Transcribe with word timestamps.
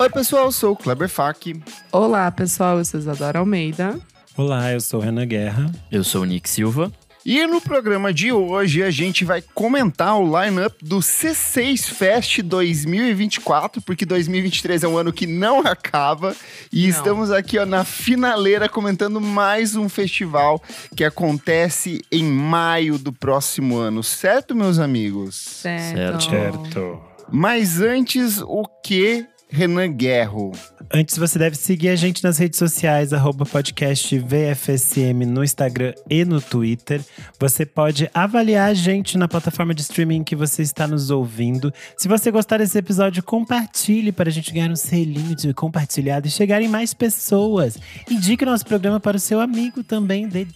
Oi, 0.00 0.08
pessoal, 0.10 0.44
eu 0.44 0.52
sou 0.52 0.72
o 0.74 0.76
Kleber 0.76 1.08
Fak. 1.08 1.60
Olá, 1.90 2.30
pessoal, 2.30 2.78
eu 2.78 2.84
sou 2.84 3.00
Isadora 3.00 3.40
Almeida. 3.40 3.98
Olá, 4.36 4.72
eu 4.72 4.80
sou 4.80 5.00
Renan 5.00 5.26
Guerra. 5.26 5.70
Eu 5.90 6.04
sou 6.04 6.22
o 6.22 6.24
Nick 6.24 6.48
Silva. 6.48 6.92
E 7.30 7.46
no 7.46 7.60
programa 7.60 8.10
de 8.10 8.32
hoje 8.32 8.82
a 8.82 8.90
gente 8.90 9.22
vai 9.22 9.42
comentar 9.42 10.18
o 10.18 10.24
lineup 10.24 10.72
do 10.80 11.00
C6 11.00 11.84
Fest 11.92 12.40
2024, 12.40 13.82
porque 13.82 14.06
2023 14.06 14.82
é 14.82 14.88
um 14.88 14.96
ano 14.96 15.12
que 15.12 15.26
não 15.26 15.60
acaba 15.60 16.34
e 16.72 16.84
Não. 16.84 16.88
estamos 16.88 17.30
aqui 17.30 17.58
ó, 17.58 17.66
na 17.66 17.84
finaleira 17.84 18.66
comentando 18.66 19.20
mais 19.20 19.76
um 19.76 19.90
festival 19.90 20.62
que 20.96 21.04
acontece 21.04 22.00
em 22.10 22.24
maio 22.24 22.96
do 22.96 23.12
próximo 23.12 23.76
ano, 23.76 24.02
certo, 24.02 24.56
meus 24.56 24.78
amigos? 24.78 25.36
Certo. 25.36 26.30
Certo. 26.30 26.98
Mas 27.30 27.78
antes, 27.78 28.40
o 28.40 28.64
que, 28.82 29.26
Renan 29.50 29.92
Guerro? 29.92 30.52
Antes, 30.92 31.16
você 31.18 31.38
deve 31.38 31.56
seguir 31.56 31.88
a 31.88 31.96
gente 31.96 32.22
nas 32.22 32.38
redes 32.38 32.58
sociais, 32.58 33.12
arroba 33.12 33.44
podcast 33.44 34.18
VFSM 34.18 35.24
no 35.26 35.42
Instagram 35.42 35.94
e 36.08 36.24
no 36.24 36.40
Twitter. 36.40 37.02
Você 37.38 37.64
pode 37.66 38.10
avaliar 38.12 38.70
a 38.70 38.74
gente 38.74 39.16
na 39.16 39.26
plataforma 39.28 39.74
de 39.74 39.82
streaming 39.82 40.24
que 40.24 40.36
você 40.36 40.62
está 40.62 40.86
nos 40.86 41.10
ouvindo. 41.10 41.72
Se 41.96 42.08
você 42.08 42.30
gostar 42.30 42.58
desse 42.58 42.78
episódio, 42.78 43.22
compartilhe 43.22 44.12
para 44.12 44.28
a 44.28 44.32
gente 44.32 44.52
ganhar 44.52 44.70
um 44.70 44.76
selinho 44.76 45.34
de 45.34 45.52
compartilhado 45.54 46.26
e 46.26 46.30
chegar 46.30 46.60
em 46.62 46.68
mais 46.68 46.92
pessoas. 46.94 47.78
Indique 48.10 48.44
o 48.44 48.46
nosso 48.46 48.64
programa 48.66 49.00
para 49.00 49.16
o 49.16 49.20
seu 49.20 49.40
amigo 49.40 49.82
também. 49.82 50.28
Dê 50.28 50.46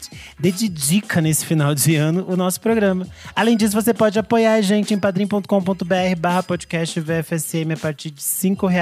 de 0.51 0.69
dica 0.69 1.21
nesse 1.21 1.45
final 1.45 1.75
de 1.75 1.97
ano 1.97 2.25
o 2.29 2.37
nosso 2.37 2.61
programa. 2.61 3.07
Além 3.35 3.57
disso, 3.57 3.75
você 3.75 3.93
pode 3.93 4.19
apoiar 4.19 4.55
a 4.55 4.61
gente 4.61 4.95
em 4.95 4.99
padrim.com.br 4.99 5.45
barra 6.19 6.43
podcast 6.43 7.01
VFSM 7.01 7.73
a 7.75 7.77
partir 7.77 8.11
de 8.11 8.23
cinco 8.23 8.67
reais. 8.67 8.82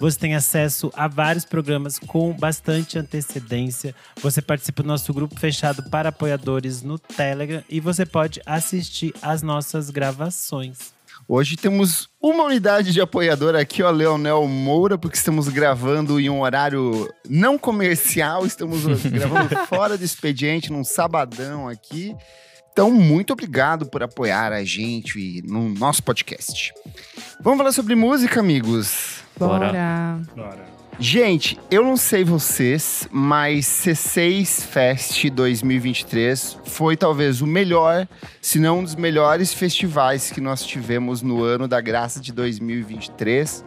Você 0.00 0.18
tem 0.18 0.34
acesso 0.34 0.90
a 0.94 1.06
vários 1.06 1.44
programas 1.44 1.98
com 1.98 2.32
bastante 2.32 2.98
antecedência. 2.98 3.94
Você 4.20 4.42
participa 4.42 4.82
do 4.82 4.88
nosso 4.88 5.12
grupo 5.14 5.38
fechado 5.38 5.82
para 5.90 6.08
apoiadores 6.08 6.82
no 6.82 6.98
Telegram 6.98 7.62
e 7.68 7.80
você 7.80 8.04
pode 8.04 8.40
assistir 8.44 9.14
às 9.22 9.42
nossas 9.42 9.90
gravações. 9.90 10.92
Hoje 11.26 11.56
temos 11.56 12.08
uma 12.22 12.44
unidade 12.44 12.92
de 12.92 13.00
apoiador 13.00 13.54
aqui, 13.54 13.82
ó, 13.82 13.90
Leonel 13.90 14.46
Moura, 14.46 14.96
porque 14.96 15.16
estamos 15.16 15.48
gravando 15.48 16.18
em 16.18 16.30
um 16.30 16.40
horário 16.40 17.06
não 17.28 17.58
comercial, 17.58 18.46
estamos 18.46 18.84
gravando 19.10 19.54
fora 19.66 19.98
do 19.98 20.04
expediente, 20.04 20.72
num 20.72 20.82
sabadão 20.82 21.68
aqui. 21.68 22.16
Então, 22.72 22.90
muito 22.90 23.32
obrigado 23.32 23.86
por 23.86 24.02
apoiar 24.02 24.52
a 24.52 24.64
gente 24.64 25.42
no 25.44 25.68
nosso 25.68 26.02
podcast. 26.02 26.72
Vamos 27.40 27.58
falar 27.58 27.72
sobre 27.72 27.94
música, 27.94 28.40
amigos? 28.40 29.24
Bora. 29.38 30.20
Bora. 30.34 30.78
Gente, 31.00 31.56
eu 31.70 31.84
não 31.84 31.96
sei 31.96 32.24
vocês, 32.24 33.08
mas 33.12 33.66
C6 33.66 34.62
Fest 34.64 35.30
2023 35.30 36.58
foi 36.64 36.96
talvez 36.96 37.40
o 37.40 37.46
melhor, 37.46 38.08
se 38.42 38.58
não 38.58 38.80
um 38.80 38.82
dos 38.82 38.96
melhores 38.96 39.54
festivais 39.54 40.32
que 40.32 40.40
nós 40.40 40.64
tivemos 40.64 41.22
no 41.22 41.44
ano 41.44 41.68
da 41.68 41.80
graça 41.80 42.20
de 42.20 42.32
2023. 42.32 43.64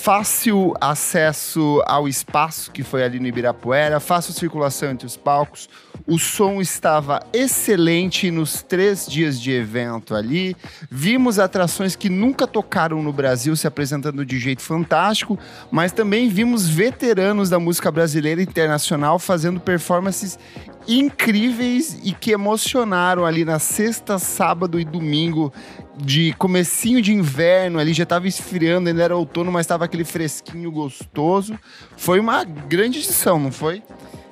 Fácil 0.00 0.74
acesso 0.80 1.82
ao 1.84 2.06
espaço 2.08 2.70
que 2.70 2.84
foi 2.84 3.02
ali 3.02 3.18
no 3.18 3.26
Ibirapuera, 3.26 3.98
fácil 3.98 4.32
circulação 4.32 4.90
entre 4.90 5.06
os 5.06 5.16
palcos. 5.16 5.68
O 6.06 6.18
som 6.18 6.60
estava 6.60 7.20
excelente 7.32 8.30
nos 8.30 8.62
três 8.62 9.06
dias 9.06 9.38
de 9.38 9.50
evento 9.50 10.14
ali. 10.14 10.56
Vimos 10.88 11.38
atrações 11.38 11.96
que 11.96 12.08
nunca 12.08 12.46
tocaram 12.46 13.02
no 13.02 13.12
Brasil 13.12 13.54
se 13.56 13.66
apresentando 13.66 14.24
de 14.24 14.38
jeito 14.38 14.62
fantástico, 14.62 15.36
mas 15.70 15.90
também 15.90 16.28
vimos 16.28 16.68
veteranos 16.68 17.50
da 17.50 17.58
música 17.58 17.90
brasileira 17.90 18.40
e 18.40 18.44
internacional 18.44 19.18
fazendo 19.18 19.58
performances 19.60 20.38
incríveis 20.86 21.98
e 22.02 22.12
que 22.12 22.30
emocionaram 22.30 23.26
ali 23.26 23.44
na 23.44 23.58
sexta, 23.58 24.18
sábado 24.18 24.80
e 24.80 24.84
domingo 24.84 25.52
de 26.00 26.32
comecinho 26.34 27.02
de 27.02 27.12
inverno 27.12 27.78
ali, 27.78 27.92
já 27.92 28.06
tava 28.06 28.28
esfriando, 28.28 28.88
ainda 28.88 29.02
era 29.02 29.16
outono, 29.16 29.50
mas 29.50 29.66
tava 29.66 29.84
aquele 29.84 30.04
fresquinho 30.04 30.70
gostoso. 30.70 31.58
Foi 31.96 32.20
uma 32.20 32.44
grande 32.44 32.98
edição, 32.98 33.38
não 33.38 33.52
foi? 33.52 33.82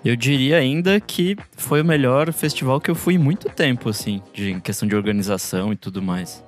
Eu 0.05 0.15
diria 0.15 0.59
ainda 0.59 1.01
que 1.01 1.37
foi 1.57 1.81
o 1.83 1.85
melhor 1.85 2.33
festival 2.33 2.81
que 2.81 2.89
eu 2.89 2.95
fui 2.95 3.15
em 3.15 3.19
muito 3.19 3.49
tempo, 3.49 3.89
assim, 3.89 4.23
de, 4.33 4.53
em 4.53 4.61
questão 4.61 4.87
de 4.87 4.95
organização 4.95 5.73
e 5.73 5.77
tudo 5.77 6.01
mais. 6.01 6.45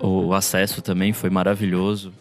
O, 0.00 0.32
acesso 0.32 0.80
também 0.80 1.12
foi 1.12 1.28
maravilhoso. 1.28 2.12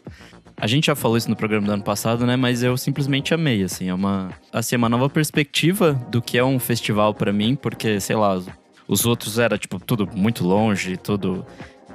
A 0.57 0.67
gente 0.67 0.87
já 0.87 0.95
falou 0.95 1.15
isso 1.15 1.29
no 1.29 1.35
programa 1.35 1.65
do 1.65 1.73
ano 1.73 1.83
passado, 1.83 2.25
né? 2.25 2.35
Mas 2.35 2.61
eu 2.61 2.75
simplesmente 2.75 3.33
amei, 3.33 3.63
assim. 3.63 3.87
É 3.87 3.93
uma, 3.93 4.31
assim, 4.51 4.75
é 4.75 4.77
uma 4.77 4.89
nova 4.89 5.09
perspectiva 5.09 5.93
do 6.09 6.21
que 6.21 6.37
é 6.37 6.43
um 6.43 6.59
festival 6.59 7.13
pra 7.13 7.31
mim, 7.31 7.55
porque, 7.55 7.99
sei 8.01 8.17
lá, 8.17 8.37
os 8.85 9.05
outros 9.05 9.39
era, 9.39 9.57
tipo, 9.57 9.79
tudo 9.79 10.09
muito 10.13 10.43
longe, 10.43 10.97
tudo... 10.97 11.45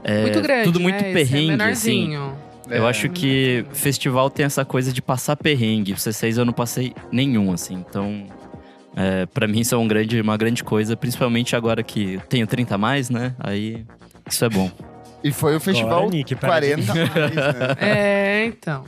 é, 0.05 0.23
Muito 0.23 0.41
grande, 0.41 0.65
Tudo 0.65 0.81
muito 0.81 1.01
né? 1.03 1.13
Esse 1.13 1.31
perrengue, 1.31 1.51
é 1.63 1.71
assim. 1.71 2.09
menorzinho. 2.09 2.33
Eu 2.69 2.85
É. 2.87 2.91
acho 2.91 3.09
que 3.11 3.65
festival 3.73 4.29
tem 4.29 4.45
essa 4.45 4.65
coisa 4.65 4.93
de 4.93 5.01
passar 5.01 5.37
perrengue. 5.37 5.93
O 5.93 5.97
C6 5.97 6.37
eu 6.39 6.45
não 6.45 6.53
passei 6.53 6.93
nenhum, 7.13 7.53
assim. 7.53 7.75
Então, 7.89 8.25
é, 8.97 9.25
para 9.27 9.47
mim 9.47 9.61
isso 9.61 9.75
é 9.75 9.79
um 9.79 9.87
grande, 9.87 10.21
uma 10.21 10.37
grande 10.37 10.65
coisa, 10.65 10.97
principalmente 10.97 11.55
agora 11.55 11.83
que 11.83 12.19
tenho 12.29 12.47
30 12.47 12.75
a 12.75 12.79
mais, 12.79 13.09
né? 13.09 13.35
Aí 13.39 13.85
isso 14.29 14.45
é 14.45 14.49
bom. 14.49 14.71
E 15.23 15.31
foi 15.33 15.55
o 15.57 15.61
festival 15.61 16.03
Bora, 16.05 16.11
Nick, 16.17 16.35
para 16.35 16.61
de- 16.61 16.75
40 16.75 16.93
a 16.93 16.95
mais, 16.97 17.35
né? 17.35 17.77
É, 17.81 18.45
então. 18.47 18.85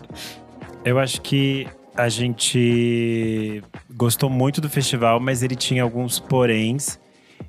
Eu 0.85 0.99
acho 0.99 1.21
que 1.21 1.67
a 1.97 2.09
gente 2.09 3.63
gostou 3.95 4.31
muito 4.31 4.61
do 4.61 4.69
festival, 4.69 5.19
mas 5.21 5.43
ele 5.43 5.57
tinha 5.57 5.83
alguns 5.83 6.19
poréns 6.19 6.99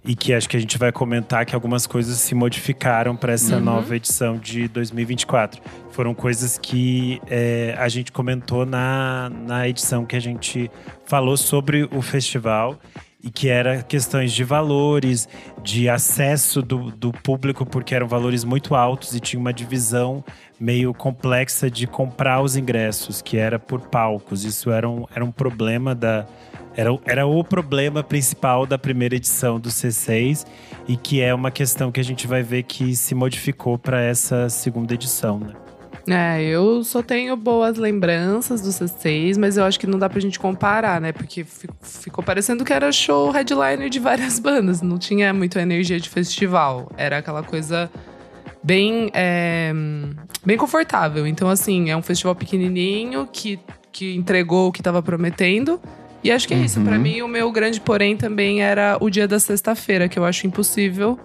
e 0.04 0.16
que 0.16 0.34
acho 0.34 0.48
que 0.48 0.56
a 0.56 0.60
gente 0.60 0.78
vai 0.78 0.92
comentar 0.92 1.46
que 1.46 1.54
algumas 1.54 1.86
coisas 1.86 2.18
se 2.18 2.34
modificaram 2.34 3.16
para 3.16 3.34
essa 3.34 3.58
Uhum. 3.58 3.62
nova 3.64 3.96
edição 3.96 4.38
de 4.38 4.68
2024. 4.68 5.62
Foram 5.92 6.14
coisas 6.14 6.58
que 6.58 7.22
é, 7.28 7.76
a 7.78 7.90
gente 7.90 8.12
comentou 8.12 8.66
na, 8.66 9.30
na 9.30 9.68
edição 9.68 10.06
que 10.06 10.16
a 10.16 10.20
gente 10.22 10.72
falou 11.06 11.36
sobre 11.36 11.84
o 11.92 12.02
festival 12.02 12.80
e 13.22 13.30
que 13.30 13.50
era 13.50 13.84
questões 13.84 14.32
de 14.32 14.46
valores, 14.46 15.28
de 15.62 15.90
acesso 15.90 16.62
do, 16.62 16.90
do 16.90 17.12
público, 17.12 17.66
porque 17.66 17.94
eram 17.94 18.08
valores 18.08 18.46
muito 18.46 18.76
altos 18.76 19.14
e 19.14 19.20
tinha 19.20 19.40
uma 19.40 19.52
divisão 19.52 20.24
meio 20.58 20.94
complexa 20.94 21.70
de 21.70 21.86
comprar 21.86 22.42
os 22.42 22.56
ingressos, 22.56 23.22
que 23.22 23.38
era 23.38 23.60
por 23.60 23.82
palcos. 23.82 24.46
Isso 24.46 24.72
era 24.72 24.88
um, 24.88 25.06
era 25.14 25.24
um 25.24 25.32
problema 25.32 25.94
da. 25.94 26.26
Era, 26.80 26.98
era 27.06 27.28
o 27.28 27.44
problema 27.44 28.02
principal 28.02 28.66
da 28.66 28.78
primeira 28.78 29.14
edição 29.14 29.60
do 29.60 29.68
C6 29.68 30.46
e 30.88 30.96
que 30.96 31.20
é 31.20 31.34
uma 31.34 31.52
questão 31.52 31.92
que 31.92 32.00
a 32.00 32.04
gente 32.04 32.26
vai 32.26 32.42
ver 32.42 32.64
que 32.64 32.96
se 32.96 33.14
modificou 33.14 33.78
para 33.78 34.00
essa 34.02 34.48
segunda 34.48 34.94
edição, 34.94 35.38
né? 35.40 35.54
É, 36.08 36.42
eu 36.42 36.82
só 36.86 37.04
tenho 37.04 37.36
boas 37.36 37.78
lembranças 37.78 38.62
do 38.62 38.70
C6, 38.70 39.38
mas 39.38 39.58
eu 39.58 39.66
acho 39.66 39.78
que 39.78 39.86
não 39.86 40.00
dá 40.00 40.10
pra 40.10 40.22
gente 40.22 40.40
comparar, 40.40 41.02
né? 41.02 41.12
Porque 41.12 41.44
fi- 41.44 41.68
ficou 41.82 42.24
parecendo 42.24 42.64
que 42.64 42.72
era 42.72 42.90
show 42.94 43.30
headliner 43.30 43.90
de 43.90 44.00
várias 44.00 44.40
bandas. 44.40 44.82
Não 44.82 44.98
tinha 44.98 45.34
muita 45.34 45.62
energia 45.62 46.00
de 46.00 46.08
festival. 46.10 46.90
Era 46.96 47.18
aquela 47.18 47.44
coisa 47.44 47.92
bem, 48.64 49.12
é, 49.14 49.74
bem 50.46 50.56
confortável. 50.58 51.28
Então, 51.28 51.50
assim, 51.50 51.90
é 51.90 51.98
um 51.98 52.02
festival 52.02 52.36
pequenininho 52.36 53.28
que, 53.32 53.60
que 53.92 54.16
entregou 54.16 54.70
o 54.70 54.72
que 54.72 54.82
tava 54.82 55.04
prometendo. 55.04 55.80
E 56.24 56.32
acho 56.32 56.48
que 56.48 56.54
é 56.54 56.58
isso. 56.58 56.80
Uhum. 56.80 56.86
Pra 56.86 56.98
mim, 56.98 57.22
o 57.22 57.28
meu 57.28 57.52
grande 57.52 57.80
porém 57.80 58.18
também 58.18 58.62
era 58.62 58.98
o 59.00 59.10
dia 59.10 59.28
da 59.28 59.40
sexta-feira, 59.40 60.10
que 60.10 60.20
eu 60.20 60.26
acho 60.26 60.46
impossível 60.46 61.20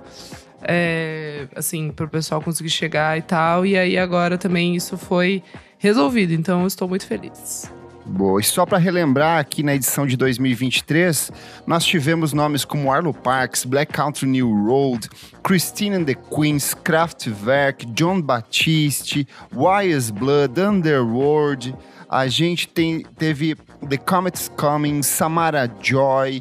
é, 0.66 1.46
assim, 1.54 1.90
pro 1.90 2.08
pessoal 2.08 2.40
conseguir 2.40 2.70
chegar 2.70 3.16
e 3.18 3.22
tal. 3.22 3.64
E 3.64 3.76
aí 3.76 3.98
agora 3.98 4.38
também 4.38 4.74
isso 4.74 4.96
foi 4.96 5.42
resolvido. 5.78 6.32
Então 6.32 6.62
eu 6.62 6.66
estou 6.66 6.88
muito 6.88 7.06
feliz. 7.06 7.70
Boa, 8.06 8.38
e 8.38 8.44
só 8.44 8.66
para 8.66 8.76
relembrar 8.76 9.38
aqui 9.38 9.62
na 9.62 9.74
edição 9.74 10.06
de 10.06 10.14
2023, 10.14 11.32
nós 11.66 11.86
tivemos 11.86 12.34
nomes 12.34 12.62
como 12.62 12.92
Arlo 12.92 13.14
Parks, 13.14 13.64
Black 13.64 13.94
Country 13.94 14.26
New 14.28 14.66
Road, 14.66 15.08
Christine 15.42 15.96
and 15.96 16.04
the 16.04 16.14
Queens, 16.14 16.74
Kraftwerk, 16.74 17.86
John 17.86 18.20
Batiste, 18.20 19.26
Wise 19.50 20.12
Blood, 20.12 20.60
Underworld. 20.60 21.74
A 22.06 22.28
gente 22.28 22.68
tem, 22.68 23.06
teve 23.16 23.56
The 23.88 23.98
Comets 23.98 24.48
Coming, 24.56 25.02
Samara 25.02 25.68
Joy, 25.80 26.40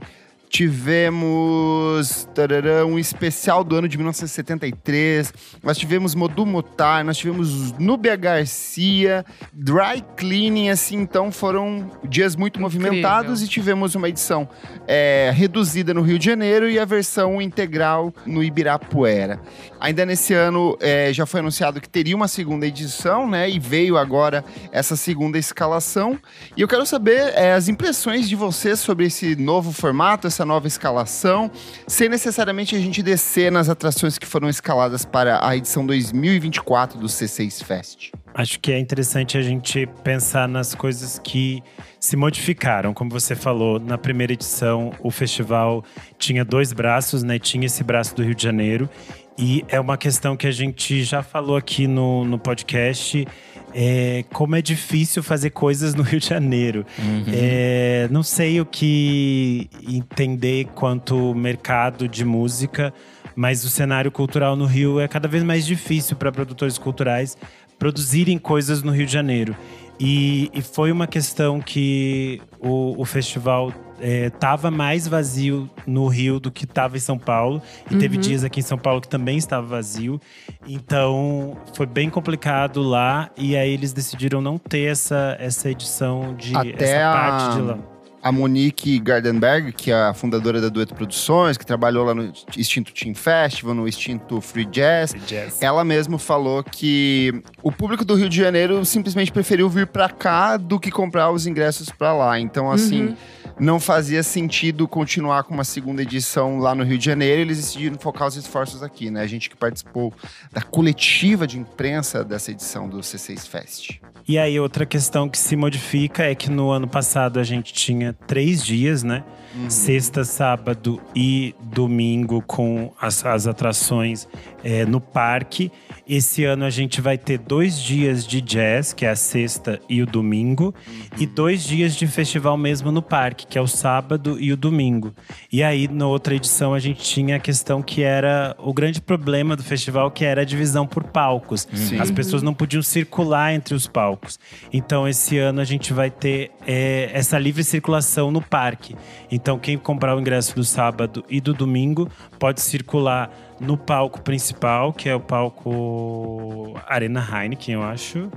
tivemos 0.54 2.30
tarará, 2.36 2.86
um 2.86 3.00
especial 3.00 3.64
do 3.64 3.76
ano 3.76 3.88
de 3.88 3.98
1973, 3.98 5.34
nós 5.64 5.80
tivemos 5.80 6.14
Modu 6.14 6.46
Motar, 6.46 7.04
nós 7.04 7.18
tivemos 7.18 7.72
Núbia 7.80 8.16
Garcia, 8.16 9.26
Dry 9.52 10.06
Cleaning, 10.16 10.70
assim, 10.70 10.98
então 10.98 11.32
foram 11.32 11.90
dias 12.04 12.36
muito 12.36 12.60
Incrível. 12.60 12.82
movimentados 12.82 13.42
e 13.42 13.48
tivemos 13.48 13.96
uma 13.96 14.08
edição 14.08 14.48
é, 14.88 15.32
reduzida 15.34 15.92
no 15.92 16.04
Rio 16.04 16.20
de 16.20 16.26
Janeiro 16.26 16.70
e 16.70 16.78
a 16.78 16.86
versão 16.86 17.42
integral 17.42 18.14
no 18.24 18.44
Ibirapuera. 18.44 19.40
Ainda 19.80 20.06
nesse 20.06 20.36
ano 20.36 20.78
é, 20.80 21.12
já 21.12 21.26
foi 21.26 21.40
anunciado 21.40 21.82
que 21.82 21.90
teria 21.90 22.16
uma 22.16 22.28
segunda 22.28 22.68
edição, 22.68 23.28
né? 23.28 23.50
E 23.50 23.60
veio 23.60 23.98
agora 23.98 24.46
essa 24.72 24.96
segunda 24.96 25.38
escalação. 25.38 26.18
E 26.56 26.62
eu 26.62 26.68
quero 26.68 26.86
saber 26.86 27.34
é, 27.36 27.54
as 27.54 27.68
impressões 27.68 28.30
de 28.30 28.36
vocês 28.36 28.80
sobre 28.80 29.08
esse 29.08 29.36
novo 29.36 29.74
formato, 29.74 30.28
essa 30.28 30.43
nova 30.46 30.68
escalação, 30.68 31.50
sem 31.88 32.10
necessariamente 32.10 32.76
a 32.76 32.80
gente 32.80 33.02
descer 33.02 33.52
nas 33.52 33.70
atrações 33.70 34.18
que 34.18 34.26
foram 34.26 34.50
escaladas 34.50 35.06
para 35.06 35.46
a 35.46 35.56
edição 35.56 35.86
2024 35.86 37.00
do 37.00 37.08
C6 37.08 37.64
Fest. 37.64 38.12
Acho 38.34 38.60
que 38.60 38.72
é 38.72 38.80
interessante 38.80 39.38
a 39.38 39.42
gente 39.42 39.88
pensar 40.04 40.48
nas 40.48 40.74
coisas 40.74 41.20
que 41.24 41.62
se 42.00 42.16
modificaram. 42.16 42.94
Como 42.94 43.10
você 43.12 43.36
falou, 43.36 43.80
na 43.80 43.98
primeira 43.98 44.34
edição, 44.34 44.92
o 45.00 45.12
festival 45.12 45.84
tinha 46.18 46.44
dois 46.44 46.74
braços, 46.74 47.22
né? 47.22 47.38
Tinha 47.38 47.68
esse 47.68 47.84
braço 47.84 48.16
do 48.16 48.24
Rio 48.24 48.34
de 48.34 48.44
Janeiro. 48.44 48.90
E 49.38 49.64
é 49.68 49.80
uma 49.80 49.98
questão 49.98 50.36
que 50.36 50.46
a 50.46 50.52
gente 50.52 51.04
já 51.04 51.24
falou 51.24 51.56
aqui 51.56 51.88
no, 51.88 52.26
no 52.26 52.38
podcast. 52.38 53.28
É, 53.74 54.24
como 54.32 54.56
é 54.56 54.62
difícil 54.62 55.24
fazer 55.24 55.50
coisas 55.50 55.96
no 55.96 56.04
Rio 56.04 56.20
de 56.20 56.28
Janeiro. 56.28 56.86
É, 57.32 58.08
não 58.12 58.22
sei 58.24 58.62
o 58.62 58.66
que 58.66 59.70
entender 59.88 60.66
quanto 60.76 61.34
mercado 61.34 62.08
de 62.08 62.24
música, 62.24 62.94
mas 63.36 63.64
o 63.64 63.70
cenário 63.70 64.12
cultural 64.12 64.56
no 64.56 64.66
Rio 64.66 65.00
é 65.00 65.08
cada 65.08 65.28
vez 65.28 65.44
mais 65.44 65.66
difícil 65.66 66.16
para 66.16 66.32
produtores 66.32 66.78
culturais 66.78 67.38
produzirem 67.80 68.38
coisas 68.38 68.82
no 68.82 68.92
Rio 68.92 69.06
de 69.06 69.12
Janeiro. 69.12 69.56
E, 70.00 70.50
e 70.54 70.62
foi 70.62 70.92
uma 70.92 71.08
questão 71.08 71.60
que 71.62 72.42
o, 72.60 73.00
o 73.02 73.06
festival 73.06 73.72
estava 74.02 74.70
mais 74.70 75.08
vazio 75.08 75.70
no 75.88 76.08
Rio 76.08 76.38
do 76.38 76.52
que 76.52 76.66
estava 76.66 76.98
em 76.98 77.00
São 77.00 77.18
Paulo. 77.18 77.62
E 77.90 77.96
teve 77.96 78.18
dias 78.18 78.44
aqui 78.44 78.60
em 78.60 78.64
São 78.64 78.78
Paulo 78.78 79.00
que 79.00 79.08
também 79.08 79.38
estava 79.38 79.66
vazio. 79.66 80.20
Então 80.68 81.56
foi 81.74 81.86
bem 81.86 82.10
complicado 82.10 82.82
lá. 82.82 83.30
E 83.38 83.56
aí 83.56 83.72
eles 83.72 83.94
decidiram 83.94 84.42
não 84.42 84.58
ter 84.58 84.92
essa, 84.92 85.38
essa 85.40 85.70
edição 85.70 86.36
de 86.36 86.56
Até 86.56 86.84
essa 86.98 87.10
a- 87.10 87.14
parte 87.14 87.56
de 87.56 87.62
lá. 87.62 87.78
A 88.24 88.32
Monique 88.32 88.98
Gardenberg, 89.00 89.74
que 89.74 89.92
é 89.92 89.96
a 89.96 90.14
fundadora 90.14 90.62
da 90.62 90.70
Dueto 90.70 90.96
Produções, 90.96 91.58
que 91.58 91.66
trabalhou 91.66 92.06
lá 92.06 92.16
no 92.16 92.32
extinto 92.58 92.94
Team 92.94 93.14
Festival, 93.14 93.76
no 93.76 93.86
extinto 93.86 94.40
Free 94.40 94.66
Jazz, 94.66 95.14
ela 95.60 95.84
mesma 95.84 96.18
falou 96.18 96.64
que 96.64 97.44
o 97.62 97.72
público 97.72 98.06
do 98.06 98.16
Rio 98.16 98.30
de 98.30 98.38
Janeiro 98.38 98.86
simplesmente 98.86 99.32
preferiu 99.32 99.70
vir 99.70 99.88
pra 99.88 100.08
cá 100.08 100.56
do 100.56 100.80
que 100.80 100.90
comprar 100.90 101.32
os 101.32 101.46
ingressos 101.46 101.90
pra 101.90 102.14
lá. 102.14 102.40
Então, 102.40 102.72
assim, 102.72 103.16
não 103.60 103.80
fazia 103.80 104.24
sentido 104.24 104.88
continuar 104.88 105.44
com 105.44 105.54
uma 105.54 105.64
segunda 105.64 106.02
edição 106.02 106.58
lá 106.58 106.74
no 106.74 106.84
Rio 106.84 106.98
de 106.98 107.06
Janeiro. 107.06 107.42
Eles 107.42 107.58
decidiram 107.58 107.98
focar 107.98 108.28
os 108.28 108.36
esforços 108.36 108.82
aqui, 108.82 109.10
né? 109.10 109.22
A 109.22 109.28
gente 109.28 109.50
que 109.50 109.56
participou 109.56 110.14
da 110.52 110.62
coletiva 110.62 111.46
de 111.46 111.60
imprensa 111.60 112.24
dessa 112.24 112.52
edição 112.52 112.90
do 112.90 113.00
C6 113.00 113.48
Fest. 113.48 114.00
E 114.28 114.38
aí, 114.38 114.60
outra 114.60 114.86
questão 114.86 115.28
que 115.28 115.38
se 115.38 115.56
modifica 115.56 116.24
é 116.24 116.34
que 116.34 116.50
no 116.50 116.72
ano 116.72 116.88
passado 116.88 117.40
a 117.40 117.44
gente 117.44 117.74
tinha 117.74 118.14
três 118.26 118.64
dias, 118.64 119.04
né? 119.04 119.24
Sexta, 119.70 120.24
sábado 120.24 121.00
e 121.16 121.54
domingo 121.62 122.42
com 122.42 122.92
as, 123.00 123.26
as 123.26 123.48
atrações 123.48 124.28
é, 124.64 124.86
no 124.86 125.00
parque. 125.00 125.72
Esse 126.08 126.44
ano 126.44 126.66
a 126.66 126.70
gente 126.70 127.00
vai 127.00 127.18
ter 127.18 127.38
dois 127.38 127.80
dias 127.80 128.26
de 128.28 128.42
jazz, 128.42 128.92
que 128.92 129.06
é 129.06 129.10
a 129.10 129.16
sexta 129.16 129.80
e 129.88 130.02
o 130.02 130.06
domingo, 130.06 130.74
e 131.18 131.26
dois 131.26 131.64
dias 131.64 131.96
de 131.96 132.06
festival 132.08 132.58
mesmo 132.58 132.92
no 132.92 133.02
parque, 133.02 133.48
que 133.48 133.58
é 133.58 133.62
o 133.62 133.68
sábado 133.68 134.38
e 134.40 134.52
o 134.52 134.58
domingo. 134.58 135.14
E 135.52 135.64
aí, 135.64 135.88
na 135.88 136.08
outra 136.08 136.36
edição, 136.36 136.74
a 136.74 136.80
gente 136.80 137.02
tinha 137.02 137.38
a 137.38 137.40
questão 137.40 137.82
que 137.82 138.04
era 138.04 138.56
o 138.60 138.74
grande 138.74 139.00
problema 139.00 139.56
do 139.56 139.64
festival, 139.64 140.12
que 140.12 140.26
era 140.26 140.42
a 140.42 140.46
divisão 140.46 140.86
por 140.86 141.04
palcos. 141.04 141.68
Sim. 141.74 142.00
As 142.00 142.12
pessoas 142.12 142.44
não 142.44 142.54
podiam 142.54 142.82
circular 142.82 143.54
entre 143.54 143.74
os 143.74 143.88
palcos. 143.88 144.38
Então, 144.74 145.08
esse 145.08 145.38
ano 145.38 145.62
a 145.62 145.66
gente 145.66 145.94
vai 145.94 146.10
ter 146.10 146.52
é, 146.68 147.10
essa 147.14 147.38
livre 147.40 147.64
circulação 147.64 148.32
no 148.32 148.42
parque. 148.42 148.96
Então, 149.36 149.58
quem 149.58 149.80
comprar 149.80 150.16
o 150.16 150.20
ingresso 150.20 150.56
do 150.56 150.64
sábado 150.64 151.26
e 151.28 151.42
do 151.42 151.56
domingo 151.56 152.08
pode 152.38 152.62
circular 152.62 153.32
no 153.60 153.76
palco 153.76 154.22
principal, 154.22 154.94
que 154.94 155.10
é 155.10 155.16
o 155.16 155.20
palco 155.20 156.80
Arena 156.88 157.20
Heineken, 157.20 157.74
eu 157.74 157.82
acho. 157.82 158.30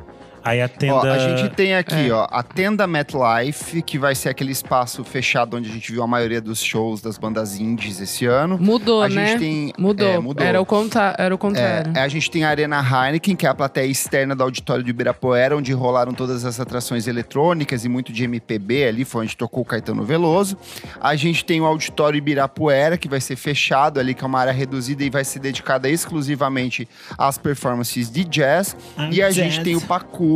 Aí 0.47 0.63
a 0.63 0.69
tenda. 0.69 0.95
Ó, 0.95 1.03
a 1.13 1.19
gente 1.19 1.49
tem 1.55 1.75
aqui, 1.75 2.09
é. 2.09 2.13
ó, 2.13 2.27
a 2.31 2.43
tenda 2.43 2.87
MetLife, 2.87 3.83
que 3.83 3.99
vai 3.99 4.15
ser 4.15 4.29
aquele 4.29 4.53
espaço 4.53 5.03
fechado 5.05 5.57
onde 5.57 5.69
a 5.69 5.73
gente 5.73 5.91
viu 5.91 6.03
a 6.03 6.07
maioria 6.07 6.41
dos 6.41 6.61
shows 6.63 7.01
das 7.01 7.19
bandas 7.19 7.59
indies 7.59 8.01
esse 8.01 8.27
ano. 8.27 8.59
Mudou, 8.59 9.03
a 9.03 9.09
né? 9.09 9.27
gente 9.27 9.39
tem. 9.41 9.73
Mudou. 9.79 10.07
é, 10.09 10.19
mudou. 10.19 10.47
Era, 10.47 10.61
o 10.61 10.67
contra... 10.67 11.15
Era 11.19 11.35
o 11.35 11.37
É, 11.37 11.39
contrário. 11.39 11.93
é, 11.97 12.01
a 12.01 12.09
gente 12.09 12.31
tem 12.31 12.45
a 12.45 12.49
Arena 12.49 12.81
Heineken, 12.81 13.35
que 13.35 13.47
é 13.47 13.49
a 13.49 13.55
plateia 13.55 13.87
externa 13.87 14.35
do 14.35 14.43
auditório 14.43 14.83
do 14.85 14.91
Ibirapuera, 14.91 15.57
onde 15.57 15.73
rolaram 15.73 16.13
todas 16.13 16.45
as 16.45 16.61
atrações 16.61 17.07
eletrônicas 17.07 17.85
e 17.85 17.89
muito 17.89 18.13
de 18.13 18.25
MPB 18.25 18.85
ali, 18.87 19.05
foi 19.05 19.23
onde 19.25 19.37
tocou 19.37 19.63
o 19.63 19.67
Caetano 19.67 20.05
Veloso. 20.05 20.57
A 21.01 21.17
gente 21.17 21.45
tem 21.45 21.61
o 21.61 21.65
auditório 21.65 22.19
Ibirapuera, 22.19 22.97
que 22.97 23.09
vai 23.09 23.21
ser 23.21 23.37
fechado 23.37 23.99
ali, 23.99 24.15
que 24.15 24.23
é 24.23 24.27
uma 24.27 24.39
área 24.41 24.53
reduzida 24.53 25.03
e 25.03 25.11
vai 25.11 25.25
ser 25.25 25.41
dedicada 25.41 25.89
exclusivamente 25.89 26.89
às 27.19 27.39
performances 27.39 28.11
de 28.11 28.25
jazz. 28.25 28.77
Ah, 28.97 29.09
e 29.11 29.23
a 29.23 29.27
jazz. 29.27 29.35
gente 29.35 29.63
tem 29.63 29.75
o 29.77 29.81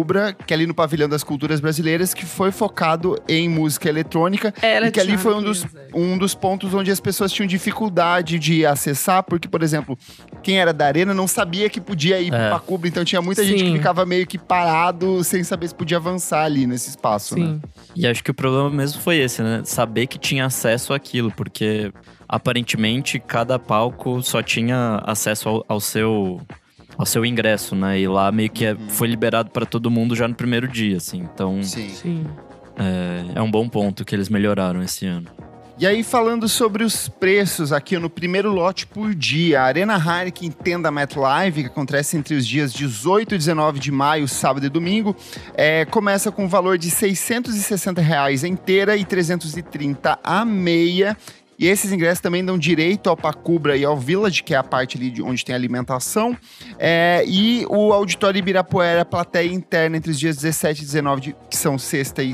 Pacubra, 0.01 0.33
que 0.47 0.53
é 0.53 0.57
ali 0.57 0.67
no 0.67 0.75
Pavilhão 0.75 1.09
das 1.09 1.23
Culturas 1.23 1.61
Brasileiras, 1.61 2.15
que 2.15 2.25
foi 2.25 2.51
focado 2.51 3.19
em 3.29 3.49
música 3.49 3.89
eletrônica. 3.89 4.53
Ela 4.63 4.87
e 4.89 4.91
que 4.91 4.99
ali 5.01 5.17
foi 5.19 5.35
um 5.35 5.43
dos, 5.43 5.63
riqueza. 5.63 5.89
um 5.95 6.17
dos 6.17 6.35
pontos 6.35 6.73
onde 6.73 6.91
as 6.91 7.01
pessoas 7.01 7.31
tinham 7.33 7.47
dificuldade 7.47 8.39
de 8.39 8.65
acessar, 8.65 9.23
porque, 9.23 9.47
por 9.49 9.63
exemplo, 9.63 9.99
quem 10.43 10.59
era 10.59 10.73
da 10.73 10.87
arena 10.87 11.13
não 11.13 11.27
sabia 11.29 11.69
que 11.69 11.81
podia 11.81 12.21
ir 12.21 12.33
É. 12.33 12.49
pra 12.49 12.59
Cuba, 12.59 12.89
então 12.89 13.05
tinha 13.05 13.21
muita 13.21 13.45
gente 13.45 13.63
que 13.63 13.71
Sim. 13.71 13.77
ficava 13.77 14.07
meio 14.07 14.27
que 14.27 14.39
parado 14.39 15.23
sem 15.23 15.45
saber 15.45 15.69
se 15.69 15.75
podia 15.75 15.99
avançar 15.99 16.45
ali 16.45 16.67
nesse 16.67 16.89
espaço, 16.91 17.39
né? 17.39 17.47
Sim. 17.47 17.61
E 17.95 18.07
acho 18.07 18.25
que 18.25 18.31
o 18.31 18.35
problema 18.35 18.71
mesmo 18.71 19.01
foi 19.03 19.19
esse, 19.19 19.43
né? 19.43 19.63
Saber 19.65 20.07
que 20.07 20.19
tinha 20.19 20.47
acesso 20.47 20.95
àquilo, 20.95 21.31
porque 21.31 21.93
aparentemente 22.29 23.19
cada 23.19 23.59
palco 23.59 24.23
só 24.23 24.43
tinha 24.43 25.03
acesso 25.05 25.49
ao, 25.49 25.65
ao 25.69 25.81
seu 25.81 26.41
ao 26.97 27.07
seu 27.07 27.25
ingresso, 27.25 27.75
né? 27.75 27.99
E 28.01 28.07
lá 28.09 28.31
meio 28.31 28.51
que 28.51 28.65
é- 28.65 28.77
foi 28.89 29.09
liberado 29.09 29.51
para 29.51 29.65
todo 29.67 29.91
mundo 29.91 30.15
já 30.15 30.27
no 30.29 30.35
primeiro 30.35 30.69
dia, 30.69 30.97
assim. 30.99 31.19
Então 31.33 31.63
Sim. 31.63 31.89
Sim. 31.91 32.27
é, 32.79 33.39
é 33.39 33.43
um 33.43 33.51
bom 33.51 33.69
ponto 33.69 34.05
que 34.05 34.15
eles 34.15 34.29
melhoraram 34.29 34.83
esse 34.83 35.07
ano. 35.07 35.27
E 35.79 35.87
aí, 35.87 36.03
falando 36.03 36.47
sobre 36.47 36.85
os 36.85 37.09
preços 37.09 37.73
aqui 37.73 37.97
no 37.99 38.11
primeiro 38.11 38.53
lote 38.53 38.87
por 38.87 39.15
dia, 39.15 39.63
a 39.63 39.65
Arena 39.65 39.95
Heineken 39.97 40.51
Tenda 40.51 40.91
MetLife, 40.91 41.63
que 41.63 41.69
acontece 41.69 42.19
entre 42.19 42.35
os 42.35 42.47
dias 42.47 42.71
18 42.71 43.35
e 43.35 43.39
19 43.39 43.79
de 43.81 43.91
maio, 43.91 44.29
sábado 44.29 44.67
e 44.67 44.69
domingo, 44.69 45.17
é, 45.55 45.87
começa 45.87 46.31
com 46.31 46.45
o 46.45 46.49
valor 46.51 46.77
de 46.77 46.91
660 46.91 48.03
reais 48.03 48.45
a 48.45 48.49
inteira 48.49 48.95
e 48.95 49.07
330 49.07 50.19
a 50.23 50.45
meia. 50.45 51.17
E 51.61 51.67
esses 51.67 51.93
ingressos 51.93 52.21
também 52.23 52.43
dão 52.43 52.57
direito 52.57 53.11
ao 53.11 53.17
Pacubra 53.17 53.77
e 53.77 53.85
ao 53.85 53.95
Village, 53.97 54.43
que 54.43 54.55
é 54.55 54.57
a 54.57 54.63
parte 54.65 54.97
ali 54.97 55.11
de 55.11 55.21
onde 55.23 55.45
tem 55.45 55.55
alimentação. 55.55 56.35
É, 56.79 57.23
e 57.27 57.67
o 57.69 57.93
Auditório 57.93 58.39
Ibirapuera, 58.39 59.05
plateia 59.05 59.53
interna 59.53 59.99
entre 59.99 60.11
os 60.11 60.19
dias 60.19 60.37
17 60.37 60.83
e 60.83 60.87
19, 60.87 61.21
de- 61.21 61.37
que 61.51 61.57
são 61.59 61.79
sexta 61.79 62.23
e 62.23 62.33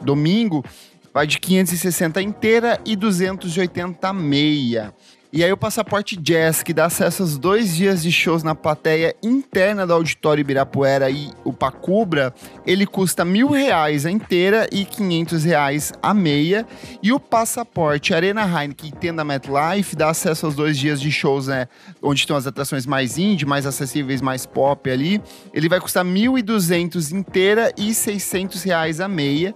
domingo, 0.00 0.64
vai 1.12 1.26
de 1.26 1.40
560 1.40 2.22
inteira 2.22 2.80
e 2.86 2.94
280 2.94 4.12
meia. 4.12 4.94
E 5.34 5.42
aí 5.42 5.50
o 5.50 5.56
passaporte 5.56 6.14
Jazz, 6.14 6.62
que 6.62 6.74
dá 6.74 6.84
acesso 6.84 7.22
aos 7.22 7.38
dois 7.38 7.74
dias 7.74 8.02
de 8.02 8.12
shows 8.12 8.42
na 8.42 8.54
plateia 8.54 9.16
interna 9.22 9.86
do 9.86 9.94
Auditório 9.94 10.42
Ibirapuera 10.42 11.08
e 11.08 11.30
o 11.42 11.54
Pacubra, 11.54 12.34
ele 12.66 12.84
custa 12.84 13.24
mil 13.24 13.48
reais 13.48 14.04
a 14.04 14.10
inteira 14.10 14.68
e 14.70 14.84
500 14.84 15.42
reais 15.42 15.90
a 16.02 16.12
meia. 16.12 16.66
E 17.02 17.14
o 17.14 17.18
passaporte 17.18 18.12
Arena 18.12 18.42
Heineken 18.42 18.90
e 18.90 18.92
Tenda 18.92 19.24
MetLife 19.24 19.96
dá 19.96 20.10
acesso 20.10 20.44
aos 20.44 20.54
dois 20.54 20.76
dias 20.76 21.00
de 21.00 21.10
shows, 21.10 21.46
né? 21.46 21.66
Onde 22.02 22.20
estão 22.20 22.36
as 22.36 22.46
atrações 22.46 22.84
mais 22.84 23.16
indie, 23.16 23.46
mais 23.46 23.64
acessíveis, 23.64 24.20
mais 24.20 24.44
pop 24.44 24.90
ali. 24.90 25.18
Ele 25.54 25.66
vai 25.66 25.80
custar 25.80 26.04
1.200 26.04 27.10
inteira 27.10 27.72
e 27.78 27.94
600 27.94 28.62
reais 28.64 29.00
a 29.00 29.08
meia. 29.08 29.54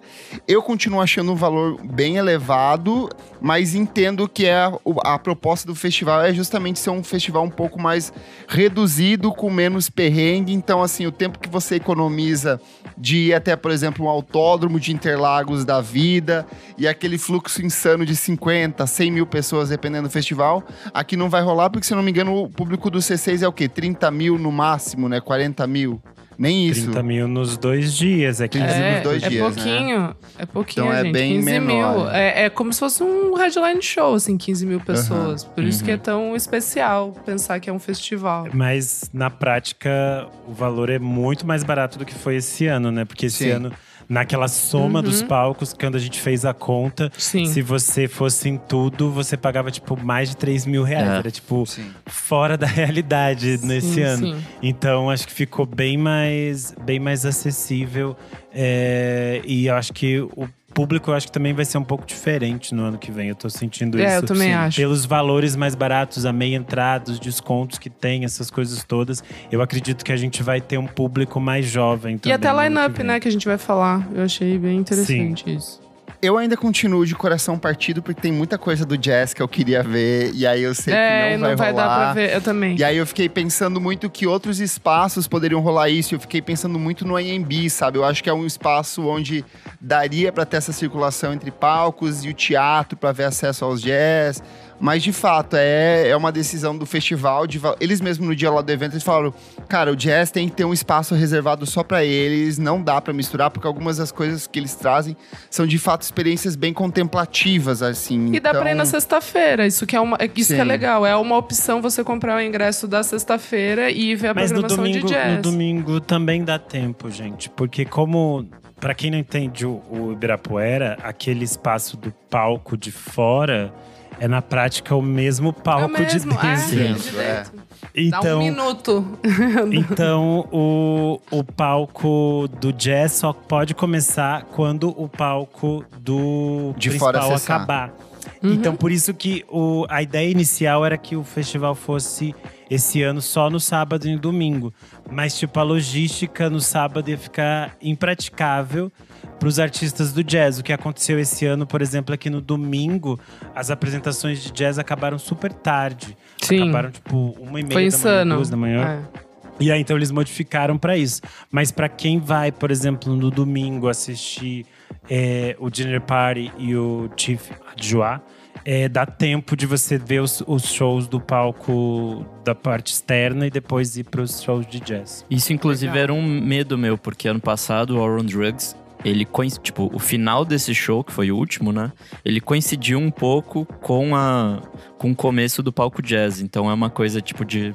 Eu 0.49 0.63
continuo 0.63 1.03
achando 1.03 1.33
um 1.33 1.37
valor 1.37 1.79
bem 1.85 2.17
elevado, 2.17 3.11
mas 3.43 3.75
entendo 3.75 4.27
que 4.27 4.47
é 4.47 4.73
a 5.05 5.19
proposta 5.19 5.66
do 5.67 5.75
festival 5.75 6.23
é 6.23 6.33
justamente 6.33 6.79
ser 6.79 6.91
um 6.91 7.03
festival 7.03 7.45
um 7.45 7.51
pouco 7.51 7.81
mais 7.81 8.13
reduzido, 8.49 9.33
com 9.33 9.51
menos 9.51 9.91
perrengue. 9.91 10.53
Então, 10.53 10.83
assim, 10.83 11.07
o 11.07 11.13
tempo 11.13 11.39
que 11.39 11.49
você 11.49 11.75
economiza 11.75 12.61
de 12.97 13.17
ir 13.17 13.35
até, 13.35 13.55
por 13.57 13.71
exemplo, 13.71 14.07
um 14.07 14.09
autódromo 14.09 14.81
de 14.81 14.93
Interlagos 14.93 15.65
da 15.65 15.81
vida 15.81 16.47
e 16.79 16.89
aquele 16.89 17.19
fluxo 17.19 17.61
insano 17.65 18.07
de 18.07 18.17
50, 18.17 18.87
100 18.87 19.11
mil 19.11 19.27
pessoas, 19.27 19.69
dependendo 19.69 20.09
do 20.09 20.13
festival, 20.13 20.63
aqui 20.95 21.17
não 21.17 21.29
vai 21.29 21.43
rolar, 21.43 21.69
porque, 21.69 21.87
se 21.87 21.95
não 21.95 22.03
me 22.03 22.11
engano, 22.11 22.35
o 22.35 22.49
público 22.49 22.89
do 22.89 22.99
C6 22.99 23.43
é 23.43 23.49
o 23.49 23.53
quê? 23.53 23.69
30 23.69 24.11
mil 24.11 24.39
no 24.39 24.53
máximo, 24.53 25.09
né? 25.09 25.21
40 25.21 25.67
mil. 25.67 26.01
Nem 26.39 26.69
isso. 26.69 26.83
30 26.85 27.03
mil 27.03 27.27
nos 27.29 27.57
dois 27.57 27.95
dias. 27.95 28.41
É 28.41 28.49
15 28.49 28.65
É, 28.65 28.95
nos 28.95 29.03
dois 29.03 29.23
é 29.23 29.29
dias, 29.29 29.43
pouquinho. 29.55 30.17
É 30.39 30.47
pouquinho, 30.47 30.87
Então 30.87 30.97
é 30.97 31.03
gente. 31.03 31.13
bem 31.13 31.35
15 31.37 31.45
menor. 31.45 31.97
mil. 31.97 32.11
É, 32.11 32.45
é 32.45 32.51
como 32.51 32.73
se 32.73 32.79
fosse 32.81 33.03
um 33.03 33.35
headline 33.35 33.81
show, 33.81 34.15
assim, 34.15 34.37
15 34.37 34.67
mil 34.67 34.81
pessoas. 34.81 35.45
Por 35.45 35.65
isso 35.65 35.83
que 35.83 35.91
é 35.91 35.97
tão 35.97 36.37
especial 36.37 37.13
pensar 37.25 37.59
que 37.61 37.71
é 37.71 37.73
um 37.73 37.79
festival. 37.79 38.49
Mas 38.53 39.09
na 39.13 39.31
prática, 39.31 40.27
o 40.47 40.53
valor 40.53 40.91
é 40.91 40.99
muito 40.99 41.47
mais 41.47 41.63
barato 41.65 41.99
do 41.99 42.05
que 42.05 42.15
foi 42.15 42.37
esse 42.37 42.67
ano, 42.67 42.91
né? 42.93 43.05
Porque 43.05 43.27
esse 43.27 43.45
Sim. 43.45 43.51
ano, 43.51 43.73
naquela 44.09 44.49
soma 44.49 45.03
dos 45.03 45.23
palcos, 45.23 45.73
quando 45.73 45.97
a 45.97 45.99
gente 45.99 46.21
fez 46.21 46.45
a 46.45 46.55
conta, 46.55 47.11
Sim. 47.17 47.45
se 47.47 47.61
você 47.63 48.07
fosse 48.09 48.49
em 48.49 48.57
tudo, 48.57 49.11
você 49.11 49.37
pagava, 49.37 49.71
tipo, 49.71 49.97
mais 50.01 50.31
de 50.31 50.37
3 50.37 50.67
mil 50.67 50.83
reais. 50.83 51.09
É. 51.09 51.17
Era, 51.19 51.31
tipo, 51.31 51.67
Sim. 51.67 51.91
fora 52.07 52.57
da 52.57 52.67
realidade 52.69 53.59
nesse 53.63 53.95
Sim, 53.95 54.03
ano. 54.03 54.27
sim. 54.37 54.45
Então, 54.63 55.11
acho 55.11 55.27
que 55.27 55.33
ficou 55.33 55.67
bem 55.67 55.97
mais, 55.97 56.75
bem 56.85 56.99
mais 56.99 57.25
acessível. 57.27 58.17
É, 58.53 59.43
e 59.45 59.67
eu 59.67 59.75
acho 59.75 59.93
que 59.93 60.21
o 60.21 60.49
público, 60.77 61.11
eu 61.11 61.15
acho 61.15 61.27
que 61.27 61.33
também 61.33 61.55
vai 61.55 61.65
ser 61.65 61.79
um 61.79 61.85
pouco 61.85 62.05
diferente 62.05 62.75
no 62.75 62.83
ano 62.83 62.99
que 62.99 63.11
vem. 63.11 63.31
Eu 63.31 63.35
tô 63.35 63.49
sentindo 63.49 63.99
isso. 63.99 64.07
É, 64.07 64.19
eu 64.19 64.23
também 64.23 64.49
Sim. 64.49 64.55
acho. 64.55 64.77
Pelos 64.77 65.07
valores 65.07 65.57
mais 65.57 65.75
baratos, 65.75 66.27
a 66.27 66.33
meia 66.35 66.55
entrada, 66.55 67.11
os 67.11 67.19
descontos 67.19 67.79
que 67.79 67.89
tem, 67.89 68.25
essas 68.25 68.51
coisas 68.51 68.85
todas. 68.85 69.25
Eu 69.51 69.63
acredito 69.63 70.05
que 70.05 70.13
a 70.13 70.17
gente 70.19 70.43
vai 70.43 70.61
ter 70.61 70.77
um 70.77 70.87
público 70.87 71.41
mais 71.41 71.65
jovem 71.65 72.17
E 72.17 72.19
também. 72.19 72.35
até 72.35 72.53
no 72.53 72.59
ano 72.59 72.69
line-up, 72.69 73.03
né, 73.03 73.19
que 73.19 73.27
a 73.27 73.33
gente 73.33 73.47
vai 73.47 73.57
falar. 73.57 74.07
Eu 74.15 74.23
achei 74.23 74.59
bem 74.59 74.77
interessante 74.77 75.55
isso. 75.55 75.86
Eu 76.21 76.39
ainda 76.39 76.57
continuo 76.57 77.05
de 77.05 77.15
coração 77.15 77.59
partido, 77.59 78.03
porque 78.03 78.21
tem 78.21 78.33
muita 78.33 78.57
coisa 78.57 78.85
do 78.85 78.97
jazz 78.97 79.35
que 79.35 79.43
eu 79.43 79.49
queria 79.49 79.83
ver, 79.83 80.33
e 80.35 80.47
aí 80.47 80.63
eu 80.63 80.75
sei 80.75 80.95
é, 80.95 81.33
que 81.33 81.37
não 81.37 81.57
vai, 81.57 81.71
rolar. 81.71 81.87
dar 81.87 81.97
pra 81.97 82.13
ver. 82.15 82.35
Eu 82.35 82.41
também. 82.41 82.77
E 82.77 82.85
aí 82.85 82.97
eu 82.97 83.07
fiquei 83.07 83.29
pensando 83.29 83.81
muito 83.81 84.09
que 84.09 84.27
outros 84.27 84.61
espaços 84.61 85.29
poderiam 85.29 85.61
rolar 85.61 85.89
isso. 85.89 86.15
Eu 86.15 86.21
fiquei 86.21 86.41
pensando 86.41 86.79
muito 86.79 87.07
no 87.07 87.17
AMB, 87.17 87.69
sabe? 87.71 87.99
Eu 87.99 88.05
acho 88.05 88.23
que 88.23 88.31
é 88.31 88.33
um 88.33 88.47
espaço 88.47 89.07
onde 89.07 89.45
daria 89.81 90.33
pra 90.33 90.45
ter 90.45 90.57
essa 90.57 90.73
circulação 90.73 91.33
entre 91.33 91.51
palcos 91.51 92.25
e 92.25 92.29
o 92.29 92.35
teatro 92.35 92.97
pra 92.97 93.13
ver 93.13 93.25
acesso 93.25 93.65
aos 93.65 93.83
jazz. 93.83 94.43
Mas 94.79 95.03
de 95.03 95.13
fato, 95.13 95.57
é, 95.57 96.09
é 96.09 96.17
uma 96.17 96.31
decisão 96.31 96.77
do 96.77 96.85
festival. 96.85 97.47
De, 97.47 97.61
eles 97.81 98.01
mesmos 98.01 98.29
no 98.29 98.35
dia 98.37 98.51
lá 98.51 98.61
do 98.61 98.71
evento, 98.71 98.93
eles 98.93 99.03
falaram: 99.03 99.33
cara, 99.69 99.91
o 99.93 99.97
jazz 99.97 100.31
tem 100.31 100.49
que 100.49 100.55
ter 100.57 100.65
um 100.65 100.73
espaço 100.73 101.15
reservado 101.15 101.65
só 101.65 101.83
pra 101.83 102.05
eles, 102.05 102.59
não 102.59 102.83
dá 102.83 103.01
pra 103.01 103.13
misturar, 103.13 103.51
porque 103.51 103.67
algumas 103.67 103.97
das 103.97 104.13
coisas 104.13 104.47
que 104.47 104.59
eles 104.59 104.75
trazem 104.75 105.17
são 105.51 105.67
de 105.67 105.79
fato 105.79 106.03
experiências 106.03 106.57
bem 106.57 106.73
contemplativas, 106.73 107.83
assim. 107.83 108.35
E 108.35 108.41
dá 108.41 108.51
pra 108.51 108.71
ir 108.71 108.75
na 108.75 108.83
Então, 108.83 108.87
sexta-feira. 108.87 109.67
Isso 109.67 109.87
que 109.87 109.97
é 109.97 110.01
uma, 110.01 110.19
isso 110.35 110.55
que 110.55 110.61
é 110.61 110.65
legal. 110.65 111.07
É 111.07 111.17
uma 111.17 111.37
opção 111.37 111.81
você 111.81 112.05
comprar 112.05 112.37
o 112.37 112.41
ingresso 112.41 112.87
da 112.87 113.03
sexta-feira 113.03 113.91
e 113.91 114.15
ver 114.15 114.29
a 114.29 114.35
Mas 114.35 114.51
no 114.53 114.61
programação 114.61 114.85
domingo, 114.85 115.07
de 115.07 115.13
jazz. 115.13 115.37
no 115.37 115.43
domingo 115.43 116.01
também 116.01 116.45
dá 116.45 116.59
tempo, 116.59 117.11
gente. 117.11 117.49
Porque 117.51 117.85
como, 117.85 118.47
Pra 118.79 118.95
quem 118.95 119.11
não 119.11 119.19
entende 119.19 119.65
o, 119.65 119.83
o 119.91 120.13
Ibirapuera, 120.13 120.99
aquele 121.03 121.45
espaço 121.45 121.97
do 121.97 122.13
palco 122.29 122.77
de 122.77 122.93
fora 122.93 123.73
é 124.19 124.27
na 124.29 124.41
prática 124.43 124.95
o 124.95 125.03
mesmo 125.03 125.49
É 125.49 125.51
o 125.51 125.53
palco 125.55 125.91
mesmo, 125.91 126.33
de 126.33 126.47
é, 126.47 126.57
dentro. 126.57 126.67
de 126.69 126.77
Dentro, 126.77 127.21
é. 127.21 127.35
dentro. 127.35 127.53
Dá 127.53 127.61
um 127.61 127.95
Então, 127.95 128.39
minuto. 128.39 129.19
Então, 129.73 130.49
o, 130.53 131.21
o 131.31 131.45
palco 131.45 132.49
do 132.61 132.73
jazz 132.73 133.13
só 133.13 133.33
pode 133.33 133.75
começar 133.75 134.45
quando 134.45 134.89
o 135.01 135.09
palco 135.09 135.85
do 136.01 136.75
De 136.77 136.89
principal 136.91 137.13
fora 137.13 137.19
acessar. 137.35 137.57
acabar. 137.57 137.95
Uhum. 138.43 138.53
Então, 138.53 138.75
por 138.77 138.91
isso 138.91 139.15
que 139.15 139.45
o, 139.49 139.87
a 139.89 140.03
ideia 140.03 140.29
inicial 140.31 140.85
era 140.85 140.99
que 140.99 141.17
o 141.17 141.23
festival 141.25 141.75
fosse 141.75 142.35
esse 142.69 143.03
ano 143.03 143.23
só 143.23 143.49
no 143.49 143.61
sábado 143.61 144.07
e 144.07 144.13
no 144.15 144.19
domingo. 144.21 144.75
Mas, 145.11 145.39
tipo, 145.39 145.59
a 145.61 145.63
logística 145.63 146.51
no 146.51 146.61
sábado 146.61 147.09
ia 147.09 147.17
ficar 147.17 147.77
impraticável 147.81 148.91
para 149.39 149.49
os 149.49 149.59
artistas 149.59 150.13
do 150.13 150.25
jazz. 150.25 150.59
O 150.59 150.65
que 150.65 150.73
aconteceu 150.73 151.19
esse 151.19 151.47
ano, 151.47 151.67
por 151.67 151.81
exemplo, 151.81 152.15
é 152.15 152.19
que 152.19 152.29
no 152.29 152.41
domingo 152.41 153.19
as 153.55 153.71
apresentações 153.71 154.43
de 154.43 154.51
jazz 154.53 154.79
acabaram 154.79 155.19
super 155.19 155.53
tarde. 155.53 156.17
Sim. 156.43 156.63
Acabaram, 156.63 156.91
tipo, 156.91 157.37
uma 157.41 157.61
e 157.61 157.63
meia 157.63 157.73
Foi 157.73 157.83
da 157.83 157.89
insano. 157.89 158.25
manhã, 158.25 158.37
duas 158.37 158.51
da 158.51 158.57
manhã. 158.57 159.03
É. 159.23 159.27
E 159.59 159.73
aí, 159.73 159.81
então, 159.81 159.97
eles 159.97 160.11
modificaram 160.11 160.77
pra 160.77 160.99
isso. 160.99 161.23
Mas 161.51 161.71
pra 161.71 161.89
quem 161.89 162.19
vai, 162.19 162.53
por 162.53 162.71
exemplo, 162.71 163.15
no 163.17 163.31
domingo 163.31 163.89
assistir 163.89 164.67
é, 165.09 165.57
o 165.59 165.71
Dinner 165.71 166.01
Party 166.01 166.53
e 166.59 166.77
o 166.77 167.09
Chief 167.17 167.41
Adjoa, 167.73 168.23
é, 168.67 168.89
dá 168.89 169.07
tempo 169.07 169.57
de 169.57 169.65
você 169.65 169.97
ver 169.97 170.21
os, 170.21 170.43
os 170.45 170.65
shows 170.65 171.07
do 171.07 171.21
palco 171.21 172.27
da 172.45 172.53
parte 172.53 172.93
externa 172.93 173.47
e 173.47 173.51
depois 173.51 173.97
ir 173.97 174.03
pros 174.03 174.43
shows 174.43 174.67
de 174.67 174.81
jazz. 174.81 175.25
Isso, 175.31 175.53
inclusive, 175.53 175.93
Legal. 175.93 176.03
era 176.03 176.13
um 176.13 176.41
medo 176.41 176.77
meu, 176.77 176.99
porque 176.99 177.29
ano 177.29 177.39
passado 177.39 177.97
o 177.97 178.01
War 178.01 178.19
on 178.21 178.25
Drugs, 178.25 178.75
ele 179.05 179.25
tipo, 179.63 179.89
o 179.95 180.01
final 180.01 180.45
desse 180.45 180.75
show, 180.75 181.05
que 181.05 181.13
foi 181.13 181.31
o 181.31 181.37
último, 181.37 181.71
né? 181.71 181.93
Ele 182.25 182.41
coincidiu 182.41 182.99
um 182.99 183.09
pouco 183.09 183.65
com 183.81 184.17
a 184.17 184.61
com 184.99 185.13
o 185.13 185.15
começo 185.15 185.63
do 185.63 185.73
palco 185.73 186.03
jazz. 186.03 186.41
Então 186.41 186.69
é 186.69 186.75
uma 186.75 186.91
coisa 186.91 187.21
tipo 187.21 187.45
de. 187.45 187.73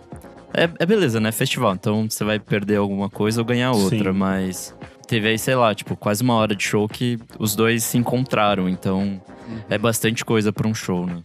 É, 0.54 0.70
é 0.78 0.86
beleza, 0.86 1.22
né? 1.22 1.32
Festival. 1.32 1.74
Então 1.74 2.10
você 2.10 2.26
vai 2.26 2.38
perder 2.38 2.76
alguma 2.76 3.10
coisa 3.10 3.40
ou 3.40 3.46
ganhar 3.46 3.72
outra, 3.72 4.12
Sim. 4.12 4.18
mas. 4.20 4.76
Teve 5.12 5.28
aí, 5.28 5.38
sei 5.38 5.56
lá, 5.56 5.76
tipo, 5.76 5.94
quase 5.98 6.24
uma 6.24 6.36
hora 6.36 6.56
de 6.56 6.64
show 6.64 6.88
que 6.88 7.20
os 7.38 7.54
dois 7.54 7.84
se 7.84 7.98
encontraram. 7.98 8.70
Então 8.70 9.22
é 9.70 9.78
bastante 9.78 10.24
coisa 10.24 10.54
pra 10.54 10.66
um 10.66 10.74
show, 10.74 11.06
né? 11.06 11.22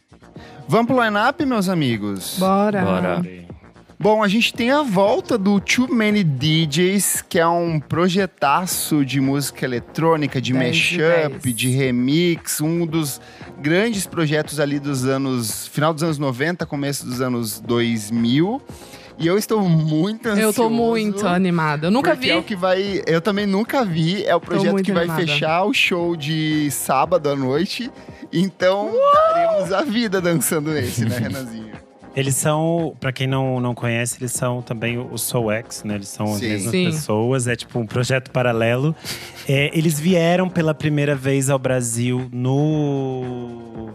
Vamos 0.67 0.89
pro 0.89 1.01
line-up, 1.01 1.47
meus 1.47 1.69
amigos? 1.69 2.35
Bora. 2.37 2.83
Bora. 2.83 3.23
Bom, 3.97 4.25
a 4.25 4.27
gente 4.27 4.53
tem 4.53 4.73
a 4.73 4.83
volta 4.83 5.39
do 5.39 5.61
Too 5.61 5.87
Many 5.95 6.25
DJs, 6.25 7.23
que 7.29 7.39
é 7.39 7.47
um 7.47 7.79
projetaço 7.79 9.05
de 9.05 9.21
música 9.21 9.65
eletrônica, 9.65 10.41
de 10.41 10.53
10 10.53 10.77
de 10.77 10.99
mashup, 10.99 11.39
10. 11.45 11.57
de 11.57 11.69
remix, 11.69 12.61
um 12.61 12.85
dos 12.85 13.21
grandes 13.61 14.05
projetos 14.05 14.59
ali 14.59 14.81
dos 14.81 15.07
anos. 15.07 15.69
final 15.69 15.95
dos 15.95 16.03
anos 16.03 16.19
90, 16.19 16.67
começo 16.67 17.07
dos 17.07 17.21
anos 17.21 17.61
2000. 17.61 18.61
E 19.19 19.27
eu 19.27 19.39
estou 19.39 19.61
muito 19.67 20.29
ansioso. 20.29 20.49
Eu 20.49 20.53
tô 20.53 20.71
muito 20.71 21.27
animada. 21.27 21.87
Eu 21.87 21.91
nunca 21.91 22.15
vi. 22.15 22.31
É 22.31 22.37
o 22.37 22.43
que 22.43 22.55
vai, 22.55 23.03
eu 23.07 23.21
também 23.21 23.47
nunca 23.47 23.85
vi. 23.85 24.25
É 24.25 24.35
o 24.35 24.41
projeto 24.41 24.83
que 24.83 24.93
vai 24.93 25.05
animada. 25.05 25.27
fechar 25.27 25.65
o 25.65 25.73
show 25.73 26.15
de 26.15 26.71
sábado 26.71 27.31
à 27.31 27.37
noite. 27.37 27.91
Então, 28.33 28.93
daremos 29.35 29.73
a 29.73 29.83
vida 29.83 30.21
dançando 30.21 30.71
nesse, 30.71 31.05
né, 31.07 31.17
Renanzinho? 31.19 31.77
Eles 32.15 32.35
são, 32.35 32.97
pra 32.99 33.13
quem 33.13 33.27
não, 33.27 33.61
não 33.61 33.75
conhece, 33.75 34.17
eles 34.19 34.33
são 34.33 34.63
também 34.63 34.99
o 34.99 35.19
Soul 35.19 35.53
X, 35.53 35.85
né? 35.85 35.97
Eles 35.97 36.09
são 36.09 36.25
as 36.33 36.39
Sim. 36.39 36.49
mesmas 36.49 36.71
Sim. 36.71 36.85
pessoas, 36.87 37.47
é 37.47 37.55
tipo 37.55 37.79
um 37.79 37.87
projeto 37.87 38.31
paralelo. 38.31 38.97
É, 39.47 39.71
eles 39.77 40.01
vieram 40.01 40.49
pela 40.49 40.73
primeira 40.75 41.15
vez 41.15 41.51
ao 41.51 41.59
Brasil 41.59 42.27
no 42.33 43.91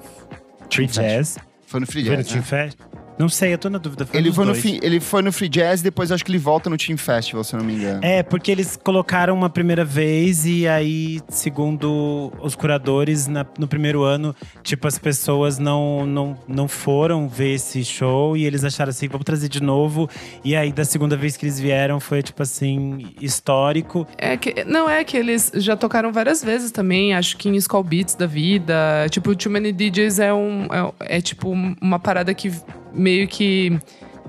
Free 0.69 0.85
Jazz. 0.85 1.37
Foi 1.65 1.79
no 1.79 1.87
Free 1.87 2.05
Foi 2.05 2.17
no 2.17 2.23
Jazz, 2.23 2.31
Team 2.31 2.41
né? 2.41 2.47
Fest? 2.47 2.77
Não 3.21 3.29
sei, 3.29 3.53
eu 3.53 3.57
tô 3.57 3.69
na 3.69 3.77
dúvida. 3.77 4.05
Foi 4.05 4.19
Ele 4.19 4.31
foi, 4.33 4.45
no 4.45 4.55
fi- 4.55 4.79
ele 4.81 4.99
foi 4.99 5.21
no 5.21 5.31
Free 5.31 5.47
Jazz, 5.47 5.81
depois 5.83 6.11
acho 6.11 6.25
que 6.25 6.31
ele 6.31 6.39
volta 6.39 6.69
no 6.71 6.75
Team 6.77 6.97
Festival, 6.97 7.43
se 7.43 7.53
eu 7.53 7.59
não 7.59 7.65
me 7.65 7.75
engano. 7.75 7.99
É, 8.03 8.23
porque 8.23 8.51
eles 8.51 8.75
colocaram 8.83 9.35
uma 9.35 9.49
primeira 9.49 9.85
vez 9.85 10.45
e 10.45 10.67
aí, 10.67 11.19
segundo 11.29 12.31
os 12.41 12.55
curadores, 12.55 13.27
na- 13.27 13.45
no 13.59 13.67
primeiro 13.67 14.01
ano, 14.03 14.35
tipo, 14.63 14.87
as 14.87 14.97
pessoas 14.97 15.59
não, 15.59 16.05
não, 16.05 16.37
não 16.47 16.67
foram 16.67 17.27
ver 17.29 17.53
esse 17.53 17.85
show 17.85 18.35
e 18.35 18.45
eles 18.45 18.63
acharam 18.63 18.89
assim, 18.89 19.07
vamos 19.07 19.23
trazer 19.25 19.47
de 19.49 19.61
novo. 19.61 20.09
E 20.43 20.55
aí, 20.55 20.71
da 20.71 20.83
segunda 20.83 21.15
vez 21.15 21.37
que 21.37 21.45
eles 21.45 21.59
vieram, 21.59 21.99
foi, 21.99 22.23
tipo 22.23 22.41
assim, 22.41 23.13
histórico. 23.21 24.07
É 24.17 24.35
que, 24.35 24.63
não, 24.63 24.89
é 24.89 25.03
que 25.03 25.15
eles 25.15 25.51
já 25.55 25.75
tocaram 25.75 26.11
várias 26.11 26.43
vezes 26.43 26.71
também, 26.71 27.13
acho 27.13 27.37
que 27.37 27.49
em 27.49 27.55
Skull 27.55 27.83
Beats 27.83 28.15
da 28.15 28.25
vida. 28.25 29.07
Tipo, 29.09 29.31
o 29.31 29.35
Too 29.35 29.51
Many 29.51 29.71
DJs 29.71 30.19
é, 30.19 30.33
um, 30.33 30.65
é, 30.65 31.17
é 31.17 31.21
tipo 31.21 31.49
uma 31.51 31.99
parada 31.99 32.33
que 32.33 32.51
meio 32.93 33.27
que 33.27 33.79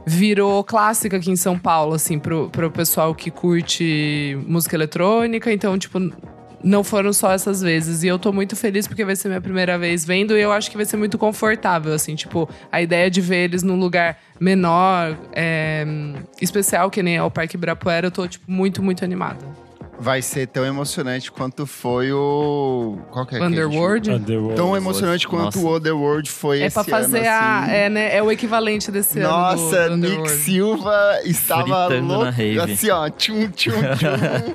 virou 0.04 0.62
clássica 0.64 1.16
aqui 1.16 1.30
em 1.30 1.36
São 1.36 1.58
Paulo, 1.58 1.94
assim, 1.94 2.18
pro, 2.18 2.50
pro 2.50 2.70
pessoal 2.70 3.14
que 3.14 3.30
curte 3.30 4.38
música 4.46 4.76
eletrônica. 4.76 5.52
Então, 5.52 5.78
tipo, 5.78 5.98
não 6.62 6.84
foram 6.84 7.12
só 7.12 7.32
essas 7.32 7.60
vezes. 7.60 8.02
E 8.02 8.08
eu 8.08 8.18
tô 8.18 8.32
muito 8.32 8.56
feliz 8.56 8.86
porque 8.86 9.04
vai 9.04 9.16
ser 9.16 9.28
minha 9.28 9.40
primeira 9.40 9.78
vez 9.78 10.04
vendo 10.04 10.36
e 10.36 10.40
eu 10.40 10.52
acho 10.52 10.70
que 10.70 10.76
vai 10.76 10.86
ser 10.86 10.96
muito 10.96 11.18
confortável, 11.18 11.92
assim, 11.92 12.14
tipo, 12.14 12.48
a 12.70 12.80
ideia 12.80 13.10
de 13.10 13.20
ver 13.20 13.44
eles 13.44 13.62
num 13.62 13.78
lugar 13.78 14.18
menor, 14.40 15.16
é, 15.32 15.84
especial, 16.40 16.90
que 16.90 17.02
nem 17.02 17.16
é 17.16 17.22
o 17.22 17.30
Parque 17.30 17.56
Ibirapuera, 17.56 18.06
eu 18.06 18.10
tô, 18.10 18.26
tipo, 18.26 18.50
muito, 18.50 18.82
muito 18.82 19.04
animada. 19.04 19.44
Vai 20.02 20.20
ser 20.20 20.46
tão 20.48 20.64
emocionante 20.66 21.30
quanto 21.30 21.64
foi 21.66 22.12
o. 22.12 22.98
Qual 23.10 23.24
que 23.24 23.36
é? 23.36 23.38
que 23.38 23.44
a 23.44 23.48
gente- 23.48 23.56
Underworld. 23.58 24.10
Underworld. 24.10 24.56
Tão 24.56 24.76
emocionante 24.76 25.28
quanto 25.28 25.44
Nossa. 25.56 25.58
o 25.60 25.76
Underworld 25.76 26.30
foi 26.30 26.60
É 26.62 26.66
esse 26.66 26.74
pra 26.74 26.84
fazer 26.84 27.18
ano, 27.20 27.28
a. 27.28 27.58
assim. 27.60 27.72
É, 27.72 27.88
né? 27.88 28.16
É 28.16 28.22
o 28.22 28.30
equivalente 28.30 28.90
desse 28.90 29.20
ano. 29.20 29.28
do- 29.28 29.34
Nossa, 29.34 29.88
Nick 29.90 30.06
Underworld. 30.08 30.30
Silva 30.32 31.20
estava 31.24 31.86
Fritando 31.86 32.08
na 32.08 32.14
louco. 32.16 32.30
rave. 32.32 32.60
Assim, 32.60 32.90
ó, 32.90 33.08
tchum, 33.08 33.48
tchum, 33.50 33.70
tchum. 33.70 34.54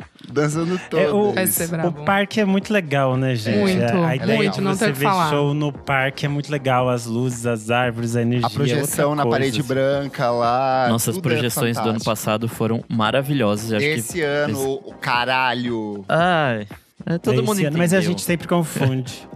Dançando 0.32 0.80
todo. 0.90 1.00
É, 1.00 1.10
o- 1.10 1.88
O 1.88 1.92
parque 2.04 2.40
é 2.40 2.44
muito 2.44 2.72
legal, 2.72 3.16
né, 3.16 3.34
gente? 3.34 3.58
Muito, 3.58 3.82
a 3.82 4.06
a 4.08 4.16
ideia 4.16 4.36
muito, 4.36 4.54
de 4.54 4.60
não 4.60 4.74
você 4.74 4.86
que 4.86 4.92
ver 4.92 5.04
falar. 5.06 5.30
show 5.30 5.52
no 5.54 5.72
parque 5.72 6.24
é 6.26 6.28
muito 6.28 6.50
legal. 6.52 6.88
As 6.88 7.06
luzes, 7.06 7.46
as 7.46 7.70
árvores, 7.70 8.14
a 8.16 8.22
energia. 8.22 8.46
A 8.46 8.50
projeção 8.50 9.14
na 9.14 9.22
coisa, 9.24 9.38
parede 9.38 9.60
assim. 9.60 9.68
branca 9.68 10.30
lá. 10.30 10.86
Nossas 10.88 11.16
tudo 11.16 11.28
é 11.28 11.32
projeções 11.32 11.76
do 11.78 11.88
ano 11.88 12.02
passado 12.04 12.48
foram 12.48 12.84
maravilhosas. 12.88 13.72
Acho 13.72 13.84
que. 13.84 13.90
Esse 13.92 14.22
ano, 14.22 14.74
o 14.84 14.94
caralho. 14.94 16.04
Ai. 16.08 16.66
é, 17.06 17.18
todo 17.18 17.34
Esse 17.34 17.42
mundo 17.42 17.50
ano, 17.58 17.60
entendeu. 17.62 17.78
Mas 17.78 17.92
a 17.94 18.00
gente 18.00 18.22
sempre 18.22 18.46
confunde. 18.46 19.28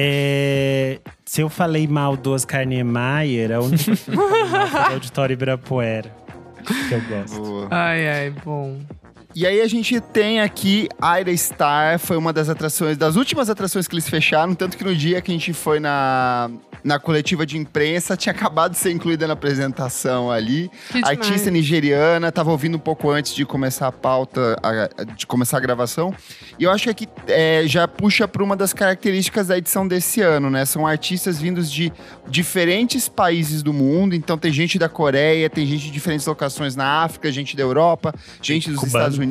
É, 0.00 1.00
se 1.24 1.40
eu 1.40 1.48
falei 1.48 1.86
mal 1.88 2.16
do 2.16 2.32
Oscar 2.32 2.64
Niemeyer, 2.64 3.50
a 3.52 3.60
única 3.60 3.84
coisa 3.84 4.04
que 4.04 4.10
eu 4.10 4.14
falei 4.28 4.44
mal 4.50 4.66
foi 4.68 4.84
do 4.84 4.92
Auditório 4.94 5.32
Ibirapuera. 5.34 6.10
Que 6.88 6.94
eu 6.94 7.00
gosto. 7.02 7.40
Boa. 7.40 7.68
Ai, 7.70 8.08
ai, 8.08 8.34
bom. 8.44 8.76
E 9.40 9.46
aí 9.46 9.60
a 9.60 9.68
gente 9.68 10.00
tem 10.00 10.40
aqui 10.40 10.88
Aira 11.00 11.34
Star, 11.36 11.96
foi 12.00 12.16
uma 12.16 12.32
das 12.32 12.48
atrações, 12.48 12.96
das 12.96 13.14
últimas 13.14 13.48
atrações 13.48 13.86
que 13.86 13.94
eles 13.94 14.08
fecharam, 14.08 14.52
tanto 14.52 14.76
que 14.76 14.82
no 14.82 14.92
dia 14.96 15.20
que 15.22 15.30
a 15.30 15.34
gente 15.34 15.52
foi 15.52 15.78
na, 15.78 16.50
na 16.82 16.98
coletiva 16.98 17.46
de 17.46 17.56
imprensa, 17.56 18.16
tinha 18.16 18.32
acabado 18.32 18.72
de 18.72 18.78
ser 18.78 18.90
incluída 18.90 19.28
na 19.28 19.34
apresentação 19.34 20.28
ali. 20.28 20.68
Que 20.88 20.94
demais. 20.94 21.16
Artista 21.16 21.52
nigeriana, 21.52 22.32
tava 22.32 22.50
ouvindo 22.50 22.74
um 22.74 22.80
pouco 22.80 23.10
antes 23.12 23.32
de 23.32 23.44
começar 23.46 23.86
a 23.86 23.92
pauta, 23.92 24.56
a- 24.60 25.04
de 25.04 25.24
começar 25.24 25.58
a 25.58 25.60
gravação. 25.60 26.12
E 26.58 26.64
eu 26.64 26.72
acho 26.72 26.82
que 26.84 26.90
aqui 26.90 27.08
é, 27.28 27.62
já 27.64 27.86
puxa 27.86 28.26
para 28.26 28.42
uma 28.42 28.56
das 28.56 28.72
características 28.72 29.46
da 29.46 29.56
edição 29.56 29.86
desse 29.86 30.20
ano, 30.20 30.50
né? 30.50 30.64
São 30.64 30.84
artistas 30.84 31.38
vindos 31.40 31.70
de 31.70 31.92
diferentes 32.28 33.08
países 33.08 33.62
do 33.62 33.72
mundo. 33.72 34.16
Então 34.16 34.36
tem 34.36 34.52
gente 34.52 34.80
da 34.80 34.88
Coreia, 34.88 35.48
tem 35.48 35.64
gente 35.64 35.84
de 35.84 35.90
diferentes 35.92 36.26
locações 36.26 36.74
na 36.74 37.04
África, 37.04 37.30
gente 37.30 37.56
da 37.56 37.62
Europa, 37.62 38.12
gente 38.42 38.68
dos 38.68 38.80
Cubano. 38.80 38.88
Estados 38.88 39.14
Unidos. 39.16 39.27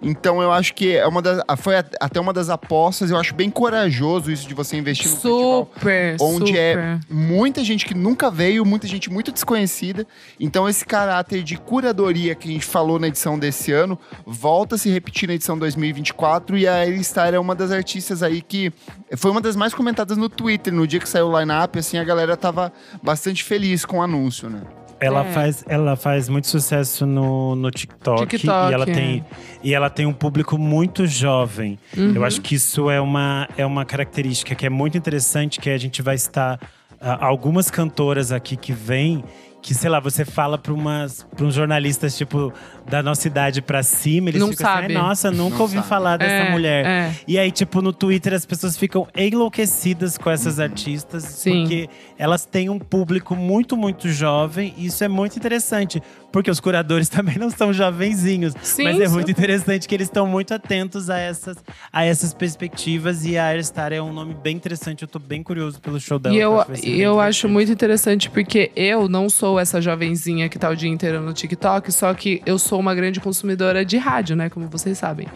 Então 0.00 0.40
eu 0.40 0.52
acho 0.52 0.74
que 0.74 0.96
é 0.96 1.06
uma 1.06 1.20
das, 1.20 1.42
foi 1.58 1.76
até 1.76 2.20
uma 2.20 2.32
das 2.32 2.48
apostas. 2.48 3.10
Eu 3.10 3.16
acho 3.16 3.34
bem 3.34 3.50
corajoso 3.50 4.30
isso 4.30 4.46
de 4.46 4.54
você 4.54 4.76
investir 4.76 5.06
no 5.06 5.12
festival 5.12 5.70
Super, 5.74 6.16
onde 6.20 6.46
super. 6.48 6.78
é 6.78 7.00
muita 7.10 7.64
gente 7.64 7.84
que 7.84 7.94
nunca 7.94 8.30
veio, 8.30 8.64
muita 8.64 8.86
gente 8.86 9.10
muito 9.10 9.32
desconhecida. 9.32 10.06
Então, 10.38 10.68
esse 10.68 10.84
caráter 10.84 11.42
de 11.42 11.56
curadoria 11.56 12.34
que 12.34 12.48
a 12.48 12.52
gente 12.52 12.66
falou 12.66 12.98
na 12.98 13.08
edição 13.08 13.38
desse 13.38 13.72
ano 13.72 13.98
volta 14.24 14.76
a 14.76 14.78
se 14.78 14.88
repetir 14.88 15.28
na 15.28 15.34
edição 15.34 15.58
2024. 15.58 16.56
E 16.56 16.66
a 16.66 16.86
Ellie 16.86 17.02
Star 17.02 17.34
é 17.34 17.38
uma 17.38 17.54
das 17.54 17.70
artistas 17.70 18.22
aí 18.22 18.40
que 18.40 18.72
foi 19.16 19.30
uma 19.30 19.40
das 19.40 19.56
mais 19.56 19.74
comentadas 19.74 20.16
no 20.16 20.28
Twitter. 20.28 20.72
No 20.72 20.86
dia 20.86 21.00
que 21.00 21.08
saiu 21.08 21.28
o 21.28 21.40
line-up, 21.40 21.78
assim, 21.78 21.98
a 21.98 22.04
galera 22.04 22.36
tava 22.36 22.72
bastante 23.02 23.42
feliz 23.42 23.84
com 23.84 23.98
o 23.98 24.02
anúncio, 24.02 24.48
né? 24.48 24.60
Ela, 25.00 25.24
É. 25.24 25.32
faz, 25.32 25.64
ela 25.68 25.96
faz 25.96 26.28
muito 26.28 26.48
sucesso 26.48 27.06
no, 27.06 27.54
no 27.54 27.70
TikTok, 27.70 28.26
TikTok, 28.26 28.70
e, 28.70 28.74
ela 28.74 28.84
é. 28.84 28.92
tem, 28.92 29.24
e 29.62 29.74
ela 29.74 29.88
tem 29.88 30.06
um 30.06 30.12
público 30.12 30.58
muito 30.58 31.06
jovem. 31.06 31.78
Uhum. 31.96 32.14
Eu 32.16 32.24
acho 32.24 32.40
que 32.40 32.54
isso 32.56 32.90
é 32.90 33.00
uma, 33.00 33.48
é 33.56 33.64
uma 33.64 33.84
característica 33.84 34.54
que 34.54 34.66
é 34.66 34.70
muito 34.70 34.98
interessante, 34.98 35.60
que 35.60 35.70
a 35.70 35.78
gente 35.78 36.02
vai 36.02 36.16
estar… 36.16 36.58
ah, 37.00 37.26
algumas 37.26 37.70
cantoras 37.70 38.32
aqui 38.32 38.56
que 38.56 38.72
vêm, 38.72 39.22
que, 39.68 39.74
sei 39.74 39.90
lá, 39.90 40.00
você 40.00 40.24
fala 40.24 40.56
para 40.56 40.72
uns 40.72 41.52
jornalistas, 41.54 42.16
tipo, 42.16 42.50
da 42.88 43.02
nossa 43.02 43.26
idade 43.28 43.60
pra 43.60 43.82
cima, 43.82 44.30
eles 44.30 44.40
Não 44.40 44.48
ficam 44.48 44.66
assim, 44.66 44.80
sabe. 44.80 44.96
"Ai, 44.96 45.02
nossa, 45.02 45.30
nunca 45.30 45.56
Não 45.56 45.60
ouvi 45.60 45.76
sabe. 45.76 45.86
falar 45.88 46.16
dessa 46.16 46.32
É, 46.46 46.50
mulher. 46.50 46.86
é. 46.86 47.14
E 47.28 47.38
aí, 47.38 47.50
tipo, 47.52 47.82
no 47.82 47.92
Twitter 47.92 48.32
as 48.32 48.46
pessoas 48.46 48.78
ficam 48.78 49.06
enlouquecidas 49.14 50.16
com 50.16 50.30
essas 50.30 50.58
artistas, 50.58 51.22
Sim. 51.22 51.60
porque 51.64 51.88
elas 52.18 52.46
têm 52.46 52.70
um 52.70 52.78
público 52.78 53.36
muito, 53.36 53.76
muito 53.76 54.08
jovem. 54.08 54.72
E 54.78 54.86
isso 54.86 55.04
é 55.04 55.08
muito 55.08 55.36
interessante, 55.36 56.02
porque 56.32 56.50
os 56.50 56.60
curadores 56.60 57.08
também 57.10 57.36
não 57.36 57.50
são 57.50 57.70
jovenzinhos. 57.70 58.54
Sim, 58.62 58.84
mas 58.84 58.98
é 59.00 59.06
sim. 59.06 59.12
muito 59.12 59.30
interessante 59.30 59.86
que 59.86 59.94
eles 59.94 60.08
estão 60.08 60.26
muito 60.26 60.54
atentos 60.54 61.10
a 61.10 61.18
essas, 61.18 61.58
a 61.92 62.04
essas 62.06 62.32
perspectivas. 62.32 63.22
E 63.26 63.36
a 63.36 63.44
Airstar 63.48 63.92
é 63.92 64.00
um 64.00 64.14
nome 64.14 64.32
bem 64.34 64.56
interessante. 64.56 65.02
Eu 65.02 65.08
tô 65.08 65.18
bem 65.18 65.42
curioso 65.42 65.78
pelo 65.78 66.00
show 66.00 66.18
dela. 66.18 66.34
E 66.34 66.38
eu, 66.38 66.64
eu 66.98 67.20
acho 67.20 67.50
muito 67.50 67.70
interessante 67.70 68.30
porque 68.30 68.70
eu 68.74 69.10
não 69.10 69.28
sou 69.28 69.57
essa 69.58 69.80
jovenzinha 69.80 70.48
que 70.48 70.58
tá 70.58 70.68
o 70.70 70.76
dia 70.76 70.88
inteiro 70.88 71.20
no 71.20 71.32
TikTok, 71.32 71.90
só 71.92 72.12
que 72.14 72.42
eu 72.46 72.58
sou 72.58 72.78
uma 72.80 72.94
grande 72.94 73.20
consumidora 73.20 73.84
de 73.84 73.96
rádio, 73.96 74.34
né? 74.36 74.48
Como 74.50 74.66
vocês 74.68 74.98
sabem. 74.98 75.26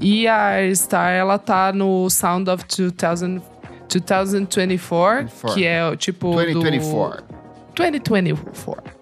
E 0.00 0.26
a 0.28 0.52
Star, 0.74 1.12
ela 1.12 1.38
tá 1.38 1.72
no 1.72 2.08
Sound 2.10 2.48
of 2.50 2.64
2000, 2.66 3.42
2024, 3.88 5.24
24. 5.26 5.54
que 5.54 5.64
é 5.64 5.86
o 5.88 5.96
tipo. 5.96 6.30
do- 6.30 6.36
2024. 6.60 7.24
2024. 7.74 8.98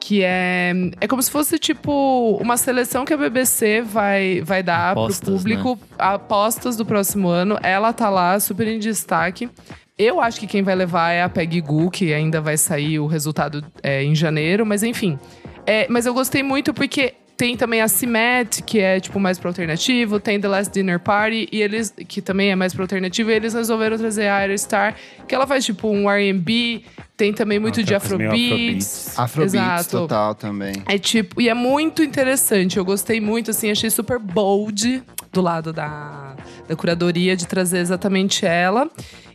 Que 0.00 0.22
é, 0.24 0.72
é 1.02 1.06
como 1.06 1.22
se 1.22 1.30
fosse, 1.30 1.58
tipo, 1.58 2.38
uma 2.40 2.56
seleção 2.56 3.04
que 3.04 3.12
a 3.12 3.16
BBC 3.16 3.82
vai, 3.82 4.40
vai 4.42 4.62
dar 4.62 4.92
Apostas, 4.92 5.20
pro 5.20 5.36
público, 5.36 5.78
apostas 5.98 6.76
do 6.76 6.86
próximo 6.86 7.28
ano. 7.28 7.58
Ela 7.62 7.92
tá 7.92 8.08
lá, 8.08 8.40
super 8.40 8.66
em 8.66 8.78
destaque. 8.78 9.50
Eu 9.98 10.20
acho 10.20 10.38
que 10.38 10.46
quem 10.46 10.62
vai 10.62 10.76
levar 10.76 11.10
é 11.10 11.22
a 11.22 11.28
Peggy 11.28 11.60
Goo, 11.60 11.90
que 11.90 12.14
ainda 12.14 12.40
vai 12.40 12.56
sair 12.56 13.00
o 13.00 13.06
resultado 13.06 13.64
é, 13.82 14.04
em 14.04 14.14
janeiro, 14.14 14.64
mas 14.64 14.82
enfim. 14.84 15.18
É, 15.66 15.86
mas 15.90 16.06
eu 16.06 16.14
gostei 16.14 16.42
muito 16.42 16.72
porque 16.72 17.14
tem 17.38 17.56
também 17.56 17.80
a 17.80 17.86
Cimet, 17.86 18.62
que 18.64 18.80
é 18.80 18.98
tipo 18.98 19.20
mais 19.20 19.38
pro 19.38 19.48
alternativo, 19.48 20.18
tem 20.18 20.40
The 20.40 20.48
Last 20.48 20.72
Dinner 20.72 20.98
Party, 20.98 21.48
e 21.52 21.62
eles, 21.62 21.94
que 22.08 22.20
também 22.20 22.50
é 22.50 22.56
mais 22.56 22.74
pro 22.74 22.82
alternativo, 22.82 23.30
e 23.30 23.34
eles 23.34 23.54
resolveram 23.54 23.96
trazer 23.96 24.26
a 24.26 24.44
Iris 24.44 24.62
Star, 24.62 24.96
que 25.26 25.34
ela 25.34 25.46
faz 25.46 25.64
tipo 25.64 25.88
um 25.88 26.08
RB, 26.08 26.84
tem 27.16 27.32
também 27.32 27.60
muito 27.60 27.78
Ela 27.78 27.84
de 27.84 27.90
meio 28.16 28.32
Afrobeats. 28.32 29.18
Afrobeats 29.18 29.54
Exato. 29.54 29.90
total 29.90 30.34
também. 30.34 30.72
É 30.86 30.98
tipo, 30.98 31.40
e 31.40 31.48
é 31.48 31.54
muito 31.54 32.02
interessante. 32.02 32.76
Eu 32.76 32.84
gostei 32.84 33.20
muito, 33.20 33.52
assim, 33.52 33.70
achei 33.70 33.90
super 33.90 34.18
bold 34.18 35.02
do 35.32 35.40
lado 35.40 35.72
da, 35.72 36.34
da 36.66 36.76
curadoria 36.76 37.36
de 37.36 37.46
trazer 37.46 37.78
exatamente 37.78 38.46
ela. 38.46 38.90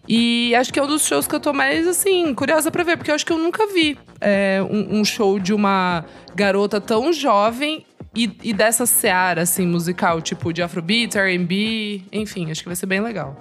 E 0.08 0.54
acho 0.56 0.74
que 0.74 0.80
é 0.80 0.84
um 0.84 0.88
dos 0.88 1.06
shows 1.06 1.28
que 1.28 1.36
eu 1.36 1.40
tô 1.40 1.54
mais, 1.54 1.88
assim, 1.88 2.34
curiosa 2.34 2.70
pra 2.70 2.84
ver, 2.84 2.98
porque 2.98 3.10
eu 3.10 3.16
acho 3.16 3.26
que 3.26 3.32
eu 3.32 3.38
nunca 3.38 3.66
vi 3.68 3.98
é, 4.20 4.62
um, 4.70 5.00
um 5.00 5.06
show 5.06 5.40
de 5.40 5.54
uma 5.54 6.04
garota 6.36 6.82
tão 6.82 7.14
jovem 7.14 7.86
e, 8.16 8.30
e 8.44 8.54
dessa 8.54 8.86
seara, 8.86 9.44
assim, 9.44 9.66
musical, 9.66 10.22
tipo 10.22 10.52
de 10.52 10.62
Afrobeat, 10.62 11.18
RB, 11.18 12.04
enfim, 12.12 12.52
acho 12.52 12.62
que 12.62 12.68
vai 12.68 12.76
ser 12.76 12.86
bem 12.86 13.00
legal. 13.00 13.36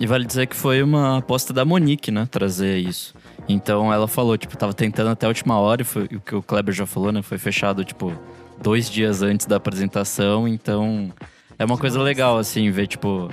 E 0.00 0.06
vale 0.06 0.24
dizer 0.24 0.48
que 0.48 0.56
foi 0.56 0.82
uma 0.82 1.18
aposta 1.18 1.52
da 1.52 1.64
Monique, 1.64 2.10
né? 2.10 2.26
Trazer 2.28 2.78
isso. 2.78 3.14
Então 3.48 3.92
ela 3.92 4.08
falou, 4.08 4.36
tipo, 4.36 4.56
tava 4.56 4.74
tentando 4.74 5.10
até 5.10 5.26
a 5.26 5.28
última 5.28 5.58
hora, 5.58 5.82
e 5.82 5.84
foi 5.84 6.04
o 6.04 6.20
que 6.20 6.34
o 6.34 6.42
Kleber 6.42 6.74
já 6.74 6.86
falou, 6.86 7.12
né? 7.12 7.22
Foi 7.22 7.38
fechado, 7.38 7.84
tipo, 7.84 8.12
dois 8.60 8.90
dias 8.90 9.22
antes 9.22 9.46
da 9.46 9.56
apresentação. 9.56 10.48
Então 10.48 11.12
é 11.58 11.64
uma 11.64 11.78
coisa 11.78 12.00
legal, 12.00 12.38
assim, 12.38 12.70
ver, 12.70 12.86
tipo, 12.86 13.30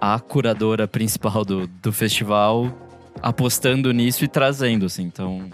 a 0.00 0.18
curadora 0.18 0.86
principal 0.88 1.44
do, 1.44 1.66
do 1.66 1.92
festival 1.92 2.72
apostando 3.20 3.92
nisso 3.92 4.24
e 4.24 4.28
trazendo, 4.28 4.86
assim. 4.86 5.02
Então 5.02 5.48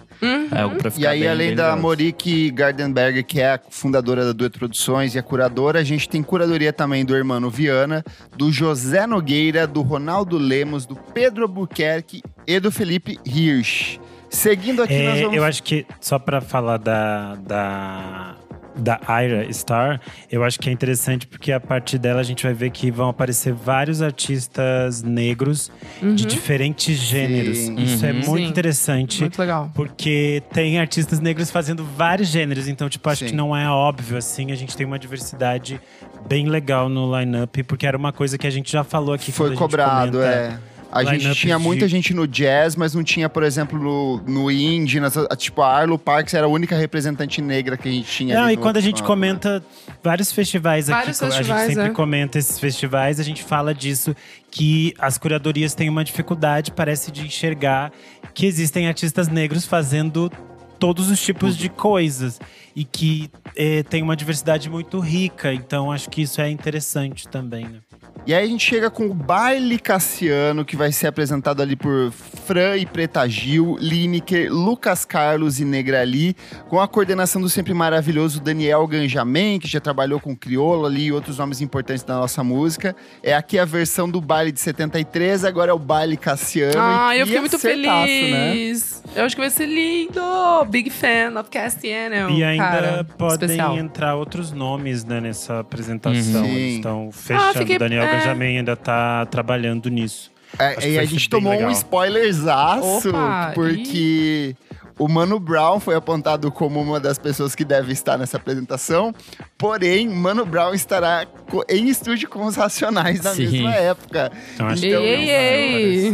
é 0.52 0.60
algo 0.60 0.76
pra 0.76 0.90
ficar 0.90 1.02
E 1.02 1.06
aí, 1.06 1.20
bem, 1.20 1.28
além 1.28 1.46
bem 1.48 1.56
da 1.56 1.64
legal. 1.74 1.80
Monique 1.80 2.50
Gardenberger, 2.50 3.24
que 3.24 3.40
é 3.40 3.54
a 3.54 3.60
fundadora 3.68 4.24
da 4.24 4.32
Duet 4.32 4.56
Produções 4.56 5.14
e 5.14 5.18
a 5.18 5.22
curadora, 5.22 5.80
a 5.80 5.84
gente 5.84 6.08
tem 6.08 6.22
curadoria 6.22 6.72
também 6.72 7.04
do 7.04 7.14
Hermano 7.14 7.50
Viana, 7.50 8.02
do 8.36 8.50
José 8.52 9.06
Nogueira, 9.06 9.66
do 9.66 9.82
Ronaldo 9.82 10.38
Lemos, 10.38 10.86
do 10.86 10.96
Pedro 10.96 11.42
Albuquerque 11.42 12.22
e 12.46 12.58
do 12.60 12.70
Felipe 12.70 13.18
Hirsch. 13.26 13.98
Seguindo 14.30 14.82
aqui, 14.82 15.02
nós 15.02 15.18
É, 15.18 15.22
vamos... 15.22 15.36
eu 15.36 15.44
acho 15.44 15.62
que, 15.62 15.86
só 16.00 16.18
pra 16.18 16.40
falar 16.40 16.76
da, 16.78 17.34
da, 17.36 18.36
da 18.78 18.98
Ira 19.22 19.52
Star, 19.52 20.00
eu 20.30 20.44
acho 20.44 20.58
que 20.58 20.68
é 20.68 20.72
interessante 20.72 21.26
porque 21.26 21.50
a 21.52 21.60
partir 21.60 21.98
dela 21.98 22.20
a 22.20 22.22
gente 22.22 22.42
vai 22.44 22.54
ver 22.54 22.70
que 22.70 22.90
vão 22.90 23.08
aparecer 23.08 23.52
vários 23.52 24.00
artistas 24.00 25.02
negros 25.02 25.70
de 26.00 26.24
diferentes 26.24 26.96
gêneros. 26.96 27.58
Sim. 27.58 27.74
Isso 27.76 28.06
é 28.06 28.12
Uhum. 28.12 28.14
muito 28.26 28.44
Sim. 28.44 28.44
interessante. 28.50 29.20
Muito 29.20 29.38
legal. 29.38 29.70
Porque 29.74 30.42
tem 30.52 30.78
artistas 30.78 31.20
negros 31.20 31.50
fazendo 31.50 31.84
vários 31.84 32.28
gêneros, 32.28 32.68
então, 32.68 32.88
tipo, 32.88 33.08
acho 33.08 33.20
Sim. 33.24 33.30
que 33.30 33.34
não 33.36 33.54
é 33.56 33.68
óbvio, 33.68 34.16
assim. 34.16 34.50
A 34.52 34.54
gente 34.54 34.76
tem 34.76 34.86
uma 34.86 34.98
diversidade 34.98 35.80
bem 36.28 36.46
legal 36.48 36.88
no 36.88 37.18
line-up, 37.18 37.62
porque 37.64 37.86
era 37.86 37.96
uma 37.96 38.12
coisa 38.12 38.38
que 38.38 38.46
a 38.46 38.50
gente 38.50 38.70
já 38.70 38.84
falou 38.84 39.12
aqui. 39.14 39.32
Foi 39.32 39.48
gente 39.50 39.58
cobrado, 39.58 40.12
comenta. 40.18 40.26
é. 40.26 40.58
A 40.90 41.04
gente 41.04 41.34
tinha 41.34 41.56
de- 41.58 41.62
muita 41.62 41.86
gente 41.86 42.14
no 42.14 42.26
jazz, 42.26 42.74
mas 42.74 42.94
não 42.94 43.04
tinha, 43.04 43.28
por 43.28 43.42
exemplo, 43.42 43.78
no, 43.78 44.18
no 44.26 44.50
indie, 44.50 45.00
nas- 45.00 45.14
tipo, 45.36 45.60
a 45.62 45.68
Arlo 45.70 45.98
Parks 45.98 46.32
era 46.34 46.46
a 46.46 46.48
única 46.48 46.76
representante 46.76 47.42
negra 47.42 47.76
que 47.76 47.88
a 47.88 47.92
gente 47.92 48.10
tinha. 48.10 48.34
Não, 48.40 48.50
e 48.50 48.56
no 48.56 48.62
quando 48.62 48.78
a 48.78 48.80
gente 48.80 49.02
comenta 49.02 49.62
vários 50.02 50.32
festivais 50.32 50.88
aqui, 50.88 50.98
Vários 50.98 51.22
a 51.22 51.26
gente 51.26 51.36
festivais, 51.36 51.68
sempre 51.74 51.90
é. 51.90 51.94
comenta 51.94 52.38
esses 52.38 52.58
festivais, 52.58 53.20
a 53.20 53.22
gente 53.22 53.42
fala 53.42 53.74
disso, 53.74 54.16
que 54.50 54.94
as 54.98 55.18
curadorias 55.18 55.74
têm 55.74 55.88
uma 55.88 56.02
dificuldade, 56.04 56.72
parece, 56.72 57.10
de 57.12 57.26
enxergar 57.26 57.92
que 58.32 58.46
existem 58.46 58.88
artistas 58.88 59.28
negros 59.28 59.64
fazendo 59.66 60.30
todos 60.78 61.10
os 61.10 61.20
tipos 61.20 61.56
de 61.56 61.68
coisas. 61.68 62.40
E 62.76 62.84
que 62.84 63.28
eh, 63.56 63.82
tem 63.82 64.02
uma 64.04 64.14
diversidade 64.14 64.70
muito 64.70 65.00
rica. 65.00 65.52
Então 65.52 65.90
acho 65.90 66.08
que 66.08 66.22
isso 66.22 66.40
é 66.40 66.48
interessante 66.48 67.26
também, 67.26 67.64
né? 67.64 67.78
E 68.26 68.34
aí 68.34 68.44
a 68.44 68.46
gente 68.48 68.64
chega 68.64 68.90
com 68.90 69.06
o 69.06 69.14
baile 69.14 69.78
Cassiano, 69.78 70.64
que 70.64 70.76
vai 70.76 70.92
ser 70.92 71.06
apresentado 71.06 71.62
ali 71.62 71.74
por 71.74 72.12
Fran 72.12 72.76
e 72.76 72.84
Preta 72.84 73.26
Gil, 73.26 73.76
Lineker, 73.80 74.52
Lucas 74.52 75.04
Carlos 75.04 75.58
e 75.60 75.64
Negrali, 75.64 76.36
com 76.68 76.78
a 76.78 76.86
coordenação 76.86 77.40
do 77.40 77.48
sempre 77.48 77.72
maravilhoso 77.72 78.40
Daniel 78.40 78.86
Ganjamin, 78.86 79.58
que 79.58 79.66
já 79.66 79.80
trabalhou 79.80 80.20
com 80.20 80.36
Criolo 80.36 80.84
ali 80.84 81.06
e 81.06 81.12
outros 81.12 81.38
nomes 81.38 81.60
importantes 81.62 82.02
da 82.02 82.16
nossa 82.16 82.44
música. 82.44 82.94
É 83.22 83.34
aqui 83.34 83.58
a 83.58 83.64
versão 83.64 84.08
do 84.10 84.20
baile 84.20 84.52
de 84.52 84.60
73, 84.60 85.44
agora 85.44 85.70
é 85.70 85.74
o 85.74 85.78
baile 85.78 86.16
Cassiano. 86.16 86.74
Ah, 86.78 87.16
e 87.16 87.20
eu 87.20 87.26
que 87.26 87.32
fiquei 87.32 87.40
muito 87.40 87.54
né? 87.54 88.06
feliz. 88.06 89.02
Eu 89.16 89.24
acho 89.24 89.34
que 89.34 89.40
vai 89.40 89.50
ser 89.50 89.66
lindo. 89.66 90.20
Big 90.68 90.90
fan 90.90 91.38
of 91.40 91.48
Cassiano. 91.50 92.30
E 92.30 92.44
ainda 92.44 92.62
cara, 92.64 93.04
podem 93.16 93.46
especial. 93.48 93.78
entrar 93.78 94.14
outros 94.16 94.52
nomes 94.52 95.02
né, 95.04 95.18
nessa 95.20 95.60
apresentação. 95.60 96.42
Uhum. 96.42 96.48
Eles 96.48 96.74
estão 96.76 97.10
fechando. 97.10 97.58
fiquei- 97.58 97.76
o 97.76 97.78
Daniel 97.78 98.07
é. 98.08 98.18
Ganjamin 98.18 98.58
ainda 98.58 98.76
tá 98.76 99.26
trabalhando 99.26 99.88
nisso. 99.88 100.30
É, 100.58 100.88
e 100.88 100.98
a 100.98 101.04
gente 101.04 101.28
tomou 101.28 101.52
um 101.52 101.56
legal. 101.56 101.72
spoilerzaço, 101.72 103.10
Opa, 103.10 103.52
porque 103.54 104.56
o 104.98 105.06
Mano 105.06 105.38
Brown 105.38 105.78
foi 105.78 105.94
apontado 105.94 106.50
como 106.50 106.80
uma 106.80 106.98
das 106.98 107.18
pessoas 107.18 107.54
que 107.54 107.64
deve 107.64 107.92
estar 107.92 108.16
nessa 108.16 108.36
apresentação. 108.38 109.14
Porém, 109.56 110.08
Mano 110.08 110.44
Brown 110.44 110.74
estará 110.74 111.26
em 111.68 111.88
estúdio 111.88 112.28
com 112.28 112.44
os 112.44 112.56
Racionais 112.56 113.22
na 113.22 113.34
Sim. 113.34 113.48
mesma 113.48 113.74
época. 113.74 114.32
Então 114.54 114.66
acho 114.66 114.82
não 114.82 115.00
ei, 115.02 115.30
ei. 115.30 116.12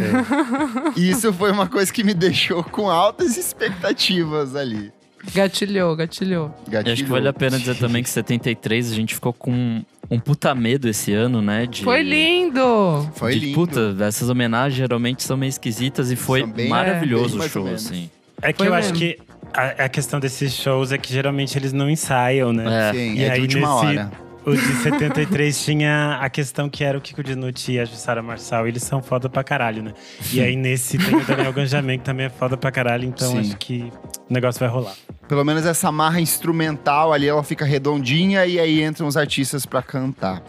E 0.97 1.09
isso 1.09 1.33
foi 1.33 1.51
uma 1.51 1.69
coisa 1.69 1.93
que 1.93 2.05
me 2.05 2.13
deixou 2.13 2.63
com 2.63 2.91
altas 2.91 3.37
expectativas 3.37 4.55
ali. 4.55 4.93
Gatilhou, 5.33 5.97
gatilhou. 5.97 6.55
E 6.67 6.71
Gatilhou. 6.71 6.93
acho 6.93 7.05
que 7.05 7.11
vale 7.11 7.29
a 7.29 7.33
pena 7.33 7.59
dizer 7.59 7.77
também 7.79 8.03
que 8.03 8.11
73 8.11 8.93
a 8.93 8.95
gente 8.95 9.15
ficou 9.15 9.33
com 9.33 9.83
um 10.11 10.19
puta 10.19 10.55
medo 10.55 10.89
esse 10.89 11.13
ano, 11.13 11.41
né? 11.43 11.67
De, 11.67 11.83
Foi 11.83 12.03
lindo! 12.03 13.09
Foi 13.15 13.33
de, 13.35 13.41
lindo. 13.47 13.55
Puta, 13.55 13.97
essas 14.01 14.29
homenagens 14.29 14.77
geralmente 14.77 15.23
são 15.23 15.37
meio 15.37 15.49
esquisitas 15.51 16.11
e 16.11 16.17
foi 16.17 16.45
bem- 16.47 16.69
maravilhoso 16.69 17.39
bem 17.39 17.47
o 17.47 17.51
show, 17.51 17.67
assim. 17.73 18.11
É 18.43 18.53
que 18.53 18.59
Foi 18.59 18.69
eu 18.69 18.75
acho 18.75 18.93
mesmo. 18.93 18.99
que 18.99 19.19
a, 19.53 19.85
a 19.85 19.89
questão 19.89 20.21
desses 20.21 20.53
shows 20.55 20.93
é 20.93 20.99
que 20.99 21.13
geralmente 21.13 21.57
eles 21.57 21.73
não 21.73 21.89
ensaiam, 21.89 22.53
né? 22.53 22.91
É. 22.91 22.93
Sim, 22.93 23.15
E 23.15 23.23
é 23.23 23.27
de 23.27 23.31
aí, 23.33 23.41
última 23.41 23.75
nesse- 23.83 23.99
hora. 23.99 24.13
O 24.47 24.53
de 24.53 24.61
73 24.83 25.65
tinha 25.65 26.19
a 26.21 26.29
questão 26.29 26.69
que 26.69 26.85
era 26.85 26.99
o 26.99 27.01
Kiko 27.01 27.23
Dinucci 27.23 27.73
e 27.73 27.81
a 27.81 27.85
Jussara 27.85 28.23
Marçal. 28.23 28.69
Eles 28.69 28.83
são 28.83 29.03
foda 29.03 29.29
pra 29.29 29.43
caralho, 29.43 29.83
né? 29.83 29.95
E 30.33 30.41
aí 30.41 30.55
nesse 30.55 30.99
tem 30.99 31.15
o 31.15 31.25
Daniel 31.25 31.53
Ganjamin, 31.53 31.99
que 31.99 32.05
também 32.05 32.27
é 32.27 32.29
foda 32.29 32.57
pra 32.57 32.71
caralho. 32.71 33.07
Então 33.07 33.31
Sim. 33.31 33.41
acho 33.41 33.57
que 33.57 33.91
o 34.29 34.33
negócio 34.33 34.61
vai 34.61 34.69
rolar. 34.69 34.95
Pelo 35.27 35.43
menos 35.45 35.65
essa 35.65 35.91
marra 35.91 36.21
instrumental 36.21 37.13
ali, 37.13 37.27
ela 37.27 37.43
fica 37.43 37.65
redondinha 37.65 38.45
e 38.45 38.61
aí 38.61 38.83
entram 38.83 39.07
os 39.07 39.17
artistas 39.17 39.65
pra 39.65 39.83
cantar. 39.83 40.43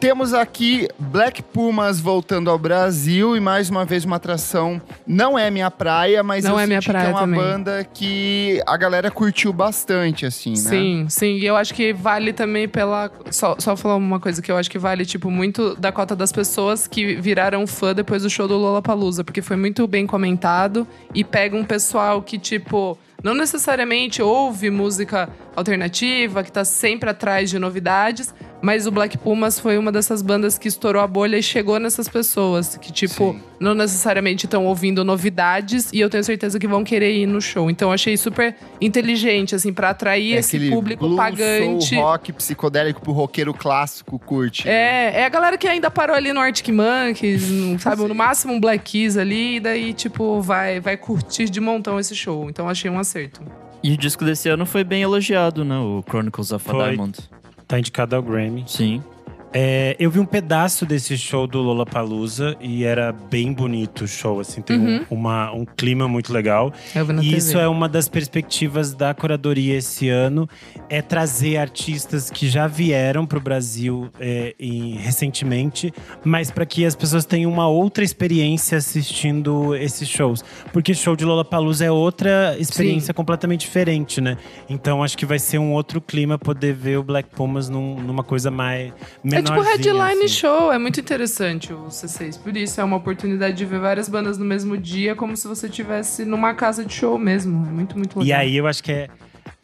Temos 0.00 0.32
aqui 0.32 0.88
Black 0.98 1.42
Pumas 1.42 2.00
voltando 2.00 2.48
ao 2.48 2.58
Brasil 2.58 3.36
e 3.36 3.40
mais 3.40 3.68
uma 3.68 3.84
vez 3.84 4.02
uma 4.02 4.16
atração. 4.16 4.80
Não 5.06 5.38
é 5.38 5.50
minha 5.50 5.70
praia, 5.70 6.22
mas 6.22 6.42
Não 6.42 6.58
é 6.58 6.66
minha 6.66 6.80
senti 6.80 6.90
praia 6.90 7.08
é 7.08 7.10
uma 7.10 7.20
também. 7.20 7.38
banda 7.38 7.84
que 7.84 8.62
a 8.66 8.78
galera 8.78 9.10
curtiu 9.10 9.52
bastante, 9.52 10.24
assim, 10.24 10.52
né? 10.52 10.56
Sim, 10.56 11.06
sim. 11.10 11.34
E 11.36 11.44
eu 11.44 11.54
acho 11.54 11.74
que 11.74 11.92
vale 11.92 12.32
também 12.32 12.66
pela. 12.66 13.10
Só, 13.30 13.56
só 13.58 13.76
falar 13.76 13.96
uma 13.96 14.18
coisa 14.18 14.40
que 14.40 14.50
eu 14.50 14.56
acho 14.56 14.70
que 14.70 14.78
vale, 14.78 15.04
tipo, 15.04 15.30
muito 15.30 15.74
da 15.76 15.92
cota 15.92 16.16
das 16.16 16.32
pessoas 16.32 16.86
que 16.88 17.16
viraram 17.16 17.66
fã 17.66 17.94
depois 17.94 18.22
do 18.22 18.30
show 18.30 18.48
do 18.48 18.56
Lollapalooza, 18.56 19.22
porque 19.22 19.42
foi 19.42 19.56
muito 19.58 19.86
bem 19.86 20.06
comentado 20.06 20.88
e 21.14 21.22
pega 21.22 21.54
um 21.54 21.64
pessoal 21.64 22.22
que, 22.22 22.38
tipo. 22.38 22.96
Não 23.22 23.34
necessariamente 23.34 24.22
ouve 24.22 24.70
música 24.70 25.28
alternativa, 25.54 26.42
que 26.42 26.50
tá 26.50 26.64
sempre 26.64 27.10
atrás 27.10 27.50
de 27.50 27.58
novidades, 27.58 28.34
mas 28.62 28.86
o 28.86 28.90
Black 28.90 29.16
Pumas 29.18 29.58
foi 29.58 29.78
uma 29.78 29.90
dessas 29.90 30.20
bandas 30.22 30.58
que 30.58 30.68
estourou 30.68 31.02
a 31.02 31.06
bolha 31.06 31.36
e 31.38 31.42
chegou 31.42 31.78
nessas 31.78 32.08
pessoas, 32.08 32.76
que, 32.76 32.92
tipo, 32.92 33.32
Sim. 33.32 33.40
não 33.58 33.74
necessariamente 33.74 34.44
estão 34.46 34.66
ouvindo 34.66 35.02
novidades 35.04 35.90
e 35.92 36.00
eu 36.00 36.10
tenho 36.10 36.22
certeza 36.22 36.58
que 36.58 36.66
vão 36.68 36.84
querer 36.84 37.12
ir 37.14 37.26
no 37.26 37.40
show. 37.40 37.70
Então 37.70 37.90
achei 37.92 38.16
super 38.16 38.54
inteligente, 38.80 39.54
assim, 39.54 39.72
pra 39.72 39.90
atrair 39.90 40.34
É 40.36 40.38
esse 40.40 40.70
público 40.70 41.04
blues, 41.06 41.16
pagante. 41.16 41.94
soul, 41.94 42.02
rock 42.02 42.32
psicodélico 42.32 43.00
pro 43.00 43.12
roqueiro 43.12 43.54
clássico 43.54 44.18
curte. 44.18 44.66
né? 44.66 44.72
É, 44.72 45.20
é 45.20 45.24
a 45.24 45.28
galera 45.28 45.56
que 45.56 45.66
ainda 45.66 45.90
parou 45.90 46.14
ali 46.16 46.32
no 46.32 46.40
Arctic 46.40 46.68
Monkeys, 46.68 47.42
sabe? 47.80 48.02
No 48.04 48.14
máximo 48.14 48.52
um 48.54 48.60
Black 48.60 48.84
Keys 48.92 49.16
ali, 49.16 49.56
e 49.56 49.60
daí, 49.60 49.92
tipo, 49.94 50.40
vai, 50.42 50.80
vai 50.80 50.96
curtir 50.96 51.48
de 51.48 51.60
montão 51.60 51.98
esse 51.98 52.14
show. 52.14 52.48
Então 52.50 52.68
achei 52.68 52.90
um 52.90 52.98
acerto. 53.10 53.40
E 53.82 53.92
o 53.92 53.96
disco 53.96 54.24
desse 54.24 54.48
ano 54.48 54.64
foi 54.64 54.84
bem 54.84 55.02
elogiado, 55.02 55.64
né? 55.64 55.78
O 55.78 56.04
Chronicles 56.08 56.52
of 56.52 56.68
a 56.68 56.72
Foi. 56.72 56.88
Diamond. 56.90 57.18
Tá 57.66 57.78
indicado 57.78 58.14
ao 58.14 58.22
Grammy. 58.22 58.64
Sim. 58.66 59.02
É, 59.52 59.96
eu 59.98 60.08
vi 60.10 60.20
um 60.20 60.24
pedaço 60.24 60.86
desse 60.86 61.18
show 61.18 61.44
do 61.44 61.60
Lollapalooza 61.60 62.56
e 62.60 62.84
era 62.84 63.10
bem 63.10 63.52
bonito 63.52 64.04
o 64.04 64.06
show, 64.08 64.38
assim, 64.38 64.60
tem 64.62 64.78
um- 64.78 65.04
uma, 65.10 65.50
um 65.52 65.64
clima 65.64 66.06
muito 66.06 66.32
legal. 66.32 66.72
Eu 66.94 67.04
vi 67.04 67.12
na 67.12 67.20
E 67.20 67.24
TV. 67.24 67.36
isso 67.36 67.58
é 67.58 67.66
uma 67.66 67.88
das 67.88 68.08
perspectivas 68.08 68.94
da 68.94 69.12
curadoria 69.12 69.76
esse 69.76 70.08
ano, 70.08 70.48
é 70.88 71.02
trazer 71.02 71.56
artistas 71.56 72.30
que 72.30 72.48
já 72.48 72.68
vieram 72.68 73.26
para 73.26 73.38
o 73.38 73.40
Brasil 73.40 74.08
é, 74.20 74.54
em- 74.60 74.94
recentemente, 74.98 75.92
mas 76.24 76.50
para 76.52 76.64
que 76.64 76.84
as 76.84 76.94
pessoas 76.94 77.24
tenham 77.24 77.50
uma 77.50 77.66
outra 77.66 78.04
experiência 78.04 78.78
assistindo 78.78 79.74
esses 79.74 80.08
shows, 80.08 80.44
porque 80.72 80.94
show 80.94 81.16
de 81.16 81.24
Lollapalooza 81.24 81.84
é 81.84 81.90
outra 81.90 82.56
experiência 82.56 83.12
completamente 83.12 83.62
diferente, 83.62 84.20
né? 84.20 84.36
Então 84.68 85.02
acho 85.02 85.18
que 85.18 85.26
vai 85.26 85.40
ser 85.40 85.58
um 85.58 85.72
outro 85.72 86.00
clima 86.00 86.38
poder 86.38 86.72
ver 86.72 86.98
o 86.98 87.02
Black 87.02 87.28
Pumas 87.34 87.68
num- 87.68 87.96
numa 88.00 88.22
coisa 88.22 88.48
mais 88.48 88.92
É 89.40 89.42
tipo 89.42 89.60
headline 89.60 90.24
assim. 90.24 90.28
show, 90.28 90.72
é 90.72 90.78
muito 90.78 91.00
interessante 91.00 91.72
o 91.72 91.86
C6. 91.86 92.38
Por 92.40 92.56
isso 92.56 92.80
é 92.80 92.84
uma 92.84 92.96
oportunidade 92.96 93.56
de 93.56 93.64
ver 93.64 93.80
várias 93.80 94.08
bandas 94.08 94.38
no 94.38 94.44
mesmo 94.44 94.76
dia, 94.76 95.14
como 95.14 95.36
se 95.36 95.46
você 95.48 95.66
estivesse 95.66 96.24
numa 96.24 96.54
casa 96.54 96.84
de 96.84 96.92
show 96.94 97.18
mesmo. 97.18 97.66
É 97.66 97.70
muito, 97.70 97.96
muito 97.98 98.18
legal. 98.18 98.26
E 98.26 98.32
aí 98.32 98.56
eu 98.56 98.66
acho 98.66 98.82
que 98.82 98.92
é. 98.92 99.08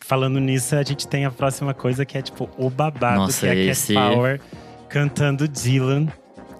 Falando 0.01 0.39
nisso, 0.39 0.77
a 0.77 0.83
gente 0.85 1.09
tem 1.09 1.25
a 1.25 1.31
próxima 1.31 1.75
coisa 1.75 2.05
que 2.05 2.17
é 2.17 2.23
tipo 2.23 2.49
o 2.57 2.71
babado, 2.71 3.17
Nossa, 3.23 3.41
que 3.41 3.47
é 3.47 3.51
a 3.51 3.55
Cat 3.55 3.69
esse- 3.71 3.95
Power 3.95 4.41
cantando 4.89 5.49
Dylan. 5.49 6.07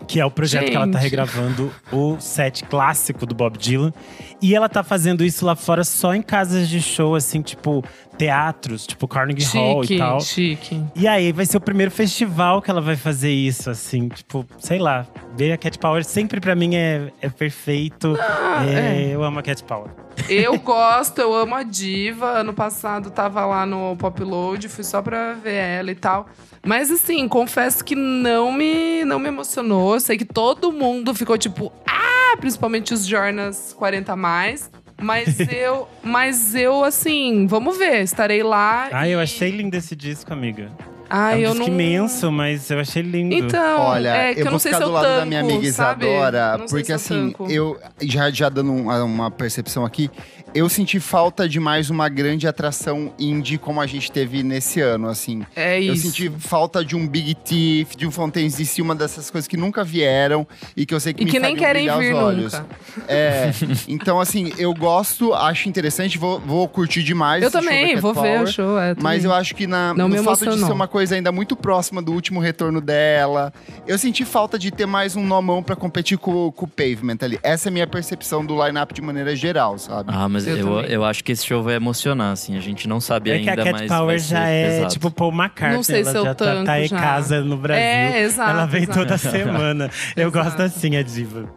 Que 0.09 0.21
é 0.21 0.25
o 0.25 0.31
projeto 0.31 0.71
que 0.71 0.77
ela 0.77 0.87
tá 0.87 1.01
Gente. 1.01 1.11
regravando 1.11 1.73
o 1.91 2.17
set 2.21 2.63
clássico 2.65 3.27
do 3.27 3.35
Bob 3.35 3.59
Dylan. 3.59 3.93
E 4.41 4.55
ela 4.55 4.69
tá 4.69 4.85
fazendo 4.85 5.25
isso 5.25 5.45
lá 5.45 5.57
fora 5.57 5.83
só 5.83 6.15
em 6.15 6.23
casas 6.23 6.69
de 6.69 6.81
show, 6.81 7.17
assim, 7.17 7.43
tipo 7.43 7.83
teatros, 8.17 8.87
tipo 8.87 9.07
Carnegie 9.07 9.47
Hall 9.57 9.83
e 9.85 9.87
Chique, 9.87 9.99
tal. 9.99 10.21
chique. 10.21 10.83
E 10.95 11.07
aí 11.07 11.33
vai 11.33 11.45
ser 11.47 11.57
o 11.57 11.61
primeiro 11.61 11.91
festival 11.91 12.61
que 12.63 12.71
ela 12.71 12.81
vai 12.81 12.97
fazer 12.97 13.31
isso, 13.31 13.71
assim, 13.71 14.09
tipo, 14.09 14.47
sei 14.59 14.79
lá. 14.79 15.07
Ver 15.37 15.53
a 15.53 15.57
Cat 15.59 15.79
Power 15.79 16.05
sempre 16.05 16.41
pra 16.41 16.55
mim 16.55 16.75
é, 16.77 17.13
é 17.21 17.29
perfeito. 17.29 18.17
Ah, 18.21 18.65
É, 18.67 19.11
Eu 19.13 19.23
amo 19.23 19.39
a 19.39 19.43
Cat 19.43 19.63
Power. 19.65 19.91
Eu 20.31 20.59
gosto, 20.59 21.19
eu 21.21 21.35
amo 21.35 21.55
a 21.55 21.63
diva. 21.63 22.27
Ano 22.41 22.55
passado 22.55 23.11
tava 23.11 23.45
lá 23.45 23.67
no 23.67 23.95
Pop 23.97 24.23
Load, 24.23 24.67
fui 24.69 24.83
só 24.83 25.03
pra 25.03 25.35
ver 25.35 25.55
ela 25.55 25.91
e 25.91 25.95
tal. 25.95 26.27
Mas 26.65 26.91
assim, 26.91 27.29
confesso 27.29 27.85
que 27.85 27.95
não 27.95 28.51
me, 28.51 29.05
não 29.05 29.19
me 29.19 29.29
emocionou. 29.29 30.01
Sei 30.01 30.17
que 30.17 30.25
todo 30.25 30.73
mundo 30.73 31.15
ficou 31.15 31.37
tipo, 31.37 31.71
ah, 31.87 32.35
principalmente 32.41 32.95
os 32.95 33.07
Jornas 33.07 33.75
40 33.79 34.13
a 34.13 34.17
mais. 34.17 34.71
Mas 35.01 35.39
eu, 35.53 35.89
mas 36.03 36.55
eu 36.55 36.83
assim, 36.85 37.47
vamos 37.47 37.77
ver, 37.77 38.03
estarei 38.03 38.43
lá. 38.43 38.89
Ai, 38.93 39.15
eu 39.15 39.21
e- 39.21 39.23
achei 39.23 39.51
lindo 39.51 39.77
esse 39.77 39.95
disco, 39.95 40.33
amiga. 40.33 40.71
Ai, 41.09 41.35
é 41.35 41.37
um 41.37 41.41
eu 41.43 41.51
disco 41.53 41.67
não 41.69 41.75
imenso, 41.75 42.33
mas 42.33 42.69
eu 42.71 42.81
achei 42.81 43.01
lindo. 43.03 43.33
Então, 43.33 43.81
Olha, 43.83 44.09
é 44.09 44.35
que 44.35 44.41
eu 44.41 44.43
eu, 44.43 44.45
vou 44.47 44.53
não 44.53 44.59
sei 44.59 44.73
ficar 44.73 44.79
se 44.79 44.83
eu 44.83 44.89
do 44.89 44.95
lado 44.95 45.05
tanco, 45.07 45.19
da 45.21 45.25
minha 45.27 45.41
amiga? 45.41 45.65
Isadora, 45.65 46.61
porque 46.69 46.91
eu 46.91 46.97
assim, 46.97 47.31
tanco. 47.31 47.47
eu 47.49 47.79
já, 48.03 48.29
já 48.31 48.49
dando 48.49 48.73
um- 48.73 49.05
uma 49.05 49.31
percepção 49.31 49.85
aqui, 49.85 50.11
eu 50.57 50.69
senti 50.71 50.99
falta 50.99 51.49
de 51.49 51.61
mais 51.61 51.91
uma 51.91 52.09
grande 52.09 52.49
atração 52.49 53.13
indie 53.19 53.59
como 53.59 53.81
a 53.81 53.87
gente 53.87 54.11
teve 54.11 54.43
nesse 54.43 54.81
ano, 54.81 55.09
assim. 55.09 55.45
É 55.55 55.79
Eu 55.83 55.93
isso. 55.93 56.07
senti 56.07 56.31
falta 56.39 56.85
de 56.85 56.97
um 56.97 57.07
Big 57.07 57.35
Thief, 57.35 57.95
de 57.95 58.07
um 58.07 58.11
Fontaines 58.11 58.55
DC, 58.57 58.81
uma 58.81 58.95
dessas 58.95 59.31
coisas 59.31 59.47
que 59.47 59.57
nunca 59.57 59.85
vieram 59.85 60.47
e 60.77 60.87
que 60.87 60.95
eu 60.95 61.01
sei 61.01 61.13
que 61.13 61.23
E 61.23 61.27
me 61.27 61.31
que 61.31 61.39
nem 61.39 61.55
querem 61.55 61.83
brilhar 61.85 61.99
vir 61.99 62.15
os 62.15 62.23
olhos. 62.23 62.53
nunca. 62.55 62.67
É, 63.07 63.51
então 63.87 64.19
assim, 64.19 64.51
eu 64.57 64.73
gosto, 64.73 65.35
acho 65.35 65.69
interessante, 65.69 66.17
vou, 66.17 66.41
vou 66.41 66.67
curtir 66.69 67.03
demais 67.03 67.43
Eu 67.43 67.49
esse 67.49 67.53
show 67.59 67.63
da 67.63 67.69
também, 67.69 67.89
Cat 67.91 68.01
vou 68.01 68.15
ver 68.15 68.21
Power. 68.21 68.43
o 68.43 68.47
show. 68.47 68.79
É, 68.81 68.95
Mas 68.99 69.25
eu 69.25 69.33
acho 69.35 69.55
que 69.55 69.67
na, 69.67 69.93
Não 69.93 70.09
no 70.09 70.23
fato 70.25 70.47
de 70.49 70.59
ser 70.59 70.73
uma 70.73 70.89
coisa 70.89 71.15
ainda 71.17 71.31
muito 71.31 71.55
próxima 71.55 72.01
do 72.01 72.13
último 72.13 72.41
retorno 72.41 72.81
dela, 72.81 73.53
eu 73.87 73.99
senti 73.99 74.25
falta 74.25 74.59
de 74.59 74.71
ter 74.71 74.87
mais 74.87 75.17
um 75.17 75.25
nomão 75.27 75.63
pra 75.63 75.77
competir 75.77 76.17
com, 76.17 76.51
com 76.51 76.65
o 76.65 76.69
Pavement 76.69 77.19
ali. 77.21 77.39
Essa 77.43 77.69
é 77.69 77.71
a 77.71 77.73
minha 77.73 77.87
percepção 77.87 78.45
do 78.45 78.55
line-up 78.65 78.95
de 78.95 79.03
maneira 79.03 79.37
geral, 79.37 79.79
sabe? 79.79 80.11
Ah, 80.15 80.29
mas 80.29 80.46
Eu 80.51 80.57
eu, 80.57 80.67
também. 80.77 80.91
eu, 80.93 81.05
acho 81.05 81.23
que 81.25 81.33
esse 81.33 81.45
show 81.47 81.63
vai 81.63 81.75
emocionar, 81.75 82.33
assim. 82.33 82.57
A 82.57 82.61
gente 82.61 82.89
não 82.89 83.01
sabe 83.01 83.31
É 83.31 83.39
que 83.41 83.49
ainda, 83.51 83.63
a 83.63 83.65
Cat 83.65 83.79
mas 83.81 83.89
Power 83.91 84.19
já 84.19 84.47
é 84.49 84.69
pesado. 84.71 84.93
tipo 84.93 85.11
Paul 85.11 85.33
McCartney. 85.33 85.77
Não 85.77 85.83
sei 85.83 86.01
ela 86.03 86.11
se 86.11 86.17
eu 86.17 86.25
já 86.25 86.35
tá, 86.35 86.65
tá 86.65 86.81
em 86.81 86.89
já. 86.89 86.99
casa 86.99 87.41
no 87.41 87.57
Brasil. 87.57 87.83
É, 87.83 88.23
exato. 88.23 88.51
ela 88.51 88.67
vem 88.67 88.83
exato. 88.83 88.99
toda 88.99 89.19
semana. 89.19 89.91
Eu 90.17 90.29
Exato. 90.29 90.45
gosto 90.45 90.63
assim, 90.63 90.97
a 90.97 91.03
diva. 91.03 91.49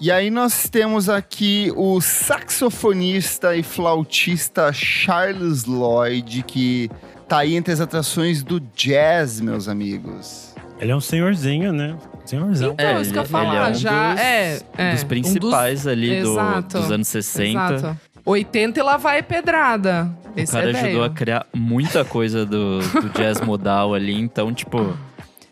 E 0.00 0.12
aí 0.12 0.30
nós 0.30 0.68
temos 0.68 1.08
aqui 1.08 1.72
o 1.74 2.00
saxofonista 2.00 3.56
e 3.56 3.64
flautista 3.64 4.72
Charles 4.72 5.64
Lloyd, 5.64 6.44
que 6.44 6.88
tá 7.28 7.38
aí 7.38 7.56
entre 7.56 7.72
as 7.72 7.80
atrações 7.80 8.44
do 8.44 8.60
jazz, 8.76 9.40
meus 9.40 9.66
amigos. 9.66 10.54
Ele 10.78 10.92
é 10.92 10.96
um 10.96 11.00
senhorzinho, 11.00 11.72
né? 11.72 11.96
Senhorzão. 12.28 12.72
Então, 12.72 12.86
É, 12.86 13.00
isso 13.00 13.12
que 13.12 13.18
eu 13.18 13.22
ele- 13.22 13.30
falo, 13.30 13.48
ele 13.48 13.56
é 13.56 13.68
um 13.70 13.74
já 13.74 14.12
dos- 14.12 14.20
é, 14.20 14.58
é, 14.76 14.92
dos 14.92 15.02
um 15.02 15.06
principais 15.06 15.86
ali 15.86 16.20
do- 16.22 16.30
Exato. 16.32 16.78
dos 16.78 16.90
anos 16.90 17.08
60. 17.08 17.74
Exato. 17.74 18.00
80 18.24 18.78
e 18.78 18.82
lá 18.82 18.96
vai 18.96 19.22
pedrada. 19.22 20.10
O 20.36 20.38
Esse 20.40 20.52
cara 20.52 20.70
é 20.70 20.80
ajudou 20.80 21.04
a 21.04 21.10
criar 21.10 21.46
muita 21.54 22.04
coisa 22.04 22.44
do, 22.44 22.80
do 22.80 23.08
jazz 23.18 23.40
modal 23.40 23.94
ali, 23.94 24.14
então, 24.20 24.52
tipo, 24.52 24.94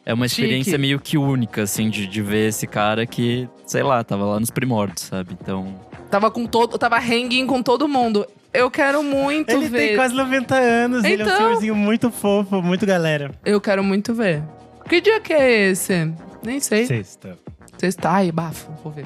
é 0.05 0.13
uma 0.13 0.29
Chique. 0.29 0.43
experiência 0.43 0.77
meio 0.79 1.01
que 1.01 1.17
única, 1.17 1.63
assim, 1.63 1.89
de, 1.89 2.07
de 2.07 2.21
ver 2.23 2.49
esse 2.49 2.67
cara 2.67 3.07
que, 3.07 3.49
sei 3.67 3.83
lá, 3.83 4.05
tava 4.05 4.25
lá 4.27 4.39
nos 4.39 4.51
primórdios, 4.51 5.03
sabe? 5.07 5.37
Então, 5.41 5.75
Tava 6.11 6.31
com 6.31 6.47
todo, 6.47 6.79
tava 6.79 6.99
hanging 6.99 7.47
com 7.47 7.61
todo 7.63 7.89
mundo. 7.89 8.25
Eu 8.55 8.71
quero 8.71 9.03
muito 9.03 9.51
Ele 9.51 9.69
ver. 9.69 9.79
tem 9.89 9.97
quase 9.97 10.15
90 10.15 10.55
anos, 10.55 11.03
ele 11.05 11.21
é 11.23 11.25
um 11.25 11.29
Então. 11.29 11.37
senhorzinho 11.39 11.75
muito 11.75 12.11
fofo, 12.13 12.63
muito 12.63 12.87
galera. 12.87 13.33
Eu 13.45 13.61
quero 13.61 13.83
muito 13.83 14.15
ver. 14.15 14.41
Que 14.89 15.01
dia 15.01 15.19
que 15.21 15.33
é 15.33 15.71
esse? 15.71 16.13
Nem 16.47 16.61
sei. 16.61 16.87
Sexta. 16.87 17.37
Sexta. 17.77 18.09
Ai, 18.09 18.31
bafo. 18.31 18.71
Vou 18.85 18.93
ver. 18.93 19.05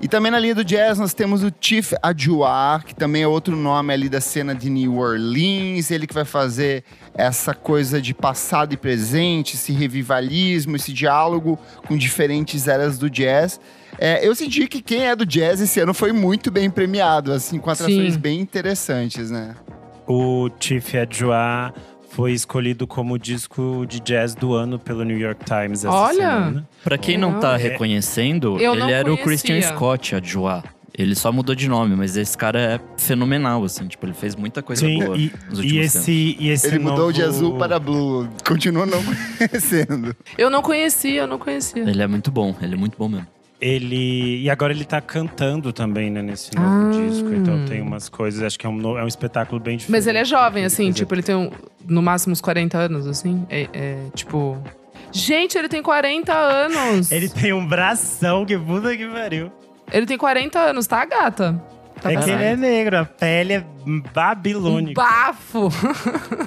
E 0.00 0.08
também 0.08 0.30
na 0.30 0.40
linha 0.40 0.56
do 0.56 0.64
jazz 0.64 0.98
nós 0.98 1.14
temos 1.14 1.44
o 1.44 1.52
Chief 1.60 1.92
Adjoa, 2.02 2.82
que 2.84 2.96
também 2.96 3.22
é 3.22 3.28
outro 3.28 3.56
nome 3.56 3.92
ali 3.92 4.08
da 4.08 4.20
cena 4.20 4.52
de 4.52 4.68
New 4.68 4.98
Orleans. 4.98 5.92
Ele 5.92 6.04
que 6.04 6.12
vai 6.12 6.24
fazer 6.24 6.82
essa 7.14 7.54
coisa 7.54 8.02
de 8.02 8.12
passado 8.12 8.74
e 8.74 8.76
presente, 8.76 9.54
esse 9.54 9.72
revivalismo, 9.72 10.74
esse 10.74 10.92
diálogo 10.92 11.56
com 11.86 11.96
diferentes 11.96 12.66
eras 12.66 12.98
do 12.98 13.08
jazz. 13.08 13.60
É, 13.96 14.26
eu 14.26 14.34
senti 14.34 14.66
que 14.66 14.82
quem 14.82 15.06
é 15.06 15.14
do 15.14 15.24
jazz 15.24 15.60
esse 15.60 15.78
ano 15.78 15.94
foi 15.94 16.10
muito 16.10 16.50
bem 16.50 16.68
premiado, 16.68 17.32
assim, 17.32 17.60
com 17.60 17.70
atrações 17.70 18.14
Sim. 18.14 18.18
bem 18.18 18.40
interessantes, 18.40 19.30
né? 19.30 19.54
O 20.08 20.50
Chief 20.58 20.92
Adjoa 20.96 21.72
foi 22.14 22.32
escolhido 22.32 22.86
como 22.86 23.18
disco 23.18 23.84
de 23.88 23.98
jazz 24.00 24.34
do 24.36 24.54
ano 24.54 24.78
pelo 24.78 25.02
New 25.02 25.18
York 25.18 25.44
Times 25.44 25.84
essa 25.84 25.90
Olha! 25.92 26.14
semana. 26.16 26.68
pra 26.84 26.96
quem 26.96 27.18
não 27.18 27.40
tá 27.40 27.52
Não. 27.52 27.58
reconhecendo, 27.58 28.56
Eu 28.60 28.74
não 28.76 28.84
ele 28.86 28.92
era 28.92 29.12
o 29.12 29.16
conhecia. 29.18 29.24
Christian 29.54 29.62
Scott, 29.74 30.14
a 30.14 30.20
Joa. 30.22 30.62
Ele 30.96 31.16
só 31.16 31.32
mudou 31.32 31.56
de 31.56 31.68
nome, 31.68 31.96
mas 31.96 32.16
esse 32.16 32.38
cara 32.38 32.60
é 32.60 32.80
fenomenal, 32.96 33.64
assim, 33.64 33.88
tipo, 33.88 34.06
ele 34.06 34.14
fez 34.14 34.36
muita 34.36 34.62
coisa 34.62 34.86
Sim, 34.86 35.00
boa 35.04 35.16
e, 35.18 35.32
nos 35.50 35.58
e 35.58 35.62
últimos 35.62 35.72
tempos. 35.92 35.94
esse, 35.96 36.36
e 36.38 36.48
esse 36.50 36.66
Ele 36.68 36.78
mudou 36.78 36.98
novo- 36.98 37.12
de 37.12 37.22
azul 37.24 37.56
para 37.58 37.80
blue, 37.80 38.28
continua 38.46 38.86
não 38.86 39.02
conhecendo. 39.36 40.14
Eu 40.38 40.48
não 40.48 40.62
conhecia, 40.62 41.22
eu 41.22 41.26
não 41.26 41.36
conhecia. 41.36 41.82
Ele 41.82 42.00
é 42.00 42.06
muito 42.06 42.30
bom, 42.30 42.54
ele 42.62 42.74
é 42.74 42.76
muito 42.78 42.96
bom 42.96 43.08
mesmo. 43.08 43.26
Ele. 43.60 44.42
E 44.42 44.50
agora 44.50 44.72
ele 44.72 44.84
tá 44.84 45.00
cantando 45.00 45.72
também, 45.72 46.10
né, 46.10 46.20
nesse 46.22 46.54
novo 46.54 46.68
Ah. 46.68 46.90
disco. 46.90 47.32
Então 47.34 47.64
tem 47.64 47.80
umas 47.80 48.08
coisas, 48.08 48.42
acho 48.42 48.58
que 48.58 48.66
é 48.66 48.68
um, 48.68 48.98
é 48.98 49.04
um 49.04 49.08
espetáculo 49.08 49.60
bem 49.60 49.76
diferente. 49.76 49.92
Mas 49.96 50.06
ele 50.06 50.18
é 50.18 50.24
jovem, 50.24 50.64
assim, 50.64 50.86
Ele 50.86 50.94
tipo, 50.94 51.14
ele 51.14 51.22
tem 51.22 51.34
um- 51.34 51.50
no 51.86 52.02
máximo 52.02 52.32
uns 52.32 52.40
40 52.40 52.76
anos, 52.78 53.06
assim. 53.06 53.46
É, 53.48 53.68
é, 53.72 53.96
tipo. 54.14 54.58
Gente, 55.12 55.56
ele 55.56 55.68
tem 55.68 55.80
40 55.80 56.32
anos! 56.34 57.12
Ele 57.12 57.28
tem 57.28 57.52
um 57.52 57.64
bração, 57.64 58.44
que 58.44 58.58
puta 58.58 58.96
que 58.96 59.06
pariu. 59.06 59.50
Ele 59.92 60.06
tem 60.06 60.18
40 60.18 60.58
anos, 60.58 60.86
tá, 60.88 61.04
gata? 61.04 61.62
Tá 62.00 62.12
é 62.12 62.16
que 62.16 62.28
ele 62.30 62.42
é 62.42 62.56
negro, 62.56 62.98
a 62.98 63.04
pele 63.04 63.52
é 63.52 63.64
Um 63.86 64.02
babilônica. 64.12 65.00
bafo! 65.00 65.68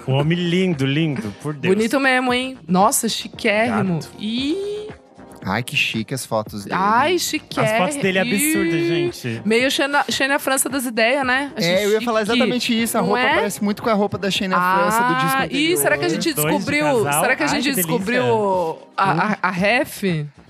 Um 0.07 0.13
homem 0.15 0.37
lindo, 0.37 0.85
lindo, 0.85 1.33
por 1.41 1.53
Deus. 1.53 1.73
Bonito 1.73 1.97
mesmo, 1.99 2.33
hein? 2.33 2.57
Nossa, 2.67 3.07
chiquérrimo. 3.07 3.95
Gato. 3.95 4.09
Ih, 4.19 4.89
Ai, 5.47 5.63
que 5.63 5.75
chique 5.75 6.13
as 6.13 6.25
fotos 6.25 6.63
dele. 6.65 6.75
ai, 6.77 7.17
chiquérrimo. 7.17 7.73
As 7.73 7.79
fotos 7.79 7.95
dele 8.03 8.17
é 8.17 8.21
absurda, 8.21 8.71
gente. 8.79 9.41
Meio 9.45 9.71
Xena, 9.71 10.03
Xena 10.09 10.39
França 10.39 10.67
das 10.67 10.85
ideias, 10.85 11.25
né? 11.25 11.51
Achei 11.55 11.69
É, 11.73 11.85
eu 11.85 11.91
ia 11.91 12.01
falar 12.01 12.19
chique. 12.25 12.31
exatamente 12.33 12.83
isso. 12.83 12.97
A 12.97 13.01
Não 13.01 13.07
roupa 13.07 13.21
é? 13.23 13.35
parece 13.35 13.63
muito 13.63 13.81
com 13.81 13.89
a 13.89 13.93
roupa 13.93 14.17
da 14.17 14.29
Shane 14.29 14.53
França 14.53 15.01
do 15.03 15.15
disco 15.15 15.37
Ah, 15.37 15.43
anterior. 15.45 15.71
ih, 15.71 15.77
será 15.77 15.97
que 15.97 16.05
a 16.05 16.09
gente 16.09 16.23
de 16.23 16.33
descobriu? 16.33 16.85
casal? 17.03 17.21
Será 17.21 17.35
que 17.35 17.43
a 17.43 17.45
Ai, 17.45 17.51
gente 17.53 17.63
que 17.63 17.69
delícia. 17.75 17.87
descobriu 17.91 18.79
a, 18.97 19.11
a, 19.11 19.37
a 19.43 19.51
ref? 19.51 20.03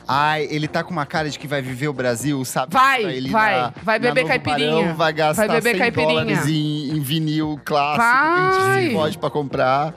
Ai, 0.07 0.47
ele 0.49 0.67
tá 0.69 0.83
com 0.83 0.91
uma 0.91 1.05
cara 1.05 1.29
de 1.29 1.37
que 1.37 1.47
vai 1.47 1.61
viver 1.61 1.89
o 1.89 1.93
Brasil, 1.93 2.43
sabe? 2.45 2.73
Vai, 2.73 3.03
Ele 3.03 3.29
vai. 3.29 3.55
na- 3.59 3.73
Vai 3.83 3.99
beber 3.99 4.25
caipirinha. 4.25 4.71
Barão, 4.81 4.95
vai 4.95 5.11
gastar 5.13 5.47
Vai 5.47 5.57
beber 5.57 5.71
100 5.71 5.79
caipirinha. 5.79 6.23
dólares 6.25 6.47
em, 6.47 6.89
em 6.95 6.99
vinil 7.01 7.59
clássico 7.65 8.01
que 8.01 8.07
a 8.07 8.67
Vai. 8.67 8.83
gente 8.85 8.93
pode 8.95 9.17
pra 9.17 9.29
comprar. 9.29 9.93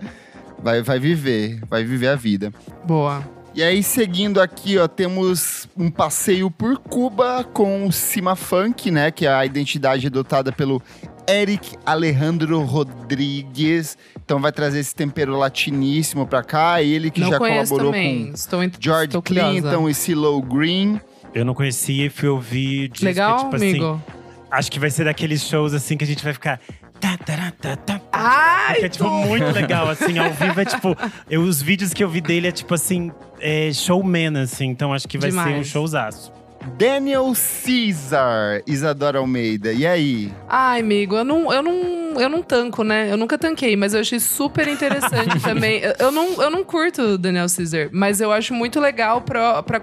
Vai, 0.63 0.83
vai 0.83 0.99
viver, 0.99 1.61
vai 1.71 1.85
viver 1.85 2.09
a 2.09 2.17
vida. 2.17 2.53
Boa. 2.85 3.23
E 3.53 3.63
aí, 3.63 3.83
seguindo 3.83 4.41
aqui, 4.41 4.79
ó, 4.79 4.87
temos 4.87 5.69
um 5.77 5.91
passeio 5.91 6.51
por 6.51 6.79
Cuba 6.79 7.43
com 7.53 7.87
o 7.87 7.93
Cima 7.93 8.37
Funk, 8.37 8.91
né? 8.91 9.11
Que 9.11 9.27
é 9.27 9.33
a 9.33 9.45
identidade 9.45 10.07
adotada 10.07 10.53
pelo 10.53 10.81
Eric 11.29 11.77
Alejandro 11.85 12.63
Rodrigues. 12.63 13.99
Então 14.25 14.41
vai 14.41 14.53
trazer 14.53 14.79
esse 14.79 14.95
tempero 14.95 15.37
latiníssimo 15.37 16.27
pra 16.27 16.45
cá. 16.45 16.81
Ele 16.81 17.11
que 17.11 17.21
não 17.21 17.31
já 17.31 17.39
colaborou 17.39 17.87
também. 17.87 18.29
com 18.29 18.35
Estou 18.35 18.63
ent- 18.63 18.77
George 18.81 19.07
estou 19.07 19.23
curiosa. 19.23 19.51
Clinton 19.61 19.89
e 19.89 19.95
CeeLo 19.95 20.41
Green. 20.43 21.01
Eu 21.35 21.45
não 21.45 21.55
conhecia 21.55 22.07
e 22.07 22.09
fui 22.11 22.29
ouvir 22.29 22.91
Legal, 23.03 23.39
tipo 23.45 23.57
assim. 23.57 23.71
amigo? 23.71 24.03
Acho 24.51 24.71
que 24.71 24.79
vai 24.79 24.91
ser 24.91 25.05
daqueles 25.05 25.43
shows 25.43 25.75
assim 25.75 25.97
que 25.97 26.05
a 26.05 26.07
gente 26.07 26.23
vai 26.23 26.33
ficar. 26.33 26.61
Tá, 27.01 27.17
tá, 27.17 27.53
tá, 27.61 27.77
tá, 27.77 27.77
tá. 27.77 28.01
Ai, 28.13 28.73
Porque 28.75 28.87
é 28.87 28.89
tipo 28.91 29.09
muito 29.11 29.47
legal, 29.53 29.89
assim, 29.89 30.19
ao 30.19 30.31
vivo 30.33 30.61
é 30.61 30.65
tipo. 30.65 30.97
Eu, 31.31 31.43
os 31.43 31.63
vídeos 31.63 31.95
que 31.95 32.05
eu 32.05 32.09
vi 32.09 32.21
dele 32.21 32.49
é 32.49 32.53
tipo 32.53 32.75
assim, 32.75 33.11
é 33.41 33.73
showman, 33.73 34.39
assim, 34.39 34.67
então 34.67 34.93
acho 34.93 35.09
que 35.09 35.17
vai 35.17 35.31
ser 35.31 35.39
um 35.39 35.45
Demais. 35.45 35.67
showzaço. 35.69 36.33
Daniel 36.77 37.33
Caesar, 37.65 38.61
Isadora 38.67 39.19
Almeida. 39.19 39.73
E 39.73 39.87
aí? 39.87 40.31
Ai, 40.47 40.81
amigo, 40.81 41.17
eu 41.17 41.25
não, 41.25 41.51
eu 41.51 41.63
não, 41.63 41.73
eu 42.21 42.29
não 42.29 42.43
tanco, 42.43 42.85
né? 42.85 43.11
Eu 43.11 43.17
nunca 43.17 43.39
tanquei, 43.39 43.75
mas 43.77 43.95
eu 43.95 44.01
achei 44.01 44.21
super 44.21 44.69
interessante 44.69 45.41
também. 45.43 45.79
Eu- 45.81 45.95
Eu 45.99 46.11
não, 46.13 46.43
eu 46.43 46.51
não 46.51 46.63
curto 46.63 47.01
o 47.03 47.19
Daniel 47.19 47.47
Caesar, 47.55 47.89
mas 47.93 48.21
eu 48.21 48.31
acho 48.31 48.53
muito 48.53 48.79
legal 48.79 49.23
pra, 49.23 49.63
pra, 49.63 49.81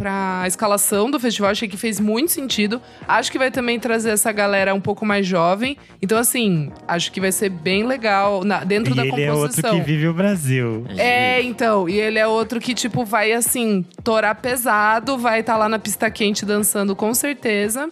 pra 0.00 0.44
escalação 0.46 1.10
do 1.10 1.20
festival. 1.20 1.50
Achei 1.50 1.68
que 1.68 1.76
fez 1.76 2.00
muito 2.00 2.32
sentido. 2.32 2.80
Acho 3.06 3.30
que 3.30 3.38
vai 3.38 3.50
também 3.50 3.78
trazer 3.78 4.08
essa 4.10 4.32
galera 4.32 4.74
um 4.74 4.80
pouco 4.80 5.04
mais 5.04 5.26
jovem. 5.26 5.76
Então, 6.00 6.16
assim, 6.16 6.72
acho 6.88 7.12
que 7.12 7.20
vai 7.20 7.30
ser 7.30 7.50
bem 7.50 7.84
legal 7.86 8.42
na- 8.42 8.64
dentro 8.64 8.94
e 8.94 8.96
da 8.96 9.02
ele 9.04 9.22
é 9.22 9.30
outro 9.30 9.48
composição. 9.48 9.78
que 9.78 9.84
vive 9.84 10.08
o 10.08 10.14
Brasil. 10.14 10.86
É, 10.96 11.42
então. 11.42 11.86
E 11.86 12.00
ele 12.00 12.18
é 12.18 12.26
outro 12.26 12.58
que, 12.58 12.72
tipo, 12.72 13.04
vai 13.04 13.32
assim, 13.32 13.84
torar 14.02 14.34
pesado, 14.36 15.18
vai 15.18 15.40
estar 15.40 15.58
lá 15.58 15.68
na 15.68 15.78
pista 15.78 16.10
quente 16.10 16.46
dançando 16.46 16.96
com 16.96 17.12
certeza. 17.12 17.90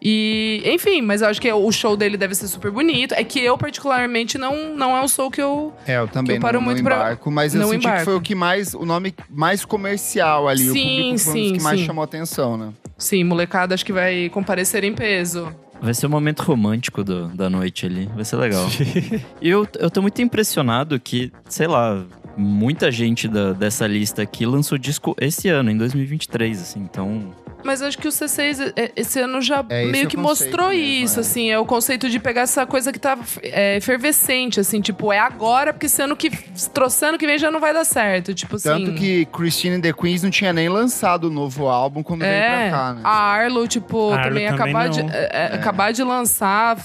E, 0.00 0.62
enfim, 0.64 1.02
mas 1.02 1.22
eu 1.22 1.28
acho 1.28 1.40
que 1.40 1.52
o 1.52 1.72
show 1.72 1.96
dele 1.96 2.16
deve 2.16 2.34
ser 2.34 2.46
super 2.46 2.70
bonito. 2.70 3.14
É 3.14 3.24
que 3.24 3.40
eu, 3.40 3.58
particularmente, 3.58 4.38
não, 4.38 4.74
não 4.76 4.96
é 4.96 5.02
o 5.02 5.08
show 5.08 5.30
que 5.30 5.42
eu. 5.42 5.72
É, 5.86 5.98
eu 5.98 6.06
também 6.06 6.36
Eu 6.36 6.42
paro 6.42 6.58
não, 6.58 6.64
muito 6.64 6.78
não 6.78 6.84
pra- 6.84 6.96
embarco, 6.96 7.30
mas 7.30 7.54
eu 7.54 7.60
não 7.60 7.68
senti 7.70 7.80
que 7.82 7.86
embarco. 7.88 8.04
foi 8.04 8.14
o 8.16 8.20
que 8.20 8.34
mais, 8.34 8.74
o 8.74 8.84
nome 8.84 9.14
mais 9.28 9.64
comercial 9.64 10.48
ali. 10.48 10.68
o 10.70 10.72
Sim, 10.72 11.10
um 11.10 11.12
dos 11.14 11.22
sim, 11.22 11.52
que 11.54 11.62
mais 11.62 11.80
sim. 11.80 11.86
chamou 11.86 12.04
atenção, 12.04 12.56
né? 12.56 12.72
Sim, 12.96 13.24
molecada, 13.24 13.74
acho 13.74 13.84
que 13.84 13.92
vai 13.92 14.28
comparecer 14.28 14.84
em 14.84 14.92
peso. 14.94 15.52
Vai 15.80 15.94
ser 15.94 16.06
o 16.06 16.10
momento 16.10 16.40
romântico 16.42 17.04
do- 17.04 17.28
da 17.28 17.48
noite 17.48 17.86
ali. 17.86 18.08
Vai 18.14 18.24
ser 18.24 18.36
legal. 18.36 18.66
e 19.40 19.48
eu, 19.48 19.66
eu 19.78 19.90
tô 19.90 20.02
muito 20.02 20.20
impressionado 20.22 20.98
que, 20.98 21.32
sei 21.48 21.66
lá, 21.68 22.04
muita 22.38 22.90
gente 22.90 23.26
da- 23.28 23.52
dessa 23.52 23.86
lista 23.86 24.22
aqui 24.22 24.46
lançou 24.46 24.78
disco 24.78 25.14
esse 25.20 25.48
ano, 25.48 25.70
em 25.70 25.76
2023, 25.76 26.62
assim. 26.62 26.80
Então, 26.80 27.34
Mas 27.64 27.80
eu 27.80 27.88
acho 27.88 27.98
que 27.98 28.06
o 28.06 28.12
C6 28.12 28.60
é- 28.76 28.92
esse 28.94 29.18
ano 29.18 29.42
já 29.42 29.64
É, 29.68 29.82
é 29.82 29.86
meio 29.86 30.06
que 30.06 30.16
conceito 30.16 30.46
mostrou 30.52 30.68
mesmo, 30.68 30.84
isso, 31.04 31.18
é. 31.18 31.20
assim. 31.22 31.50
É 31.50 31.58
o 31.58 31.64
conceito 31.66 32.08
de 32.08 32.20
pegar 32.20 32.42
essa 32.42 32.64
coisa 32.64 32.92
que 32.92 33.00
tá 33.00 33.18
é, 33.42 33.76
efervescente, 33.76 34.60
assim. 34.60 34.80
Tipo, 34.80 35.12
é 35.12 35.18
agora, 35.18 35.72
porque 35.72 35.86
esse 35.86 36.00
ano 36.00 36.14
que… 36.14 36.30
Trouxendo 36.72 37.18
que 37.18 37.26
vem 37.26 37.36
já 37.36 37.50
não 37.50 37.58
vai 37.58 37.74
dar 37.74 37.84
certo. 37.84 38.32
Tipo 38.32 38.54
assim… 38.56 38.68
Tanto 38.68 38.92
que 38.94 39.24
Christine 39.26 39.74
and 39.76 39.80
the 39.80 39.92
Queens 39.92 40.22
não 40.22 40.30
tinha 40.30 40.52
nem 40.52 40.68
lançado 40.68 41.24
o 41.24 41.30
novo 41.30 41.66
álbum 41.66 42.00
quando 42.00 42.20
veio 42.20 42.32
É, 42.32 42.68
pra 42.70 42.78
cá, 42.78 42.94
né? 42.94 43.00
a 43.02 43.10
Arlo, 43.10 43.66
tipo, 43.66 44.10
A 44.12 44.14
Arlo 44.18 44.28
também, 44.28 44.46
também 44.48 44.64
acabar, 44.74 44.88
de, 44.88 45.00
é, 45.00 45.28
é, 45.32 45.44
acabar 45.56 45.92
de 45.92 46.02
lançar, 46.04 46.76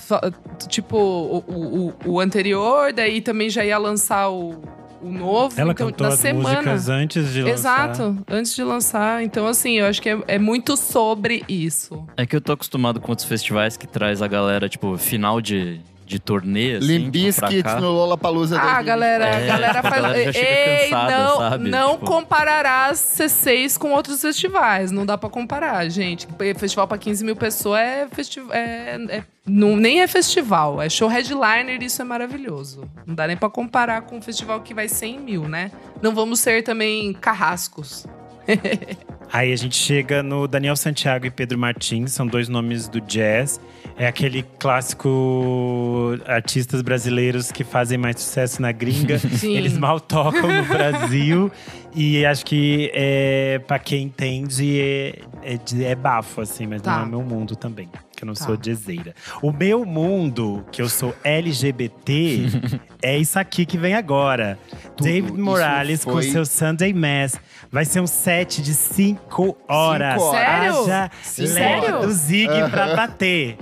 tipo, 0.67 0.97
o, 0.97 1.43
o, 1.47 1.87
o- 2.07 2.13
o 2.13 2.19
anterior, 2.19 2.91
daí 2.91 3.21
também 3.21 3.47
já 3.47 3.63
ia 3.63 3.77
lançar 3.77 4.27
o, 4.29 4.59
o 5.03 5.11
novo. 5.11 5.59
Ela 5.59 5.71
então, 5.71 5.87
cantou 5.87 6.07
na 6.07 6.13
as 6.13 6.19
semana. 6.19 6.55
músicas 6.55 6.89
antes 6.89 7.33
de 7.33 7.41
lançar. 7.41 7.53
Exato, 7.53 8.17
antes 8.27 8.55
de 8.55 8.63
lançar. 8.63 9.23
Então, 9.23 9.45
assim, 9.47 9.79
eu 9.79 9.85
acho 9.85 10.01
que 10.01 10.09
é, 10.09 10.19
é 10.27 10.39
muito 10.39 10.77
sobre 10.77 11.43
isso. 11.47 12.05
é 12.15 12.25
que 12.25 12.35
eu 12.35 12.41
tô 12.41 12.53
acostumado 12.53 12.99
com 12.99 13.11
outros 13.11 13.27
festivais 13.27 13.75
que 13.77 13.85
traz 13.87 14.21
a 14.21 14.27
galera, 14.27 14.69
tipo, 14.69 14.97
final 14.97 15.41
de, 15.41 15.81
de 16.13 16.19
turnê, 16.19 16.75
assim, 16.75 17.11
tipo, 17.11 17.63
cá. 17.63 17.79
no 17.81 17.91
Lollapalooza 17.91 18.55
Ah, 18.57 18.81
2024. 18.81 18.85
galera, 18.85 19.25
É, 19.25 19.35
a 19.43 19.47
galera 19.47 19.79
a 19.79 19.81
faz. 19.81 19.95
galera 19.95 20.23
já 20.25 20.33
chega 20.33 20.47
Ei, 20.49 20.89
cansada, 20.89 21.17
não, 21.17 21.37
sabe? 21.37 21.69
não 21.69 21.91
Tipo- 21.93 22.05
comparará 22.05 22.85
as 22.87 22.99
C6 22.99 23.77
com 23.77 23.91
outros 23.91 24.21
festivais. 24.21 24.91
Não 24.91 25.05
dá 25.05 25.17
pra 25.17 25.29
comparar, 25.29 25.87
gente. 25.89 26.27
Festival 26.57 26.87
pra 26.87 26.97
15 26.97 27.23
mil 27.25 27.35
pessoas 27.35 27.79
é 27.79 28.07
festival. 28.11 28.53
É, 28.53 28.97
é- 29.09 29.23
não, 29.45 29.75
nem 29.75 30.01
é 30.01 30.07
festival, 30.07 30.81
é 30.81 30.87
show 30.89 31.07
headliner 31.09 31.81
e 31.81 31.85
isso 31.85 32.01
é 32.01 32.05
maravilhoso. 32.05 32.89
Não 33.05 33.13
dá 33.13 33.27
nem 33.27 33.35
pra 33.35 33.49
comparar 33.49 34.01
com 34.03 34.17
um 34.17 34.21
festival 34.21 34.61
que 34.61 34.73
vai 34.73 34.87
100 34.87 35.19
mil, 35.19 35.49
né? 35.49 35.69
Não 36.01 36.15
vamos 36.15 36.39
ser 36.39 36.63
também 36.63 37.11
carrascos. 37.13 38.05
Aí 39.33 39.51
a 39.51 39.55
gente 39.55 39.75
chega 39.75 40.21
no 40.21 40.47
Daniel 40.47 40.75
Santiago 40.75 41.25
e 41.25 41.31
Pedro 41.31 41.57
Martins, 41.57 42.11
são 42.11 42.27
dois 42.27 42.47
nomes 42.47 42.87
do 42.87 43.01
jazz. 43.01 43.59
É 43.97 44.05
aquele 44.05 44.43
clássico 44.59 46.19
artistas 46.27 46.83
brasileiros 46.83 47.51
que 47.51 47.63
fazem 47.63 47.97
mais 47.97 48.19
sucesso 48.19 48.61
na 48.61 48.71
gringa. 48.71 49.17
Sim. 49.37 49.57
Eles 49.57 49.75
mal 49.77 49.99
tocam 49.99 50.51
no 50.51 50.65
Brasil. 50.65 51.51
E 51.95 52.23
acho 52.25 52.45
que 52.45 52.91
é, 52.93 53.59
pra 53.67 53.79
quem 53.79 54.03
entende, 54.03 54.79
é, 54.79 55.19
é, 55.43 55.59
é 55.91 55.95
bafo, 55.95 56.41
assim, 56.41 56.67
mas 56.67 56.81
Tá. 56.81 56.97
não 56.99 57.03
é 57.03 57.09
meu 57.09 57.21
mundo 57.23 57.55
também. 57.55 57.89
Que 58.23 58.25
eu 58.25 58.27
não 58.27 58.33
Tá. 58.33 58.45
sou 58.45 58.55
jazzeira. 58.57 59.13
O 59.41 59.51
meu 59.51 59.85
mundo, 59.85 60.65
que 60.71 60.81
eu 60.81 60.87
sou 60.87 61.13
LGBT, 61.23 62.47
é 63.03 63.17
isso 63.17 63.37
aqui 63.37 63.65
que 63.65 63.77
vem 63.77 63.93
agora. 63.95 64.57
Tudo 64.95 65.03
David 65.07 65.37
Morales 65.37 66.05
com 66.05 66.13
foi- 66.13 66.23
seu 66.23 66.45
Sunday 66.45 66.93
Mass. 66.93 67.39
Vai 67.71 67.83
ser 67.85 67.99
um 67.99 68.07
set 68.07 68.61
de 68.61 68.73
cinco 68.73 69.57
horas. 69.67 70.13
Cinco 70.13 70.25
horas. 70.25 70.45
Sério? 70.47 70.81
Haja 70.83 71.11
Cinco 71.21 71.59
horas. 71.59 72.05
do 72.05 72.11
Zig 72.13 72.69
pra 72.71 72.95
bater. 72.95 73.57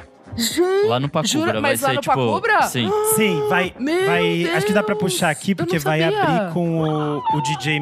Lá 0.88 1.00
no 1.00 1.10
Pacubra 1.10 1.28
Jura? 1.28 1.52
vai 1.54 1.62
Mas 1.62 1.82
lá 1.82 1.90
ser 1.90 1.96
no 1.96 2.02
tipo. 2.02 2.16
Pacubra? 2.16 2.62
Sim. 2.64 2.90
Sim, 3.16 3.48
vai. 3.50 3.74
Meu 3.80 4.06
vai 4.06 4.44
acho 4.56 4.66
que 4.68 4.74
dá 4.74 4.84
pra 4.84 4.96
Deus! 4.96 5.12
puxar 5.12 5.30
aqui, 5.30 5.54
porque 5.56 5.80
vai 5.80 6.04
abrir 6.04 6.54
com 6.54 6.82
o, 6.82 7.18
o 7.18 7.42
DJ 7.42 7.80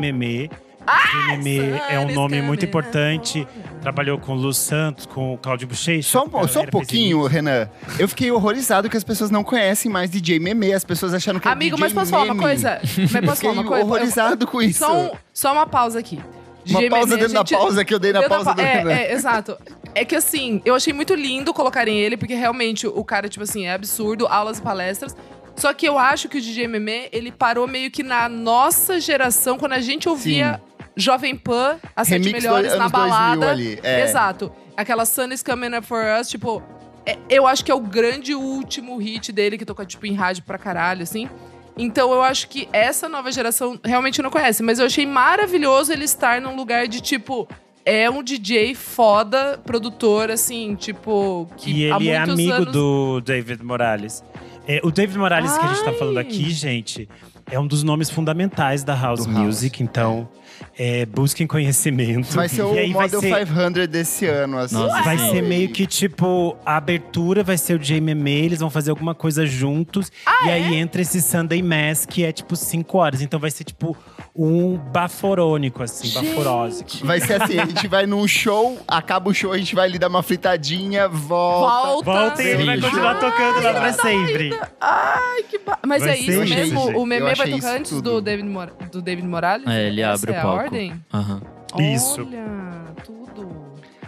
Memê 1.27 1.79
é 1.89 1.99
um 1.99 2.11
nome 2.13 2.41
muito 2.41 2.65
importante. 2.65 3.47
Trabalhou 3.81 4.17
com 4.17 4.33
o 4.33 4.35
Lu 4.35 4.53
Santos, 4.53 5.05
com 5.05 5.33
o 5.33 5.37
Claudio 5.37 5.67
Bochecha. 5.67 6.09
Só 6.09 6.25
um, 6.25 6.47
só 6.47 6.61
um 6.61 6.65
pouquinho, 6.67 7.25
Renan. 7.25 7.69
Eu 7.97 8.07
fiquei 8.07 8.31
horrorizado 8.31 8.89
que 8.89 8.97
as 8.97 9.03
pessoas 9.03 9.29
não 9.31 9.43
conhecem 9.43 9.91
mais 9.91 10.09
DJ 10.09 10.39
Meme. 10.39 10.73
As 10.73 10.83
pessoas 10.83 11.13
achando 11.13 11.39
que 11.39 11.47
é 11.47 11.51
Amigo, 11.51 11.75
DJ 11.75 11.85
mas 11.87 11.93
posso 11.93 12.11
falar 12.11 12.23
uma 12.25 12.33
Meme. 12.33 12.45
coisa? 12.45 12.79
Mas 12.97 13.11
posso 13.25 13.35
Fiquei 13.37 13.49
falar 13.49 13.53
uma 13.61 13.63
coisa? 13.65 13.85
horrorizado 13.85 14.47
com 14.47 14.61
isso. 14.61 14.79
Só, 14.79 14.93
um- 14.95 15.11
só 15.33 15.53
uma 15.53 15.65
pausa 15.67 15.99
aqui. 15.99 16.19
Uma 16.67 16.79
DJ 16.81 16.89
pausa 16.89 17.05
Meme, 17.07 17.13
a 17.13 17.17
dentro 17.27 17.33
da 17.33 17.39
gente- 17.39 17.57
pausa 17.57 17.85
que 17.85 17.93
eu 17.93 17.99
dei 17.99 18.11
na 18.13 18.23
pausa 18.27 18.45
pa- 18.45 18.53
do 18.53 18.61
Renan. 18.61 18.91
é, 18.91 19.03
é, 19.07 19.13
exato. 19.13 19.57
É 19.95 20.03
que 20.05 20.15
assim, 20.15 20.61
eu 20.65 20.75
achei 20.75 20.93
muito 20.93 21.15
lindo 21.15 21.53
colocarem 21.53 21.97
ele, 21.99 22.15
porque 22.17 22.33
realmente 22.35 22.85
o 22.85 23.03
cara, 23.03 23.27
tipo 23.29 23.43
assim, 23.43 23.65
é 23.65 23.73
absurdo, 23.73 24.27
aulas 24.27 24.59
e 24.59 24.61
palestras. 24.61 25.15
Só 25.55 25.73
que 25.73 25.85
eu 25.87 25.97
acho 25.97 26.29
que 26.29 26.37
o 26.37 26.41
DJ 26.41 26.67
Meme, 26.67 27.09
ele 27.11 27.31
parou 27.31 27.67
meio 27.67 27.89
que 27.91 28.03
na 28.03 28.29
nossa 28.29 28.99
geração, 28.99 29.57
quando 29.57 29.73
a 29.73 29.81
gente 29.81 30.07
ouvia 30.07 30.61
Jovem 30.95 31.35
Pan, 31.35 31.77
as 31.95 32.07
sete 32.07 32.23
Remix 32.25 32.43
do- 32.43 32.47
melhores 32.49 32.71
na 32.75 32.85
anos 32.85 32.91
2000 32.91 33.09
balada. 33.09 33.51
ali, 33.51 33.79
é. 33.83 34.01
Exato. 34.03 34.51
Aquela 34.75 35.05
Sun 35.05 35.27
is 35.31 35.41
Coming 35.43 35.75
Up 35.77 35.85
For 35.87 36.03
Us, 36.19 36.27
tipo… 36.29 36.61
é- 37.05 37.17
eu 37.29 37.47
acho 37.47 37.63
que 37.63 37.71
é 37.71 37.75
o 37.75 37.79
grande 37.79 38.33
último 38.35 38.97
hit 38.97 39.31
dele, 39.31 39.57
que 39.57 39.65
tocou, 39.65 39.85
tipo, 39.85 40.05
em 40.05 40.13
rádio 40.13 40.43
pra 40.43 40.57
caralho, 40.57 41.03
assim. 41.03 41.29
Então 41.77 42.11
eu 42.11 42.21
acho 42.21 42.49
que 42.49 42.67
essa 42.73 43.07
nova 43.07 43.31
geração 43.31 43.79
realmente 43.83 44.21
não 44.21 44.29
conhece. 44.29 44.61
Mas 44.61 44.79
eu 44.79 44.85
achei 44.85 45.05
maravilhoso 45.05 45.93
ele 45.93 46.03
estar 46.05 46.41
num 46.41 46.55
lugar 46.55 46.87
de, 46.87 47.01
tipo… 47.01 47.47
É 47.85 48.07
um 48.09 48.21
DJ 48.21 48.75
foda, 48.75 49.57
produtor, 49.65 50.29
assim, 50.29 50.75
tipo… 50.75 51.49
Que 51.57 51.85
E 51.87 51.91
há 51.91 51.95
ele 51.95 52.09
é 52.09 52.17
amigo 52.17 52.51
anos... 52.53 52.73
do 52.73 53.21
David 53.21 53.63
Morales. 53.63 54.21
É, 54.67 54.79
o 54.83 54.91
David 54.91 55.17
Morales 55.17 55.57
que 55.57 55.65
a 55.65 55.67
gente 55.69 55.83
tá 55.83 55.89
Ai. 55.91 55.97
falando 55.97 56.17
aqui, 56.19 56.51
gente, 56.51 57.09
é 57.49 57.57
um 57.59 57.65
dos 57.65 57.81
nomes 57.81 58.09
fundamentais 58.11 58.83
da 58.83 58.93
House 58.93 59.25
Do 59.25 59.31
House, 59.33 59.43
Music. 59.45 59.81
Então, 59.81 60.29
é, 60.77 61.05
busquem 61.05 61.45
conhecimento. 61.47 62.33
Vai 62.33 62.47
ser 62.49 62.63
o 62.63 62.77
e 62.77 62.87
Model 62.89 63.19
ser, 63.21 63.45
500 63.47 63.87
desse 63.87 64.25
ano, 64.25 64.57
assim. 64.57 64.75
Nossa, 64.75 65.01
Vai 65.03 65.17
sim. 65.17 65.31
ser 65.31 65.41
meio 65.43 65.69
que 65.69 65.85
tipo, 65.85 66.55
a 66.65 66.77
abertura 66.77 67.43
vai 67.43 67.57
ser 67.57 67.73
o 67.75 67.79
JMM, 67.79 68.27
eles 68.45 68.59
vão 68.59 68.69
fazer 68.69 68.89
alguma 68.91 69.13
coisa 69.15 69.45
juntos. 69.45 70.11
Ah, 70.25 70.45
e 70.45 70.49
é? 70.49 70.53
aí 70.53 70.75
entra 70.75 71.01
esse 71.01 71.21
Sunday 71.21 71.61
Mass, 71.61 72.05
que 72.05 72.23
é 72.23 72.31
tipo 72.31 72.55
5 72.55 72.97
horas. 72.97 73.21
Então 73.21 73.39
vai 73.39 73.51
ser 73.51 73.63
tipo 73.63 73.95
um 74.35 74.77
baforônico, 74.77 75.83
assim, 75.83 76.09
baforósico. 76.13 77.05
Vai 77.05 77.19
ser 77.19 77.41
assim, 77.41 77.59
a 77.59 77.65
gente 77.65 77.87
vai 77.87 78.05
num 78.05 78.25
show, 78.27 78.77
acaba 78.87 79.29
o 79.29 79.33
show, 79.33 79.51
a 79.51 79.57
gente 79.57 79.75
vai 79.75 79.85
ali 79.87 79.99
dar 79.99 80.07
uma 80.07 80.23
fritadinha, 80.23 81.07
volta. 81.07 81.87
Volta. 81.87 82.11
Volta 82.11 82.43
e 82.43 82.47
ele 82.47 82.65
vai 82.65 82.79
continuar 82.79 83.15
tocando 83.15 83.61
lá 83.61 83.73
pra 83.73 83.83
Ai, 83.85 83.93
sempre. 83.93 84.59
Ai, 84.79 85.43
que 85.43 85.57
ba... 85.59 85.77
Mas 85.85 86.03
Vai 86.03 86.11
é 86.11 86.17
isso 86.19 86.31
isso, 86.31 86.39
mesmo? 86.55 86.81
gente. 86.85 86.95
O 86.97 87.05
meme 87.05 87.25
vai 87.25 87.35
tocar 87.35 87.49
isso 87.57 87.67
antes 87.67 87.91
tudo. 87.91 88.11
do 88.13 88.21
David, 88.21 88.47
Mor- 88.47 88.71
do 88.91 89.01
David 89.01 89.27
Morales? 89.27 89.67
É, 89.67 89.87
ele 89.87 90.03
abre 90.03 90.31
o 90.31 90.35
a 90.35 90.41
palco. 90.49 90.63
ordem? 90.65 90.93
Aham. 91.13 91.41
Isso. 91.79 92.21
Olha, 92.21 92.93
tudo. 93.05 93.49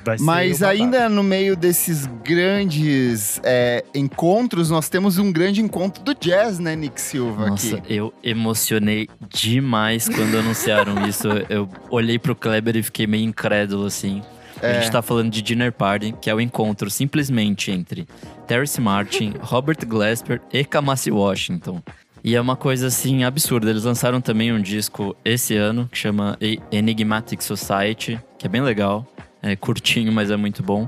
Vai 0.04 0.18
ser 0.18 0.24
Mas 0.24 0.60
babado. 0.60 0.80
ainda 0.82 1.10
no 1.10 1.22
meio 1.22 1.56
desses 1.56 2.08
grandes 2.24 3.40
é, 3.44 3.84
encontros, 3.94 4.70
nós 4.72 4.90
temos 4.90 5.18
um 5.20 5.32
grande 5.32 5.62
encontro 5.62 6.04
do 6.04 6.16
jazz, 6.16 6.58
né, 6.58 6.76
Nick 6.76 7.00
Silva? 7.00 7.50
Nossa, 7.52 7.78
aqui. 7.78 7.94
eu 7.96 8.12
emocionei 8.24 9.08
demais 9.30 10.10
quando 10.10 10.38
anunciaram 10.40 10.96
isso. 11.08 11.28
Eu 11.50 11.70
olhei 11.90 12.18
pro 12.18 12.36
Kleber 12.36 12.76
e 12.78 12.84
fiquei 12.84 13.06
meio 13.06 13.24
incrédulo, 13.26 13.86
assim. 13.86 14.22
A 14.62 14.68
É. 14.68 14.82
gente 14.82 14.92
tá 14.92 15.02
falando 15.02 15.30
de 15.32 15.42
Dinner 15.42 15.72
Party, 15.72 16.14
que 16.20 16.30
é 16.30 16.36
o 16.36 16.42
encontro 16.42 16.90
simplesmente 16.90 17.72
entre 17.72 18.08
Terrence 18.48 18.80
Martin, 18.82 19.34
Robert 19.40 19.78
Glasper 19.88 20.42
e 20.52 20.64
Kamasi 20.66 21.12
Washington. 21.12 21.82
E 22.24 22.36
é 22.36 22.42
uma 22.42 22.56
coisa 22.56 22.88
assim 22.88 23.24
absurda. 23.24 23.70
Eles 23.70 23.84
lançaram 23.84 24.22
também 24.22 24.54
um 24.54 24.62
disco 24.62 25.16
esse 25.26 25.56
ano 25.56 25.90
que 25.92 25.98
chama 25.98 26.38
Enigmatic 26.72 27.42
Society, 27.42 28.20
que 28.38 28.46
é 28.46 28.50
bem 28.50 28.62
legal. 28.62 29.06
É 29.42 29.56
curtinho, 29.56 30.12
mas 30.12 30.30
é 30.30 30.38
muito 30.38 30.62
bom. 30.62 30.88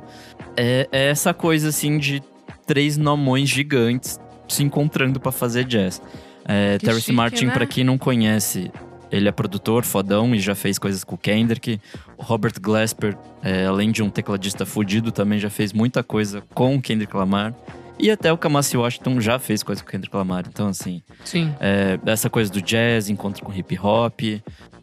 É, 0.55 0.87
é 0.91 1.09
essa 1.09 1.33
coisa 1.33 1.69
assim 1.69 1.97
de 1.97 2.21
três 2.67 2.97
nomões 2.97 3.49
gigantes 3.49 4.19
se 4.47 4.63
encontrando 4.63 5.19
pra 5.19 5.31
fazer 5.31 5.63
jazz. 5.63 6.01
É, 6.45 6.77
Que 6.77 6.85
Terrence 6.85 7.05
chique, 7.05 7.15
Martin, 7.15 7.45
né? 7.47 7.53
pra 7.53 7.65
quem 7.65 7.83
não 7.83 7.97
conhece, 7.97 8.71
ele 9.11 9.27
é 9.27 9.31
produtor 9.31 9.83
fodão 9.83 10.35
e 10.35 10.39
já 10.39 10.53
fez 10.53 10.77
coisas 10.77 11.03
com 11.03 11.15
o 11.15 11.17
Kendrick. 11.17 11.79
O 12.17 12.21
Robert 12.23 12.53
Glasper, 12.61 13.17
é, 13.41 13.65
além 13.65 13.91
de 13.91 14.03
um 14.03 14.09
tecladista 14.09 14.65
fudido, 14.65 15.11
também 15.11 15.39
já 15.39 15.49
fez 15.49 15.73
muita 15.73 16.03
coisa 16.03 16.43
com 16.53 16.75
o 16.75 16.81
Kendrick 16.81 17.15
Lamar. 17.15 17.55
E 17.99 18.09
até 18.11 18.31
o 18.33 18.37
Kamasi 18.37 18.75
Washington 18.75 19.21
já 19.21 19.37
fez 19.39 19.63
coisa 19.63 19.81
com 19.81 19.87
o 19.87 19.91
Kendrick 19.91 20.15
Lamar. 20.15 20.45
Então, 20.47 20.67
assim, 20.67 21.01
Sim. 21.23 21.53
é, 21.59 21.99
essa 22.05 22.29
coisa 22.29 22.51
do 22.51 22.61
jazz, 22.61 23.09
encontro 23.09 23.43
com 23.43 23.53
hip 23.53 23.77
hop. 23.81 24.21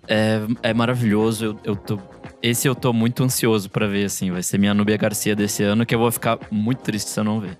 É, 0.08 0.40
é 0.62 0.74
maravilhoso. 0.74 1.44
Eu, 1.44 1.58
eu 1.64 1.76
tô, 1.76 1.98
esse 2.42 2.66
eu 2.68 2.74
tô 2.74 2.92
muito 2.92 3.22
ansioso 3.22 3.68
pra 3.68 3.86
ver, 3.86 4.04
assim. 4.06 4.30
Vai 4.30 4.42
ser 4.42 4.58
minha 4.58 4.72
Nubia 4.74 4.96
Garcia 4.96 5.34
desse 5.36 5.62
ano, 5.62 5.84
que 5.84 5.94
eu 5.94 5.98
vou 5.98 6.10
ficar 6.10 6.38
muito 6.50 6.78
triste 6.82 7.10
se 7.10 7.20
eu 7.20 7.24
não 7.24 7.40
ver. 7.40 7.58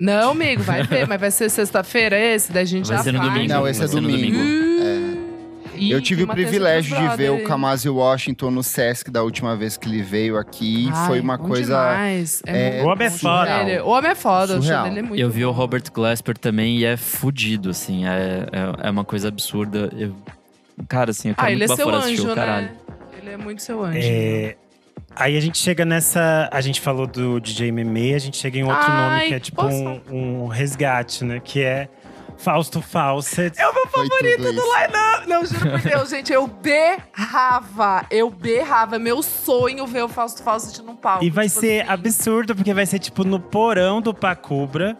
Não, 0.00 0.30
amigo, 0.30 0.62
vai 0.62 0.82
ver, 0.82 1.06
mas 1.06 1.20
vai 1.20 1.30
ser 1.30 1.48
sexta-feira 1.50 2.18
esse, 2.18 2.50
daí 2.50 2.62
a 2.62 2.66
gente 2.66 2.88
Vai 2.88 2.96
já 2.96 3.02
ser 3.04 3.12
no 3.12 3.18
faz. 3.18 3.32
domingo. 3.32 3.52
Não, 3.52 3.68
esse 3.68 3.78
vai 3.78 3.86
é 3.86 3.90
ser 3.90 4.00
no 4.00 4.08
domingo. 4.08 4.38
Ih, 5.88 5.90
Eu 5.92 6.00
tive 6.00 6.22
o 6.24 6.26
privilégio 6.28 6.96
de 6.96 7.16
ver 7.16 7.30
o. 7.30 7.44
Kamasi 7.44 7.88
Washington 7.88 8.50
no 8.50 8.62
Sesc 8.62 9.10
da 9.10 9.22
última 9.22 9.56
vez 9.56 9.76
que 9.76 9.88
ele 9.88 10.02
veio 10.02 10.36
aqui. 10.38 10.88
Ai, 10.92 11.06
Foi 11.06 11.20
uma 11.20 11.38
coisa. 11.38 11.74
demais. 11.74 12.42
É 12.46 12.52
é, 12.56 12.70
muito 12.72 12.84
O 12.86 12.90
homem 12.92 13.06
é 13.06 13.10
foda. 13.10 13.60
Ele- 13.62 13.80
O 13.80 13.88
homem 13.88 14.10
é 14.10 14.14
foda, 14.14 14.52
o 14.52 14.56
show 14.56 14.62
Surreal. 14.62 14.84
dele 14.84 14.98
é 14.98 15.02
muito 15.02 15.20
eu 15.20 15.30
vi 15.30 15.44
o. 15.44 15.50
Robert 15.50 15.84
Glasper 15.92 16.36
também 16.38 16.78
e 16.78 16.84
é 16.84 16.96
fudido, 16.96 17.70
assim. 17.70 18.06
É, 18.06 18.46
é, 18.52 18.86
é 18.88 18.90
uma 18.90 19.04
coisa 19.04 19.28
absurda. 19.28 19.90
Eu- 19.96 20.14
cara, 20.88 21.10
assim, 21.10 21.28
eu 21.30 21.34
quero 21.34 21.46
Ah, 21.46 21.52
ele 21.52 21.64
é 21.64 21.66
muito 21.66 21.76
seu 21.76 21.90
anjo, 21.90 22.22
show, 22.22 22.34
caralho. 22.34 22.66
né? 22.66 22.72
Ele 23.20 23.30
é 23.30 23.36
muito 23.36 23.62
seu 23.62 23.84
anjo. 23.84 23.98
É, 24.02 24.56
Aí 25.14 25.36
a 25.36 25.40
gente 25.40 25.58
chega 25.58 25.84
nessa. 25.84 26.48
A 26.50 26.60
gente 26.62 26.80
falou 26.80 27.06
do 27.06 27.38
DJ 27.38 27.70
Meme, 27.70 28.14
a 28.14 28.18
gente 28.18 28.36
chega 28.38 28.58
em 28.58 28.62
outro 28.64 28.78
Ai, 28.90 29.10
nome 29.18 29.28
que 29.28 29.34
é 29.34 29.40
tipo 29.40 29.62
um, 29.66 30.00
um 30.10 30.46
resgate, 30.46 31.22
né? 31.22 31.38
Que 31.38 31.60
é 31.62 31.88
Fausto 32.36 32.80
Fawcett. 32.82 33.58
É 33.60 33.68
o 33.68 33.72
meu 33.74 33.86
favorito 33.86 34.42
do 34.42 34.50
line-up. 34.62 35.28
Não, 35.28 35.44
juro 35.44 35.70
por 35.70 35.80
Deus, 35.82 36.10
gente, 36.10 36.32
eu 36.32 36.46
berrava. 36.46 38.04
Eu 38.10 38.30
berrava. 38.30 38.98
Meu 38.98 39.22
sonho 39.22 39.86
ver 39.86 40.02
o 40.04 40.08
Fausto 40.08 40.42
Fawcett 40.42 40.82
num 40.82 40.96
palco. 40.96 41.24
E 41.24 41.30
vai 41.30 41.48
tipo 41.48 41.60
ser 41.60 41.82
assim. 41.82 41.90
absurdo, 41.92 42.54
porque 42.56 42.74
vai 42.74 42.86
ser 42.86 42.98
tipo 42.98 43.24
no 43.24 43.38
porão 43.40 44.00
do 44.00 44.12
Pacubra. 44.14 44.96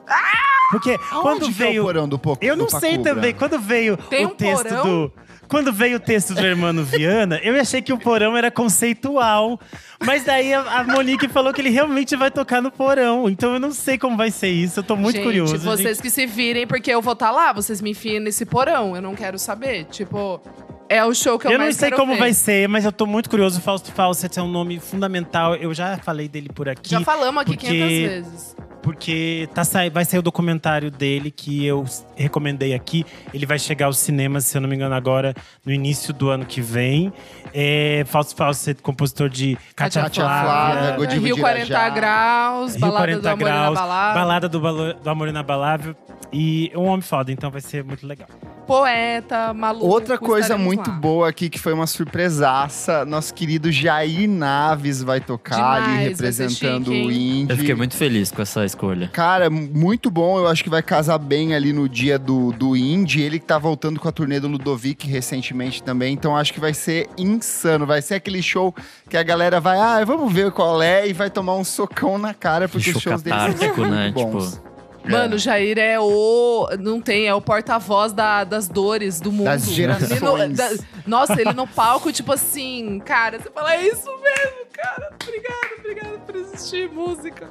Porque 0.71 0.97
quando 1.21 1.45
Onde 1.45 1.55
que 1.55 1.63
é 1.63 1.67
o 1.67 1.69
veio. 1.71 1.83
porão 1.83 2.09
do 2.09 2.19
po- 2.19 2.39
Eu 2.41 2.57
não 2.57 2.65
do 2.65 2.71
sei 2.79 2.93
Pacubra? 2.93 3.15
também, 3.15 3.35
quando 3.35 3.59
veio 3.59 3.97
Tem 3.97 4.25
o 4.25 4.29
um 4.31 4.35
texto 4.35 4.63
porão? 4.69 4.85
do. 4.85 5.13
Quando 5.53 5.71
veio 5.71 5.99
o 5.99 6.01
texto 6.01 6.33
do 6.35 6.41
Hermano 6.41 6.83
Viana, 6.83 7.39
eu 7.43 7.55
achei 7.61 7.83
que 7.83 7.93
o 7.93 7.99
porão 7.99 8.35
era 8.35 8.51
conceitual. 8.51 9.61
Mas 10.03 10.25
daí 10.25 10.55
a, 10.55 10.83
Monique 10.83 11.29
falou 11.29 11.53
que 11.53 11.61
ele 11.61 11.69
realmente 11.69 12.17
vai 12.17 12.31
tocar 12.31 12.63
no 12.63 12.71
porão. 12.71 13.29
Então 13.29 13.53
eu 13.53 13.61
não 13.61 13.71
sei 13.71 13.99
como 13.99 14.17
vai 14.17 14.31
ser 14.31 14.49
isso. 14.49 14.81
Eu 14.81 14.83
tô 14.83 14.97
muito 14.97 15.17
gente, 15.17 15.25
curioso. 15.25 15.59
vocês 15.59 15.99
gente. 15.99 16.03
que 16.03 16.09
se 16.09 16.25
virem, 16.25 16.67
porque 16.67 16.91
eu 16.91 17.03
vou 17.03 17.13
estar 17.13 17.31
lá. 17.31 17.53
Vocês 17.53 17.83
me 17.83 17.91
enfiem 17.91 18.19
nesse 18.19 18.47
porão. 18.47 18.97
Eu 18.97 19.03
não 19.03 19.15
quero 19.15 19.39
saber. 19.39 19.85
Tipo, 19.91 20.41
é 20.89 21.05
o 21.05 21.13
show 21.13 21.39
que 21.39 21.47
eu, 21.47 21.51
Eu 21.51 21.59
não 21.59 21.67
mais 21.67 21.77
sei 21.77 21.91
quero 21.91 22.01
como 22.01 22.15
ver. 22.15 22.19
vai 22.19 22.33
ser, 22.33 22.67
mas 22.67 22.87
eu 22.87 22.91
tô 22.91 23.05
muito 23.05 23.29
curioso. 23.29 23.61
Fausto 23.61 23.93
Fawcett 23.93 24.39
é 24.39 24.43
um 24.43 24.49
nome 24.49 24.81
fundamental. 24.81 25.55
Eu 25.55 25.75
já 25.75 25.99
falei 25.99 26.29
dele 26.29 26.49
por 26.49 26.67
aqui. 26.67 26.89
Já 26.89 27.03
falamos 27.03 27.43
aqui 27.43 27.53
porque- 27.59 27.67
500 27.67 27.89
vezes. 28.11 28.57
Porque 28.83 29.49
tá 29.55 29.65
sa... 29.65 29.89
vai 29.91 30.05
sair 30.05 30.19
o 30.19 30.23
documentário 30.23 30.91
dele 30.91 31.31
que 31.31 31.65
eu 31.65 31.85
recomendei 32.17 32.75
aqui. 32.75 33.07
Ele 33.33 33.47
vai 33.47 33.59
chegar 33.59 33.87
aos 33.87 33.99
cinemas, 33.99 34.45
se 34.45 34.57
eu 34.57 34.61
não 34.61 34.69
me 34.69 34.75
engano, 34.75 34.95
agora 34.95 35.35
no 35.65 35.73
início 35.73 36.13
do 36.13 36.29
ano 36.31 36.45
que 36.45 36.61
vem. 36.61 37.13
É, 37.55 38.03
Fausto 38.07 38.35
Fawcett, 38.35 38.83
compositor 38.83 39.29
de 39.29 39.57
Katia, 39.77 40.03
Katia 40.03 40.25
Flávia, 40.25 40.95
Flávia, 40.97 41.19
Rio 41.21 41.35
de 41.37 41.41
40 41.41 41.67
Irajá. 41.67 41.89
graus, 41.91 42.73
Rio 42.73 42.81
balada 42.81 42.99
40 42.99 43.21
do 43.21 43.29
amor 43.29 43.39
graus, 43.39 43.71
inabalável. 43.73 44.15
Balada 44.23 44.49
do, 44.49 44.61
Balo- 44.61 44.95
do 44.95 45.11
Amor 45.11 45.29
Inabalável. 45.29 45.97
E 46.33 46.73
um 46.75 46.87
homem 46.87 47.03
foda, 47.03 47.31
então 47.31 47.51
vai 47.51 47.61
ser 47.61 47.85
muito 47.85 48.07
legal. 48.07 48.29
poeta, 48.67 49.53
maluco. 49.53 49.87
Outra 49.87 50.17
coisa 50.17 50.57
muito 50.57 50.89
lá. 50.89 50.97
boa 50.97 51.29
aqui, 51.29 51.51
que 51.51 51.59
foi 51.59 51.73
uma 51.75 51.87
surpresaça, 51.87 53.05
nosso 53.05 53.35
querido 53.35 53.71
Jair 53.71 54.29
Naves 54.29 55.03
vai 55.03 55.21
tocar 55.21 55.75
ali 55.75 55.83
Demais, 55.83 55.99
ser 55.99 56.09
representando 56.09 56.93
chique, 56.93 57.07
o 57.07 57.11
indie. 57.11 57.53
Eu 57.53 57.57
fiquei 57.59 57.75
muito 57.75 57.97
feliz 57.97 58.31
com 58.31 58.41
essa 58.41 58.65
escolha. 58.65 59.09
Cara, 59.09 59.51
muito 59.51 60.11
bom. 60.11 60.39
Eu 60.39 60.49
acho 60.49 60.65
que 60.65 60.71
vai 60.71 60.83
casar 60.83 61.19
bem 61.19 61.55
ali 61.55 61.73
no 61.73 61.89
dia 61.89 62.19
do, 62.19 62.53
do 62.53 62.75
Indie. 62.77 63.21
Ele 63.21 63.39
que 63.39 63.45
tá 63.45 63.59
voltando 63.59 64.01
com 64.01 64.09
a 64.09 64.13
turnê 64.13 64.41
do 64.41 64.49
Ludovic 64.49 65.07
recentemente 65.07 65.83
também. 65.83 66.15
Então 66.15 66.37
acho 66.37 66.53
que 66.53 66.61
vai 66.61 66.73
ser 66.73 67.09
insano. 67.19 67.85
Vai 67.85 68.01
ser 68.01 68.15
aquele 68.15 68.43
show 68.43 68.75
que 69.09 69.17
a 69.17 69.23
galera 69.23 69.61
vai, 69.61 69.79
ah, 69.79 70.03
vamos 70.05 70.33
ver 70.33 70.51
qual 70.51 70.81
é, 70.81 71.07
e 71.07 71.13
vai 71.13 71.29
tomar 71.29 71.57
um 71.57 71.65
socão 71.65 72.17
na 72.17 72.33
cara, 72.33 72.69
porque 72.69 72.91
show 72.91 72.97
os 72.97 73.03
shows 73.03 73.23
dele 73.23 73.37
são 73.59 73.91
né? 73.91 74.11
bons. 74.11 74.72
Mano, 75.05 75.35
o 75.37 75.39
Jair 75.39 75.79
é 75.79 75.99
o. 75.99 76.69
Não 76.79 77.01
tem, 77.01 77.27
é 77.27 77.35
o 77.35 77.41
porta-voz 77.41 78.13
da- 78.13 78.45
das 78.45 78.69
dores 78.69 79.21
do 79.21 79.33
mundo. 79.33 79.45
Das 79.47 79.69
gerações. 79.71 80.11
Ele 80.11 80.21
no- 80.21 80.49
da- 80.55 80.71
nossa, 81.07 81.41
ele 81.41 81.53
no 81.53 81.67
palco, 81.67 82.13
tipo 82.13 82.33
assim, 82.33 83.01
cara, 83.05 83.39
você 83.41 83.51
fala, 83.51 83.75
é 83.75 83.87
isso 83.89 84.07
mesmo, 84.07 84.67
cara. 84.73 85.11
Obrigado, 85.23 85.79
obrigado 85.81 86.19
por 86.27 86.37
existir 86.37 86.89
música. 86.91 87.49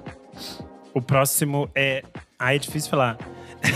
O 0.94 1.02
próximo 1.02 1.70
é. 1.76 2.04
Ah, 2.40 2.56
é 2.56 2.58
difícil 2.58 2.90
falar. 2.90 3.18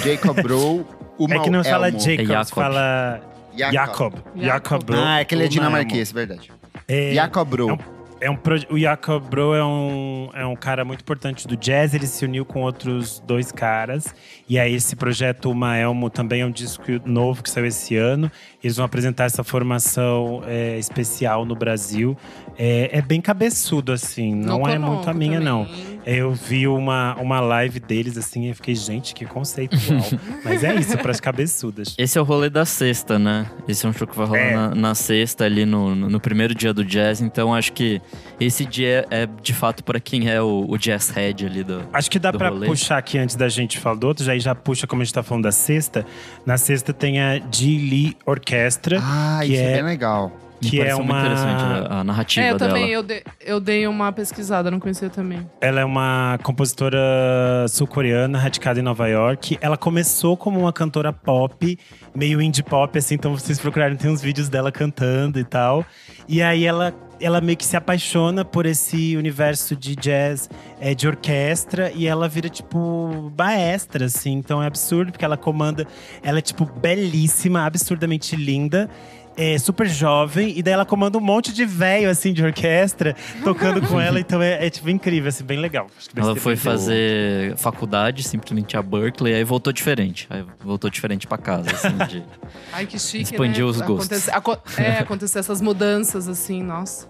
Jacob 0.04 0.42
Bro, 0.42 0.86
uma 1.20 1.36
é 1.36 1.40
que 1.40 1.50
não 1.50 1.64
fala 1.64 1.88
Elmo. 1.90 2.00
Jacob, 2.00 2.20
É 2.22 2.26
Jacob. 2.26 2.54
fala 2.54 3.22
Jacob. 3.56 3.74
Jacob. 3.74 4.14
Jacob 4.38 4.84
Bro. 4.84 4.98
Ah, 5.00 5.20
é 5.20 5.26
que 5.26 5.36
ele 5.36 5.46
é 5.46 5.48
dinamarquês, 5.48 6.12
verdade. 6.12 6.52
É, 6.88 7.14
Jacob 7.14 7.48
Bro. 7.48 7.70
é 7.70 7.74
um- 7.74 7.95
É 8.22 8.32
um 8.32 8.38
o 8.70 8.80
Jacob 8.80 9.24
Bro 9.30 9.54
é 9.54 9.66
um, 9.66 10.30
é 10.34 10.46
um 10.46 10.56
cara 10.56 10.86
muito 10.86 11.02
importante 11.02 11.46
do 11.48 11.58
jazz. 11.58 11.94
Ele 11.94 12.08
se 12.08 12.24
uniu 12.24 12.46
com 12.46 12.62
outros 12.62 13.20
dois 13.20 13.52
caras. 13.52 14.16
E 14.48 14.58
aí, 14.58 14.74
esse 14.74 14.96
projeto 14.96 15.52
Uma 15.52 15.76
Elmo 15.78 16.10
também 16.10 16.42
é 16.42 16.46
um 16.46 16.52
disco 16.52 16.84
novo 17.06 17.44
que 17.44 17.50
saiu 17.50 17.66
esse 17.66 17.98
ano. 17.98 18.32
Eles 18.66 18.78
vão 18.78 18.86
apresentar 18.86 19.26
essa 19.26 19.44
formação 19.44 20.42
é, 20.48 20.80
especial 20.80 21.46
no 21.46 21.56
Brasil. 21.56 22.18
É, 22.58 22.98
é 22.98 23.02
bem 23.02 23.22
cabeçudo, 23.22 23.92
assim. 23.92 24.34
Não, 24.34 24.68
é 24.68 24.80
muito 24.80 25.08
a 25.08 25.14
minha, 25.14 25.40
também. 25.40 25.46
não. 25.46 25.68
Eu 26.06 26.34
vi 26.34 26.68
uma, 26.68 27.16
uma 27.16 27.40
live 27.40 27.80
deles, 27.80 28.18
assim, 28.18 28.46
e 28.46 28.50
eu 28.50 28.56
fiquei, 28.56 28.74
gente, 28.76 29.14
que 29.14 29.26
conceitual. 29.26 30.00
Mas 30.44 30.64
é 30.64 30.74
isso, 30.76 30.98
pras 30.98 31.20
cabeçudas. 31.20 31.94
Esse 31.98 32.18
é 32.18 32.22
o 32.22 32.24
rolê 32.24 32.50
da 32.50 32.66
sexta, 32.66 33.20
né? 33.20 33.46
Esse 33.68 33.86
é 33.86 33.90
um 33.90 33.94
show 33.94 34.08
que 34.08 34.16
vai 34.18 34.26
rolar 34.26 34.40
É. 34.40 34.56
na, 34.56 34.76
na 34.76 34.96
sexta, 34.96 35.46
ali 35.46 35.66
no, 35.66 35.94
no 35.94 36.10
no 36.10 36.20
primeiro 36.20 36.56
dia 36.56 36.74
do 36.74 36.84
jazz. 36.86 37.22
Então 37.22 37.54
acho 37.54 37.74
que 37.74 38.02
esse 38.40 38.66
dia 38.66 39.06
é 39.12 39.28
de 39.42 39.54
fato 39.54 39.84
pra 39.84 40.00
quem 40.00 40.30
é 40.30 40.42
o, 40.42 40.66
o 40.68 40.78
jazz 40.78 41.10
head 41.10 41.46
ali 41.46 41.64
do. 41.64 41.82
Acho 41.92 42.10
que 42.10 42.18
dá 42.18 42.32
rolê. 42.32 42.68
puxar 42.68 42.98
aqui 42.98 43.18
antes 43.18 43.36
da 43.36 43.50
gente 43.50 43.78
falar 43.80 43.96
do 43.98 44.08
outro, 44.08 44.24
já 44.24 44.32
aí 44.32 44.40
já 44.40 44.56
puxa 44.56 44.88
como 44.88 45.02
a 45.02 45.06
gente 45.06 45.14
tá 45.14 45.22
falando 45.24 45.44
da 45.44 45.52
sexta. 45.52 46.06
Na 46.46 46.58
sexta 46.58 46.94
tem 46.94 47.20
a. 47.22 47.42
Lee 47.76 48.16
Orquestra, 48.56 49.00
Ah, 49.02 49.40
que 49.44 49.54
isso 49.54 49.62
é... 49.62 49.72
é- 49.72 49.74
bem 49.76 49.84
legal. 49.84 50.32
Que 50.62 50.82
é 50.82 50.96
uma- 50.96 51.20
interessante 51.20 51.62
a, 51.64 52.00
a 52.00 52.04
narrativa 52.04 52.46
É, 52.46 52.52
eu 52.52 52.58
dela. 52.58 52.72
também, 52.74 52.90
eu, 52.90 53.04
de- 53.04 53.24
eu 53.46 53.60
dei 53.60 53.86
uma 53.88 54.12
pesquisada, 54.12 54.72
não 54.72 54.80
conhecia 54.80 55.10
também. 55.10 55.46
ela 55.62 55.82
é 55.82 55.86
uma 55.86 56.40
compositora 56.44 57.68
sul-coreana 57.70 58.38
radicada 58.38 58.80
em 58.80 58.84
Nova 58.84 59.08
York. 59.08 59.58
Ela 59.62 59.78
começou 59.78 60.36
como 60.38 60.60
uma 60.60 60.74
cantora 60.74 61.12
pop, 61.12 61.78
meio 62.16 62.42
indie 62.42 62.64
pop, 62.64 62.98
assim, 62.98 63.16
então 63.16 63.38
vocês 63.38 63.60
procurarem, 63.60 63.98
tem 63.98 64.10
uns 64.10 64.22
vídeos 64.22 64.50
dela 64.50 64.72
cantando 64.72 65.40
e 65.40 65.44
tal. 65.44 65.86
E 66.28 66.42
aí 66.42 66.66
ela, 66.66 66.94
ela 67.20 67.40
meio 67.42 67.58
que 67.58 67.66
se 67.66 67.78
apaixona 67.78 68.44
por 68.44 68.66
esse 68.66 69.16
universo 69.16 69.76
de 69.76 69.96
jazz 69.96 70.50
é, 70.80 70.96
de 70.96 71.08
orquestra 71.08 71.92
e 71.94 72.08
ela 72.08 72.28
vira, 72.28 72.50
tipo, 72.50 73.32
maestra, 73.38 74.06
assim. 74.06 74.34
Então 74.34 74.62
é 74.64 74.68
absurdo, 74.68 75.12
porque 75.12 75.24
ela 75.26 75.38
comanda. 75.38 75.86
Ela 76.24 76.40
é, 76.40 76.42
tipo, 76.42 76.66
belíssima, 76.66 77.66
absurdamente 77.66 78.36
linda. 78.36 78.90
É 79.38 79.58
super 79.58 79.88
jovem, 79.88 80.58
e 80.58 80.64
daí 80.64 80.74
ela 80.74 80.86
comanda 80.86 81.18
um 81.18 81.22
monte 81.22 81.54
de 81.54 81.66
velho, 81.66 82.10
assim, 82.10 82.32
de 82.32 82.42
orquestra, 82.44 83.16
tocando 83.44 83.86
com 83.86 84.00
ela. 84.00 84.20
Então 84.20 84.42
é, 84.42 84.66
é, 84.66 84.70
tipo, 84.70 84.90
incrível, 84.90 85.28
assim, 85.28 85.44
bem 85.44 85.60
legal. 85.60 85.88
Acho 85.98 86.10
que 86.10 86.16
vai 86.16 86.24
Ela 86.24 86.36
foi 86.38 86.56
fazer 86.56 87.56
faculdade, 87.58 88.24
simplesmente 88.24 88.78
a 88.78 88.82
Berkeley, 88.82 89.34
aí 89.34 89.44
voltou 89.44 89.74
diferente. 89.74 90.26
Aí 90.30 90.46
voltou 90.64 90.90
diferente 90.90 91.28
pra 91.28 91.38
casa, 91.38 91.70
assim, 91.72 91.98
de... 92.08 92.24
Ai, 92.72 92.86
que 92.86 92.98
chique, 92.98 93.24
Expandiu 93.24 93.66
né? 93.66 93.72
os 93.72 93.82
gostos. 93.82 94.06
Acontecer, 94.30 94.32
aco- 94.32 94.58
é, 94.78 94.98
acontecer 95.00 95.40
essas 95.40 95.60
mudanças, 95.60 96.28
assim, 96.30 96.64
nossa. 96.64 97.08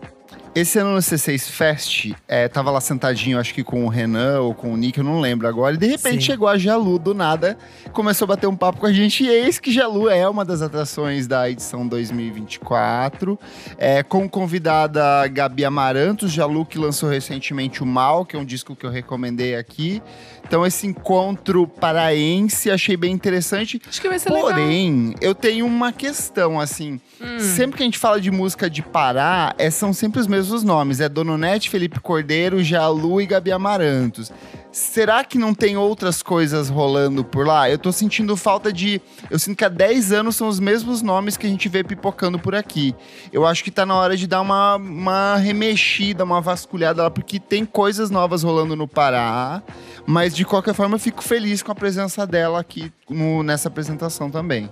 Esse 0.56 0.80
ano 0.80 0.94
no 0.94 1.00
C6 1.00 1.50
Fest, 1.50 2.14
é, 2.30 2.48
tava 2.48 2.72
lá 2.72 2.80
sentadinho, 2.80 3.38
acho 3.38 3.54
que 3.54 3.62
com 3.62 3.84
o 3.84 3.90
Renan 3.90 4.40
ou 4.40 4.54
com 4.54 4.72
o 4.72 4.78
Nick, 4.78 4.98
eu 4.98 5.04
não 5.04 5.20
lembro 5.20 5.50
agora. 5.50 5.76
E 5.76 5.78
de 5.78 5.86
repente 5.86 6.22
Sim. 6.22 6.32
chegou 6.32 6.48
a 6.48 6.58
Jalu 6.58 6.98
do 6.98 7.14
nada, 7.14 7.58
começou 7.92 8.24
a 8.24 8.30
bater 8.30 8.48
um 8.48 8.56
papo 8.56 8.80
com 8.80 8.86
a 8.86 8.94
gente. 8.94 9.26
E 9.26 9.28
eis 9.28 9.60
que 9.60 9.70
Jalu 9.70 10.10
é 10.10 10.26
uma 10.30 10.46
das 10.46 10.62
atrações 10.62 11.28
da 11.28 11.50
edição 11.50 11.86
2024. 11.86 13.38
É, 13.78 14.02
com 14.02 14.30
convidada 14.30 15.28
Gabi 15.28 15.66
Amarantos, 15.66 16.32
Jalu 16.32 16.66
que 16.66 16.78
lançou 16.78 17.10
recentemente 17.10 17.84
o 17.84 17.86
Mal, 17.86 18.26
que 18.26 18.38
é 18.38 18.40
um 18.40 18.46
disco 18.46 18.78
que 18.78 18.86
eu 18.86 18.90
recomendei 18.90 19.58
aqui. 19.58 20.02
Então 20.48 20.66
esse 20.66 20.86
encontro 20.86 21.68
paraense 21.68 22.70
achei 22.70 22.96
bem 22.96 23.12
interessante. 23.12 23.82
Acho 23.88 24.00
que 24.00 24.08
vai 24.08 24.20
ser 24.20 24.30
legal. 24.30 24.50
Porém, 24.50 25.16
eu 25.20 25.34
tenho 25.34 25.66
uma 25.66 25.92
questão, 25.92 26.60
assim. 26.60 27.00
Hum. 27.20 27.40
Sempre 27.40 27.78
que 27.78 27.84
a 27.84 27.86
gente 27.86 27.98
fala 27.98 28.22
de 28.22 28.30
música 28.30 28.70
de 28.70 28.82
Pará, 28.82 29.56
é, 29.58 29.72
são 29.72 29.92
sempre 29.92 30.20
os 30.20 30.28
mesmos 30.28 30.64
nomes. 30.64 31.00
É 31.00 31.10
Dononete, 31.10 31.70
Felipe 31.70 32.00
Cordeiro, 32.00 32.64
Jalu 32.64 33.20
e 33.22 33.26
Gabi 33.26 33.52
Amarantos. 33.52 34.32
Será 34.76 35.24
que 35.24 35.38
não 35.38 35.54
tem 35.54 35.78
outras 35.78 36.22
coisas 36.22 36.68
rolando 36.68 37.24
por 37.24 37.48
lá? 37.48 37.70
Eu 37.70 37.80
tô 37.80 37.94
sentindo 37.94 38.36
falta 38.36 38.74
de. 38.74 39.02
Eu 39.32 39.40
sinto 39.40 39.56
que 39.58 39.64
há 39.64 39.70
10 39.70 40.12
anos 40.12 40.36
são 40.36 40.50
os 40.50 40.60
mesmos 40.60 41.02
nomes 41.02 41.38
que 41.38 41.48
a 41.48 41.50
gente 41.50 41.70
vê 41.70 41.82
pipocando 41.82 42.38
por 42.38 42.54
aqui. 42.54 42.94
Eu 43.32 43.46
acho 43.46 43.64
que 43.64 43.72
tá 43.72 43.86
na 43.86 43.96
hora 43.96 44.18
de 44.18 44.28
dar 44.28 44.42
uma, 44.42 44.76
uma 44.76 45.38
remexida, 45.38 46.26
uma 46.26 46.42
vasculhada 46.42 47.04
lá, 47.04 47.10
porque 47.10 47.40
tem 47.40 47.64
coisas 47.66 48.10
novas 48.10 48.44
rolando 48.44 48.76
no 48.76 48.86
Pará. 48.86 49.64
Mas 50.06 50.36
de 50.36 50.44
qualquer 50.44 50.74
forma, 50.74 50.96
eu 50.96 51.00
fico 51.00 51.24
feliz 51.24 51.64
com 51.64 51.72
a 51.72 51.76
presença 51.76 52.28
dela 52.28 52.60
aqui 52.60 52.92
no- 53.10 53.44
nessa 53.44 53.70
apresentação 53.70 54.30
também. 54.30 54.70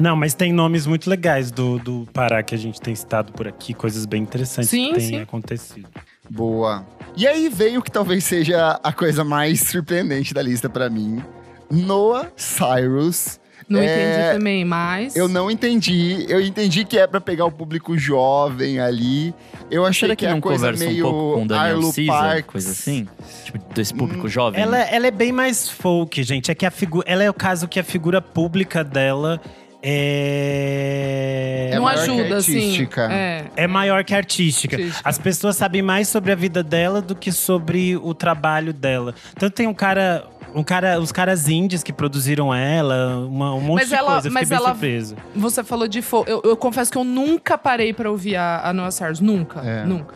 Não, 0.00 0.16
mas 0.16 0.34
tem 0.34 0.52
nomes 0.52 0.84
muito 0.84 1.08
legais 1.08 1.52
do, 1.52 1.78
do 1.78 2.08
Pará 2.12 2.42
que 2.42 2.56
a 2.56 2.58
gente 2.58 2.80
tem 2.80 2.92
citado 2.96 3.30
por 3.32 3.46
aqui, 3.46 3.72
coisas 3.72 4.04
bem 4.04 4.20
interessantes 4.20 4.70
Sim, 4.70 4.88
que 4.88 4.98
têm 4.98 5.08
sim. 5.10 5.20
acontecido. 5.20 5.88
Boa. 6.30 6.86
E 7.16 7.26
aí 7.26 7.48
veio 7.48 7.80
o 7.80 7.82
que 7.82 7.90
talvez 7.90 8.24
seja 8.24 8.80
a 8.82 8.92
coisa 8.92 9.22
mais 9.22 9.60
surpreendente 9.60 10.34
da 10.34 10.42
lista 10.42 10.68
pra 10.68 10.90
mim. 10.90 11.22
Noah 11.70 12.30
Cyrus. 12.36 13.38
Não 13.68 13.80
É, 13.80 13.84
entendi 13.84 14.38
também, 14.38 14.64
mas. 14.64 15.16
Eu 15.16 15.26
não 15.26 15.50
entendi. 15.50 16.26
Eu 16.28 16.40
entendi 16.40 16.84
que 16.84 16.98
é 16.98 17.06
pra 17.06 17.20
pegar 17.20 17.46
o 17.46 17.50
público 17.50 17.96
jovem 17.96 18.78
ali. 18.78 19.34
Eu 19.70 19.86
achei 19.86 20.00
Será 20.06 20.16
que 20.16 20.20
que 20.20 20.26
é 20.26 20.30
a 20.30 20.34
não 20.34 20.40
coisa 20.40 20.70
um 20.70 20.76
meio 20.76 21.04
pouco 21.04 21.34
com 21.36 21.44
o 21.44 21.48
Daniel 21.48 21.76
Arlo 21.76 21.92
Parks. 22.06 22.46
coisa 22.46 22.70
assim? 22.70 23.08
Tipo, 23.44 23.74
desse 23.74 23.94
público 23.94 24.28
jovem? 24.28 24.60
Ela, 24.60 24.78
ela 24.80 25.06
é 25.06 25.10
bem 25.10 25.32
mais 25.32 25.68
folk, 25.68 26.22
gente. 26.22 26.50
É 26.50 26.54
que 26.54 26.66
a 26.66 26.70
figura. 26.70 27.04
Ela 27.08 27.22
é 27.22 27.30
o 27.30 27.34
caso 27.34 27.66
que 27.66 27.80
a 27.80 27.84
figura 27.84 28.20
pública 28.20 28.84
dela 28.84 29.40
é. 29.84 31.68
É 31.72 31.76
não 31.76 31.82
maior 31.84 32.04
que 32.04 32.10
ajuda, 32.10 32.36
assim. 32.36 32.56
artística. 32.56 33.08
É. 33.12 33.44
É 33.56 33.66
maior 33.66 34.04
que 34.04 34.14
a 34.14 34.16
artística. 34.16 34.76
Artística. 34.76 35.08
As 35.08 35.18
pessoas 35.18 35.56
sabem 35.56 35.82
mais 35.82 36.08
sobre 36.08 36.32
a 36.32 36.34
vida 36.34 36.62
dela 36.62 37.00
do 37.02 37.14
que 37.14 37.30
sobre 37.32 37.96
o 37.96 38.14
trabalho 38.14 38.72
dela. 38.72 39.14
Tanto 39.38 39.54
tem 39.54 39.66
um 39.66 39.74
cara. 39.74 40.26
Um 40.56 40.62
cara, 40.62 41.00
os 41.00 41.10
caras 41.10 41.48
indies 41.48 41.82
que 41.82 41.92
produziram 41.92 42.54
ela, 42.54 43.16
uma- 43.26 43.52
um 43.56 43.60
monte 43.60 43.80
Mas 43.80 43.88
de 43.88 43.94
ela- 43.96 44.12
coisa. 44.12 44.28
Eu 44.28 44.32
mas 44.32 44.48
bem 44.48 44.56
ela- 44.56 44.68
surpreso. 44.68 45.16
Você 45.34 45.64
falou 45.64 45.88
de 45.88 46.00
folk. 46.00 46.30
Eu, 46.30 46.40
eu 46.44 46.56
confesso 46.56 46.92
que 46.92 46.96
eu 46.98 47.02
nunca 47.02 47.58
parei 47.58 47.92
pra 47.92 48.08
ouvir 48.08 48.36
a, 48.36 48.60
a 48.68 48.72
Noah 48.72 48.92
Cyrus. 48.92 49.18
Nunca. 49.18 49.60
É. 49.68 49.84
Nunca. 49.84 50.14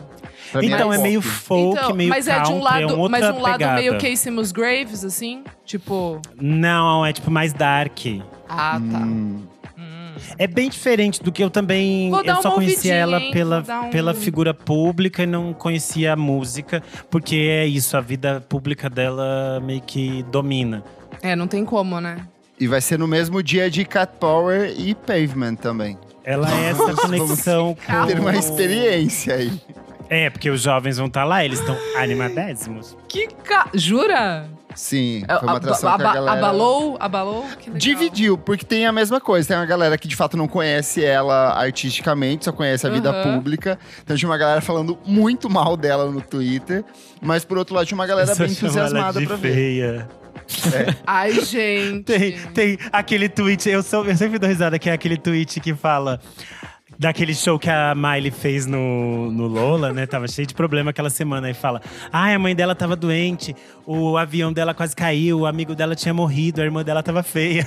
Pra 0.53 0.61
mim 0.61 0.67
Então 0.67 0.93
é 0.93 0.95
pop. 0.95 1.07
meio 1.09 1.21
folk, 1.21 1.77
Então, 1.77 1.93
meio 1.93 2.09
mas 2.09 2.25
country, 2.25 2.41
é 2.41 2.45
de 2.45 2.51
um 2.53 2.63
lado, 2.63 2.85
uma 2.85 2.95
outra 2.95 3.19
mas 3.19 3.35
um 3.35 3.41
lado 3.41 3.57
pegada. 3.57 3.81
meio 3.81 3.93
Casey 3.99 4.31
Musgraves, 4.31 5.03
assim? 5.03 5.43
Tipo. 5.65 6.21
Não, 6.41 7.05
é 7.05 7.11
tipo 7.11 7.29
mais 7.29 7.51
dark. 7.51 7.99
Ah, 8.47 8.79
tá. 8.79 8.97
Hum. 8.99 9.41
É 10.37 10.47
bem 10.47 10.69
diferente 10.69 11.21
do 11.23 11.31
que 11.31 11.43
eu 11.43 11.49
também. 11.49 12.09
Vou 12.09 12.23
eu 12.23 12.41
só 12.41 12.51
conhecia 12.51 12.93
ela 12.93 13.19
hein? 13.19 13.31
pela, 13.31 13.63
um- 13.85 13.89
pela 13.89 14.13
figura 14.13 14.53
pública 14.53 15.23
e 15.23 15.25
não 15.25 15.53
conhecia 15.53 16.13
a 16.13 16.15
música, 16.15 16.81
porque 17.09 17.35
é 17.35 17.65
isso, 17.65 17.95
a 17.97 18.01
vida 18.01 18.41
pública 18.47 18.89
dela 18.89 19.59
meio 19.63 19.81
que 19.81 20.23
domina. 20.23 20.83
É, 21.21 21.35
não 21.35 21.47
tem 21.47 21.65
como, 21.65 21.99
né? 21.99 22.17
E 22.59 22.67
vai 22.67 22.81
ser 22.81 22.99
no 22.99 23.07
mesmo 23.07 23.41
dia 23.41 23.69
de 23.69 23.85
Cat 23.85 24.13
Power 24.19 24.73
e 24.77 24.93
Pavement 24.93 25.55
também. 25.55 25.97
Ela 26.23 26.49
é 26.53 26.69
essa 26.69 26.93
conexão 26.93 27.75
com. 27.87 28.05
Ter 28.07 28.19
uma 28.19 28.35
experiência 28.35 29.35
aí. 29.35 29.51
É, 30.09 30.29
porque 30.29 30.49
os 30.49 30.61
jovens 30.61 30.97
vão 30.97 31.07
estar 31.07 31.23
lá, 31.23 31.45
eles 31.45 31.59
estão 31.59 31.77
animadésimos. 31.95 32.97
Que 33.07 33.27
ca... 33.27 33.69
Jura? 33.73 34.47
Sim, 34.75 35.23
É, 35.27 35.33
foi 35.33 35.43
uma 35.43 35.51
aba- 35.51 35.57
atração 35.57 35.95
que 35.97 36.01
a 36.03 36.05
aba- 36.05 36.13
galera... 36.13 36.37
Abalou? 36.37 36.97
Abalou? 36.99 37.43
Que 37.59 37.69
legal. 37.69 37.79
Dividiu, 37.79 38.37
porque 38.37 38.63
tem 38.65 38.85
a 38.85 38.91
mesma 38.91 39.19
coisa. 39.19 39.47
Tem 39.47 39.57
uma 39.57 39.65
galera 39.65 39.97
que 39.97 40.07
de 40.07 40.15
fato 40.15 40.37
não 40.37 40.47
conhece 40.47 41.03
ela 41.03 41.53
artisticamente, 41.59 42.45
só 42.45 42.51
conhece 42.51 42.85
a 42.85 42.89
vida 42.89 43.09
Aham. 43.09 43.33
pública. 43.35 43.77
Então 44.03 44.15
tinha 44.15 44.29
uma 44.29 44.37
galera 44.37 44.61
falando 44.61 44.97
muito 45.05 45.49
mal 45.49 45.75
dela 45.75 46.09
no 46.09 46.21
Twitter. 46.21 46.85
Mas 47.21 47.43
por 47.43 47.57
outro 47.57 47.75
lado, 47.75 47.85
tinha 47.87 47.97
uma 47.97 48.05
galera 48.07 48.33
bem 48.35 48.47
entusiasmada 48.51 49.19
pra 49.21 49.35
ver. 49.35 49.53
feia. 49.53 50.09
Ai, 51.05 51.33
gente. 51.43 52.03
Tem, 52.03 52.31
tem 52.53 52.77
aquele 52.91 53.27
tweet, 53.29 53.69
eu, 53.69 53.83
sou, 53.83 54.05
eu 54.05 54.15
sempre 54.15 54.39
dou 54.39 54.49
risada, 54.49 54.79
que 54.79 54.89
é 54.89 54.93
aquele 54.93 55.17
tweet 55.17 55.59
que 55.59 55.73
fala. 55.75 56.19
Daquele 56.99 57.33
show 57.33 57.57
que 57.57 57.69
a 57.69 57.95
Miley 57.95 58.29
fez 58.29 58.65
no, 58.65 59.31
no 59.31 59.47
Lola, 59.47 59.93
né? 59.93 60.05
Tava 60.05 60.27
cheio 60.27 60.45
de 60.45 60.53
problema 60.53 60.89
aquela 60.89 61.09
semana. 61.09 61.49
E 61.49 61.53
fala: 61.53 61.81
Ai, 62.11 62.33
a 62.33 62.39
mãe 62.39 62.53
dela 62.53 62.75
tava 62.75 62.93
doente, 62.93 63.55
o 63.85 64.17
avião 64.17 64.51
dela 64.51 64.73
quase 64.73 64.93
caiu, 64.93 65.39
o 65.39 65.45
amigo 65.45 65.73
dela 65.73 65.95
tinha 65.95 66.13
morrido, 66.13 66.61
a 66.61 66.65
irmã 66.65 66.83
dela 66.83 67.01
tava 67.01 67.23
feia. 67.23 67.65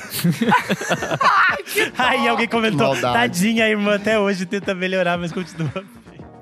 Ai, 1.48 1.62
que 1.62 1.86
dó. 1.86 1.92
Aí 2.04 2.28
alguém 2.28 2.46
comentou. 2.46 2.94
Tadinha, 2.94 3.64
a 3.64 3.70
irmã 3.70 3.94
até 3.94 4.18
hoje 4.18 4.44
tenta 4.44 4.74
melhorar, 4.74 5.16
mas 5.16 5.32
continua. 5.32 5.72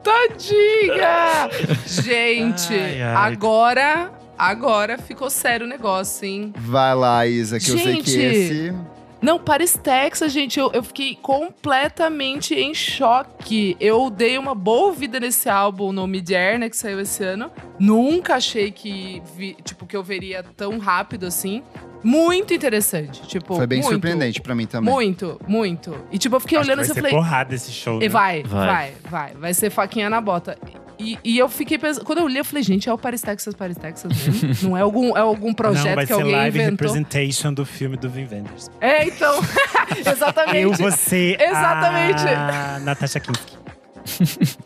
Tadinha! 0.02 1.48
Gente, 1.86 2.74
Ai, 2.74 3.02
ai. 3.02 3.32
agora. 3.32 4.10
Agora 4.36 4.96
ficou 4.96 5.28
sério 5.28 5.66
o 5.66 5.68
negócio, 5.68 6.24
hein? 6.26 6.54
Vai 6.56 6.94
lá, 6.94 7.26
Isa, 7.26 7.60
que 7.60 7.70
eu 7.70 7.78
sei 7.78 7.96
que 7.98 8.10
Gente. 8.10 8.36
esse. 8.36 8.74
Não, 9.22 9.38
Paris, 9.38 9.74
Texas, 9.82 10.32
gente, 10.32 10.58
eu, 10.58 10.70
eu 10.72 10.82
fiquei 10.82 11.14
completamente 11.14 12.54
em 12.54 12.72
choque. 12.74 13.76
Eu 13.78 14.08
dei 14.10 14.38
uma 14.38 14.54
boa 14.54 14.86
ouvida 14.86 15.20
nesse 15.20 15.48
álbum 15.48 15.92
no 15.92 16.06
Midair, 16.06 16.58
né, 16.58 16.68
que 16.70 16.76
saiu 16.76 16.98
esse 17.00 17.22
ano. 17.22 17.50
Nunca 17.78 18.36
achei 18.36 18.70
que, 18.70 19.22
vi- 19.36 19.56
tipo, 19.62 19.84
que 19.86 19.96
eu 19.96 20.02
veria 20.02 20.42
tão 20.42 20.78
rápido 20.78 21.26
assim. 21.26 21.62
Muito 22.02 22.54
interessante, 22.54 23.20
tipo, 23.28 23.54
Foi 23.56 23.66
bem 23.66 23.80
muito, 23.80 23.90
surpreendente 23.92 24.40
pra 24.40 24.54
mim 24.54 24.64
também. 24.66 24.90
Muito, 24.92 25.38
muito. 25.46 25.94
E 26.10 26.16
tipo, 26.16 26.36
eu 26.36 26.40
fiquei 26.40 26.56
Acho 26.56 26.66
olhando 26.68 26.76
vai 26.78 26.84
assim, 26.84 26.92
eu 26.92 26.94
ser 26.94 27.00
falei, 27.02 27.14
porrada 27.14 27.54
esse 27.54 27.70
show. 27.70 27.96
e 27.98 28.04
né? 28.04 28.08
vai, 28.08 28.42
Vai. 28.42 28.66
vai, 28.66 28.92
vai, 29.10 29.34
vai. 29.34 29.52
ser 29.54 29.68
faquinha 29.68 30.08
na 30.08 30.18
bota. 30.18 30.56
E, 31.00 31.18
e 31.24 31.38
eu 31.38 31.48
fiquei 31.48 31.78
pensando, 31.78 32.04
quando 32.04 32.18
eu 32.18 32.28
li, 32.28 32.36
eu 32.36 32.44
falei, 32.44 32.62
gente, 32.62 32.88
é 32.88 32.92
o 32.92 32.98
Paris 32.98 33.22
Texas, 33.22 33.54
Paris 33.54 33.78
Texas 33.78 34.12
mesmo? 34.12 34.68
Não 34.68 34.76
é 34.76 34.82
algum, 34.82 35.16
é 35.16 35.20
algum 35.20 35.54
projeto 35.54 35.86
Não, 35.86 35.94
vai 35.94 36.04
que 36.04 36.12
ser 36.12 36.20
alguém 36.20 36.32
live 36.36 36.58
inventou? 36.58 36.88
representation 36.88 37.54
do 37.54 37.64
filme 37.64 37.96
do 37.96 38.10
Vin 38.10 38.28
Wenders. 38.30 38.70
É, 38.80 39.06
então. 39.06 39.40
Exatamente. 40.06 40.58
Eu, 40.58 40.72
você, 40.74 41.38
Exatamente. 41.40 42.22
a 42.28 42.78
Natasha 42.80 43.18
Kinski. 43.18 43.58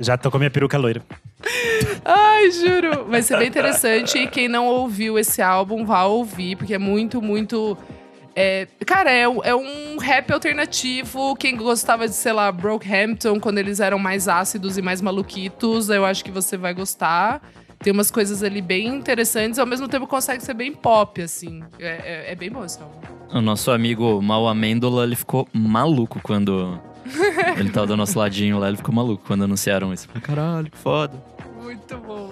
Já 0.01 0.17
tô 0.17 0.31
com 0.31 0.37
a 0.39 0.41
minha 0.41 0.51
peruca 0.51 0.77
loira. 0.77 1.03
Ai, 2.05 2.51
juro. 2.51 3.05
Vai 3.07 3.23
ser 3.23 3.39
bem 3.39 3.49
interessante. 3.49 4.19
E 4.19 4.27
quem 4.27 4.49
não 4.49 4.67
ouviu 4.67 5.19
esse 5.19 5.41
álbum, 5.41 5.85
vá 5.85 6.05
ouvir, 6.05 6.57
porque 6.57 6.75
é 6.75 6.79
muito, 6.79 7.21
muito. 7.23 7.77
É, 8.37 8.67
cara, 8.87 9.11
é, 9.11 9.29
um- 9.29 9.43
é 9.43 9.55
um 9.55 9.97
rap 9.99 10.33
alternativo. 10.33 11.35
Quem 11.37 11.57
gostava 11.57 12.09
de, 12.09 12.15
sei 12.15 12.33
lá, 12.33 12.51
Brokehampton, 12.51 13.39
quando 13.41 13.59
eles 13.59 13.81
eram 13.81 13.99
mais 13.99 14.29
ácidos 14.29 14.77
e 14.79 14.83
mais 14.83 15.01
maluquitos, 15.01 15.89
eu 15.89 16.05
acho 16.05 16.25
que 16.25 16.31
você 16.31 16.57
vai 16.57 16.75
gostar. 16.75 17.41
Tem 17.81 17.93
umas 17.93 18.11
coisas 18.11 18.43
ali 18.43 18.63
bem 18.63 18.87
interessantes, 18.87 19.59
ao 19.59 19.67
mesmo 19.67 19.87
tempo 19.89 20.07
consegue 20.07 20.43
ser 20.43 20.55
bem 20.55 20.73
pop, 20.73 21.21
assim. 21.21 21.63
É, 21.79 21.87
é- 22.29 22.33
é 22.33 22.35
bem 22.35 22.51
bom 22.51 22.65
esse 22.65 22.81
álbum. 22.81 22.99
O 23.33 23.41
nosso 23.41 23.71
amigo 23.71 24.23
Mal 24.23 24.49
Amêndola, 24.49 25.05
ele 25.05 25.17
ficou 25.17 25.47
maluco 25.53 26.19
quando. 26.23 26.81
ele 27.59 27.71
tava 27.71 27.87
do 27.89 27.97
nosso 27.97 28.19
ladinho 28.19 28.59
lá, 28.59 28.69
ele 28.69 28.77
ficou 28.79 28.95
maluco 28.95 29.23
quando 29.27 29.45
anunciaram 29.45 29.93
isso. 29.93 30.07
Falei, 30.09 30.23
Caralho, 30.23 30.71
que 30.71 30.79
foda. 30.79 31.23
Muito 31.63 31.97
bom. 31.99 32.31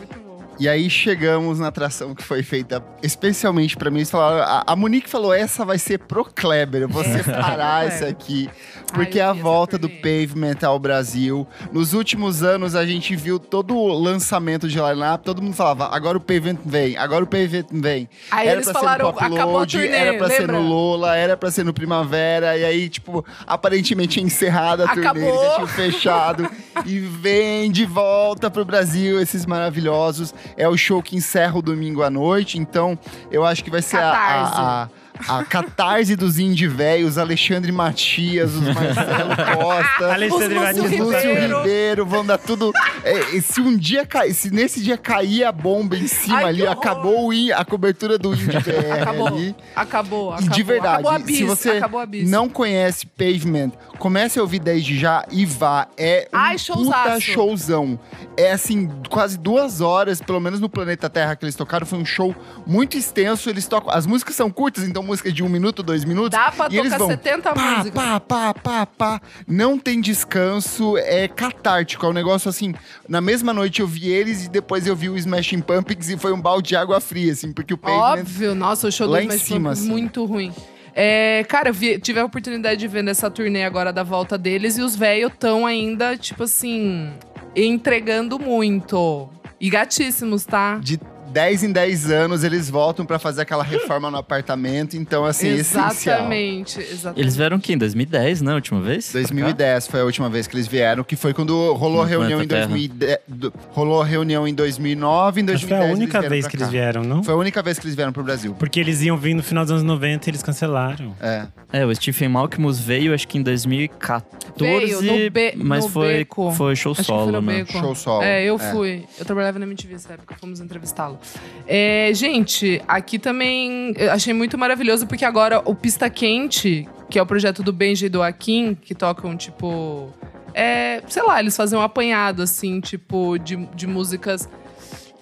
E 0.63 0.69
aí 0.69 0.89
chegamos 0.89 1.59
na 1.59 1.67
atração 1.67 2.15
que 2.15 2.23
foi 2.23 2.41
feita 2.45 2.81
especialmente 3.03 3.77
pra 3.77 3.91
mim. 3.91 3.99
Eles 3.99 4.11
falaram, 4.13 4.43
a, 4.45 4.63
a 4.65 4.77
Monique 4.77 5.11
falou: 5.11 5.35
essa 5.35 5.65
vai 5.65 5.77
ser 5.77 5.99
pro 5.99 6.25
Kleber, 6.25 6.83
eu 6.83 6.89
vou 6.89 7.03
separar 7.03 7.81
Kleber. 7.83 7.97
isso 7.97 8.05
aqui. 8.07 8.49
Porque 8.95 9.19
Ai, 9.19 9.27
é 9.27 9.29
a 9.29 9.33
essa 9.33 9.43
volta 9.43 9.77
do. 9.77 9.89
Pavement 9.89 10.65
ao 10.65 10.79
Brasil. 10.79 11.47
Nos 11.73 11.95
últimos 11.95 12.45
anos 12.45 12.77
a 12.77 12.87
gente 12.87 13.17
viu 13.17 13.41
todo 13.41 13.77
o 13.77 13.93
lançamento 13.93 14.69
de 14.69 14.79
line-up, 14.79 15.25
todo 15.25 15.43
mundo 15.43 15.55
falava: 15.55 15.89
agora 15.89 16.17
o 16.17 16.21
Pavement 16.21 16.59
vem, 16.65 16.97
agora 16.97 17.25
o 17.25 17.27
Pavement 17.27 17.67
vem. 17.73 18.09
Aí 18.31 18.47
era 18.47 18.59
eles 18.59 18.71
pra 18.71 18.81
falaram, 18.81 19.07
ser 19.07 19.13
no 19.13 19.19
Pop 19.19 19.35
acabou 19.35 19.53
Load, 19.55 19.79
turnê, 19.79 19.97
era 19.97 20.17
pra 20.17 20.29
ser 20.31 20.41
lembra? 20.43 20.61
no 20.61 20.69
Lola, 20.69 21.17
era 21.17 21.37
pra 21.37 21.51
ser 21.51 21.65
no 21.65 21.75
Primavera. 21.75 22.57
E 22.57 22.65
aí, 22.65 22.89
tipo, 22.89 23.25
aparentemente 23.47 24.21
encerrada 24.21 24.85
a 24.85 24.95
turnê, 24.95 25.09
eles 25.09 25.23
Acabou. 25.35 25.45
já 25.45 25.55
tinham 25.57 25.67
fechado. 25.67 26.51
e 26.87 27.01
vem 27.01 27.71
de 27.71 27.85
volta 27.85 28.51
pro 28.51 28.65
Brasil 28.65 29.21
esses 29.21 29.45
maravilhosos. 29.45 30.33
É 30.57 30.69
o 30.69 30.77
show 30.77 31.03
que 31.03 31.17
encerra 31.17 31.59
o 31.59 31.63
domingo 31.63 32.03
à 32.03 32.11
noite, 32.11 32.59
então 32.59 32.99
eu 33.31 33.45
acho 33.45 33.63
que 33.65 33.71
vai 33.71 33.83
ser 33.83 33.99
a, 33.99 34.11
a, 34.11 34.83
a, 34.83 34.89
a 35.29 35.45
catarse 35.45 36.16
dos 36.16 36.39
indie 36.39 36.66
velhos, 36.68 37.18
Alexandre 37.18 37.70
Matias, 37.73 38.53
os 38.55 38.61
Marcelo 38.62 39.37
Costa. 39.57 40.12
Alexandre 40.12 40.59
Os 40.59 40.62
Matias. 40.64 40.83
Lúcio 40.85 41.05
Lúcio 41.05 41.29
Ribeiro. 41.31 41.59
Ribeiro, 41.59 42.07
vão 42.07 42.25
dar 42.25 42.39
tudo. 42.39 42.73
É, 43.05 43.37
e 43.37 43.43
se 43.43 43.61
um 43.61 43.77
dia 43.77 44.05
cair, 44.07 44.35
se 44.35 44.51
nesse 44.51 44.83
dia 44.83 44.97
cair 44.97 45.45
a 45.45 45.53
bomba 45.53 45.97
em 45.97 46.07
cima 46.07 46.39
Ai, 46.39 46.45
ali, 46.45 46.62
horror. 46.62 46.73
acabou 46.79 47.27
o 47.29 47.33
in- 47.33 47.51
a 47.53 47.64
cobertura 47.64 48.18
do 48.18 48.35
Indie 48.35 48.47
BR 48.61 48.93
Acabou, 49.01 49.27
ali. 49.29 49.57
acabou, 49.75 50.31
E 50.31 50.35
acabou. 50.35 50.51
de 50.51 50.62
verdade, 50.62 50.95
acabou 50.95 51.11
a 51.12 51.18
bis, 51.18 51.37
se 51.37 51.45
você 51.45 51.70
acabou 51.70 52.01
a 52.01 52.07
bis. 52.07 52.31
não 52.31 52.49
conhece 52.49 53.07
Pavement, 53.07 53.73
comece 53.99 54.39
a 54.39 54.43
ouvir 54.43 54.59
desde 54.61 54.99
já 54.99 55.25
e 55.31 55.45
vá. 55.45 55.89
É 55.97 56.29
um 56.33 56.37
Ai, 56.39 56.57
puta 56.59 57.20
showzão. 57.20 57.99
É 58.37 58.53
assim, 58.53 58.89
quase 59.11 59.39
duas 59.39 59.81
horas, 59.81 60.20
pelo 60.20 60.41
menos 60.41 60.61
no 60.61 60.68
Planeta 60.68 61.09
Terra 61.11 61.37
que 61.37 61.45
eles 61.45 61.55
tocaram, 61.55 61.87
foi 61.87 61.99
um 61.99 62.05
show 62.05 62.35
muito 62.66 62.97
extenso. 62.97 63.49
Eles 63.51 63.66
tocam. 63.66 63.93
As 63.93 64.07
músicas 64.07 64.35
são 64.37 64.51
curtas, 64.51 64.85
então 64.85 65.03
música 65.13 65.31
de 65.31 65.43
um 65.43 65.49
minuto, 65.49 65.83
dois 65.83 66.05
minutos. 66.05 66.31
Dá 66.31 66.51
pra 66.51 66.69
e 66.71 66.79
eles 66.79 66.93
tocar 66.93 66.99
vão 66.99 67.09
70 67.09 67.53
pá, 67.53 67.77
músicas. 67.77 68.03
pá, 68.05 68.21
pá, 68.21 68.55
pá, 68.55 68.87
pá. 68.87 69.21
Não 69.47 69.79
tem 69.79 70.01
descanso, 70.01 70.97
é 70.99 71.29
catártico. 71.29 72.05
É 72.07 72.09
um 72.09 72.13
negócio 72.13 72.49
assim. 72.49 72.75
Na 73.09 73.21
mesma 73.21 73.53
noite 73.53 73.81
eu 73.81 73.87
vi 73.87 74.09
eles 74.09 74.47
e 74.47 74.49
depois 74.49 74.87
eu 74.87 74.97
vi 74.97 75.09
o 75.09 75.17
Smashing 75.17 75.61
Pumpkins 75.61 76.09
e 76.09 76.17
foi 76.17 76.33
um 76.33 76.41
balde 76.41 76.69
de 76.71 76.77
água 76.77 77.01
fria, 77.01 77.33
assim, 77.33 77.53
porque 77.53 77.75
o 77.75 77.79
Pavement. 77.79 78.21
Óbvio, 78.23 78.55
nossa, 78.55 78.89
o 78.89 78.93
show 78.93 79.07
do 79.07 79.13
lá 79.13 79.23
em 79.23 79.27
Smash 79.27 79.43
cima, 79.43 79.59
Pumpkins 79.71 79.79
assim. 79.81 79.89
muito 79.91 80.25
ruim. 80.25 80.53
É, 80.95 81.45
cara, 81.49 81.71
eu 81.71 81.75
vi- 81.75 81.99
tive 81.99 82.21
a 82.21 82.25
oportunidade 82.25 82.79
de 82.81 82.87
ver 82.89 83.03
nessa 83.03 83.31
turnê 83.31 83.65
agora 83.65 83.93
da 83.93 84.03
volta 84.03 84.37
deles 84.37 84.77
e 84.77 84.83
os 84.83 84.95
velhos 84.95 85.33
tão 85.39 85.65
ainda, 85.67 86.17
tipo 86.17 86.43
assim, 86.43 87.11
entregando 87.57 88.39
muito. 88.39 89.29
E 89.61 89.71
gatíssimos, 89.71 90.45
tá? 90.45 90.79
de 90.83 90.99
10 91.33 91.62
em 91.64 91.72
10 91.72 92.11
anos 92.11 92.45
eles 92.45 92.68
voltam 92.68 93.05
pra 93.07 93.18
fazer 93.18 93.43
aquela 93.43 93.62
reforma 93.64 94.11
no 94.11 94.16
apartamento, 94.18 94.97
então 94.97 95.24
assim, 95.24 95.49
essencial. 95.49 95.91
exatamente, 95.91 96.78
exatamente. 96.80 97.20
Eles 97.20 97.37
vieram 97.37 97.57
aqui 97.57 97.72
em 97.72 97.78
2010, 97.78 98.43
né? 98.43 98.53
A 98.53 98.55
última 98.57 98.80
vez? 98.80 99.11
Pra 99.11 99.20
cá? 99.22 99.28
2010 99.28 99.87
foi 99.87 100.01
a 100.01 100.05
última 100.05 100.28
vez 100.28 100.47
que 100.47 100.55
eles 100.57 100.66
vieram, 100.66 101.03
que 101.05 101.16
foi 101.16 101.33
quando 101.33 101.72
rolou 101.74 102.01
a 102.01 102.05
No 102.05 102.11
reunião 102.11 102.43
em 102.43 102.47
Planeta 102.49 102.68
2010, 102.68 103.18
do- 103.28 103.53
rolou 103.70 104.03
a 104.03 104.05
reunião 104.05 104.47
em 104.47 104.55
2009, 104.55 105.41
em 105.41 105.45
2010 105.45 105.55
Acho 105.55 105.66
que 105.66 105.74
foi 105.74 105.91
a 105.91 105.93
única 105.95 106.28
vez 106.28 106.47
que 106.47 106.57
cá. 106.57 106.62
eles 106.64 106.72
vieram, 106.72 107.03
não? 107.03 107.22
Foi 107.22 107.35
a 107.35 107.37
única 107.37 107.62
vez 107.62 107.78
que 107.78 107.87
eles 107.87 107.95
vieram 107.97 108.12
pro 108.12 108.22
Brasil. 108.22 108.55
Porque 108.59 108.78
eles 108.78 109.01
iam 109.03 109.16
vir 109.16 109.35
no 109.35 109.43
final 109.43 109.64
dos 109.64 109.70
anos 109.72 109.83
90 109.85 110.28
e 110.28 110.30
eles 110.30 110.43
cancelaram. 110.43 111.14
É. 111.20 111.47
É, 111.72 111.87
o 111.87 111.95
Stephen 111.95 112.28
Malkmus 112.28 112.78
veio 112.78 113.14
acho 113.14 113.26
que 113.26 113.39
em 113.39 113.43
2014, 113.43 114.22
Veio 114.59 115.03
no 115.03 115.30
Be- 115.30 115.55
mas 115.57 115.85
no 115.85 115.91
foi, 115.91 116.18
Beco. 116.18 116.51
foi 116.53 116.76
show 116.76 116.93
Acho 116.93 117.01
que 117.01 117.07
solo, 117.07 117.41
né? 117.41 117.59
Beco. 117.64 117.72
Show 117.78 117.95
solo. 117.95 118.22
É, 118.22 118.45
eu 118.45 118.57
É. 118.57 118.70
fui. 118.70 119.05
Eu 119.18 119.24
trabalhava 119.24 119.59
na 119.59 119.64
MTV 119.66 119.95
nessa 119.95 120.12
época, 120.12 120.35
fomos 120.39 120.61
entrevistá-lo. 120.61 121.18
É, 121.66 122.11
gente, 122.12 122.83
aqui 122.89 123.18
também 123.18 123.95
achei 124.11 124.35
muito 124.35 124.59
maravilhoso, 124.59 125.07
porque 125.07 125.25
agora 125.25 125.62
o 125.64 125.75
Pista 125.75 126.11
Quente, 126.11 126.89
que 127.09 127.18
é 127.18 127.23
o 127.23 127.27
projeto 127.27 127.62
do 127.62 127.73
Benji 127.73 128.07
e 128.07 128.09
do 128.09 128.23
Akin, 128.23 128.75
que 128.75 128.95
tocam, 128.95 129.37
tipo. 129.37 130.12
É, 130.55 131.03
sei 131.09 131.23
lá, 131.23 131.41
eles 131.41 131.57
fazem 131.57 131.79
um 131.79 131.83
apanhado, 131.83 132.43
assim, 132.43 132.81
tipo, 132.81 133.39
de, 133.39 133.57
de 133.75 133.87
músicas 133.87 134.49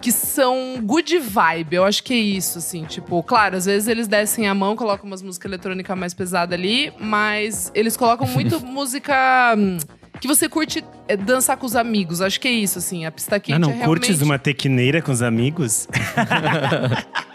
que 0.01 0.11
são 0.11 0.79
good 0.83 1.19
vibe. 1.19 1.77
Eu 1.77 1.85
acho 1.85 2.03
que 2.03 2.15
é 2.15 2.17
isso, 2.17 2.59
assim. 2.59 2.85
Tipo, 2.85 3.23
claro, 3.23 3.57
às 3.57 3.67
vezes 3.67 3.87
eles 3.87 4.09
descem 4.09 4.49
a 4.49 4.55
mão, 4.55 4.75
colocam 4.75 5.07
umas 5.07 5.23
músicas 5.23 5.51
eletrônicas 5.51 5.97
mais 5.97 6.15
pesadas 6.15 6.59
ali, 6.59 6.93
mas 6.99 7.71
eles 7.75 7.97
colocam 7.97 8.27
muito 8.27 8.59
música 8.65 9.55
hum, 9.57 9.79
que 10.21 10.29
você 10.29 10.49
curte 10.49 10.85
é, 11.09 11.17
dançar 11.17 11.57
com 11.57 11.67
os 11.67 11.75
amigos. 11.75 12.21
Acho 12.21 12.39
que 12.41 12.49
é 12.49 12.53
isso, 12.53 12.79
assim. 12.79 13.07
A 13.07 13.11
pista 13.11 13.41
quente 13.41 13.57
ah, 13.57 13.59
não 13.59 13.71
é 13.71 13.85
curtes 13.85 14.09
realmente... 14.09 14.25
uma 14.25 14.39
tequineira 14.39 15.01
com 15.01 15.11
os 15.11 15.23
amigos? 15.23 15.89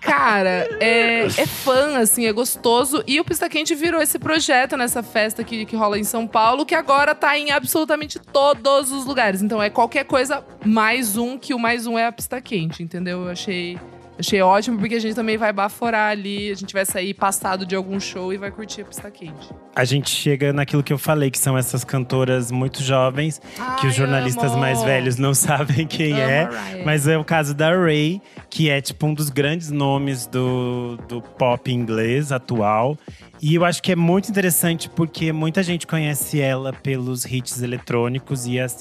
Cara, 0.00 0.66
é, 0.80 1.26
é 1.26 1.46
fã, 1.46 1.98
assim, 1.98 2.24
é 2.24 2.32
gostoso. 2.32 3.04
E 3.06 3.20
o 3.20 3.24
Pista 3.24 3.46
Quente 3.46 3.74
virou 3.74 4.00
esse 4.00 4.18
projeto 4.18 4.74
nessa 4.74 5.02
festa 5.02 5.44
que, 5.44 5.66
que 5.66 5.76
rola 5.76 5.98
em 5.98 6.04
São 6.04 6.26
Paulo, 6.26 6.64
que 6.64 6.74
agora 6.74 7.14
tá 7.14 7.36
em 7.38 7.50
absolutamente 7.50 8.18
todos 8.18 8.90
os 8.90 9.04
lugares. 9.04 9.42
Então 9.42 9.62
é 9.62 9.68
qualquer 9.68 10.04
coisa 10.04 10.42
mais 10.64 11.18
um, 11.18 11.36
que 11.36 11.52
o 11.52 11.58
mais 11.58 11.86
um 11.86 11.98
é 11.98 12.06
a 12.06 12.12
Pista 12.12 12.40
Quente, 12.40 12.82
entendeu? 12.82 13.24
Eu 13.24 13.30
achei, 13.30 13.78
achei 14.18 14.42
ótimo, 14.42 14.78
porque 14.78 14.96
a 14.96 15.00
gente 15.00 15.14
também 15.14 15.36
vai 15.36 15.52
baforar 15.52 16.10
ali, 16.10 16.50
a 16.50 16.54
gente 16.54 16.72
vai 16.72 16.84
sair 16.84 17.14
passado 17.14 17.64
de 17.64 17.76
algum 17.76 18.00
show 18.00 18.32
e 18.32 18.36
vai 18.36 18.50
curtir 18.50 18.82
a 18.82 18.84
Pista 18.84 19.10
Quente. 19.10 19.50
A 19.74 19.84
gente 19.84 20.10
chega 20.10 20.52
naquilo 20.52 20.82
que 20.82 20.92
eu 20.92 20.98
falei, 20.98 21.30
que 21.30 21.38
são 21.38 21.56
essas 21.56 21.84
cantoras 21.84 22.50
muito 22.50 22.82
jovens, 22.82 23.40
que 23.80 23.86
os 23.86 23.92
Ai, 23.92 23.98
jornalistas 23.98 24.52
amo. 24.52 24.60
mais 24.60 24.82
velhos 24.82 25.16
não 25.16 25.32
sabem 25.34 25.86
quem 25.86 26.12
Amo 26.12 26.22
é. 26.22 26.82
Mas 26.84 27.06
é 27.06 27.16
o 27.16 27.24
caso 27.24 27.54
da 27.54 27.70
Ray, 27.70 28.20
que 28.50 28.68
é 28.68 28.80
tipo 28.80 29.06
um 29.06 29.14
dos 29.14 29.30
grandes 29.30 29.70
nomes 29.70 30.26
do, 30.26 30.98
do 31.08 31.22
pop 31.22 31.70
inglês 31.70 32.32
atual. 32.32 32.98
E 33.40 33.54
eu 33.54 33.64
acho 33.64 33.80
que 33.80 33.92
é 33.92 33.96
muito 33.96 34.28
interessante 34.28 34.90
porque 34.90 35.32
muita 35.32 35.62
gente 35.62 35.86
conhece 35.86 36.40
ela 36.40 36.72
pelos 36.72 37.24
hits 37.24 37.62
eletrônicos 37.62 38.46
e 38.46 38.58
as, 38.58 38.80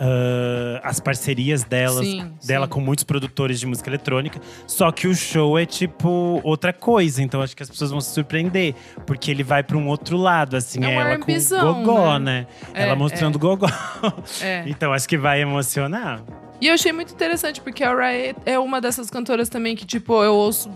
ah, 0.00 0.80
as 0.84 1.00
parcerias 1.00 1.64
delas, 1.64 2.06
Sim, 2.06 2.32
dela 2.44 2.66
sim. 2.66 2.70
com 2.72 2.80
muitos 2.80 3.04
produtores 3.04 3.58
de 3.58 3.66
música 3.66 3.90
eletrônica. 3.90 4.40
Só 4.66 4.90
que 4.92 5.08
o 5.08 5.14
show 5.14 5.58
é 5.58 5.66
tipo 5.66 6.40
outra 6.44 6.72
coisa, 6.72 7.22
então 7.22 7.42
acho 7.42 7.56
que 7.56 7.62
as 7.62 7.68
pessoas 7.70 7.90
vão 7.90 8.00
se 8.00 8.10
surpreender, 8.14 8.74
porque 9.06 9.30
ele 9.30 9.42
vai 9.42 9.62
pra 9.62 9.76
um 9.76 9.88
outro 9.88 10.16
lado, 10.16 10.56
assim, 10.56 10.84
É 10.84 10.90
é 10.90 10.94
ela 10.94 11.18
com 11.18 11.30
R&Bzão, 11.30 11.84
gogó, 11.84 12.18
né? 12.18 12.28
né? 12.28 12.46
É, 12.74 12.82
ela 12.84 12.94
mostrando 12.94 13.38
gogó. 13.38 13.66
É. 14.40 14.64
então 14.68 14.92
acho 14.92 15.08
que 15.08 15.18
vai 15.18 15.40
emocionar. 15.40 16.22
E 16.60 16.66
eu 16.66 16.74
achei 16.74 16.90
muito 16.92 17.12
interessante, 17.12 17.60
porque 17.60 17.84
a 17.84 17.94
Riot 17.94 18.36
é 18.44 18.58
uma 18.58 18.80
dessas 18.80 19.08
cantoras 19.08 19.48
também 19.48 19.76
que, 19.76 19.86
tipo, 19.86 20.22
eu 20.24 20.34
ouço 20.34 20.68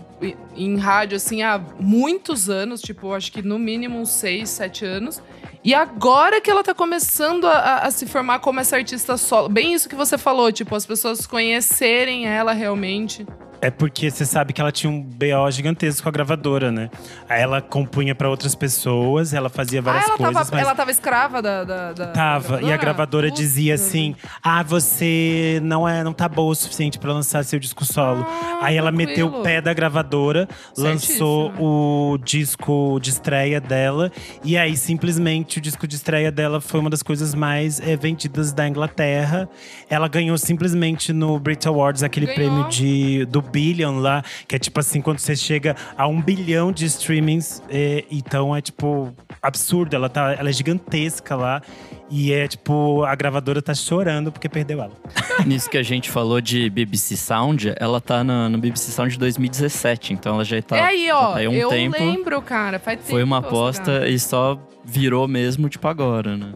em- 0.55 0.77
rádio, 0.77 1.17
assim, 1.17 1.41
há 1.43 1.59
muitos 1.79 2.49
anos. 2.49 2.81
Tipo, 2.81 3.13
acho 3.13 3.31
que 3.31 3.41
no 3.41 3.59
mínimo 3.59 3.99
uns 3.99 4.09
6, 4.11 4.49
7 4.49 4.85
anos. 4.85 5.21
E 5.61 5.73
agora 5.73 6.39
que 6.39 6.49
ela 6.49 6.63
tá 6.63 6.73
começando 6.73 7.45
a- 7.45 7.79
a 7.79 7.91
se 7.91 8.05
formar 8.05 8.39
como 8.39 8.59
essa 8.61 8.77
artista 8.77 9.17
solo. 9.17 9.49
Bem 9.49 9.73
isso 9.73 9.89
que 9.89 9.95
você 9.95 10.17
falou, 10.17 10.51
tipo, 10.51 10.73
as 10.75 10.85
pessoas 10.85 11.25
conhecerem 11.27 12.27
ela 12.27 12.53
realmente. 12.53 13.25
É 13.63 13.71
porque 13.71 14.11
você 14.11 14.25
sabe 14.25 14.51
que 14.51 14.59
ela 14.59 14.73
tinha 14.73 14.91
um 14.91 15.01
BO 15.01 15.49
gigantesco 15.49 16.03
com 16.03 16.09
a 16.09 16.11
gravadora, 16.11 16.69
né? 16.69 16.89
Aí 17.29 17.41
ela 17.41 17.61
compunha 17.61 18.13
pra 18.13 18.29
outras 18.29 18.53
pessoas, 18.55 19.33
ela 19.33 19.47
fazia 19.47 19.81
várias 19.81 20.03
ah, 20.03 20.07
ela 20.09 20.17
coisas, 20.17 20.33
tava, 20.33 20.49
mas 20.51 20.61
ela 20.65 20.75
tava 20.75 20.91
escrava 20.91 21.41
da. 21.41 21.63
da, 21.63 21.93
da 21.93 22.07
Tava, 22.07 22.61
e 22.61 22.73
a 22.73 22.75
gravadora 22.75 23.27
Putz, 23.29 23.39
dizia 23.39 23.75
assim: 23.75 24.17
"Ah, 24.43 24.61
você 24.63 25.61
não 25.63 25.87
é, 25.87 26.03
não 26.03 26.11
tá 26.11 26.27
boa 26.27 26.51
o 26.51 26.55
suficiente 26.55 26.99
pra 26.99 27.13
lançar 27.13 27.41
seu 27.45 27.57
disco 27.57 27.85
solo". 27.85 28.25
Ah, 28.27 28.59
Aí 28.63 28.75
ela 28.75 28.91
meteu 28.91 29.27
o 29.27 29.29
tranquilo. 29.29 29.43
pé 29.43 29.61
da 29.61 29.73
gravadora, 29.73 30.45
lançou 30.77 31.45
Certíssimo. 31.45 32.13
o 32.13 32.17
disco 32.17 32.99
de 33.01 33.11
estreia 33.11 33.61
dela 33.61 34.11
e 34.43 34.57
aí 34.57 34.75
simplesmente 34.75 35.59
o 35.59 35.61
disco 35.61 35.87
de 35.87 35.95
estreia 35.95 36.31
dela 36.33 36.59
foi 36.59 36.81
uma 36.81 36.89
das 36.89 37.01
coisas 37.01 37.33
mais 37.33 37.79
eh, 37.79 37.95
vendidas 37.95 38.51
da 38.51 38.67
Inglaterra. 38.67 39.47
Ela 39.89 40.09
ganhou 40.09 40.37
simplesmente 40.37 41.13
no 41.13 41.39
Brit 41.39 41.65
Awards 41.65 42.03
aquele 42.03 42.25
Ganhou. 42.25 42.35
prêmio 42.35 42.69
de 42.69 43.25
do 43.25 43.41
Billion 43.53 43.99
lá, 43.99 44.23
que 44.47 44.55
é 44.55 44.59
tipo 44.59 44.79
assim 44.79 44.99
quando 44.99 45.19
você 45.19 45.35
chega 45.35 45.75
a 45.95 46.07
um 46.07 46.19
bilhão 46.19 46.71
de 46.71 46.85
streamings, 46.85 47.61
eh, 47.69 48.03
então 48.09 48.55
é 48.55 48.61
tipo 48.61 49.13
absurdo. 49.41 49.95
Ela 49.95 50.09
tá, 50.09 50.33
ela 50.33 50.49
é 50.49 50.51
gigantesca 50.51 51.35
lá. 51.35 51.61
E 52.09 52.31
é 52.31 52.47
tipo, 52.47 53.03
a 53.03 53.15
gravadora 53.15 53.61
tá 53.61 53.73
chorando 53.73 54.31
porque 54.31 54.47
perdeu 54.47 54.81
ela. 54.81 54.91
Nisso 55.47 55.69
que 55.69 55.77
a 55.77 55.83
gente 55.83 56.11
falou 56.11 56.39
de 56.41 56.69
BBC 56.69 57.15
Sound, 57.15 57.73
ela 57.77 57.99
tá 57.99 58.23
no, 58.23 58.49
no 58.49 58.57
BBC 58.57 58.91
Sound 58.91 59.13
de 59.13 59.19
2017, 59.19 60.13
então 60.13 60.35
ela 60.35 60.45
já 60.45 60.61
tá, 60.61 60.77
é 60.77 60.81
aí, 60.81 61.11
ó. 61.11 61.31
tá 61.31 61.39
aí 61.39 61.47
um 61.47 61.53
eu 61.53 61.69
tempo. 61.69 61.97
lembro, 61.97 62.41
cara. 62.41 62.77
Faz 62.77 62.99
tempo. 62.99 63.09
Foi 63.09 63.23
uma 63.23 63.37
aposta 63.37 64.07
e 64.07 64.19
só 64.19 64.59
virou 64.85 65.27
mesmo, 65.27 65.69
tipo, 65.69 65.87
agora, 65.87 66.37
né? 66.37 66.53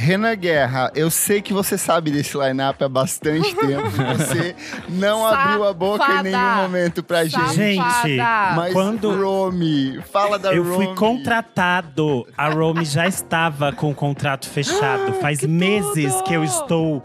Renan 0.00 0.34
Guerra, 0.34 0.90
eu 0.94 1.10
sei 1.10 1.42
que 1.42 1.52
você 1.52 1.76
sabe 1.76 2.10
desse 2.10 2.36
line-up 2.36 2.82
há 2.82 2.88
bastante 2.88 3.54
tempo. 3.56 3.90
Você 4.16 4.56
não 4.88 5.26
abriu 5.26 5.64
a 5.66 5.74
boca 5.74 6.10
em 6.20 6.22
nenhum 6.22 6.54
momento 6.56 7.02
pra 7.02 7.24
gente. 7.26 7.54
Gente. 7.54 8.16
Mas 8.56 8.72
quando- 8.72 9.10
Romy, 9.22 10.00
fala 10.10 10.38
da 10.38 10.54
Eu 10.54 10.62
Romy. 10.64 10.86
fui 10.86 10.94
contratado. 10.94 12.26
A 12.36 12.48
Romy 12.48 12.84
já 12.84 13.06
estava 13.06 13.72
com 13.72 13.90
o 13.90 13.94
contrato 13.94 14.48
fechado. 14.48 15.12
Faz 15.20 15.42
meses 15.42 16.14
tudo! 16.14 16.24
que 16.24 16.32
eu 16.34 16.44
estou 16.44 17.02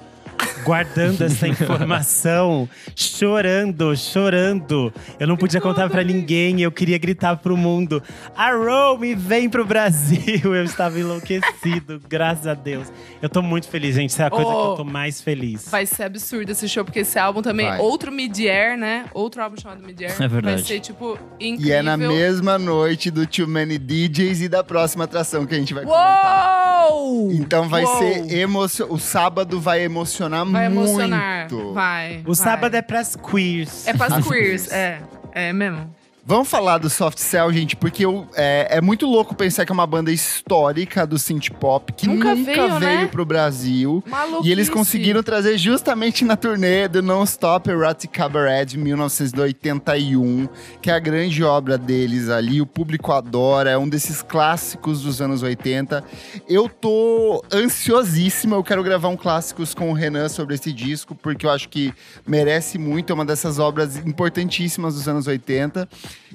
guardando 0.63 1.21
essa 1.23 1.47
informação, 1.47 2.67
chorando, 2.95 3.95
chorando. 3.95 4.93
Eu 5.19 5.27
não 5.27 5.37
podia 5.37 5.61
contar 5.61 5.89
pra 5.89 6.03
ninguém, 6.03 6.61
eu 6.61 6.71
queria 6.71 6.97
gritar 6.97 7.37
pro 7.37 7.55
mundo: 7.55 8.01
"A 8.35 8.51
Romy 8.51 9.15
vem 9.15 9.49
pro 9.49 9.65
Brasil". 9.65 10.53
Eu 10.55 10.63
estava 10.63 10.99
enlouquecido, 10.99 12.01
graças 12.07 12.47
a 12.47 12.53
Deus. 12.53 12.91
Eu 13.21 13.29
tô 13.29 13.41
muito 13.41 13.67
feliz, 13.67 13.95
gente. 13.95 14.11
Essa 14.11 14.23
é 14.23 14.25
a 14.27 14.29
coisa 14.29 14.45
que 14.45 14.51
eu 14.51 14.65
Oh, 14.65 14.75
tô 14.75 14.83
mais 14.83 15.21
feliz. 15.21 15.67
Vai 15.69 15.85
ser 15.85 16.03
absurdo 16.03 16.51
esse 16.51 16.67
show, 16.67 16.83
porque 16.83 16.99
esse 16.99 17.17
álbum 17.19 17.41
também, 17.41 17.67
Vai. 17.67 17.79
outro 17.79 18.11
mid-air, 18.11 18.77
né? 18.77 19.05
Outro 19.13 19.41
álbum 19.41 19.55
chamado 19.59 19.83
mid-air. 19.83 20.15
É 20.19 20.27
verdade. 20.27 20.57
Vai 20.57 20.65
ser, 20.65 20.79
tipo, 20.79 21.17
incrível. 21.39 21.67
E 21.67 21.71
é 21.71 21.81
na 21.81 21.95
mesma 21.97 22.57
noite 22.57 23.11
do 23.11 23.25
Too 23.27 23.47
Many 23.47 23.77
DJs 23.77 24.41
e 24.41 24.49
da 24.49 24.63
próxima 24.63 25.03
atração 25.03 25.45
que 25.45 25.53
a 25.53 25.57
gente 25.57 25.73
vai 25.73 25.83
comentar. 25.83 26.64
Uou! 26.89 27.31
Então 27.31 27.67
vai 27.69 27.83
Uou! 27.83 27.97
ser 27.97 28.37
emocio... 28.37 28.91
O 28.91 28.99
sábado 28.99 29.59
vai 29.59 29.81
emocionar 29.81 30.45
Vai 30.45 30.69
muito. 30.69 30.89
emocionar. 30.89 31.47
Vai. 31.73 32.19
O 32.21 32.33
vai. 32.33 32.35
sábado 32.35 32.75
é 32.75 32.81
pras 32.81 33.15
queers. 33.15 33.87
É 33.87 33.93
pras 33.93 34.13
As 34.13 34.27
queers, 34.27 34.67
queers. 34.67 34.71
é. 34.71 35.01
É 35.33 35.53
mesmo. 35.53 35.93
Vamos 36.27 36.49
falar 36.49 36.79
do 36.79 36.89
Soft 36.89 37.19
Cell, 37.19 37.53
gente, 37.53 37.75
porque 37.75 38.03
eu, 38.03 38.27
é, 38.33 38.77
é 38.77 38.81
muito 38.81 39.05
louco 39.05 39.35
pensar 39.35 39.63
que 39.63 39.71
é 39.71 39.73
uma 39.73 39.85
banda 39.85 40.11
histórica 40.11 41.05
do 41.05 41.19
synth 41.19 41.51
pop 41.59 41.93
que 41.93 42.07
Nunca 42.07 42.33
nunca, 42.33 42.51
veio, 42.51 42.79
veio, 42.79 43.01
né? 43.01 43.05
pro 43.05 43.23
Brasil. 43.23 44.03
Maluquice. 44.07 44.49
E 44.49 44.51
eles 44.51 44.67
conseguiram 44.67 45.21
trazer 45.21 45.55
justamente 45.59 46.25
na 46.25 46.35
turnê 46.35 46.87
do 46.87 47.03
Non 47.03 47.23
Stop 47.25 47.69
Erotic 47.69 48.11
Cabaret 48.11 48.65
de 48.65 48.75
1981, 48.75 50.49
que 50.81 50.89
é 50.89 50.95
a 50.95 50.99
grande 50.99 51.43
obra 51.43 51.77
deles 51.77 52.27
ali. 52.27 52.59
O 52.59 52.65
público 52.65 53.11
adora, 53.11 53.69
é 53.69 53.77
um 53.77 53.87
desses 53.87 54.23
clássicos 54.23 55.03
dos 55.03 55.21
anos 55.21 55.43
80. 55.43 56.03
Eu 56.49 56.67
tô 56.67 57.45
ansiosíssima, 57.53 58.55
eu 58.55 58.63
quero 58.63 58.81
gravar 58.81 59.09
um 59.09 59.17
clássicos 59.17 59.75
com 59.75 59.91
o 59.91 59.93
Renan 59.93 60.27
sobre 60.27 60.55
esse 60.55 60.73
disco, 60.73 61.13
porque 61.13 61.45
eu 61.45 61.51
acho 61.51 61.69
que 61.69 61.93
merece 62.25 62.79
muito, 62.79 63.11
é 63.11 63.13
uma 63.13 63.25
dessas 63.25 63.59
obras 63.59 63.97
importantíssimas 63.97 64.95
dos 64.95 65.07
anos 65.07 65.27
80. 65.27 65.87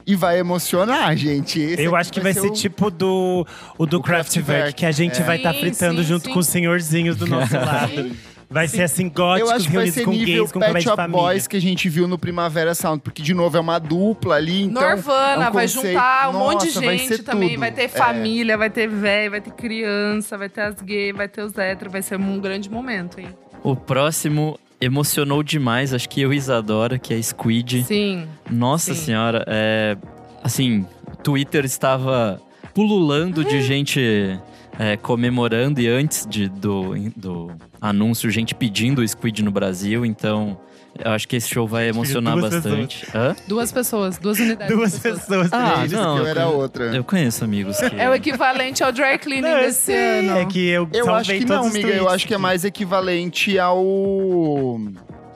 E 0.07 0.14
vai 0.16 0.39
emocionar, 0.39 1.14
gente. 1.16 1.61
Esse 1.61 1.83
Eu 1.83 1.95
acho 1.95 2.12
que 2.12 2.20
vai, 2.20 2.33
ser 2.33 2.47
o- 2.49 2.53
tipo 2.53 2.91
do, 2.91 3.47
o 3.76 3.87
do 3.87 4.01
Kraftwerk, 4.01 4.74
que 4.74 4.87
a 4.87 4.93
gente 4.93 5.20
é. 5.20 5.24
vai 5.24 5.37
estar 5.37 5.53
Sim, 5.53 5.61
fritando 5.61 6.03
sim, 6.03 6.09
junto 6.09 6.24
sim. 6.26 6.33
com 6.33 6.39
os 6.39 6.47
senhorzinhos 6.47 7.16
do 7.16 7.26
nosso 7.26 7.55
lado. 7.57 8.11
Vai 8.53 8.66
ser 8.66 8.83
assim, 8.83 9.05
Eu 9.05 9.11
góticos 9.12 9.53
acho 9.53 9.66
que 9.68 9.74
vai 9.74 9.85
reunidos 9.85 9.95
ser 9.95 10.05
com 10.05 10.11
nível 10.11 10.26
gays, 10.43 10.53
com 10.53 10.59
Pet 10.59 10.68
comédia 10.70 10.91
de 10.91 10.97
Shop. 11.03 11.12
Boys 11.12 11.47
que 11.47 11.57
a 11.57 11.61
gente 11.61 11.89
viu 11.89 12.09
no 12.09 12.18
Primavera 12.18 12.74
Sound, 12.74 13.01
porque 13.01 13.22
de 13.22 13.33
novo 13.33 13.57
é 13.57 13.61
uma 13.61 13.78
dupla 13.78 14.35
ali, 14.35 14.62
então 14.64 14.83
Norvana, 14.83 15.45
é 15.45 15.49
um 15.49 15.53
vai 15.53 15.68
juntar 15.68 16.31
um 16.31 16.33
monte 16.33 16.61
de 16.62 16.66
Nossa, 16.74 16.81
vai 16.81 16.99
gente 16.99 17.18
também. 17.22 17.49
tudo. 17.51 17.61
Vai 17.61 17.70
ter 17.70 17.83
É. 17.83 17.89
família, 17.89 18.59
vai 18.59 18.68
ter 18.68 18.89
velho, 18.89 19.31
vai 19.31 19.41
ter 19.41 19.53
criança, 19.53 20.37
vai 20.37 20.49
ter 20.49 20.62
as 20.62 20.81
gays, 20.83 21.14
vai 21.14 21.28
ter 21.28 21.43
os 21.43 21.57
héteros. 21.57 21.93
Vai 21.93 22.03
ser 22.03 22.16
um 22.18 22.41
grande 22.41 22.68
momento, 22.68 23.20
hein? 23.20 23.28
O 23.62 23.76
próximo 23.76 24.59
emocionou 24.81 25.43
demais, 25.43 25.93
acho 25.93 26.09
que 26.09 26.20
eu 26.20 26.33
e 26.33 26.37
Isadora, 26.37 26.99
que 26.99 27.12
é 27.12 27.20
Squid. 27.22 27.85
Sim. 27.85 28.26
Nossa 28.51 28.95
Sim. 28.95 29.05
senhora, 29.05 29.45
é. 29.47 29.97
Assim, 30.43 30.87
Twitter 31.22 31.64
estava 31.64 32.41
pululando 32.72 33.45
de 33.45 33.61
gente 33.61 34.41
é, 34.78 34.97
comemorando 34.97 35.81
e 35.81 35.87
antes 35.87 36.26
de, 36.26 36.49
do, 36.49 36.95
do 37.14 37.53
anúncio, 37.81 38.31
gente 38.31 38.55
pedindo 38.55 39.03
o 39.03 39.09
Squid 39.09 39.43
no 39.43 39.51
Brasil. 39.51 40.07
Então, 40.07 40.59
eu 40.99 41.12
acho 41.12 41.26
que 41.28 41.36
esse 41.36 41.49
show 41.49 41.66
vai 41.66 41.88
emocionar 41.88 42.36
duas 42.36 42.53
bastante. 42.55 43.07
Hã? 43.14 43.34
Duas 43.47 43.72
pessoas, 43.72 44.18
duas 44.18 44.38
unidades. 44.38 44.76
Duas 44.76 44.99
pessoas. 44.99 45.49
pessoas. 45.49 45.53
Ah, 45.53 45.86
não, 45.91 46.16
que 46.16 46.20
eu 46.22 46.26
era 46.26 46.47
outra. 46.47 46.84
Eu 46.95 47.05
conheço 47.05 47.45
amigos 47.45 47.78
que. 47.78 47.97
É 47.97 48.09
o 48.09 48.14
equivalente 48.14 48.82
ao 48.82 48.93
dry 48.93 49.18
cleaning 49.18 49.49
Não, 49.49 49.61
desse 49.61 49.82
sei, 49.82 50.18
ano. 50.28 50.38
É 50.38 50.45
que 50.45 50.68
eu, 50.68 50.88
Eu 50.93 51.14
acho 51.14 51.30
que 51.32 51.45
não, 51.45 51.66
amiga. 51.66 51.88
Eu 51.88 52.09
acho 52.09 52.26
que 52.26 52.34
é 52.34 52.38
mais 52.38 52.64
equivalente 52.64 53.59
ao. 53.59 54.80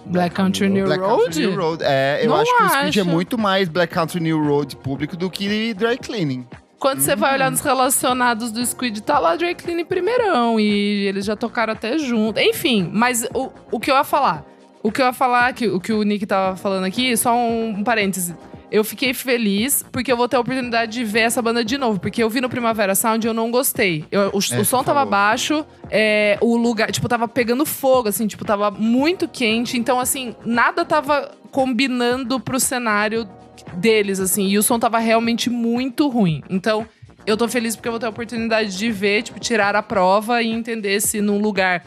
Black 0.06 0.34
Country 0.34 0.68
New 0.68 0.84
Black 0.84 1.02
Road? 1.02 1.22
Country 1.24 1.46
New 1.46 1.56
Road. 1.56 1.82
É, 1.82 2.20
eu 2.22 2.28
Não 2.28 2.36
acho 2.36 2.54
que 2.56 2.62
o 2.62 2.68
Squid 2.68 2.98
é 2.98 3.02
acho. 3.02 3.10
muito 3.10 3.38
mais 3.38 3.68
Black 3.70 3.94
Country 3.94 4.20
New 4.20 4.42
Road 4.46 4.76
público 4.76 5.16
do 5.16 5.30
que 5.30 5.72
Dry 5.72 5.96
Cleaning. 5.96 6.46
Quando 6.78 7.00
você 7.00 7.16
vai 7.16 7.32
olhar 7.32 7.50
nos 7.50 7.60
relacionados 7.60 8.52
do 8.52 8.64
Squid, 8.64 9.00
tá 9.02 9.18
lá 9.18 9.36
Drake 9.36 9.64
Clean 9.64 9.82
primeirão. 9.86 10.60
E 10.60 11.06
eles 11.06 11.24
já 11.24 11.34
tocaram 11.34 11.72
até 11.72 11.96
junto. 11.96 12.38
Enfim, 12.38 12.90
mas 12.92 13.26
o, 13.32 13.48
o 13.70 13.80
que 13.80 13.90
eu 13.90 13.94
ia 13.94 14.04
falar? 14.04 14.44
O 14.84 14.92
que 14.92 15.00
eu 15.00 15.06
ia 15.06 15.14
falar, 15.14 15.52
que, 15.54 15.66
o 15.66 15.80
que 15.80 15.94
o 15.94 16.02
Nick 16.02 16.26
tava 16.26 16.56
falando 16.56 16.84
aqui, 16.84 17.16
só 17.16 17.34
um, 17.34 17.70
um 17.78 17.82
parêntese. 17.82 18.36
Eu 18.70 18.84
fiquei 18.84 19.14
feliz 19.14 19.82
porque 19.90 20.12
eu 20.12 20.16
vou 20.16 20.28
ter 20.28 20.36
a 20.36 20.40
oportunidade 20.40 20.92
de 20.92 21.04
ver 21.04 21.20
essa 21.20 21.40
banda 21.40 21.64
de 21.64 21.78
novo. 21.78 21.98
Porque 21.98 22.22
eu 22.22 22.28
vi 22.28 22.40
no 22.40 22.50
Primavera 22.50 22.94
Sound 22.94 23.26
e 23.26 23.30
eu 23.30 23.32
não 23.32 23.50
gostei. 23.50 24.04
Eu- 24.10 24.30
o, 24.34 24.36
o 24.38 24.42
você 24.42 24.62
som 24.62 24.84
tava 24.84 25.02
baixo, 25.06 25.64
é, 25.90 26.36
o 26.40 26.54
lugar, 26.56 26.90
tipo, 26.92 27.08
tava 27.08 27.26
pegando 27.26 27.64
fogo, 27.64 28.08
assim, 28.10 28.26
tipo, 28.26 28.44
tava 28.44 28.70
muito 28.70 29.26
quente. 29.26 29.78
Então, 29.78 29.98
assim, 29.98 30.36
nada 30.44 30.84
tava 30.84 31.30
combinando 31.50 32.38
pro 32.38 32.60
cenário 32.60 33.26
deles, 33.78 34.20
assim. 34.20 34.48
E 34.48 34.58
o 34.58 34.62
som 34.62 34.78
tava 34.78 34.98
realmente 34.98 35.48
muito 35.48 36.08
ruim. 36.08 36.42
Então, 36.50 36.86
eu 37.26 37.38
tô 37.38 37.48
feliz 37.48 37.74
porque 37.74 37.88
eu 37.88 37.92
vou 37.92 37.98
ter 38.00 38.06
a 38.06 38.10
oportunidade 38.10 38.76
de 38.76 38.90
ver, 38.90 39.22
tipo, 39.22 39.40
tirar 39.40 39.74
a 39.74 39.82
prova 39.82 40.42
e 40.42 40.50
entender 40.50 41.00
se 41.00 41.22
num 41.22 41.38
lugar 41.40 41.84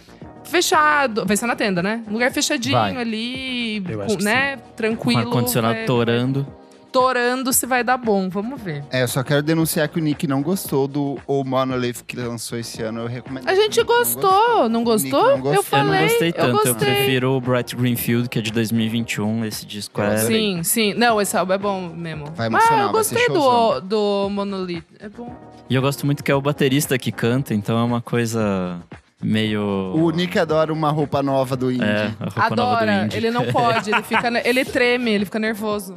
fechado. 0.47 1.25
Vai 1.25 1.37
ser 1.37 1.45
na 1.47 1.55
tenda, 1.55 1.81
né? 1.83 2.01
Um 2.07 2.13
lugar 2.13 2.31
fechadinho 2.31 2.77
Vai. 2.77 2.95
ali, 2.97 3.77
Eu 3.87 3.99
com- 3.99 4.23
né? 4.23 4.57
Com 4.57 4.61
Tranquilo. 4.75 5.19
ar-condicionado 5.21 5.75
vai- 5.75 5.85
torando. 5.85 6.47
Torando 6.89 7.51
se 7.53 7.65
vai 7.67 7.83
dar 7.83 7.97
bom. 7.97 8.29
Vamos 8.29 8.59
ver. 8.61 8.83
É, 8.89 9.03
eu 9.03 9.07
só 9.07 9.21
quero 9.21 9.43
denunciar 9.43 9.87
que 9.89 9.99
o 9.99 10.01
Nick 10.01 10.25
não 10.25 10.41
gostou 10.41 10.87
do 10.87 11.19
O 11.27 11.43
Monolith 11.43 12.01
que 12.07 12.15
lançou 12.15 12.57
esse 12.57 12.81
ano. 12.81 13.01
Eu 13.01 13.07
recomendo. 13.07 13.47
A 13.47 13.53
gente 13.53 13.83
gostou, 13.83 14.67
não 14.69 14.83
gostou? 14.83 15.21
Nick 15.21 15.35
não 15.35 15.41
gostou. 15.41 15.53
Eu 15.53 15.63
falei, 15.63 15.85
eu 15.85 16.01
não 16.01 16.07
gostei 16.07 16.31
tanto, 16.31 16.47
eu, 16.47 16.53
gostei. 16.73 16.73
prefiro 16.95 17.31
o 17.33 17.41
Bright 17.41 17.75
Greenfield, 17.75 18.29
que 18.29 18.39
é 18.39 18.41
de 18.41 18.51
2021. 18.51 19.45
Esse 19.45 19.65
disco 19.65 20.01
Eu 20.01 20.05
é. 20.07 20.17
Sim, 20.17 20.63
sim. 20.63 20.93
Não, 20.95 21.21
esse 21.21 21.37
álbum 21.37 21.53
é 21.53 21.57
bom 21.57 21.89
mesmo. 21.89 22.25
Vai 22.33 22.49
Mas 22.49 22.63
emocionar, 22.63 22.87
eu 22.87 22.93
vai 22.93 23.03
ser 23.03 23.15
gostei 23.15 23.35
do, 23.35 23.79
do 23.81 24.29
Monolith. 24.29 24.83
É 24.99 25.09
bom. 25.09 25.35
E 25.69 25.75
eu 25.75 25.81
gosto 25.81 26.05
muito 26.05 26.23
que 26.23 26.31
é 26.31 26.35
o 26.35 26.41
baterista 26.41 26.97
que 26.97 27.11
canta, 27.11 27.53
então 27.53 27.77
é 27.77 27.83
uma 27.83 28.01
coisa 28.01 28.79
meio. 29.21 29.61
O 29.95 30.09
Nick 30.11 30.37
adora 30.37 30.71
uma 30.71 30.89
roupa 30.91 31.21
nova 31.23 31.55
do 31.55 31.71
indie. 31.71 31.83
É, 31.83 32.11
a 32.19 32.23
roupa 32.25 32.55
nova 32.55 32.55
do 32.55 32.61
Adora. 32.61 33.05
indie. 33.05 33.17
Ele 33.17 33.31
não 33.31 33.45
pode, 33.45 33.91
ele 33.91 34.03
fica. 34.03 34.47
Ele 34.47 34.65
treme, 34.65 35.11
ele 35.11 35.25
fica 35.25 35.39
nervoso. 35.39 35.95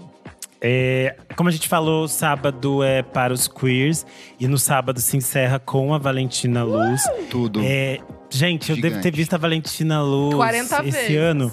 É, 0.63 1.17
como 1.37 1.49
a 1.49 1.53
gente 1.53 1.69
falou, 1.69 2.07
sábado 2.07 2.83
é 2.83 3.03
para 3.03 3.33
os 3.33 3.49
queers. 3.49 4.05
E 4.39 4.47
no 4.47 4.59
sábado 4.59 5.01
se 5.01 5.17
encerra 5.17 5.59
com 5.59 5.95
a 5.95 5.99
Valentina 5.99 6.63
Luz. 6.63 7.03
Tudo. 7.31 7.61
É, 7.65 7.99
gente, 8.29 8.71
eu 8.71 8.77
devo 8.77 8.97
ter 8.97 9.05
Gigante. 9.05 9.17
visto 9.17 9.35
a 9.35 9.39
Valentina 9.39 10.03
Luz 10.03 10.35
40 10.35 10.75
esse 10.87 10.91
vezes. 10.91 11.17
ano 11.17 11.53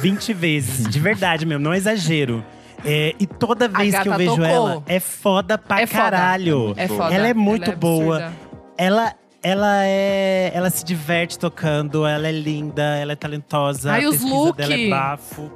20 0.00 0.32
vezes. 0.32 0.88
De 0.88 0.98
verdade 0.98 1.46
mesmo, 1.46 1.62
não 1.62 1.72
é 1.72 1.76
exagero. 1.76 2.44
É, 2.84 3.14
e 3.20 3.26
toda 3.26 3.68
vez 3.68 3.90
que 3.94 4.00
eu 4.00 4.04
gata 4.12 4.16
vejo 4.18 4.30
tocou. 4.30 4.44
ela, 4.46 4.82
é 4.86 4.98
foda 4.98 5.56
pra 5.58 5.82
É 5.82 5.86
foda. 5.86 6.02
caralho. 6.02 6.72
É 6.76 6.88
foda. 6.88 7.14
Ela 7.14 7.28
é 7.28 7.34
muito 7.34 7.70
boa. 7.76 8.16
absurda. 8.16 8.50
Ela, 8.78 9.14
ela 9.42 9.84
é. 9.84 10.50
Ela 10.54 10.70
se 10.70 10.84
diverte 10.84 11.38
tocando, 11.38 12.06
ela 12.06 12.28
é 12.28 12.32
linda, 12.32 12.82
ela 12.96 13.12
é 13.12 13.16
talentosa. 13.16 13.92
Ai, 13.92 14.04
a 14.04 14.08
os 14.08 14.16
pesquisa 14.16 14.34
look. 14.34 14.56
dela 14.56 14.74
é 14.74 14.88
bafo. 14.88 15.50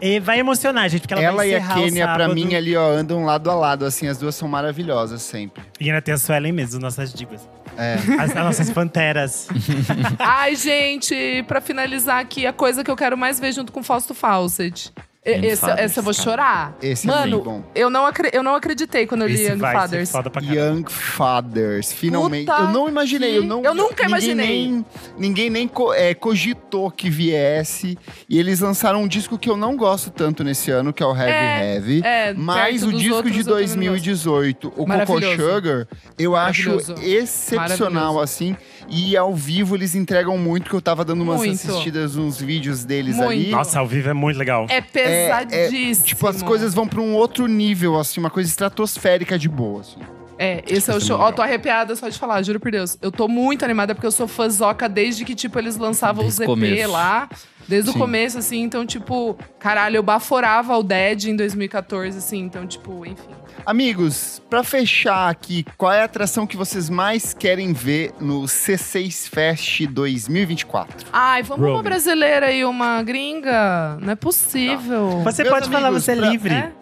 E 0.00 0.18
vai 0.18 0.40
emocionar, 0.40 0.88
gente, 0.88 1.02
porque 1.02 1.12
ela, 1.12 1.22
Ela 1.22 1.36
vai 1.36 1.50
e 1.50 1.54
a 1.54 1.74
Kênia, 1.74 2.08
pra 2.14 2.26
mim, 2.28 2.54
ali, 2.54 2.74
ó, 2.74 2.88
andam 2.90 3.22
lado 3.24 3.50
a 3.50 3.54
lado, 3.54 3.84
assim, 3.84 4.06
as 4.06 4.16
duas 4.16 4.34
são 4.34 4.48
maravilhosas 4.48 5.20
sempre. 5.20 5.62
E 5.78 5.90
ainda 5.90 6.00
tem 6.00 6.14
a 6.14 6.18
Suelen 6.18 6.52
mesmo, 6.52 6.80
nossas 6.80 7.12
divas. 7.12 7.46
É. 7.76 7.94
As, 8.18 8.30
as 8.30 8.34
nossas 8.34 8.70
panteras. 8.70 9.46
Ai, 10.18 10.56
gente, 10.56 11.44
pra 11.46 11.60
finalizar 11.60 12.18
aqui, 12.18 12.46
a 12.46 12.52
coisa 12.52 12.82
que 12.82 12.90
eu 12.90 12.96
quero 12.96 13.16
mais 13.16 13.38
ver 13.38 13.52
junto 13.52 13.72
com 13.72 13.82
Fausto 13.82 14.14
Fawcett. 14.14 14.90
E- 15.22 15.54
Fathers, 15.54 15.90
esse 15.90 15.98
eu 15.98 16.02
vou 16.02 16.14
chorar. 16.14 16.74
Esse 16.80 17.06
é 17.06 17.10
Mano, 17.12 17.36
bem 17.36 17.44
bom. 17.44 17.62
eu 17.74 17.90
não, 17.90 18.10
eu 18.32 18.42
não 18.42 18.54
acreditei 18.54 19.06
quando 19.06 19.20
eu 19.22 19.28
li 19.28 19.34
Esse 19.34 19.50
Young 19.52 19.58
vai 19.58 19.74
Fathers. 19.74 20.08
ser 20.08 20.12
foda 20.16 20.30
pra. 20.30 20.40
Young 20.42 20.84
Fathers, 20.88 21.92
finalmente. 21.92 22.46
Puta 22.46 22.62
eu 22.62 22.68
não 22.68 22.88
imaginei, 22.88 23.36
eu 23.36 23.42
que- 23.42 23.46
não. 23.48 23.62
eu 23.62 23.74
nunca 23.74 23.90
ninguém 24.04 24.06
imaginei. 24.08 24.46
Nem, 24.46 24.86
ninguém 25.18 25.50
nem 25.50 25.68
co- 25.68 25.92
é, 25.92 26.14
cogitou 26.14 26.90
que 26.90 27.10
viesse. 27.10 27.98
E 28.30 28.38
eles 28.38 28.60
lançaram 28.60 29.02
um 29.02 29.06
disco 29.06 29.36
que 29.36 29.50
eu 29.50 29.58
não 29.58 29.76
gosto 29.76 30.10
tanto 30.10 30.42
nesse 30.42 30.70
ano, 30.70 30.90
que 30.90 31.02
é 31.02 31.06
o 31.06 31.14
Heavy 31.14 31.30
É, 31.30 31.74
Heavy. 31.74 32.00
É, 32.02 32.32
Mas 32.32 32.82
o 32.82 32.90
disco 32.90 33.14
outros, 33.16 33.34
de 33.34 33.40
eu 33.40 33.44
também 33.44 33.62
não 33.66 33.66
gosto. 33.66 33.76
2018, 33.76 34.68
o 34.68 34.86
Coco. 34.86 35.20
Sugar, 35.36 35.86
eu 36.18 36.34
acho 36.34 36.78
excepcional, 37.02 38.18
assim. 38.20 38.56
E 38.88 39.16
ao 39.16 39.34
vivo 39.34 39.76
eles 39.76 39.94
entregam 39.94 40.36
muito, 40.38 40.68
que 40.68 40.74
eu 40.74 40.80
tava 40.80 41.04
dando 41.04 41.22
umas 41.22 41.38
Muito. 41.38 41.54
assistidas 41.54 42.16
nos 42.16 42.40
vídeos 42.40 42.84
deles 42.84 43.16
Muito. 43.16 43.30
ali. 43.30 43.50
Nossa, 43.50 43.78
ao 43.78 43.86
vivo 43.86 44.08
é 44.10 44.12
muito 44.12 44.36
legal. 44.36 44.66
É 44.68 44.80
pesadíssimo. 44.80 46.06
Tipo, 46.06 46.26
as 46.26 46.42
coisas 46.42 46.74
vão 46.74 46.86
pra 46.86 47.00
um 47.00 47.14
outro 47.14 47.46
nível, 47.46 47.98
assim, 47.98 48.20
uma 48.20 48.30
coisa 48.30 48.48
estratosférica 48.48 49.38
de 49.38 49.48
boa, 49.48 49.80
assim. 49.82 50.00
É, 50.42 50.64
esse 50.66 50.90
é 50.90 50.94
o 50.94 50.96
é 50.96 51.00
show. 51.00 51.18
Ó, 51.18 51.30
tô 51.30 51.42
arrepiada 51.42 51.94
só 51.94 52.08
de 52.08 52.18
falar, 52.18 52.42
juro 52.42 52.58
por 52.58 52.72
Deus. 52.72 52.96
Eu 53.02 53.12
tô 53.12 53.28
muito 53.28 53.62
animada 53.62 53.94
porque 53.94 54.06
eu 54.06 54.10
sou 54.10 54.26
fãzoca 54.26 54.88
desde 54.88 55.22
que, 55.22 55.34
tipo, 55.34 55.58
eles 55.58 55.76
lançavam 55.76 56.22
Desde 56.22 56.36
os 56.36 56.38
o 56.40 56.42
EP 56.44 56.46
começo. 56.48 56.90
lá. 56.90 57.28
Desde 57.68 57.90
Sim. 57.90 57.96
o 57.96 58.00
começo, 58.00 58.38
assim. 58.38 58.62
Então, 58.62 58.86
tipo, 58.86 59.36
caralho, 59.58 59.96
eu 59.96 60.02
baforava 60.02 60.74
o 60.78 60.82
Dead 60.82 61.24
em 61.24 61.36
2014, 61.36 62.16
assim. 62.16 62.38
Então, 62.38 62.66
tipo, 62.66 63.04
enfim. 63.04 63.28
Amigos, 63.64 64.42
pra 64.50 64.64
fechar 64.64 65.28
aqui, 65.28 65.64
qual 65.76 65.92
é 65.92 66.00
a 66.00 66.04
atração 66.04 66.46
que 66.46 66.56
vocês 66.56 66.88
mais 66.90 67.32
querem 67.34 67.72
ver 67.72 68.12
no 68.20 68.42
C6 68.42 69.28
Fest 69.28 69.86
2024? 69.86 71.06
Ai, 71.12 71.42
vamos 71.42 71.64
uma 71.64 71.72
Romy. 71.76 71.84
brasileira 71.84 72.50
e 72.50 72.64
uma 72.64 73.02
gringa? 73.02 73.96
Não 74.00 74.12
é 74.12 74.16
possível. 74.16 75.20
Você 75.22 75.42
Meus 75.42 75.54
pode 75.54 75.70
falar, 75.70 75.88
amigos, 75.88 76.04
você 76.04 76.12
é 76.12 76.16
pra- 76.16 76.28
livre. 76.30 76.54
É? 76.54 76.72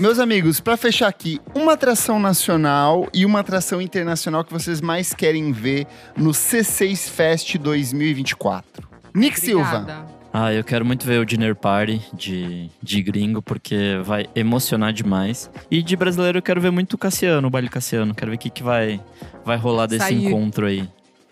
Meus 0.00 0.18
amigos, 0.18 0.60
pra 0.60 0.76
fechar 0.76 1.08
aqui, 1.08 1.40
uma 1.54 1.72
atração 1.72 2.18
nacional 2.18 3.08
e 3.12 3.26
uma 3.26 3.40
atração 3.40 3.80
internacional 3.82 4.44
que 4.44 4.52
vocês 4.52 4.80
mais 4.80 5.12
querem 5.12 5.52
ver 5.52 5.86
no 6.16 6.30
C6 6.30 7.08
Fest 7.10 7.56
2024. 7.58 8.88
Nick 9.14 9.38
Silva. 9.38 10.06
Ah, 10.36 10.52
eu 10.52 10.64
quero 10.64 10.84
muito 10.84 11.06
ver 11.06 11.20
o 11.20 11.24
Dinner 11.24 11.54
Party 11.54 12.02
de, 12.12 12.68
de 12.82 13.00
gringo, 13.00 13.40
porque 13.40 14.00
vai 14.02 14.26
emocionar 14.34 14.92
demais. 14.92 15.48
E 15.70 15.80
de 15.80 15.94
brasileiro 15.94 16.38
eu 16.38 16.42
quero 16.42 16.60
ver 16.60 16.72
muito 16.72 16.94
o 16.94 16.98
Cassiano, 16.98 17.46
o 17.46 17.50
baile 17.50 17.68
Cassiano. 17.68 18.12
Quero 18.12 18.32
ver 18.32 18.34
o 18.34 18.40
que, 18.40 18.50
que 18.50 18.60
vai, 18.60 19.00
vai 19.44 19.56
rolar 19.56 19.86
desse 19.86 20.06
Sair. 20.06 20.26
encontro 20.26 20.66
aí. 20.66 20.88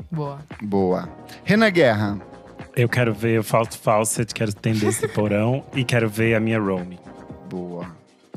Boa. 0.08 0.38
Boa. 0.62 1.08
Renan 1.42 1.72
Guerra. 1.72 2.20
Eu 2.76 2.88
quero 2.88 3.12
ver 3.12 3.40
o 3.40 3.42
Fausto 3.42 3.76
Fawcett, 3.76 4.32
quero 4.32 4.52
entender 4.52 4.86
esse 4.86 5.08
porão. 5.10 5.64
e 5.74 5.82
quero 5.82 6.08
ver 6.08 6.36
a 6.36 6.40
minha 6.40 6.60
Romy. 6.60 7.00
Boa. 7.50 7.86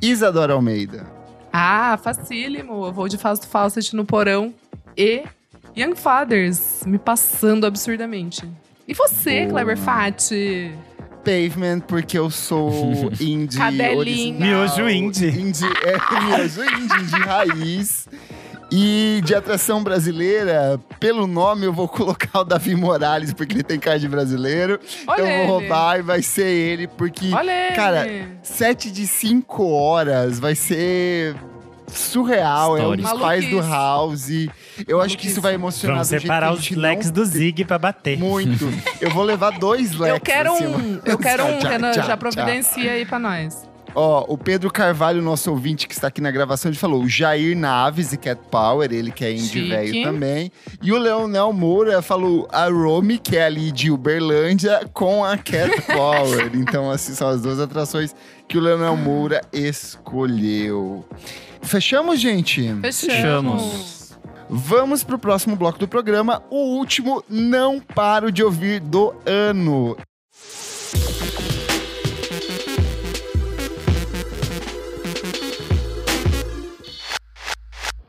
Isadora 0.02 0.54
Almeida. 0.54 1.06
Ah, 1.54 1.96
facílimo. 2.02 2.88
Eu 2.88 2.92
vou 2.92 3.08
de 3.08 3.20
Fausto 3.20 3.48
Fawcett 3.48 3.96
no 3.96 4.04
porão 4.04 4.52
e 4.98 5.26
Young 5.78 5.96
Fathers 5.96 6.84
me 6.88 6.98
passando 6.98 7.68
absurdamente. 7.68 8.50
E 8.88 8.94
você, 8.94 9.42
Boa. 9.42 9.50
Kleber 9.52 9.78
Fati? 9.78 10.72
Pavement, 11.24 11.80
porque 11.82 12.18
eu 12.18 12.30
sou 12.30 13.12
indie 13.20 13.58
Cadelinha. 13.58 13.98
original. 13.98 14.40
Miojo 14.48 14.90
indie. 14.90 15.28
Indie, 15.30 15.66
é, 15.66 15.98
miojo 16.38 16.64
indie 16.64 17.06
de 17.08 17.16
raiz. 17.22 18.08
E 18.72 19.22
de 19.24 19.34
atração 19.36 19.84
brasileira, 19.84 20.80
pelo 21.00 21.28
nome 21.28 21.66
eu 21.68 21.72
vou 21.72 21.88
colocar 21.88 22.40
o 22.40 22.44
Davi 22.44 22.76
Morales, 22.76 23.32
porque 23.32 23.54
ele 23.54 23.64
tem 23.64 23.80
cara 23.80 23.98
de 24.00 24.08
brasileiro. 24.08 24.80
Olha 25.08 25.22
eu 25.22 25.26
vou 25.26 25.36
ele. 25.36 25.48
roubar 25.70 26.00
e 26.00 26.02
vai 26.02 26.22
ser 26.24 26.48
ele, 26.48 26.88
porque 26.88 27.32
Olha 27.34 27.68
ele. 27.68 27.76
cara, 27.76 28.08
sete 28.42 28.92
de 28.92 29.06
cinco 29.06 29.68
horas 29.72 30.40
vai 30.40 30.56
ser 30.56 31.36
surreal. 31.88 32.78
É 32.78 32.88
um 32.88 32.96
dos 32.96 33.14
pais 33.14 33.48
do. 33.50 33.62
House. 33.62 34.28
Eu 34.88 35.02
acho 35.02 35.18
que 35.18 35.28
isso 35.28 35.42
vai 35.42 35.54
emocionar 35.54 35.98
Vamos 35.98 36.10
do 36.10 36.20
separar 36.20 36.54
os 36.54 36.70
leques 36.72 37.08
não 37.08 37.14
do 37.14 37.26
Zig 37.26 37.64
pra 37.66 37.78
bater. 37.78 38.18
muito. 38.18 38.68
Eu 39.00 39.10
vou 39.12 39.24
levar 39.24 39.52
dois 39.60 39.92
leques. 39.94 40.16
Eu 40.16 40.20
quero 40.22 40.54
assim, 40.54 40.66
um. 40.68 41.02
Eu 41.06 41.18
quero 41.18 41.46
um, 41.46 41.60
Renan. 41.60 41.94
Já 41.94 42.04
tchau. 42.04 42.18
providencia 42.18 42.92
aí 42.92 43.06
pra 43.06 43.20
nós. 43.20 43.66
Ó, 43.98 44.26
o 44.28 44.38
Pedro 44.38 44.70
Carvalho, 44.70 45.22
nosso 45.22 45.50
ouvinte 45.50 45.88
que 45.88 45.94
está 45.94 46.10
aqui 46.10 46.20
na 46.20 46.30
gravação, 46.30 46.70
ele 46.70 46.78
falou 46.78 47.02
o 47.02 47.08
Jair 47.08 47.56
Naves 47.58 48.12
e 48.12 48.18
Cat 48.18 48.42
Power, 48.52 48.92
ele 48.92 49.10
que 49.10 49.24
é 49.24 49.32
indie 49.32 49.70
velho 49.70 50.04
também. 50.04 50.52
E 50.84 50.92
o 50.92 50.98
Leonel 50.98 51.54
Moura 51.54 52.02
falou 52.02 52.46
a 52.52 52.68
Romy, 52.68 53.18
que 53.18 53.38
é 53.38 53.46
ali 53.46 53.72
de 53.72 53.90
Uberlândia, 53.90 54.82
com 54.94 55.24
a 55.24 55.38
Cat 55.38 55.80
Power. 55.88 56.52
então, 56.56 56.92
assim, 56.92 57.14
são 57.16 57.30
as 57.30 57.42
duas 57.42 57.58
atrações 57.58 58.14
que 58.50 58.58
o 58.58 58.62
Leonel 58.62 58.98
Moura 58.98 59.40
escolheu. 59.54 61.06
Fechamos, 61.62 62.20
gente? 62.20 62.62
Fechamos. 62.82 63.06
Fechamos. 63.06 64.05
Vamos 64.50 65.04
pro 65.04 65.18
próximo 65.18 65.56
bloco 65.56 65.80
do 65.80 65.88
programa, 65.88 66.44
o 66.50 66.78
último 66.78 67.24
Não 67.28 67.80
Paro 67.80 68.32
de 68.32 68.44
Ouvir 68.44 68.80
do 68.80 69.14
ano. 69.26 69.98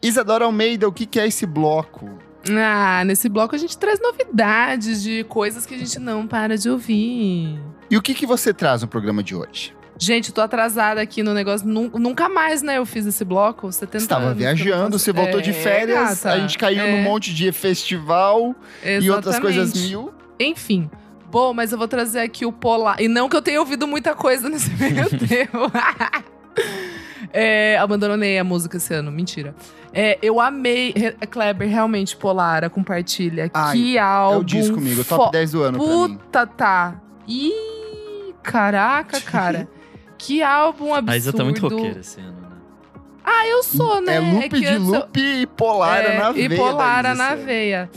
Isadora 0.02 0.44
Almeida, 0.44 0.86
o 0.86 0.92
que 0.92 1.06
que 1.06 1.18
é 1.18 1.26
esse 1.26 1.46
bloco? 1.46 2.18
Ah, 2.50 3.02
nesse 3.04 3.28
bloco 3.28 3.54
a 3.54 3.58
gente 3.58 3.76
traz 3.76 3.98
novidades 4.00 5.02
de 5.02 5.24
coisas 5.24 5.66
que 5.66 5.74
a 5.74 5.78
gente 5.78 5.98
não 5.98 6.26
para 6.26 6.56
de 6.56 6.70
ouvir. 6.70 7.60
E 7.90 7.96
o 7.96 8.02
que 8.02 8.14
que 8.14 8.26
você 8.26 8.54
traz 8.54 8.82
no 8.82 8.88
programa 8.88 9.22
de 9.22 9.34
hoje? 9.34 9.75
Gente, 9.98 10.32
tô 10.32 10.40
atrasada 10.42 11.00
aqui 11.00 11.22
no 11.22 11.32
negócio. 11.32 11.66
Nun- 11.66 11.90
Nunca 11.94 12.28
mais, 12.28 12.60
né, 12.62 12.76
eu 12.78 12.84
fiz 12.86 13.06
esse 13.06 13.24
bloco. 13.24 13.70
70 13.72 14.04
Você 14.04 14.14
não 14.26 14.34
viajando, 14.34 14.98
você 14.98 15.12
voltou 15.12 15.40
É, 15.40 15.42
de 15.42 15.52
férias, 15.52 16.22
gata, 16.22 16.32
a 16.36 16.38
gente 16.40 16.58
caiu 16.58 16.82
é, 16.82 16.92
num 16.92 17.02
monte 17.02 17.32
de 17.34 17.50
festival 17.52 18.54
e 18.84 19.10
outras 19.10 19.38
coisas 19.38 19.70
exatamente. 19.70 19.88
mil. 19.88 20.12
Enfim. 20.38 20.90
Bom, 21.30 21.52
mas 21.54 21.72
eu 21.72 21.78
vou 21.78 21.88
trazer 21.88 22.20
aqui 22.20 22.44
o 22.46 22.52
Polar. 22.52 23.00
E 23.00 23.08
não 23.08 23.28
que 23.28 23.36
eu 23.36 23.42
tenha 23.42 23.58
ouvido 23.58 23.86
muita 23.86 24.14
coisa 24.14 24.48
nesse 24.48 24.70
meio 24.76 25.08
tempo. 25.18 25.70
é, 27.32 27.76
abandonei 27.78 28.38
a 28.38 28.44
música 28.44 28.76
esse 28.76 28.92
ano, 28.94 29.10
mentira. 29.10 29.54
É, 29.92 30.18
eu 30.22 30.40
amei. 30.40 30.92
Kleber, 31.30 31.68
realmente, 31.68 32.16
Polara, 32.16 32.68
compartilha. 32.68 33.50
Ai, 33.54 33.72
que 33.76 33.96
É 33.96 34.00
álbum. 34.00 34.40
o 34.40 34.44
disco 34.44 34.74
comigo, 34.74 35.02
top 35.04 35.24
fo- 35.24 35.30
10 35.30 35.52
do 35.52 35.62
ano. 35.62 35.78
Puta, 35.78 36.46
tá. 36.46 37.00
Ih, 37.26 38.34
caraca, 38.42 39.20
cara. 39.24 39.68
Que 40.18 40.42
álbum 40.42 40.94
absurdo. 40.94 41.10
A 41.12 41.16
Isa 41.16 41.32
tá 41.32 41.44
muito 41.44 41.60
roqueira 41.66 42.00
esse 42.00 42.20
ano, 42.20 42.40
né? 42.40 42.46
Ah, 43.24 43.46
eu 43.46 43.62
sou, 43.62 44.00
né? 44.00 44.16
É 44.16 44.20
loop 44.20 44.48
que 44.50 44.60
de 44.60 44.66
antes 44.66 44.86
eu- 44.88 44.94
loop 45.00 45.18
e 45.20 45.46
polara 45.46 46.08
é, 46.08 46.18
na 46.18 46.32
veia. 46.32 46.44
E 46.44 46.56
polara 46.56 47.14
na 47.14 47.34
veia. 47.34 47.90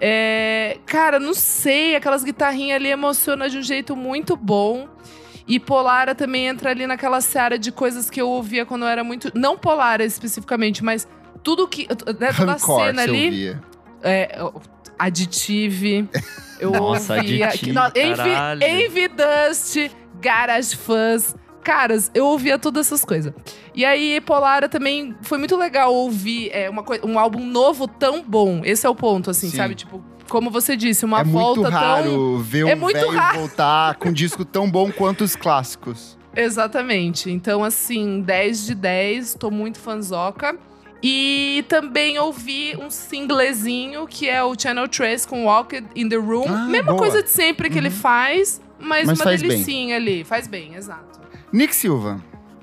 É, 0.00 0.78
cara, 0.86 1.18
não 1.18 1.34
sei, 1.34 1.96
aquelas 1.96 2.22
guitarrinhas 2.22 2.76
ali 2.76 2.88
emocionam 2.88 3.48
de 3.48 3.58
um 3.58 3.62
jeito 3.62 3.96
muito 3.96 4.36
bom. 4.36 4.86
E 5.50 5.58
Polara 5.58 6.14
também 6.14 6.46
entra 6.46 6.70
ali 6.70 6.86
naquela 6.86 7.22
seara 7.22 7.58
de 7.58 7.72
coisas 7.72 8.10
que 8.10 8.20
eu 8.20 8.28
ouvia 8.28 8.66
quando 8.66 8.82
eu 8.82 8.88
era 8.88 9.02
muito. 9.02 9.32
Não 9.34 9.56
Polara 9.56 10.04
especificamente, 10.04 10.84
mas 10.84 11.08
tudo 11.42 11.66
que. 11.66 11.88
Né, 12.20 12.32
toda 12.36 12.52
a 12.52 12.54
Rancor, 12.54 12.84
cena 12.84 13.02
ali. 13.02 13.24
ouvia. 13.24 13.60
É, 14.02 14.38
Additive. 14.98 16.06
Eu 16.60 16.70
Nossa, 16.72 17.14
ouvia. 17.16 17.46
Additive, 17.48 17.78
Envy. 17.96 18.64
Envy 18.84 19.08
Dust, 19.08 19.76
Garage 20.20 20.76
Fuzz. 20.76 21.34
Caras, 21.68 22.10
eu 22.14 22.24
ouvia 22.24 22.58
todas 22.58 22.86
essas 22.86 23.04
coisas. 23.04 23.30
E 23.74 23.84
aí, 23.84 24.22
Polara 24.22 24.70
também 24.70 25.14
foi 25.20 25.36
muito 25.36 25.54
legal 25.54 25.92
ouvir 25.94 26.48
é, 26.50 26.70
uma 26.70 26.82
um 27.04 27.18
álbum 27.18 27.44
novo 27.44 27.86
tão 27.86 28.22
bom. 28.22 28.62
Esse 28.64 28.86
é 28.86 28.88
o 28.88 28.94
ponto, 28.94 29.30
assim, 29.30 29.50
Sim. 29.50 29.58
sabe? 29.58 29.74
Tipo, 29.74 30.02
como 30.30 30.50
você 30.50 30.74
disse, 30.74 31.04
uma 31.04 31.20
é 31.20 31.24
volta 31.24 31.60
muito 31.60 31.74
raro 31.74 32.38
ver 32.38 32.66
É 32.68 32.74
um 32.74 32.78
muito 32.78 32.96
velho 32.96 33.10
raro. 33.10 33.40
voltar 33.40 33.96
com 33.96 34.08
um 34.08 34.12
disco 34.14 34.46
tão 34.46 34.70
bom 34.70 34.90
quanto 34.90 35.24
os 35.24 35.36
clássicos. 35.36 36.16
tão. 36.32 36.32
Exatamente. 36.42 37.30
Então, 37.30 37.62
assim, 37.62 38.22
10 38.22 38.64
de 38.64 38.74
10, 38.74 39.34
tô 39.34 39.50
muito 39.50 39.78
fanzoca. 39.78 40.56
E 41.02 41.66
também 41.68 42.18
ouvi 42.18 42.78
um 42.80 42.88
singlezinho 42.90 44.06
que 44.06 44.26
é 44.26 44.42
o 44.42 44.54
Channel 44.58 44.88
3 44.88 45.26
com 45.26 45.44
Walk 45.44 45.84
in 45.94 46.08
the 46.08 46.16
Room. 46.16 46.46
Ah, 46.48 46.66
Mesma 46.66 46.92
boa. 46.92 46.98
coisa 46.98 47.22
de 47.22 47.28
sempre 47.30 47.68
que 47.68 47.76
ele 47.76 47.90
faz, 47.90 48.58
mas, 48.80 49.06
Mas 49.06 49.18
uma 49.18 49.24
faz 49.24 49.40
bem. 49.42 49.50
delicinha 49.50 49.96
ali. 49.96 50.24
Faz 50.24 50.46
bem, 50.48 50.74
exato. 50.74 51.18
Nick 51.52 51.74
Silva. 51.74 52.20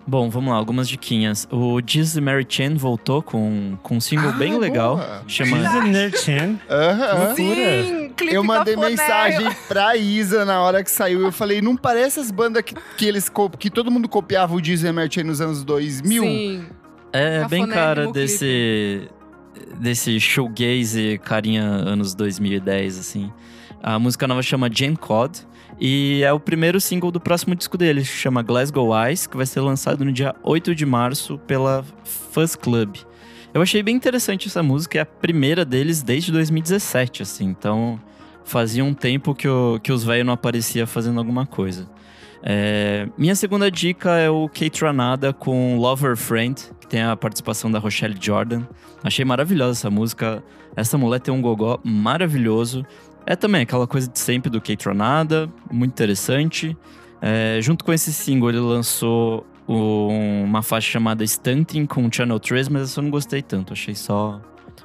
Bom, 0.08 0.30
vamos 0.30 0.52
lá, 0.52 0.58
algumas 0.58 0.88
diquinhas. 0.88 1.48
O 1.52 1.82
Jesus 1.84 2.24
Mary 2.24 2.46
Chain 2.48 2.76
voltou 2.76 3.24
com, 3.24 3.76
com 3.82 3.96
um 3.98 4.00
single 4.00 4.30
Ah, 4.30 4.34
bem 4.34 4.56
legal. 4.60 4.98
boa. 4.98 5.24
Chama 5.28 5.58
Designer 5.58 6.16
Chan. 6.16 6.60
Aham. 6.70 7.34
Sim, 7.36 8.12
clipe 8.16 8.36
Eu 8.36 8.44
mandei 8.44 8.76
mensagem 8.76 9.48
pra 9.68 9.96
Isa 9.98 10.46
na 10.46 10.62
hora 10.62 10.84
que 10.84 10.92
saiu. 10.92 11.22
Eu 11.22 11.32
falei, 11.32 11.60
não 11.60 11.76
parece 11.76 12.20
as 12.20 12.30
bandas 12.30 12.62
que, 12.62 12.76
que 12.96 13.06
eles 13.08 13.32
que 13.58 13.72
todo 13.72 13.90
mundo 13.90 14.08
copiava 14.08 14.54
o 14.54 14.62
Disney 14.62 14.92
Merchant 14.92 15.26
nos 15.26 15.42
anos 15.42 15.64
2000? 15.64 16.22
Sim. 16.22 16.66
É 17.12 17.48
bem 17.48 17.66
cara 17.68 18.04
clipe. 18.04 18.20
desse 18.20 19.10
desse 19.80 20.20
showgaze 20.20 21.20
carinha 21.24 21.64
anos 21.64 22.14
2010 22.14 23.00
assim. 23.00 23.32
A 23.82 23.98
música 23.98 24.28
nova 24.28 24.44
chama 24.44 24.70
Jane 24.72 24.98
Cod 24.98 25.40
e 25.80 26.22
é 26.24 26.32
o 26.32 26.40
primeiro 26.40 26.80
single 26.80 27.12
do 27.12 27.20
próximo 27.20 27.54
disco 27.56 27.78
dele, 27.78 28.04
chama 28.04 28.42
Glasgow 28.42 28.92
Eyes, 28.98 29.28
que 29.28 29.36
vai 29.38 29.46
ser 29.46 29.60
lançado 29.62 30.06
no 30.06 30.12
dia 30.12 30.34
8 30.44 30.74
de 30.74 30.86
março 30.86 31.38
pela 31.40 31.84
Fuzz 32.04 32.56
Club. 32.56 32.96
Eu 33.54 33.62
achei 33.62 33.82
bem 33.82 33.96
interessante 33.96 34.48
essa 34.48 34.62
música, 34.64 34.98
é 34.98 35.02
a 35.02 35.06
primeira 35.06 35.64
deles 35.66 36.02
desde 36.04 36.32
2017, 36.32 37.24
assim. 37.24 37.46
Então, 37.46 38.00
fazia 38.44 38.84
um 38.84 38.94
tempo 38.94 39.34
que, 39.34 39.48
o- 39.48 39.80
que 39.82 39.92
os 39.92 40.04
velhos 40.04 40.26
não 40.26 40.34
aparecia 40.34 40.86
fazendo 40.86 41.18
alguma 41.20 41.46
coisa. 41.46 41.90
É, 42.44 43.08
minha 43.18 43.34
segunda 43.34 43.72
dica 43.72 44.12
é 44.20 44.30
o 44.30 44.48
Kate 44.48 44.84
Ranada 44.84 45.34
com 45.34 45.78
Lover 45.80 46.16
Friend, 46.16 46.56
que 46.80 46.88
tem 46.88 47.02
a 47.02 47.16
participação 47.16 47.72
da 47.72 47.80
Rochelle 47.80 48.16
Jordan. 48.20 48.64
Achei 49.04 49.26
maravilhosa 49.26 49.80
essa 49.80 49.90
música. 49.90 50.44
Essa 50.76 50.98
mulher 50.98 51.20
tem 51.22 51.34
um 51.34 51.42
gogó 51.42 51.80
maravilhoso. 51.84 52.86
É 53.26 53.36
também 53.36 53.62
aquela 53.62 53.88
coisa 53.88 54.08
de 54.08 54.20
sempre 54.20 54.50
do 54.50 54.62
Kate 54.62 54.86
Ranada, 54.88 55.50
muito 55.72 55.92
interessante. 55.92 56.78
É, 57.22 57.60
junto 57.62 57.84
com 57.84 57.92
esse 57.92 58.14
single, 58.14 58.50
ele 58.50 58.60
lançou 58.60 59.46
uma 59.68 60.62
faixa 60.62 60.92
chamada 60.92 61.24
Stunting 61.24 61.88
com 61.88 62.08
Channel 62.12 62.40
3, 62.40 62.70
mas 62.70 62.84
essa 62.84 63.00
eu 63.00 63.04
não 63.04 63.10
gostei 63.10 63.42
tanto, 63.42 63.74
achei 63.74 63.96
só 63.96 64.40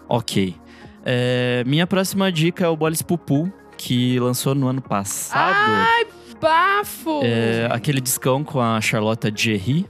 ok. 0.09 0.57
É, 1.05 1.63
minha 1.67 1.87
próxima 1.87 2.33
dica 2.33 2.65
é 2.65 2.69
o 2.69 2.77
Bolis 2.77 3.03
Pupu, 3.03 3.53
que 3.77 4.19
lançou 4.19 4.55
no 4.55 4.69
ano 4.69 4.81
passado. 4.81 6.09
Bafo! 6.41 7.21
É, 7.23 7.69
aquele 7.71 8.01
discão 8.01 8.43
com 8.43 8.61
a 8.61 8.81
Charlotte 8.81 9.31
Jerry. 9.35 9.87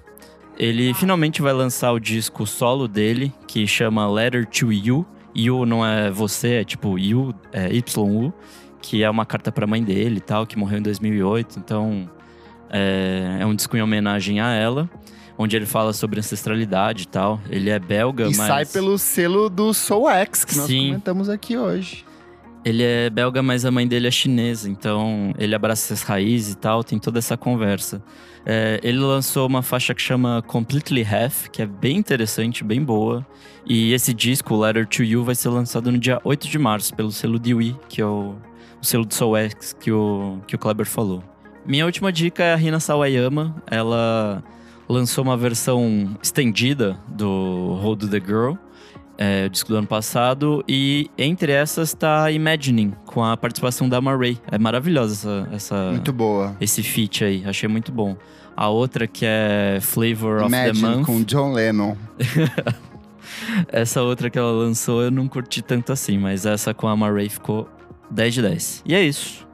Ele 0.59 0.93
finalmente 0.95 1.41
vai 1.41 1.53
lançar 1.53 1.93
o 1.93 2.01
disco 2.01 2.45
solo 2.47 2.89
dele, 2.89 3.33
que 3.47 3.67
chama 3.67 4.11
Letter 4.11 4.45
to 4.47 4.73
You. 4.73 5.07
You 5.35 5.65
não 5.67 5.85
é 5.85 6.11
você, 6.11 6.55
é 6.55 6.65
tipo 6.65 6.99
You, 6.99 7.35
é 7.53 7.69
YU, 7.73 8.33
que 8.83 9.03
é 9.03 9.11
uma 9.11 9.25
carta 9.27 9.53
pra 9.53 9.67
mãe 9.67 9.83
dele 9.83 10.17
e 10.19 10.21
tal, 10.21 10.47
que 10.47 10.57
morreu 10.59 10.79
em 10.79 10.83
2008. 10.83 11.59
Então, 11.59 12.11
é, 12.71 13.39
é 13.41 13.47
um 13.47 13.55
disco 13.55 13.77
em 13.77 13.83
homenagem 13.83 14.41
a 14.41 14.53
ela, 14.53 14.89
onde 15.39 15.57
ele 15.57 15.67
fala 15.67 15.93
sobre 15.93 16.19
ancestralidade 16.19 17.05
e 17.05 17.07
tal. 17.07 17.41
Ele 17.49 17.71
é 17.71 17.79
belga, 17.79 18.25
E 18.25 18.37
mas. 18.37 18.47
sai 18.49 18.67
pelo 18.67 18.99
selo 18.99 19.49
do 19.49 19.73
Soul 19.75 20.09
X, 20.11 20.45
que 20.45 20.57
nós 20.57 20.67
Sim. 20.67 20.87
comentamos 20.89 21.29
aqui 21.29 21.57
hoje. 21.57 22.05
Ele 22.65 22.83
é 22.83 23.09
belga, 23.09 23.43
mas 23.43 23.65
a 23.65 23.71
mãe 23.71 23.87
dele 23.87 24.07
é 24.07 24.11
chinesa, 24.11 24.69
então 24.69 25.33
ele 25.39 25.55
abraça 25.55 25.95
essas 25.95 26.07
raízes 26.07 26.53
e 26.53 26.57
tal, 26.57 26.85
tem 26.85 26.99
toda 26.99 27.19
essa 27.19 27.37
conversa. 27.37 28.03
É, 28.45 28.79
ele 28.83 28.99
lançou 28.99 29.47
uma 29.47 29.63
faixa 29.63 29.95
que 29.95 30.03
chama 30.03 30.43
Completely 30.47 31.03
Half, 31.05 31.49
que 31.49 31.63
é 31.63 31.67
bem 31.67 31.97
interessante, 31.97 32.63
bem 32.63 32.83
boa. 32.83 33.27
E 33.67 33.93
esse 33.93 34.13
disco, 34.13 34.57
Letter 34.57 34.87
to 34.87 35.03
You, 35.03 35.25
vai 35.25 35.35
ser 35.35 35.49
lançado 35.49 35.91
no 35.91 35.99
dia 35.99 36.21
8 36.25 36.49
de 36.49 36.59
março 36.59 36.95
pelo 36.95 37.11
selo 37.11 37.39
Dewey, 37.39 37.77
que 37.89 38.01
é 38.01 38.07
o, 38.07 38.35
o 38.81 38.87
selo 38.87 39.05
do 39.05 39.15
Soul 39.15 39.37
X 39.37 39.75
que 39.79 39.93
o, 39.93 40.39
que 40.47 40.55
o 40.55 40.59
Kleber 40.59 40.87
falou. 40.87 41.23
Minha 41.67 41.85
última 41.85 42.11
dica 42.11 42.43
é 42.43 42.55
a 42.55 42.57
Rina 42.57 42.81
Sawayama. 42.81 43.55
Ela 43.67 44.43
lançou 44.89 45.23
uma 45.23 45.37
versão 45.37 46.17
estendida 46.23 46.99
do 47.07 47.79
Hold 47.81 48.11
the 48.11 48.21
Girl, 48.21 48.55
é, 49.23 49.45
o 49.45 49.51
disco 49.51 49.69
do 49.69 49.77
ano 49.77 49.87
passado, 49.87 50.65
e 50.67 51.11
entre 51.19 51.53
essas 51.53 51.93
tá 51.93 52.31
Imagining, 52.31 52.95
com 53.05 53.23
a 53.23 53.37
participação 53.37 53.87
da 53.87 54.01
Maray. 54.01 54.39
É 54.51 54.57
maravilhosa 54.59 55.47
essa, 55.53 55.75
essa- 55.77 55.91
Muito 55.91 56.11
boa. 56.11 56.57
esse 56.59 56.83
feat 56.83 57.23
aí, 57.23 57.43
achei 57.47 57.69
muito 57.69 57.93
bom. 57.93 58.17
A 58.57 58.69
outra 58.69 59.07
que 59.07 59.27
é 59.27 59.79
Flavor 59.83 60.43
of 60.43 60.51
the 60.51 60.69
Imagine 60.69 60.97
Month, 60.97 61.07
com 61.07 61.23
John 61.23 61.53
Lennon. 61.53 61.95
essa 63.69 64.03
outra 64.03 64.29
que 64.31 64.39
ela 64.39 64.51
lançou 64.51 65.03
eu 65.03 65.11
não 65.11 65.29
curti 65.29 65.63
tanto 65.63 65.93
assim, 65.93 66.19
mas 66.19 66.47
essa 66.47 66.73
com 66.75 66.89
a 66.89 66.97
Maray 66.97 67.29
ficou 67.29 67.69
10 68.11 68.35
de 68.35 68.43
10. 68.43 68.83
E 68.87 68.95
é 68.95 69.03
isso. 69.03 69.47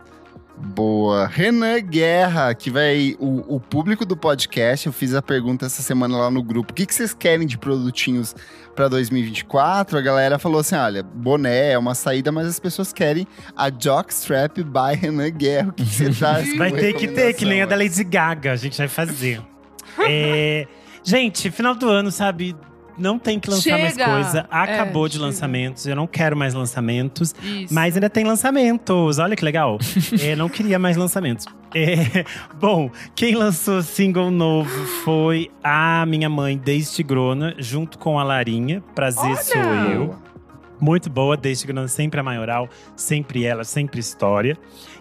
Boa. 0.59 1.27
Renan 1.27 1.81
Guerra, 1.81 2.55
que 2.55 2.71
vai. 2.71 3.15
O, 3.19 3.57
o 3.57 3.61
público 3.61 4.07
do 4.07 4.17
podcast, 4.17 4.87
eu 4.87 4.93
fiz 4.93 5.15
a 5.15 5.21
pergunta 5.21 5.67
essa 5.67 5.83
semana 5.83 6.17
lá 6.17 6.31
no 6.31 6.43
grupo. 6.43 6.73
O 6.73 6.75
que, 6.75 6.87
que 6.87 6.95
vocês 6.95 7.13
querem 7.13 7.47
de 7.47 7.59
produtinhos 7.59 8.35
pra 8.75 8.89
2024? 8.89 9.99
A 9.99 10.01
galera 10.01 10.39
falou 10.39 10.61
assim: 10.61 10.75
olha, 10.75 11.03
boné 11.03 11.73
é 11.73 11.79
uma 11.79 11.95
saída, 11.95 12.33
mas 12.33 12.47
as 12.47 12.59
pessoas 12.59 12.93
querem 12.93 13.27
a 13.55 13.71
Jockstrap 13.71 14.57
by 14.59 14.97
Renan 14.99 15.31
Guerra. 15.31 15.69
O 15.69 15.73
que, 15.73 15.85
que 15.85 15.95
você 15.95 16.11
traz? 16.11 16.53
Vai 16.57 16.73
ter 16.73 16.95
que 16.95 17.09
ter, 17.09 17.35
que 17.35 17.45
nem 17.45 17.63
a 17.63 17.67
da? 17.67 17.77
Lady 17.77 18.03
Gaga, 18.05 18.53
a 18.53 18.57
gente 18.57 18.79
vai 18.79 18.89
fazer. 18.89 19.41
É, 19.99 20.67
gente, 21.03 21.51
final 21.51 21.75
do 21.75 21.89
ano, 21.89 22.13
sabe? 22.13 22.55
Não 22.99 23.19
tem 23.19 23.39
que 23.39 23.51
lançar 23.51 23.79
mais 23.79 23.93
Chega! 23.95 24.05
coisa. 24.07 24.47
Acabou 24.51 25.07
É, 25.07 25.09
de 25.09 25.19
lançamentos. 25.19 25.87
Eu 25.87 25.95
não 25.97 26.07
quero 26.07 26.37
mais 26.37 26.55
lançamentos. 26.55 27.35
Isso. 27.43 27.73
Mas 27.75 27.95
ainda 27.95 28.09
tem 28.09 28.25
lançamentos. 28.25 29.19
Olha 29.19 29.37
que 29.37 29.45
legal. 29.45 29.79
É, 30.23 30.35
não 30.35 30.49
queria 30.49 30.79
mais 30.79 30.97
lançamentos. 30.97 31.45
É, 31.75 32.25
bom, 32.59 32.91
quem 33.15 33.35
lançou 33.35 33.83
single 33.83 34.31
novo 34.31 34.71
foi 35.05 35.51
a 35.63 36.07
minha 36.07 36.29
mãe, 36.29 36.57
Deise 36.57 36.95
Tigrona, 36.95 37.55
junto 37.59 37.99
com 37.99 38.19
a 38.19 38.25
Larinha. 38.25 38.83
Prazer 38.95 39.25
Olha! 39.33 39.43
sou 39.43 39.63
eu. 39.93 40.17
Muito 40.81 41.11
boa, 41.11 41.37
Deise 41.37 41.63
Tigrona, 41.63 41.89
sempre 41.89 42.19
a 42.21 42.23
maioral, 42.23 42.69
sempre 42.95 43.45
ela, 43.45 43.65
sempre 43.65 44.01
história. 44.01 44.57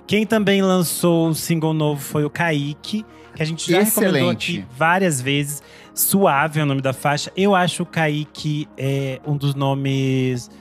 Quem 0.07 0.25
também 0.25 0.61
lançou 0.61 1.29
o 1.29 1.35
single 1.35 1.73
novo 1.73 2.01
foi 2.01 2.23
o 2.25 2.29
Kaique, 2.29 3.05
que 3.35 3.41
a 3.41 3.45
gente 3.45 3.71
já 3.71 3.81
recomendou 3.81 4.15
Excelente. 4.17 4.57
aqui 4.59 4.65
várias 4.77 5.21
vezes. 5.21 5.61
Suave 5.95 6.59
é 6.59 6.63
o 6.63 6.65
nome 6.65 6.81
da 6.81 6.91
faixa. 6.93 7.31
Eu 7.37 7.55
acho 7.55 7.83
o 7.83 7.85
Kaique 7.85 8.67
é, 8.77 9.19
um 9.25 9.37
dos 9.37 9.55
nomes 9.55 10.51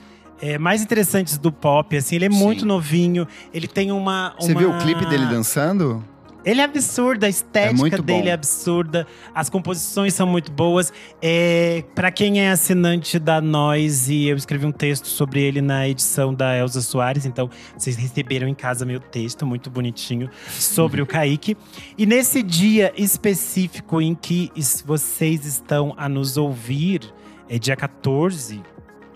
é, 0.41 0.57
mais 0.57 0.81
interessantes 0.81 1.37
do 1.37 1.51
pop. 1.51 1.95
Assim, 1.95 2.15
ele 2.15 2.25
é 2.25 2.31
Sim. 2.31 2.37
muito 2.37 2.65
novinho. 2.65 3.27
Ele 3.53 3.67
tem 3.67 3.91
uma, 3.91 4.33
Você 4.39 4.53
uma- 4.53 4.59
viu 4.61 4.71
o 4.71 4.77
clipe 4.79 5.05
dele 5.05 5.25
dançando? 5.25 6.01
Ele 6.45 6.61
é 6.61 6.63
absurdo, 6.63 7.23
a 7.23 7.29
estética 7.29 7.73
muito 7.73 8.03
dele 8.03 8.29
é 8.29 8.33
absurda, 8.33 9.07
as 9.33 9.49
composições 9.49 10.13
são 10.13 10.27
muito 10.27 10.51
boas. 10.51 10.93
É, 11.19 11.83
para 11.95 12.11
quem 12.11 12.39
é 12.39 12.51
assinante 12.51 13.17
da 13.17 13.41
Noise, 13.41 14.27
eu 14.27 14.37
escrevi 14.37 14.65
um 14.65 14.71
texto 14.71 15.07
sobre 15.07 15.41
ele 15.41 15.59
na 15.59 15.87
edição 15.87 16.31
da 16.31 16.55
Elza 16.55 16.81
Soares, 16.81 17.25
então 17.25 17.49
vocês 17.75 17.95
receberam 17.95 18.47
em 18.47 18.53
casa 18.53 18.85
meu 18.85 18.99
texto, 18.99 19.43
muito 19.43 19.71
bonitinho, 19.71 20.29
sobre 20.47 21.01
o 21.01 21.05
Kaique. 21.07 21.57
E 21.97 22.05
nesse 22.05 22.43
dia 22.43 22.93
específico 22.95 23.99
em 23.99 24.13
que 24.13 24.51
vocês 24.85 25.45
estão 25.45 25.95
a 25.97 26.07
nos 26.07 26.37
ouvir, 26.37 27.01
é 27.49 27.57
dia 27.57 27.75
14, 27.75 28.61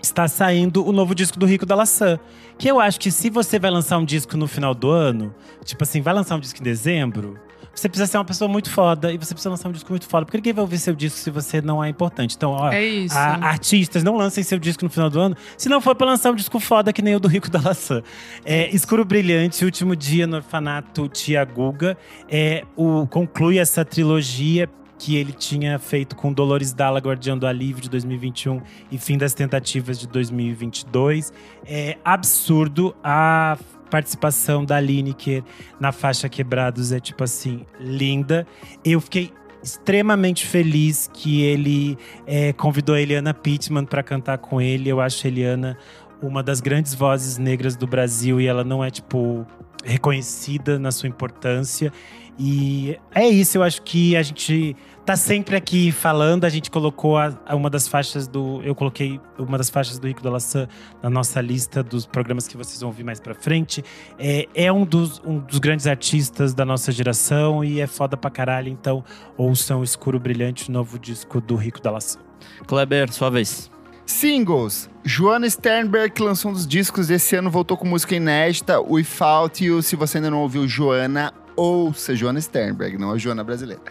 está 0.02 0.26
saindo 0.28 0.86
o 0.86 0.92
novo 0.92 1.14
disco 1.14 1.38
do 1.38 1.46
Rico 1.46 1.66
da 1.66 1.74
Laçã. 1.74 2.18
Que 2.58 2.68
eu 2.70 2.78
acho 2.80 2.98
que 3.00 3.10
se 3.10 3.30
você 3.30 3.58
vai 3.58 3.70
lançar 3.70 3.98
um 3.98 4.04
disco 4.04 4.36
no 4.36 4.46
final 4.46 4.74
do 4.74 4.90
ano, 4.90 5.34
tipo 5.64 5.82
assim, 5.82 6.00
vai 6.00 6.12
lançar 6.14 6.36
um 6.36 6.40
disco 6.40 6.60
em 6.60 6.62
dezembro, 6.64 7.38
você 7.74 7.88
precisa 7.88 8.10
ser 8.10 8.18
uma 8.18 8.24
pessoa 8.24 8.48
muito 8.50 8.68
foda 8.68 9.12
e 9.12 9.16
você 9.16 9.32
precisa 9.32 9.48
lançar 9.50 9.68
um 9.68 9.72
disco 9.72 9.90
muito 9.90 10.06
foda. 10.06 10.26
Porque 10.26 10.36
ninguém 10.36 10.52
vai 10.52 10.60
ouvir 10.62 10.78
seu 10.78 10.94
disco 10.94 11.18
se 11.18 11.30
você 11.30 11.62
não 11.62 11.82
é 11.82 11.88
importante. 11.88 12.34
Então, 12.36 12.50
ó, 12.50 12.70
É 12.70 13.06
a- 13.12 13.46
artistas, 13.48 14.02
não 14.02 14.16
lancem 14.16 14.42
seu 14.44 14.58
disco 14.58 14.84
no 14.84 14.90
final 14.90 15.08
do 15.08 15.20
ano, 15.20 15.36
se 15.56 15.68
não 15.68 15.80
for 15.80 15.94
pra 15.94 16.06
lançar 16.08 16.30
um 16.32 16.34
disco 16.34 16.58
foda 16.60 16.92
que 16.92 17.00
nem 17.00 17.14
o 17.14 17.20
do 17.20 17.28
Rico 17.28 17.48
da 17.48 17.60
Laçã. 17.60 18.02
É, 18.44 18.68
Escuro 18.74 19.04
Brilhante, 19.04 19.64
Último 19.64 19.94
Dia 19.96 20.26
no 20.26 20.36
Orfanato 20.36 21.08
Tia 21.08 21.44
Guga, 21.44 21.96
é, 22.28 22.64
o, 22.76 23.06
conclui 23.06 23.58
essa 23.58 23.84
trilogia 23.84 24.68
que 25.00 25.16
ele 25.16 25.32
tinha 25.32 25.78
feito 25.78 26.14
com 26.14 26.30
Dolores 26.30 26.74
Dalla, 26.74 27.00
Guardião 27.00 27.38
do 27.38 27.46
Alívio, 27.46 27.80
de 27.80 27.88
2021 27.88 28.60
e 28.92 28.98
Fim 28.98 29.16
das 29.16 29.32
Tentativas, 29.32 29.98
de 29.98 30.06
2022. 30.06 31.32
É 31.64 31.96
absurdo 32.04 32.94
a 33.02 33.56
participação 33.90 34.62
da 34.62 34.78
Lineker 34.78 35.42
na 35.80 35.90
faixa 35.90 36.28
Quebrados 36.28 36.92
é, 36.92 37.00
tipo 37.00 37.24
assim, 37.24 37.64
linda. 37.80 38.46
Eu 38.84 39.00
fiquei 39.00 39.32
extremamente 39.62 40.44
feliz 40.44 41.08
que 41.10 41.44
ele 41.44 41.96
é, 42.26 42.52
convidou 42.52 42.94
a 42.94 43.00
Eliana 43.00 43.32
Pittman 43.32 43.86
para 43.86 44.02
cantar 44.02 44.36
com 44.36 44.60
ele. 44.60 44.90
Eu 44.90 45.00
acho 45.00 45.26
a 45.26 45.30
Eliana 45.30 45.78
uma 46.20 46.42
das 46.42 46.60
grandes 46.60 46.94
vozes 46.94 47.38
negras 47.38 47.74
do 47.74 47.86
Brasil 47.86 48.38
e 48.38 48.46
ela 48.46 48.62
não 48.62 48.84
é, 48.84 48.90
tipo, 48.90 49.46
reconhecida 49.82 50.78
na 50.78 50.92
sua 50.92 51.08
importância. 51.08 51.90
E 52.38 52.98
é 53.14 53.28
isso, 53.28 53.58
eu 53.58 53.62
acho 53.62 53.82
que 53.82 54.16
a 54.16 54.22
gente 54.22 54.76
tá 55.04 55.16
sempre 55.16 55.56
aqui 55.56 55.90
falando. 55.90 56.44
A 56.44 56.48
gente 56.48 56.70
colocou 56.70 57.18
a, 57.18 57.36
a 57.46 57.56
uma 57.56 57.68
das 57.68 57.88
faixas 57.88 58.26
do. 58.26 58.60
Eu 58.62 58.74
coloquei 58.74 59.20
uma 59.38 59.58
das 59.58 59.68
faixas 59.68 59.98
do 59.98 60.06
Rico 60.06 60.22
da 60.22 60.30
Laçã 60.30 60.68
na 61.02 61.10
nossa 61.10 61.40
lista 61.40 61.82
dos 61.82 62.06
programas 62.06 62.46
que 62.46 62.56
vocês 62.56 62.80
vão 62.80 62.90
ouvir 62.90 63.04
mais 63.04 63.20
pra 63.20 63.34
frente. 63.34 63.84
É, 64.18 64.46
é 64.54 64.72
um, 64.72 64.84
dos, 64.84 65.20
um 65.24 65.38
dos 65.38 65.58
grandes 65.58 65.86
artistas 65.86 66.54
da 66.54 66.64
nossa 66.64 66.92
geração 66.92 67.64
e 67.64 67.80
é 67.80 67.86
foda 67.86 68.16
pra 68.16 68.30
caralho. 68.30 68.68
Então, 68.68 69.04
ouçam 69.36 69.82
Escuro 69.82 70.18
Brilhante, 70.18 70.68
o 70.68 70.72
novo 70.72 70.98
disco 70.98 71.40
do 71.40 71.56
Rico 71.56 71.80
da 71.80 71.90
Laçã. 71.90 72.18
Kleber, 72.66 73.12
sua 73.12 73.30
vez. 73.30 73.70
Singles. 74.10 74.90
Joana 75.04 75.48
Sternberg, 75.48 76.12
que 76.12 76.22
lançou 76.22 76.50
um 76.50 76.54
dos 76.54 76.66
discos 76.66 77.06
desse 77.06 77.36
ano, 77.36 77.50
voltou 77.50 77.76
com 77.76 77.86
música 77.86 78.14
inédita, 78.14 78.80
Without 78.80 79.64
You. 79.64 79.82
Se 79.82 79.96
você 79.96 80.18
ainda 80.18 80.30
não 80.30 80.38
ouviu 80.38 80.68
Joana, 80.68 81.32
ouça 81.60 82.14
Joana 82.14 82.40
Sternberg, 82.40 82.96
não 82.98 83.12
a 83.12 83.18
Joana 83.18 83.44
brasileira. 83.44 83.82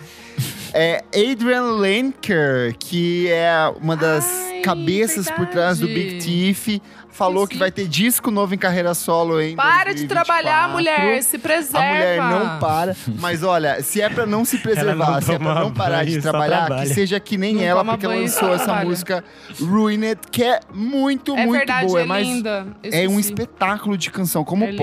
É 0.74 1.04
Adrian 1.16 1.72
Lenker, 1.78 2.76
que 2.78 3.28
é 3.30 3.52
uma 3.82 3.96
das 3.96 4.26
Ai, 4.26 4.62
cabeças 4.62 5.30
por 5.32 5.48
trás 5.48 5.80
do 5.80 5.88
Big 5.88 6.10
verdade. 6.20 6.26
Thief, 6.54 6.82
falou 7.10 7.46
Sim, 7.48 7.54
que 7.54 7.58
vai 7.58 7.72
ter 7.72 7.88
disco 7.88 8.30
novo 8.30 8.54
em 8.54 8.58
carreira 8.58 8.94
solo 8.94 9.42
em 9.42 9.56
Para 9.56 9.94
de 9.94 10.06
2024. 10.06 10.08
trabalhar, 10.26 10.70
mulher. 10.70 11.24
Se 11.24 11.38
preserva. 11.40 11.80
A 11.80 11.90
mulher 11.90 12.18
não 12.22 12.60
para. 12.60 12.96
Mas 13.20 13.42
olha, 13.42 13.82
se 13.82 14.00
é 14.00 14.10
pra 14.10 14.26
não 14.28 14.46
se 14.46 14.60
preservar, 14.60 15.14
não 15.14 15.22
se 15.22 15.32
é 15.34 15.40
pra 15.40 15.48
toma 15.54 15.60
não 15.60 15.74
parar 15.74 16.06
de 16.06 16.22
trabalhar, 16.22 16.66
trabalha. 16.68 16.88
que 16.88 16.94
seja 16.94 17.20
que 17.20 17.36
nem 17.38 17.56
Não 17.56 17.64
ela, 17.64 17.84
porque 17.84 18.06
ela 18.06 18.16
lançou 18.16 18.54
essa 18.54 18.66
trabalha. 18.66 18.90
música 18.90 19.24
Ruined, 19.60 20.20
que 20.32 20.44
é 20.44 20.60
muito, 20.74 21.36
É 21.36 21.46
muito 21.46 21.58
verdade, 21.58 21.88
boa. 21.88 22.02
é 22.02 22.06
mas 22.06 22.28
linda. 22.28 22.68
é 22.84 23.08
um 23.08 23.20
espetáculo 23.20 23.98
de 23.98 24.12
canção, 24.12 24.44
como 24.44 24.64
É 24.66 24.68
lindo. 24.68 24.78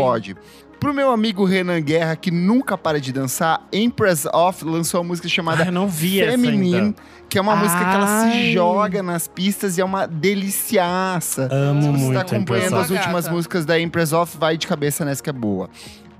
Pro 0.78 0.92
meu 0.92 1.10
amigo 1.10 1.44
Renan 1.44 1.80
Guerra, 1.80 2.14
que 2.16 2.30
nunca 2.30 2.76
para 2.76 3.00
de 3.00 3.10
dançar, 3.12 3.66
Empress 3.72 4.26
Off 4.26 4.64
lançou 4.64 5.00
uma 5.00 5.08
música 5.08 5.26
chamada 5.28 5.62
Ah, 5.64 5.66
eu 5.66 5.72
não 5.72 5.88
vi 5.88 6.20
essa 6.20 6.32
Feminine, 6.32 6.94
que 7.28 7.38
é 7.38 7.40
uma 7.40 7.56
música 7.56 7.78
que 7.78 7.94
ela 7.94 8.06
se 8.06 8.36
Ai. 8.36 8.52
joga 8.52 9.02
nas 9.02 9.26
pistas 9.26 9.78
e 9.78 9.80
é 9.80 9.84
uma 9.84 10.06
deliciaça. 10.06 11.48
Amo 11.50 11.82
Se 11.82 11.88
você 11.88 11.98
muito 11.98 12.14
tá 12.14 12.20
acompanhando 12.20 12.76
as 12.76 12.90
últimas 12.90 13.28
músicas 13.28 13.64
da 13.64 13.80
Empress 13.80 14.12
Off, 14.12 14.36
vai 14.36 14.56
de 14.58 14.66
cabeça 14.66 15.04
nessa 15.04 15.22
que 15.22 15.30
é 15.30 15.32
boa. 15.32 15.70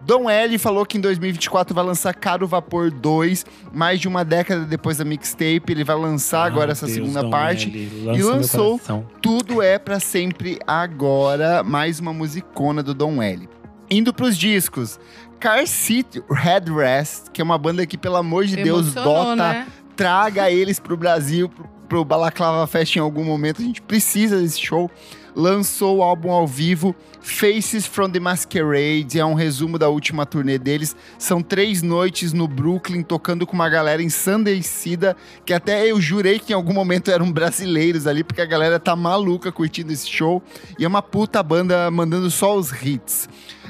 Dom 0.07 0.31
L 0.31 0.57
falou 0.59 0.87
que 0.87 0.97
em 0.97 1.01
2024 1.01 1.75
vai 1.75 1.85
lançar 1.85 2.15
Caro 2.15 2.47
Vapor 2.47 2.93
2, 2.93 3.45
mais 3.75 3.99
de 3.99 4.07
uma 4.07 4.25
década 4.25 4.65
depois 4.65 4.99
da 4.99 5.05
mixtape. 5.05 5.65
Ele 5.69 5.83
vai 5.83 5.97
lançar 5.97 6.45
agora 6.45 6.67
Meu 6.67 6.73
essa 6.73 6.87
Deus, 6.87 6.97
segunda 6.99 7.23
Dom 7.23 7.31
parte. 7.31 7.91
Lança 8.05 8.19
e 8.19 8.23
lançou. 8.23 8.81
Tudo 9.21 9.61
é 9.61 9.81
pra 9.81 9.99
sempre 9.99 10.61
agora, 10.65 11.65
mais 11.65 11.99
uma 11.99 12.13
musicona 12.13 12.85
do 12.85 12.95
Dom 12.95 13.21
L. 13.21 13.49
Indo 13.91 14.13
pros 14.13 14.37
discos, 14.37 14.99
Car 15.39 15.67
Seat 15.67 16.23
Headrest, 16.31 17.31
que 17.33 17.41
é 17.41 17.45
uma 17.45 17.59
banda 17.59 17.87
que, 17.87 17.97
pelo 17.97 18.17
amor 18.17 18.47
de 18.47 18.57
Deus, 18.57 18.89
Emocionou, 18.89 19.25
Dota, 19.25 19.37
né? 19.37 19.67
traga 19.95 20.51
eles 20.51 20.81
pro 20.81 20.97
Brasil, 20.97 21.49
pro, 21.49 21.69
pro 21.89 22.05
Balaclava 22.05 22.67
Fest 22.67 22.97
em 22.97 23.01
algum 23.01 23.25
momento. 23.25 23.63
A 23.63 23.65
gente 23.65 23.83
precisa 23.83 24.41
desse 24.41 24.61
show. 24.61 24.91
Lançou 25.37 25.99
o 25.99 26.03
álbum 26.03 26.31
ao 26.31 26.47
vivo, 26.47 26.97
Faces 27.21 27.85
from 27.85 28.09
the 28.09 28.19
Masquerade. 28.19 29.21
É 29.21 29.25
um 29.25 29.35
resumo 29.35 29.79
da 29.79 29.87
última 29.87 30.25
turnê 30.25 30.59
deles. 30.59 30.97
São 31.19 31.43
três 31.43 31.83
noites 31.83 32.33
no 32.33 32.49
Brooklyn, 32.49 33.03
tocando 33.03 33.47
com 33.47 33.53
uma 33.53 33.69
galera 33.69 34.03
ensandecida, 34.03 35.15
que 35.45 35.53
até 35.53 35.87
eu 35.87 36.01
jurei 36.01 36.39
que 36.39 36.53
em 36.53 36.57
algum 36.57 36.73
momento 36.73 37.11
eram 37.11 37.31
brasileiros 37.31 38.07
ali, 38.07 38.25
porque 38.25 38.41
a 38.41 38.47
galera 38.47 38.81
tá 38.81 38.97
maluca 38.97 39.53
curtindo 39.53 39.93
esse 39.93 40.09
show. 40.09 40.43
E 40.79 40.87
é 40.87 40.89
uma 40.89 41.03
puta 41.03 41.43
banda 41.43 41.91
mandando 41.91 42.31
só 42.31 42.57
os 42.57 42.73
hits. 42.73 43.29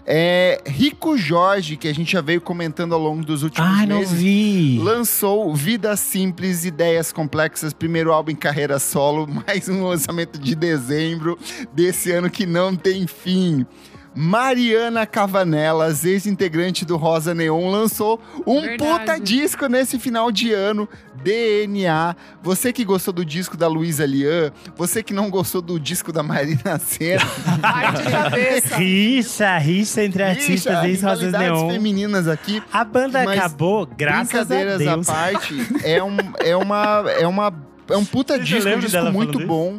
É, 0.09 0.63
Rico 0.65 1.19
Jorge, 1.19 1.77
que 1.77 1.89
a 1.89 1.93
gente 1.93 2.13
já 2.13 2.21
veio 2.21 2.41
comentando 2.41 2.95
ao 2.95 3.01
longo 3.01 3.25
dos 3.25 3.43
últimos 3.43 3.69
não 3.89 3.99
meses, 3.99 4.13
vi. 4.13 4.79
lançou 4.81 5.53
Vida 5.53 5.97
Simples, 5.97 6.65
Ideias 6.65 7.11
Complexas, 7.11 7.73
primeiro 7.73 8.13
álbum 8.13 8.31
em 8.31 8.37
carreira 8.37 8.79
solo, 8.79 9.27
mais 9.47 9.69
um 9.69 9.85
lançamento 9.85 10.39
de 10.39 10.55
dezembro 10.55 11.37
desse 11.73 12.11
ano 12.13 12.31
que 12.31 12.47
não 12.47 12.75
tem 12.75 13.07
fim. 13.07 13.67
Mariana 14.19 15.05
Cavanelas, 15.05 16.03
ex-integrante 16.03 16.87
do 16.87 16.97
Rosa 16.97 17.35
Neon, 17.35 17.71
lançou 17.71 18.19
um 18.47 18.63
Verdade. 18.63 18.79
puta 18.79 19.21
disco 19.21 19.67
nesse 19.67 19.99
final 19.99 20.33
de 20.33 20.55
ano, 20.55 20.89
DNA. 21.23 22.17
Você 22.43 22.73
que 22.73 22.83
gostou 22.83 23.13
do 23.13 23.27
disco 23.27 23.59
da 23.59 23.69
Luísa 23.69 24.07
Lian, 24.07 24.53
você 24.75 25.03
que 25.03 25.13
não 25.13 25.29
gostou 25.29 25.61
do 25.61 25.79
disco 25.79 26.13
da 26.13 26.23
Marina 26.23 26.79
Senna. 26.79 27.21
Rixa, 28.79 29.59
rixa 29.59 30.03
entre 30.03 30.23
artistas 30.23 30.85
ex-Rosas 30.85 31.27
rivalidades 31.27 31.63
Neon. 31.63 31.71
femininas 31.71 32.27
aqui. 32.27 32.63
A 32.73 32.85
banda 32.85 33.23
Mas 33.23 33.39
acabou, 33.39 33.85
graças 33.87 34.35
a 34.35 34.45
Brincadeiras 34.45 34.79
Deus. 34.79 35.09
à 35.11 35.13
parte, 35.13 35.55
é 35.85 36.03
um, 36.03 36.17
é 36.39 36.57
uma, 36.57 37.05
é 37.19 37.27
uma, 37.27 37.53
é 37.91 37.97
um 37.99 38.05
puta 38.05 38.39
disco, 38.39 38.67
é 38.67 38.77
um 38.77 38.81
disco 38.81 39.13
muito 39.13 39.47
bom. 39.47 39.79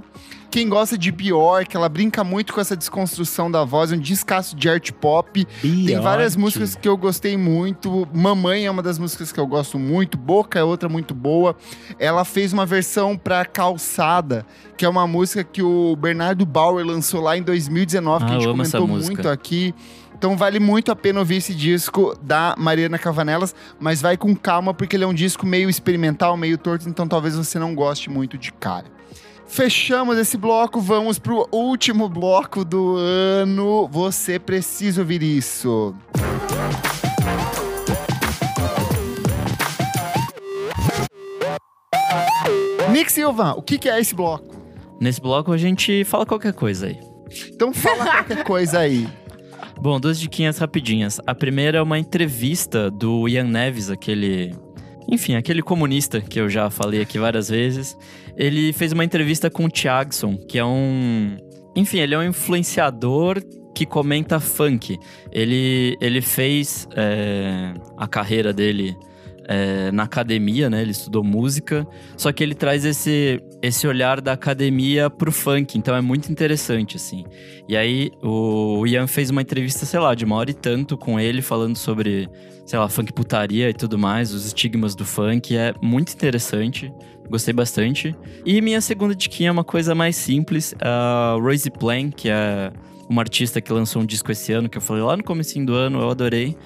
Quem 0.57 0.67
gosta 0.67 0.97
de 0.97 1.11
Bjork, 1.11 1.77
ela 1.77 1.87
brinca 1.87 2.23
muito 2.23 2.51
com 2.51 2.59
essa 2.59 2.75
desconstrução 2.75 3.51
da 3.51 3.63
voz, 3.63 3.91
um 3.91 3.99
descasso 3.99 4.55
de 4.55 4.67
art 4.67 4.91
pop. 4.91 5.45
Tem 5.61 5.99
várias 5.99 6.35
Bjork. 6.35 6.39
músicas 6.39 6.75
que 6.75 6.89
eu 6.89 6.97
gostei 6.97 7.37
muito. 7.37 8.07
Mamãe 8.11 8.65
é 8.65 8.71
uma 8.71 8.81
das 8.81 8.97
músicas 8.97 9.31
que 9.31 9.39
eu 9.39 9.45
gosto 9.45 9.77
muito. 9.77 10.17
Boca 10.17 10.57
é 10.57 10.63
outra 10.63 10.89
muito 10.89 11.13
boa. 11.13 11.55
Ela 11.99 12.25
fez 12.25 12.53
uma 12.53 12.65
versão 12.65 13.15
pra 13.15 13.45
Calçada, 13.45 14.47
que 14.75 14.83
é 14.83 14.89
uma 14.89 15.05
música 15.05 15.43
que 15.43 15.61
o 15.61 15.95
Bernardo 15.95 16.43
Bauer 16.43 16.83
lançou 16.83 17.21
lá 17.21 17.37
em 17.37 17.43
2019, 17.43 18.25
que 18.25 18.31
Ah, 18.31 18.33
a 18.33 18.39
gente 18.39 18.45
eu 18.45 18.51
amo 18.51 18.63
essa 18.63 18.79
comentou 18.79 19.05
muito 19.05 19.29
aqui. 19.29 19.75
Então 20.17 20.35
vale 20.35 20.59
muito 20.59 20.91
a 20.91 20.95
pena 20.95 21.19
ouvir 21.19 21.35
esse 21.35 21.53
disco 21.53 22.17
da 22.19 22.55
Mariana 22.57 22.97
Cavanelas, 22.97 23.53
mas 23.79 24.01
vai 24.01 24.17
com 24.17 24.35
calma 24.35 24.73
porque 24.73 24.95
ele 24.95 25.03
é 25.03 25.07
um 25.07 25.13
disco 25.13 25.45
meio 25.45 25.69
experimental, 25.69 26.35
meio 26.35 26.57
torto, 26.57 26.89
então 26.89 27.07
talvez 27.07 27.35
você 27.35 27.59
não 27.59 27.75
goste 27.75 28.09
muito 28.09 28.39
de 28.39 28.51
cara. 28.51 28.96
Fechamos 29.47 30.17
esse 30.17 30.37
bloco, 30.37 30.79
vamos 30.79 31.17
pro 31.17 31.47
último 31.51 32.07
bloco 32.09 32.63
do 32.63 32.95
ano. 32.97 33.87
Você 33.87 34.37
precisa 34.37 35.01
ouvir 35.01 35.23
isso. 35.23 35.95
Nick 42.91 43.11
Silva, 43.11 43.53
o 43.53 43.61
que 43.61 43.77
que 43.77 43.89
é 43.89 43.99
esse 43.99 44.15
bloco? 44.15 44.55
Nesse 44.99 45.21
bloco 45.21 45.51
a 45.51 45.57
gente 45.57 46.03
fala 46.03 46.25
qualquer 46.25 46.53
coisa 46.53 46.87
aí. 46.87 46.99
Então 47.53 47.73
fala 47.73 48.05
qualquer 48.05 48.43
coisa 48.45 48.79
aí. 48.79 49.07
Bom, 49.79 49.99
duas 49.99 50.19
diquinhas 50.19 50.57
rapidinhas. 50.57 51.19
A 51.27 51.35
primeira 51.35 51.77
é 51.77 51.81
uma 51.81 51.99
entrevista 51.99 52.89
do 52.89 53.27
Ian 53.27 53.43
Neves, 53.45 53.89
aquele. 53.91 54.55
Enfim, 55.07 55.35
aquele 55.35 55.61
comunista 55.61 56.19
que 56.19 56.39
eu 56.39 56.49
já 56.49 56.69
falei 56.69 57.01
aqui 57.01 57.19
várias 57.19 57.49
vezes. 57.49 57.95
Ele 58.37 58.71
fez 58.71 58.91
uma 58.91 59.03
entrevista 59.03 59.49
com 59.49 59.65
o 59.65 59.69
Thiagson, 59.69 60.37
que 60.37 60.59
é 60.59 60.65
um. 60.65 61.35
Enfim, 61.75 61.99
ele 61.99 62.13
é 62.13 62.17
um 62.17 62.23
influenciador 62.23 63.41
que 63.73 63.85
comenta 63.85 64.39
funk. 64.39 64.97
Ele, 65.31 65.97
ele 65.99 66.21
fez 66.21 66.87
é, 66.95 67.73
a 67.97 68.07
carreira 68.07 68.53
dele 68.53 68.95
é, 69.47 69.91
na 69.91 70.03
academia, 70.03 70.69
né? 70.69 70.81
Ele 70.81 70.91
estudou 70.91 71.23
música. 71.23 71.87
Só 72.17 72.31
que 72.31 72.43
ele 72.43 72.53
traz 72.53 72.83
esse, 72.83 73.41
esse 73.61 73.87
olhar 73.87 74.19
da 74.19 74.33
academia 74.33 75.09
pro 75.09 75.31
funk. 75.31 75.77
Então 75.77 75.95
é 75.95 76.01
muito 76.01 76.31
interessante, 76.31 76.97
assim. 76.97 77.23
E 77.67 77.75
aí 77.77 78.11
o 78.21 78.85
Ian 78.85 79.07
fez 79.07 79.29
uma 79.29 79.41
entrevista, 79.41 79.85
sei 79.85 79.99
lá, 79.99 80.13
de 80.13 80.25
uma 80.25 80.35
hora 80.35 80.51
e 80.51 80.53
tanto 80.53 80.97
com 80.97 81.19
ele, 81.19 81.41
falando 81.41 81.77
sobre, 81.77 82.29
sei 82.65 82.77
lá, 82.77 82.89
funk 82.89 83.13
putaria 83.13 83.69
e 83.69 83.73
tudo 83.73 83.97
mais, 83.97 84.33
os 84.33 84.45
estigmas 84.45 84.95
do 84.95 85.05
funk. 85.05 85.55
É 85.55 85.73
muito 85.81 86.13
interessante. 86.13 86.91
Gostei 87.29 87.53
bastante. 87.53 88.15
E 88.45 88.61
minha 88.61 88.79
segunda 88.79 89.13
diquinha 89.13 89.49
é 89.49 89.51
uma 89.51 89.63
coisa 89.63 89.93
mais 89.93 90.15
simples. 90.15 90.73
A 90.79 91.35
Rosie 91.39 91.71
Plan, 91.71 92.09
que 92.09 92.29
é 92.29 92.71
uma 93.09 93.21
artista 93.21 93.59
que 93.59 93.71
lançou 93.71 94.01
um 94.01 94.05
disco 94.05 94.31
esse 94.31 94.53
ano, 94.53 94.69
que 94.69 94.77
eu 94.77 94.81
falei 94.81 95.03
lá 95.03 95.17
no 95.17 95.23
comecinho 95.23 95.65
do 95.65 95.73
ano, 95.73 95.99
eu 95.99 96.09
adorei. 96.09 96.57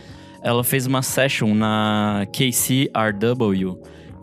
Ela 0.44 0.64
fez 0.64 0.86
uma 0.86 1.02
session 1.02 1.54
na 1.54 2.26
KCRW. 2.32 3.80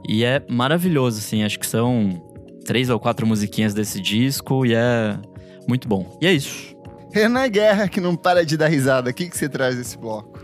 E 0.08 0.24
é 0.24 0.42
maravilhoso, 0.48 1.18
assim. 1.18 1.42
Acho 1.42 1.58
que 1.58 1.66
são 1.66 2.22
três 2.64 2.90
ou 2.90 3.00
quatro 3.00 3.26
musiquinhas 3.26 3.74
desse 3.74 4.00
disco 4.00 4.66
e 4.66 4.74
é 4.74 5.18
muito 5.66 5.88
bom. 5.88 6.18
E 6.20 6.26
é 6.26 6.32
isso. 6.32 6.76
Renan 7.12 7.48
Guerra, 7.48 7.88
que 7.88 8.00
não 8.00 8.14
para 8.14 8.44
de 8.44 8.56
dar 8.56 8.68
risada. 8.68 9.10
O 9.10 9.14
que, 9.14 9.28
que 9.28 9.36
você 9.36 9.48
traz 9.48 9.76
desse 9.76 9.96
bloco? 9.96 10.37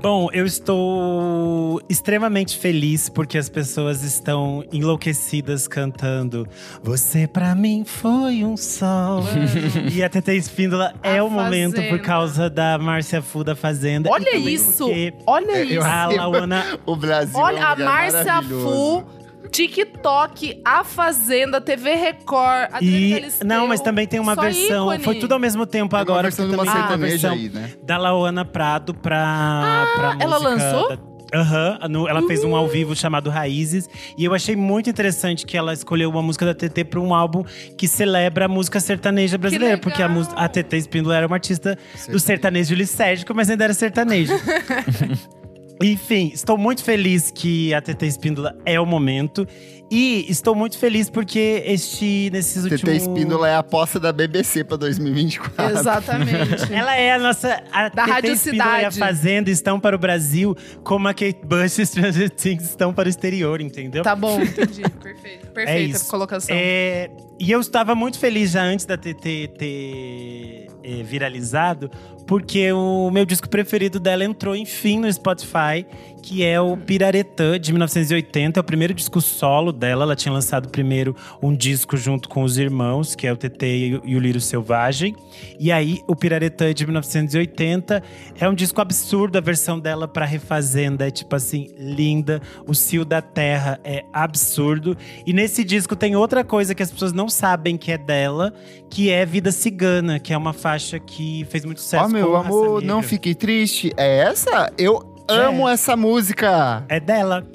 Bom, 0.00 0.28
eu 0.32 0.46
estou 0.46 1.82
extremamente 1.88 2.56
feliz 2.56 3.08
porque 3.08 3.36
as 3.36 3.48
pessoas 3.48 4.04
estão 4.04 4.64
enlouquecidas 4.72 5.66
cantando 5.66 6.46
Você 6.84 7.26
pra 7.26 7.52
mim 7.54 7.84
foi 7.84 8.44
um 8.44 8.56
sol. 8.56 9.24
e 9.92 10.00
a 10.02 10.08
TT 10.08 10.34
Espíndola 10.36 10.94
é 11.02 11.18
A 11.18 11.24
o 11.24 11.28
momento 11.28 11.74
por 11.74 11.82
Fazenda. 11.82 11.98
causa 11.98 12.48
da 12.48 12.78
Márcia 12.78 13.20
Fu 13.20 13.42
da 13.42 13.56
Fazenda. 13.56 14.08
Olha 14.08 14.36
isso! 14.36 14.88
Olha 15.26 15.50
É, 15.58 15.64
isso! 15.64 15.80
A 15.84 16.06
Lauana 16.06 16.64
O 16.86 16.94
Brasil 16.94 17.36
é 17.36 17.40
um 17.42 17.44
Olha, 17.44 17.64
a 17.66 17.70
lugar 17.72 17.84
Márcia. 17.84 18.42
Fu 18.42 19.04
TikTok, 19.50 20.60
A 20.64 20.84
Fazenda, 20.84 21.60
TV 21.60 21.94
Record, 21.94 22.68
Adriana 22.72 22.80
E 22.98 23.10
Galisteu, 23.10 23.46
não, 23.46 23.66
mas 23.66 23.80
também 23.80 24.06
tem 24.06 24.20
uma 24.20 24.34
só 24.34 24.42
versão. 24.42 24.86
ícone. 24.88 25.04
Foi 25.04 25.14
tudo 25.16 25.32
ao 25.32 25.38
mesmo 25.38 25.66
tempo 25.66 25.90
Tem 25.90 26.00
agora. 26.00 26.18
uma 26.18 26.22
versão 26.22 26.48
de 26.48 26.56
porque 26.56 26.68
uma 26.70 26.72
também 26.88 26.88
tem 26.88 26.96
uma 27.08 27.08
sertaneja 27.08 27.28
versão 27.28 27.60
aí, 27.62 27.68
né? 27.70 27.76
da 27.82 27.98
Lauana 27.98 28.44
Prado 28.44 28.94
pra, 28.94 29.86
pra 29.96 30.06
música. 30.14 30.24
ela 30.24 30.38
lançou? 30.38 30.88
da- 30.96 31.08
Aham, 31.34 31.78
no- 31.90 32.08
ela 32.08 32.26
fez 32.26 32.42
um 32.42 32.56
ao 32.56 32.66
vivo 32.66 32.96
chamado 32.96 33.28
Raízes. 33.28 33.86
E 34.16 34.24
eu 34.24 34.32
achei 34.32 34.56
muito 34.56 34.88
interessante 34.88 35.44
que 35.44 35.58
ela 35.58 35.74
escolheu 35.74 36.08
uma 36.08 36.22
música 36.22 36.46
da 36.46 36.54
TT 36.54 36.84
pra 36.84 36.98
um 37.00 37.12
álbum 37.14 37.44
que 37.76 37.86
celebra 37.86 38.46
a 38.46 38.48
música 38.48 38.80
sertaneja 38.80 39.36
brasileira. 39.36 39.76
Porque 39.76 40.02
a, 40.02 40.08
a 40.36 40.48
TT 40.48 40.78
Espíndola 40.78 41.16
era 41.16 41.26
uma 41.26 41.36
artista 41.36 41.76
do 42.10 42.18
sertanejo 42.18 42.74
licérgico, 42.74 43.34
mas 43.34 43.50
ainda 43.50 43.64
era 43.64 43.74
sertanejo. 43.74 44.32
Enfim, 45.82 46.30
estou 46.34 46.58
muito 46.58 46.82
feliz 46.82 47.30
que 47.30 47.72
a 47.72 47.80
TT 47.80 48.06
Espíndola 48.06 48.56
é 48.64 48.80
o 48.80 48.86
momento. 48.86 49.46
E 49.90 50.26
estou 50.28 50.54
muito 50.54 50.76
feliz 50.76 51.08
porque 51.08 51.62
este, 51.64 52.28
nesses 52.30 52.64
últimos… 52.64 52.82
TT 52.82 52.96
Espíndola 52.96 53.48
é 53.48 53.54
a 53.54 53.60
aposta 53.60 53.98
da 53.98 54.12
BBC 54.12 54.62
pra 54.64 54.76
2024. 54.76 55.78
Exatamente. 55.78 56.68
Ela 56.72 56.94
é 56.94 57.12
a 57.14 57.18
nossa. 57.18 57.62
A 57.72 57.88
Da 57.88 58.04
TT 58.04 58.28
Espíndola 58.28 58.82
e 58.82 58.84
a. 58.84 58.90
Fazenda 58.90 59.50
estão 59.50 59.80
para 59.80 59.96
o 59.96 59.98
Brasil, 59.98 60.56
como 60.84 61.08
a 61.08 61.14
Kate 61.14 61.40
Bush 61.44 61.78
e 61.78 61.86
Stranger 61.86 62.28
Things 62.30 62.64
estão 62.64 62.92
para 62.92 63.06
o 63.06 63.08
exterior, 63.08 63.60
entendeu? 63.60 64.02
Tá 64.02 64.14
bom, 64.14 64.40
entendi. 64.42 64.82
Perfeito. 64.82 65.46
Perfeita 65.48 65.96
É 65.96 66.00
colocação. 66.10 66.54
É, 66.54 67.10
e 67.40 67.50
eu 67.50 67.60
estava 67.60 67.94
muito 67.94 68.18
feliz 68.18 68.50
já 68.50 68.62
antes 68.62 68.84
da 68.84 68.96
TT 68.96 69.48
ter 69.56 69.58
é, 69.62 70.57
viralizado, 71.04 71.90
porque 72.26 72.72
o 72.72 73.10
meu 73.10 73.24
disco 73.24 73.48
preferido 73.48 73.98
dela 73.98 74.24
entrou, 74.24 74.54
enfim, 74.54 74.98
no 74.98 75.12
Spotify, 75.12 75.86
que 76.22 76.44
é 76.44 76.60
o 76.60 76.76
Piraretã, 76.76 77.58
de 77.58 77.72
1980. 77.72 78.58
É 78.58 78.60
o 78.60 78.64
primeiro 78.64 78.92
disco 78.94 79.20
solo 79.20 79.72
dela. 79.72 80.04
Ela 80.04 80.16
tinha 80.16 80.32
lançado 80.32 80.68
primeiro 80.68 81.14
um 81.42 81.54
disco 81.54 81.96
junto 81.96 82.28
com 82.28 82.42
os 82.42 82.58
irmãos, 82.58 83.14
que 83.14 83.26
é 83.26 83.32
o 83.32 83.36
TT 83.36 84.00
e 84.04 84.16
o- 84.16 84.18
Lírio 84.18 84.40
Selvagem. 84.40 85.14
E 85.60 85.70
aí, 85.70 86.00
o 86.06 86.14
Piraretã 86.16 86.74
de 86.74 86.84
1980 86.84 88.02
é 88.38 88.48
um 88.48 88.54
disco 88.54 88.80
absurdo. 88.80 89.38
A 89.38 89.40
versão 89.40 89.78
dela 89.78 90.08
para 90.08 90.24
Refazenda 90.26 91.06
é, 91.06 91.10
tipo 91.10 91.34
assim, 91.36 91.68
linda. 91.78 92.42
O 92.66 92.74
Cio 92.74 93.04
da 93.04 93.22
Terra 93.22 93.78
é 93.84 94.04
absurdo. 94.12 94.96
E 95.26 95.32
nesse 95.32 95.62
disco 95.64 95.94
tem 95.94 96.16
outra 96.16 96.42
coisa 96.44 96.74
que 96.74 96.82
as 96.82 96.90
pessoas 96.90 97.12
não 97.12 97.28
sabem 97.28 97.76
que 97.76 97.92
é 97.92 97.98
dela, 97.98 98.52
que 98.90 99.10
é 99.10 99.24
Vida 99.24 99.52
Cigana, 99.52 100.18
que 100.18 100.32
é 100.32 100.36
uma 100.36 100.52
faixa 100.52 100.98
que 100.98 101.46
fez 101.48 101.64
muito 101.64 101.80
sucesso. 101.80 102.04
Ó, 102.04 102.08
meu 102.08 102.26
com 102.26 102.32
Raça 102.32 102.48
amor, 102.48 102.82
não 102.82 103.02
fiquei 103.02 103.34
triste. 103.34 103.92
É 103.96 104.18
essa? 104.18 104.72
Eu 104.76 105.07
amo 105.28 105.68
essa 105.68 105.96
música. 105.96 106.84
É 106.88 106.98
dela. 106.98 107.46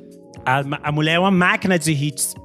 A, 0.46 0.62
a 0.90 0.92
mulher 0.92 1.14
é 1.14 1.20
uma 1.20 1.32
máquina 1.32 1.80
de 1.80 1.92
hits. 1.92 2.36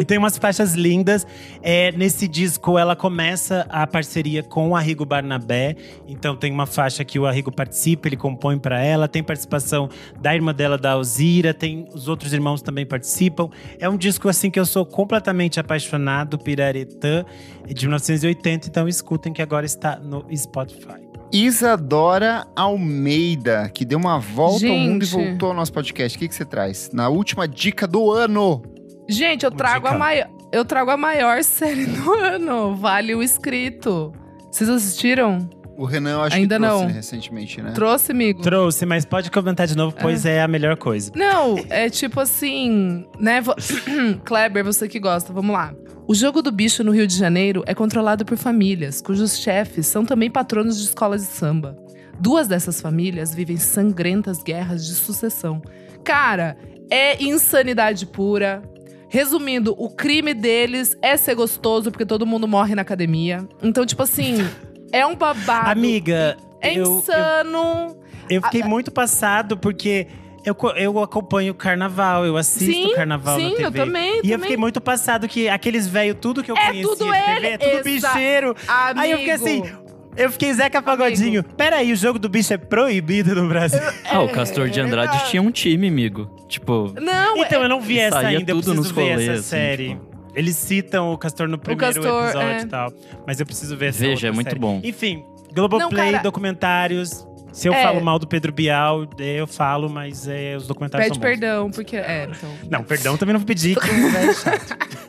E 0.00 0.04
tem 0.04 0.18
umas 0.18 0.36
faixas 0.36 0.74
lindas. 0.74 1.26
É, 1.62 1.92
nesse 1.92 2.26
disco, 2.26 2.76
ela 2.76 2.96
começa 2.96 3.64
a 3.70 3.86
parceria 3.86 4.42
com 4.42 4.70
o 4.70 4.76
Arrigo 4.76 5.04
Barnabé. 5.04 5.76
Então, 6.08 6.34
tem 6.34 6.50
uma 6.50 6.66
faixa 6.66 7.04
que 7.04 7.18
o 7.18 7.26
Arrigo 7.26 7.52
participa, 7.52 8.08
ele 8.08 8.16
compõe 8.16 8.58
pra 8.58 8.82
ela. 8.82 9.06
Tem 9.06 9.22
participação 9.22 9.88
da 10.20 10.34
irmã 10.34 10.52
dela, 10.52 10.76
da 10.76 10.92
Alzira. 10.92 11.54
Tem 11.54 11.88
os 11.94 12.08
outros 12.08 12.32
irmãos 12.32 12.60
também 12.60 12.84
participam. 12.84 13.48
É 13.78 13.88
um 13.88 13.96
disco, 13.96 14.28
assim, 14.28 14.50
que 14.50 14.58
eu 14.58 14.66
sou 14.66 14.84
completamente 14.84 15.60
apaixonado. 15.60 16.38
Piraretã, 16.38 17.24
de 17.66 17.86
1980. 17.86 18.66
Então, 18.66 18.88
escutem 18.88 19.32
que 19.32 19.42
agora 19.42 19.64
está 19.64 19.96
no 19.96 20.26
Spotify. 20.36 21.11
Isadora 21.32 22.46
Almeida, 22.54 23.70
que 23.72 23.84
deu 23.84 23.98
uma 23.98 24.18
volta 24.18 24.66
ao 24.66 24.74
mundo 24.76 25.02
e 25.02 25.06
Gente. 25.06 25.28
voltou 25.28 25.48
ao 25.48 25.54
nosso 25.54 25.72
podcast. 25.72 26.16
O 26.16 26.20
que, 26.20 26.28
que 26.28 26.34
você 26.34 26.44
traz? 26.44 26.90
Na 26.92 27.08
última 27.08 27.48
dica 27.48 27.86
do 27.86 28.10
ano. 28.10 28.62
Gente, 29.08 29.44
eu 29.44 29.50
trago, 29.50 29.86
a 29.88 29.96
maior, 29.96 30.28
eu 30.52 30.64
trago 30.64 30.90
a 30.90 30.96
maior 30.96 31.42
série 31.44 31.86
do 31.86 32.12
ano. 32.12 32.76
Vale 32.76 33.14
o 33.14 33.22
escrito. 33.22 34.12
Vocês 34.50 34.68
assistiram? 34.68 35.48
O 35.78 35.86
Renan, 35.86 36.10
eu 36.10 36.22
acho 36.22 36.36
Ainda 36.36 36.56
que 36.56 36.62
trouxe 36.66 36.84
não. 36.84 36.92
recentemente, 36.92 37.62
né? 37.62 37.72
Trouxe, 37.72 38.12
amigo? 38.12 38.42
Trouxe, 38.42 38.84
mas 38.84 39.06
pode 39.06 39.30
comentar 39.30 39.66
de 39.66 39.74
novo, 39.74 39.96
pois 39.98 40.26
é 40.26 40.42
a 40.42 40.46
melhor 40.46 40.76
coisa. 40.76 41.10
Não, 41.16 41.56
é 41.70 41.88
tipo 41.88 42.20
assim, 42.20 43.06
né? 43.18 43.42
Kleber, 44.22 44.62
você 44.62 44.86
que 44.86 45.00
gosta, 45.00 45.32
vamos 45.32 45.52
lá. 45.54 45.74
O 46.06 46.14
jogo 46.14 46.42
do 46.42 46.50
bicho 46.50 46.82
no 46.82 46.90
Rio 46.92 47.06
de 47.06 47.16
Janeiro 47.16 47.62
é 47.66 47.74
controlado 47.74 48.24
por 48.24 48.36
famílias, 48.36 49.00
cujos 49.00 49.38
chefes 49.38 49.86
são 49.86 50.04
também 50.04 50.30
patronos 50.30 50.78
de 50.78 50.84
escolas 50.84 51.22
de 51.22 51.28
samba. 51.28 51.76
Duas 52.18 52.46
dessas 52.48 52.80
famílias 52.80 53.34
vivem 53.34 53.56
sangrentas 53.56 54.42
guerras 54.42 54.84
de 54.86 54.94
sucessão. 54.94 55.62
Cara, 56.04 56.56
é 56.90 57.22
insanidade 57.22 58.06
pura. 58.06 58.62
Resumindo, 59.08 59.74
o 59.78 59.90
crime 59.90 60.32
deles 60.34 60.96
é 61.02 61.16
ser 61.16 61.34
gostoso, 61.34 61.90
porque 61.90 62.06
todo 62.06 62.26
mundo 62.26 62.48
morre 62.48 62.74
na 62.74 62.82
academia. 62.82 63.46
Então, 63.62 63.84
tipo 63.86 64.02
assim, 64.02 64.36
é 64.92 65.06
um 65.06 65.14
babado. 65.14 65.70
Amiga, 65.70 66.36
É 66.60 66.72
eu, 66.74 66.84
eu, 66.84 66.98
insano. 66.98 67.96
eu 68.28 68.42
fiquei 68.42 68.62
muito 68.62 68.90
passado 68.90 69.56
porque 69.56 70.06
eu, 70.44 70.56
eu 70.76 70.98
acompanho 71.02 71.52
o 71.52 71.54
carnaval, 71.54 72.24
eu 72.26 72.36
assisto 72.36 72.72
Sim, 72.88 72.94
carnaval 72.94 73.38
sim, 73.38 73.50
na 73.50 73.56
TV. 73.56 73.64
eu 73.66 73.72
também, 73.86 74.20
E 74.24 74.30
eu 74.32 74.38
fiquei 74.38 74.56
muito 74.56 74.80
passado 74.80 75.28
que 75.28 75.48
aqueles 75.48 75.86
velhos, 75.86 76.16
tudo 76.20 76.42
que 76.42 76.50
eu 76.50 76.56
É 76.56 76.66
conhecia 76.66 76.82
tudo 76.82 77.04
de 77.04 77.10
TV, 77.12 77.46
é 77.46 77.58
tudo 77.58 77.88
exa- 77.88 78.08
bicheiro. 78.12 78.56
Aí 78.68 79.10
eu 79.12 79.18
fiquei 79.18 79.32
assim, 79.34 79.60
Amigo. 79.60 79.78
eu 80.16 80.30
fiquei 80.32 80.52
Zeca 80.54 80.82
Pagodinho. 80.82 81.42
Peraí, 81.44 81.92
o 81.92 81.96
jogo 81.96 82.18
do 82.18 82.28
bicho 82.28 82.52
é 82.52 82.56
proibido 82.58 83.34
no 83.34 83.48
Brasil. 83.48 83.80
Ah, 84.10 84.20
o 84.20 84.28
Castor 84.28 84.68
de 84.68 84.80
Andrade 84.80 85.12
cara. 85.12 85.24
tinha 85.30 85.40
um 85.42 85.50
time, 85.50 85.88
amigo. 85.88 86.28
Tipo, 86.48 86.92
Não, 87.00 87.36
então 87.38 87.60
é- 87.62 87.64
eu 87.64 87.68
não 87.68 87.80
vi 87.80 87.98
essa 87.98 88.18
ainda, 88.18 88.50
eu 88.52 88.56
tudo 88.60 88.64
preciso 88.64 88.74
nos 88.74 88.90
ver 88.90 89.00
rolês, 89.12 89.20
essa 89.28 89.32
assim, 89.40 89.48
série. 89.48 89.88
tipo. 89.90 90.12
Eles 90.34 90.56
citam 90.56 91.12
o 91.12 91.18
Castor 91.18 91.46
no 91.46 91.58
primeiro 91.58 91.94
Castor, 91.94 92.24
episódio 92.24 92.48
é. 92.48 92.60
e 92.62 92.66
tal. 92.66 92.92
Mas 93.26 93.38
eu 93.38 93.44
preciso 93.44 93.76
ver 93.76 93.90
essa 93.90 93.98
Veja, 93.98 94.12
outra 94.12 94.28
é 94.28 94.32
muito 94.32 94.48
série. 94.48 94.58
bom. 94.60 94.80
Enfim, 94.82 95.24
Globoplay, 95.54 96.06
Não, 96.06 96.12
cara. 96.12 96.22
documentários. 96.22 97.26
Se 97.52 97.68
eu 97.68 97.74
É. 97.74 97.82
falo 97.82 98.00
mal 98.02 98.18
do 98.18 98.26
Pedro 98.26 98.52
Bial, 98.52 99.06
eu 99.18 99.46
falo, 99.46 99.88
mas 99.90 100.26
é, 100.26 100.56
os 100.56 100.66
documentários 100.66 101.08
pede 101.08 101.14
são 101.14 101.22
bons. 101.22 101.28
perdão, 101.40 101.70
porque. 101.70 101.96
É, 101.96 102.28
então. 102.30 102.50
Não, 102.70 102.82
perdão 102.82 103.16
também 103.16 103.34
não 103.34 103.40
vou 103.40 103.46
pedir, 103.46 103.76
é. 103.78 103.82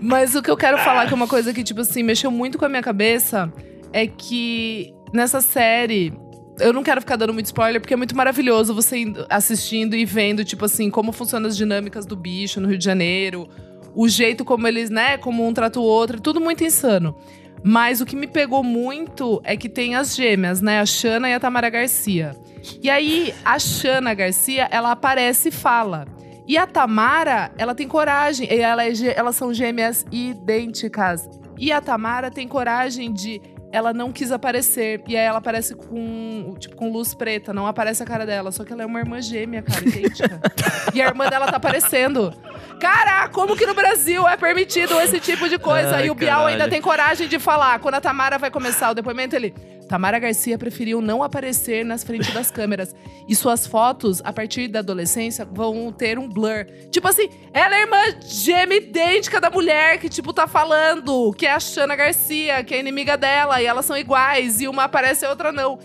Mas 0.00 0.34
o 0.34 0.42
que 0.42 0.50
eu 0.50 0.56
quero 0.56 0.78
falar, 0.78 1.06
que 1.06 1.12
é 1.12 1.16
uma 1.16 1.26
coisa 1.26 1.52
que, 1.52 1.64
tipo 1.64 1.80
assim, 1.80 2.02
mexeu 2.02 2.30
muito 2.30 2.56
com 2.56 2.64
a 2.64 2.68
minha 2.68 2.82
cabeça, 2.82 3.52
é 3.92 4.06
que 4.06 4.94
nessa 5.12 5.40
série. 5.40 6.12
Eu 6.60 6.72
não 6.72 6.82
quero 6.82 7.00
ficar 7.00 7.14
dando 7.14 7.32
muito 7.32 7.46
spoiler, 7.46 7.80
porque 7.80 7.94
é 7.94 7.96
muito 7.96 8.16
maravilhoso 8.16 8.74
você 8.74 8.98
indo- 8.98 9.24
assistindo 9.30 9.94
e 9.94 10.04
vendo, 10.04 10.44
tipo 10.44 10.64
assim, 10.64 10.90
como 10.90 11.12
funcionam 11.12 11.46
as 11.48 11.56
dinâmicas 11.56 12.04
do 12.04 12.16
bicho 12.16 12.60
no 12.60 12.66
Rio 12.68 12.76
de 12.78 12.84
Janeiro, 12.84 13.48
o 13.94 14.08
jeito 14.08 14.44
como 14.44 14.66
eles, 14.66 14.90
né, 14.90 15.16
como 15.18 15.46
um 15.46 15.54
trata 15.54 15.78
o 15.78 15.84
outro, 15.84 16.16
é 16.16 16.20
tudo 16.20 16.40
muito 16.40 16.64
insano. 16.64 17.16
Mas 17.62 18.00
o 18.00 18.06
que 18.06 18.16
me 18.16 18.26
pegou 18.26 18.62
muito 18.62 19.40
é 19.44 19.56
que 19.56 19.68
tem 19.68 19.94
as 19.94 20.14
gêmeas, 20.14 20.60
né? 20.60 20.80
A 20.80 20.86
Xana 20.86 21.28
e 21.28 21.34
a 21.34 21.40
Tamara 21.40 21.68
Garcia. 21.68 22.36
E 22.82 22.90
aí, 22.90 23.34
a 23.44 23.58
Xana 23.58 24.14
Garcia, 24.14 24.68
ela 24.70 24.92
aparece 24.92 25.48
e 25.48 25.52
fala. 25.52 26.06
E 26.46 26.56
a 26.56 26.66
Tamara, 26.66 27.52
ela 27.58 27.74
tem 27.74 27.86
coragem. 27.86 28.48
e 28.50 28.58
ela 28.58 28.84
é 28.84 28.92
elas 29.14 29.36
são 29.36 29.52
gêmeas 29.52 30.06
idênticas. 30.10 31.28
E 31.58 31.72
a 31.72 31.80
Tamara 31.80 32.30
tem 32.30 32.48
coragem 32.48 33.12
de. 33.12 33.40
Ela 33.70 33.92
não 33.92 34.12
quis 34.12 34.32
aparecer. 34.32 35.02
E 35.06 35.16
aí 35.16 35.24
ela 35.24 35.38
aparece 35.38 35.74
com, 35.74 36.54
tipo, 36.58 36.74
com 36.76 36.90
luz 36.90 37.14
preta. 37.14 37.52
Não 37.52 37.66
aparece 37.66 38.02
a 38.02 38.06
cara 38.06 38.24
dela. 38.24 38.50
Só 38.50 38.64
que 38.64 38.72
ela 38.72 38.82
é 38.82 38.86
uma 38.86 38.98
irmã 38.98 39.20
gêmea, 39.20 39.62
cara, 39.62 39.86
idêntica. 39.86 40.40
e 40.94 41.02
a 41.02 41.06
irmã 41.06 41.28
dela 41.28 41.46
tá 41.46 41.56
aparecendo. 41.56 42.32
Cara, 42.80 43.28
como 43.28 43.56
que 43.56 43.66
no 43.66 43.74
Brasil 43.74 44.26
é 44.26 44.36
permitido 44.36 44.98
esse 45.00 45.20
tipo 45.20 45.48
de 45.48 45.58
coisa? 45.58 45.96
Ai, 45.96 46.06
e 46.06 46.10
o 46.10 46.14
Bial 46.14 46.46
ainda 46.46 46.68
tem 46.68 46.80
coragem 46.80 47.28
de 47.28 47.38
falar. 47.38 47.78
Quando 47.80 47.96
a 47.96 48.00
Tamara 48.00 48.38
vai 48.38 48.50
começar 48.50 48.90
o 48.90 48.94
depoimento, 48.94 49.36
ele. 49.36 49.54
Tamara 49.88 50.18
Garcia 50.18 50.58
preferiu 50.58 51.00
não 51.00 51.22
aparecer 51.22 51.84
nas 51.84 52.04
frentes 52.04 52.32
das 52.34 52.50
câmeras. 52.50 52.94
E 53.26 53.34
suas 53.34 53.66
fotos, 53.66 54.20
a 54.24 54.32
partir 54.32 54.68
da 54.68 54.80
adolescência, 54.80 55.44
vão 55.50 55.90
ter 55.90 56.18
um 56.18 56.28
blur. 56.28 56.66
Tipo 56.90 57.08
assim, 57.08 57.28
ela 57.52 57.74
é 57.76 57.80
irmã 57.82 57.96
gêmea 58.24 58.76
idêntica 58.78 59.40
da 59.40 59.50
mulher 59.50 59.98
que, 59.98 60.08
tipo, 60.08 60.32
tá 60.32 60.46
falando, 60.46 61.32
que 61.32 61.46
é 61.46 61.52
a 61.52 61.60
Xana 61.60 61.96
Garcia, 61.96 62.62
que 62.62 62.74
é 62.74 62.80
inimiga 62.80 63.16
dela, 63.16 63.60
e 63.62 63.66
elas 63.66 63.84
são 63.86 63.96
iguais, 63.96 64.60
e 64.60 64.68
uma 64.68 64.84
aparece 64.84 65.24
e 65.24 65.26
a 65.26 65.30
outra 65.30 65.50
não. 65.52 65.78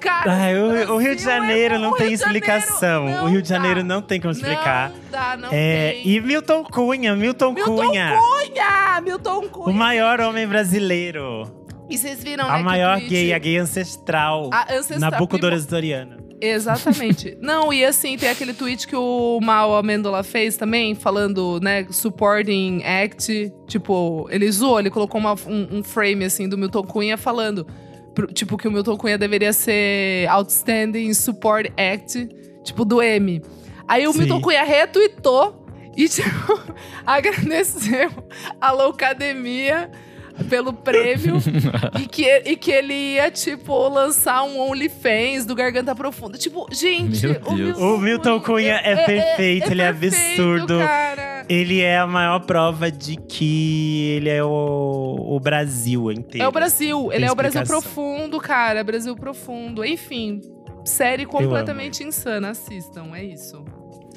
Cara, 0.00 0.32
Ai, 0.32 0.56
o, 0.58 0.94
o 0.94 0.96
Rio 0.96 1.14
de 1.14 1.22
é 1.22 1.24
Janeiro 1.24 1.78
não 1.78 1.90
o 1.90 1.94
tem 1.94 2.08
Rio 2.08 2.16
de 2.16 2.22
Janeiro 2.24 2.44
explicação. 2.44 3.04
não 3.06 3.24
o 3.24 3.28
Rio 3.28 3.40
de 3.40 3.48
dá. 3.48 3.54
Janeiro 3.54 3.84
não 3.84 4.02
tem 4.02 4.20
como 4.20 4.32
explicar. 4.32 4.90
Não 4.90 4.98
dá, 5.12 5.36
não 5.36 5.48
É, 5.52 5.92
tem. 5.92 6.08
e 6.08 6.20
Milton 6.20 6.64
Cunha, 6.64 7.14
Milton, 7.14 7.52
Milton 7.52 7.76
Cunha, 7.76 8.18
Cunha! 8.18 9.00
Milton 9.00 9.42
Cunha! 9.48 9.66
o 9.70 9.72
maior 9.72 10.20
homem 10.20 10.44
brasileiro. 10.44 11.61
E 11.92 11.98
vocês 11.98 12.22
viram, 12.24 12.44
né, 12.46 12.50
a 12.50 12.56
que 12.56 12.62
o 12.62 12.64
maior 12.64 12.96
tweet- 12.98 13.10
gay, 13.10 13.32
a 13.32 13.38
gay 13.38 13.56
ancestral. 13.58 14.50
A 14.52 14.72
ancestral- 14.74 15.10
Nabucodonosoriana. 15.12 16.18
Exatamente. 16.40 17.38
Não, 17.40 17.72
e 17.72 17.84
assim, 17.84 18.16
tem 18.16 18.28
aquele 18.28 18.52
tweet 18.52 18.86
que 18.88 18.96
o 18.96 19.38
Mal 19.40 19.76
Amendola 19.76 20.24
fez 20.24 20.56
também, 20.56 20.92
falando, 20.94 21.60
né, 21.62 21.86
supporting 21.90 22.82
act. 22.82 23.52
Tipo, 23.68 24.26
ele 24.30 24.50
zoou, 24.50 24.80
ele 24.80 24.90
colocou 24.90 25.20
uma- 25.20 25.34
um, 25.46 25.78
um 25.78 25.82
frame, 25.84 26.24
assim, 26.24 26.48
do 26.48 26.58
Milton 26.58 26.82
Cunha 26.82 27.16
falando, 27.16 27.64
tipo, 28.34 28.56
que 28.58 28.66
o 28.66 28.72
Milton 28.72 28.96
Cunha 28.96 29.16
deveria 29.16 29.52
ser 29.52 30.26
outstanding 30.28 31.14
support 31.14 31.70
act, 31.76 32.28
tipo, 32.64 32.84
do 32.84 33.00
M. 33.00 33.40
Aí 33.86 34.06
o 34.08 34.12
Sim. 34.12 34.20
Milton 34.20 34.40
Cunha 34.40 34.64
retweetou 34.64 35.60
E, 35.96 36.08
tipo, 36.08 36.26
agradeceu 37.06 38.10
a 38.60 38.72
Loucademia 38.72 39.90
pelo 40.48 40.72
prêmio 40.72 41.36
e, 42.00 42.06
que, 42.06 42.42
e 42.44 42.56
que 42.56 42.70
ele 42.70 42.94
ia, 43.14 43.30
tipo, 43.30 43.88
lançar 43.88 44.42
um 44.44 44.60
OnlyFans 44.60 45.44
do 45.44 45.54
Garganta 45.54 45.94
Profunda. 45.94 46.38
Tipo, 46.38 46.66
gente, 46.72 47.26
Meu 47.26 47.76
o 47.76 47.98
Milton 47.98 48.40
Cunha 48.40 48.80
é 48.82 49.04
perfeito, 49.04 49.70
ele 49.70 49.82
é 49.82 49.92
perfeito, 49.92 50.42
absurdo. 50.42 50.78
Cara. 50.78 51.44
Ele 51.48 51.80
é 51.80 51.98
a 51.98 52.06
maior 52.06 52.40
prova 52.40 52.90
de 52.90 53.16
que 53.16 54.14
ele 54.16 54.28
é 54.28 54.42
o, 54.42 55.16
o 55.18 55.40
Brasil 55.40 56.10
inteiro. 56.10 56.44
É 56.44 56.48
o 56.48 56.52
Brasil, 56.52 57.12
ele 57.12 57.24
é 57.24 57.32
o 57.32 57.34
Brasil 57.34 57.62
profundo, 57.64 58.40
cara. 58.40 58.82
Brasil 58.84 59.14
profundo. 59.16 59.84
Enfim, 59.84 60.40
série 60.84 61.26
completamente 61.26 62.02
insana. 62.04 62.50
Assistam, 62.50 63.10
é 63.14 63.24
isso. 63.24 63.64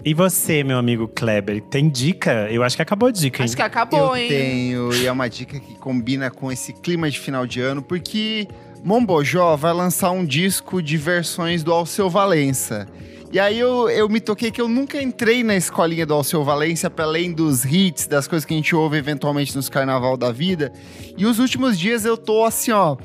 E 0.05 0.13
você, 0.13 0.63
meu 0.63 0.77
amigo 0.77 1.07
Kleber, 1.07 1.59
tem 1.63 1.89
dica? 1.89 2.47
Eu 2.51 2.61
acho 2.61 2.75
que 2.75 2.81
acabou 2.83 3.09
a 3.09 3.11
dica, 3.11 3.41
hein? 3.41 3.45
Acho 3.45 3.55
que 3.55 3.61
acabou, 3.63 4.15
eu 4.15 4.15
hein? 4.15 4.29
tenho, 4.29 4.93
e 4.93 5.07
é 5.07 5.11
uma 5.11 5.27
dica 5.27 5.59
que 5.59 5.73
combina 5.79 6.29
com 6.29 6.51
esse 6.51 6.73
clima 6.73 7.09
de 7.09 7.19
final 7.19 7.47
de 7.47 7.59
ano, 7.59 7.81
porque 7.81 8.47
Mombojó 8.83 9.55
vai 9.55 9.73
lançar 9.73 10.11
um 10.11 10.23
disco 10.23 10.79
de 10.79 10.95
versões 10.95 11.63
do 11.63 11.73
Alceu 11.73 12.07
Valença. 12.07 12.87
E 13.31 13.39
aí 13.39 13.57
eu, 13.57 13.89
eu 13.89 14.07
me 14.07 14.19
toquei 14.19 14.51
que 14.51 14.61
eu 14.61 14.67
nunca 14.67 15.01
entrei 15.01 15.43
na 15.43 15.55
escolinha 15.55 16.05
do 16.05 16.13
Alceu 16.13 16.43
Valença, 16.43 16.87
para 16.87 17.05
além 17.05 17.33
dos 17.33 17.65
hits, 17.65 18.05
das 18.05 18.27
coisas 18.27 18.45
que 18.45 18.53
a 18.53 18.57
gente 18.57 18.75
ouve 18.75 18.97
eventualmente 18.97 19.55
nos 19.55 19.69
carnaval 19.69 20.15
da 20.15 20.31
vida. 20.31 20.71
E 21.17 21.25
os 21.25 21.39
últimos 21.39 21.79
dias 21.79 22.05
eu 22.05 22.15
tô 22.15 22.45
assim, 22.45 22.69
ó, 22.69 22.95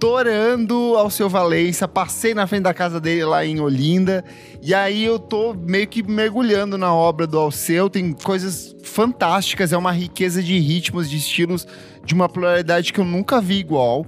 torando 0.00 0.96
Alceu 0.96 1.28
Valença, 1.28 1.86
passei 1.86 2.32
na 2.32 2.46
frente 2.46 2.62
da 2.62 2.72
casa 2.72 2.98
dele 2.98 3.22
lá 3.22 3.44
em 3.44 3.60
Olinda, 3.60 4.24
e 4.62 4.74
aí 4.74 5.04
eu 5.04 5.18
tô 5.18 5.52
meio 5.52 5.86
que 5.86 6.02
mergulhando 6.02 6.78
na 6.78 6.92
obra 6.92 7.26
do 7.26 7.38
Alceu, 7.38 7.90
tem 7.90 8.14
coisas 8.14 8.74
fantásticas, 8.82 9.74
é 9.74 9.76
uma 9.76 9.92
riqueza 9.92 10.42
de 10.42 10.58
ritmos, 10.58 11.08
de 11.10 11.18
estilos, 11.18 11.66
de 12.02 12.14
uma 12.14 12.30
pluralidade 12.30 12.94
que 12.94 12.98
eu 12.98 13.04
nunca 13.04 13.42
vi 13.42 13.58
igual. 13.58 14.06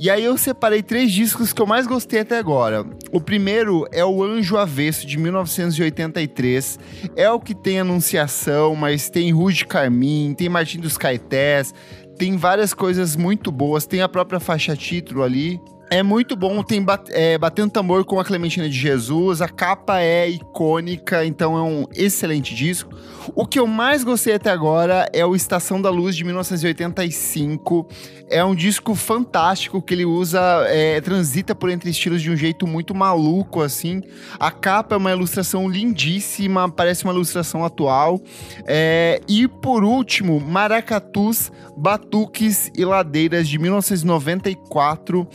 E 0.00 0.08
aí 0.10 0.22
eu 0.22 0.38
separei 0.38 0.80
três 0.80 1.10
discos 1.10 1.52
que 1.52 1.60
eu 1.60 1.66
mais 1.66 1.84
gostei 1.84 2.20
até 2.20 2.38
agora. 2.38 2.86
O 3.10 3.20
primeiro 3.20 3.84
é 3.90 4.04
o 4.04 4.22
Anjo 4.22 4.56
Avesso, 4.56 5.04
de 5.04 5.18
1983. 5.18 6.78
É 7.16 7.28
o 7.28 7.40
que 7.40 7.52
tem 7.52 7.80
Anunciação, 7.80 8.76
mas 8.76 9.10
tem 9.10 9.32
Rude 9.32 9.66
Carmim, 9.66 10.36
tem 10.38 10.48
Martim 10.48 10.78
dos 10.78 10.96
Caetés, 10.96 11.74
tem 12.18 12.36
várias 12.36 12.74
coisas 12.74 13.14
muito 13.14 13.52
boas, 13.52 13.86
tem 13.86 14.02
a 14.02 14.08
própria 14.08 14.40
faixa 14.40 14.76
título 14.76 15.22
ali. 15.22 15.60
É 15.90 16.02
muito 16.02 16.36
bom, 16.36 16.62
tem 16.62 16.82
bat- 16.82 17.08
é, 17.10 17.38
Batendo 17.38 17.70
Tambor 17.70 18.04
com 18.04 18.20
a 18.20 18.24
Clementina 18.24 18.68
de 18.68 18.76
Jesus, 18.78 19.40
a 19.40 19.48
capa 19.48 20.00
é 20.02 20.28
icônica, 20.28 21.24
então 21.24 21.56
é 21.56 21.62
um 21.62 21.86
excelente 21.94 22.54
disco. 22.54 22.90
O 23.34 23.46
que 23.46 23.58
eu 23.58 23.66
mais 23.66 24.04
gostei 24.04 24.34
até 24.34 24.50
agora 24.50 25.08
é 25.14 25.24
o 25.24 25.34
Estação 25.34 25.80
da 25.80 25.88
Luz 25.88 26.14
de 26.14 26.24
1985. 26.24 27.88
É 28.28 28.44
um 28.44 28.54
disco 28.54 28.94
fantástico 28.94 29.80
que 29.80 29.94
ele 29.94 30.04
usa, 30.04 30.38
é, 30.68 31.00
transita 31.00 31.54
por 31.54 31.70
entre 31.70 31.88
estilos 31.88 32.20
de 32.20 32.30
um 32.30 32.36
jeito 32.36 32.66
muito 32.66 32.94
maluco, 32.94 33.62
assim. 33.62 34.02
A 34.38 34.50
capa 34.50 34.94
é 34.94 34.98
uma 34.98 35.10
ilustração 35.10 35.66
lindíssima, 35.68 36.70
parece 36.70 37.04
uma 37.04 37.14
ilustração 37.14 37.64
atual. 37.64 38.20
É, 38.66 39.22
e 39.26 39.48
por 39.48 39.82
último, 39.84 40.38
Maracatus, 40.38 41.50
Batuques 41.74 42.70
e 42.76 42.84
Ladeiras 42.84 43.48
de 43.48 43.58
1994. 43.58 45.26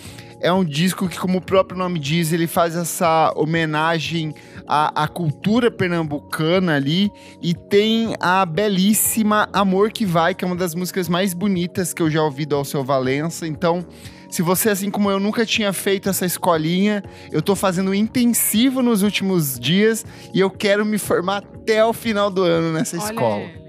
É 0.43 0.51
um 0.51 0.65
disco 0.65 1.07
que, 1.07 1.17
como 1.17 1.37
o 1.37 1.41
próprio 1.41 1.77
nome 1.77 1.97
diz, 1.97 2.33
ele 2.33 2.47
faz 2.47 2.75
essa 2.75 3.31
homenagem 3.33 4.35
à, 4.67 5.03
à 5.03 5.07
cultura 5.07 5.71
pernambucana 5.71 6.75
ali. 6.75 7.09
E 7.41 7.53
tem 7.53 8.13
a 8.19 8.45
belíssima 8.45 9.47
Amor 9.53 9.89
Que 9.89 10.05
Vai, 10.05 10.35
que 10.35 10.43
é 10.43 10.47
uma 10.47 10.57
das 10.57 10.75
músicas 10.75 11.07
mais 11.07 11.33
bonitas 11.33 11.93
que 11.93 12.01
eu 12.01 12.11
já 12.11 12.21
ouvi 12.21 12.45
do 12.45 12.57
Alceu 12.57 12.83
Valença. 12.83 13.47
Então, 13.47 13.85
se 14.29 14.41
você, 14.41 14.69
assim 14.69 14.91
como 14.91 15.09
eu, 15.09 15.17
nunca 15.17 15.45
tinha 15.45 15.71
feito 15.71 16.09
essa 16.09 16.25
escolinha, 16.25 17.01
eu 17.31 17.41
tô 17.41 17.55
fazendo 17.55 17.93
intensivo 17.93 18.81
nos 18.81 19.01
últimos 19.01 19.57
dias 19.57 20.05
e 20.33 20.41
eu 20.41 20.49
quero 20.49 20.85
me 20.85 20.97
formar 20.97 21.37
até 21.37 21.85
o 21.85 21.93
final 21.93 22.29
do 22.29 22.43
ano 22.43 22.73
nessa 22.73 22.97
Olha 22.97 23.05
escola. 23.05 23.63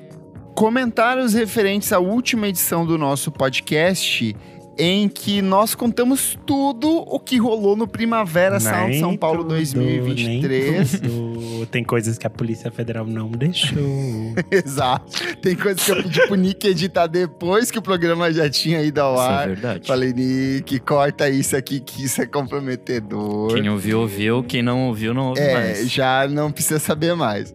Comentários 0.57 1.35
referentes 1.35 1.93
à 1.93 1.99
última 1.99 2.49
edição 2.49 2.87
do 2.87 2.97
nosso 2.97 3.31
podcast, 3.31 4.35
em 4.79 5.09
que 5.09 5.41
nós 5.43 5.75
contamos 5.75 6.37
tudo 6.47 6.89
o 7.07 7.19
que 7.21 7.37
rolou 7.39 7.77
no 7.77 7.87
Primavera 7.87 8.59
Sound 8.59 8.99
São 8.99 9.17
Paulo 9.17 9.39
tudo, 9.43 9.51
2023. 9.51 11.01
nem 11.01 11.11
tudo. 11.11 11.67
Tem 11.67 11.83
coisas 11.85 12.19
que 12.19 12.27
a 12.27 12.31
Polícia 12.31 12.71
Federal 12.71 13.07
não 13.07 13.31
deixou. 13.31 13.79
Exato. 14.51 15.37
Tem 15.41 15.55
coisas 15.55 15.83
que 15.85 15.91
eu 15.93 16.03
pedi 16.03 16.27
pro 16.27 16.35
Nick 16.37 16.67
editar 16.67 17.07
depois 17.07 17.71
que 17.71 17.79
o 17.79 17.83
programa 17.83 18.33
já 18.33 18.49
tinha 18.51 18.83
ido 18.83 19.01
ao 19.01 19.15
Isso 19.15 19.23
é 19.23 19.27
ar. 19.29 19.47
verdade. 19.49 19.87
Falei, 19.87 20.13
Nick, 20.13 20.79
corta 20.81 21.29
isso 21.29 21.57
aqui 21.57 21.81
que 21.81 22.05
isso 22.05 22.21
é 22.21 22.27
comprometedor. 22.27 23.55
Quem 23.55 23.69
ouviu, 23.69 24.01
ouviu. 24.01 24.43
Quem 24.43 24.63
não 24.63 24.89
ouviu, 24.89 25.15
não 25.15 25.29
ouve 25.29 25.41
É, 25.41 25.55
mais. 25.55 25.91
já 25.91 26.27
não 26.29 26.51
precisa 26.51 26.79
saber 26.79 27.15
mais. 27.15 27.55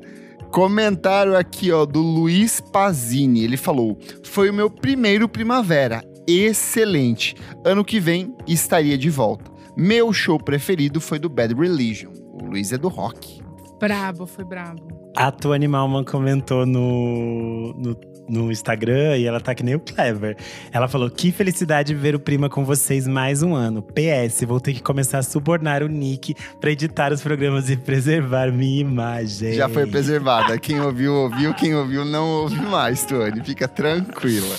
Comentário 0.51 1.37
aqui, 1.37 1.71
ó, 1.71 1.85
do 1.85 2.01
Luiz 2.01 2.59
Pazini. 2.59 3.43
Ele 3.43 3.55
falou: 3.57 3.97
Foi 4.23 4.49
o 4.49 4.53
meu 4.53 4.69
primeiro 4.69 5.29
primavera. 5.29 6.03
Excelente. 6.29 7.35
Ano 7.65 7.83
que 7.83 7.99
vem 7.99 8.35
estaria 8.47 8.97
de 8.97 9.09
volta. 9.09 9.49
Meu 9.75 10.13
show 10.13 10.37
preferido 10.37 11.01
foi 11.01 11.17
do 11.17 11.29
Bad 11.29 11.53
Religion. 11.53 12.11
O 12.33 12.45
Luiz 12.45 12.71
é 12.71 12.77
do 12.77 12.87
rock. 12.87 13.41
Brabo, 13.79 14.27
foi 14.27 14.43
brabo. 14.43 14.99
A 15.15 15.31
Tua 15.31 15.55
Animalman 15.55 16.03
comentou 16.03 16.65
no, 16.65 17.73
no, 17.73 17.97
no 18.27 18.51
Instagram 18.51 19.17
e 19.17 19.25
ela 19.25 19.39
tá 19.39 19.55
que 19.55 19.63
nem 19.63 19.75
o 19.75 19.79
Clever. 19.79 20.37
Ela 20.71 20.87
falou: 20.87 21.09
Que 21.09 21.31
felicidade 21.31 21.95
ver 21.95 22.13
o 22.13 22.19
Prima 22.19 22.49
com 22.49 22.63
vocês 22.63 23.07
mais 23.07 23.41
um 23.41 23.55
ano. 23.55 23.81
PS, 23.81 24.43
vou 24.45 24.59
ter 24.59 24.73
que 24.73 24.83
começar 24.83 25.19
a 25.19 25.23
subornar 25.23 25.81
o 25.81 25.87
Nick 25.87 26.35
pra 26.59 26.71
editar 26.71 27.11
os 27.11 27.21
programas 27.21 27.69
e 27.69 27.77
preservar 27.77 28.51
minha 28.51 28.81
imagem. 28.81 29.53
Já 29.53 29.67
foi 29.67 29.87
preservada. 29.87 30.59
Quem 30.59 30.79
ouviu, 30.79 31.13
ouviu. 31.13 31.53
Quem 31.53 31.73
ouviu, 31.73 32.05
não 32.05 32.27
ouve 32.29 32.61
mais, 32.61 33.05
Tony. 33.05 33.43
Fica 33.43 33.67
tranquila. 33.67 34.55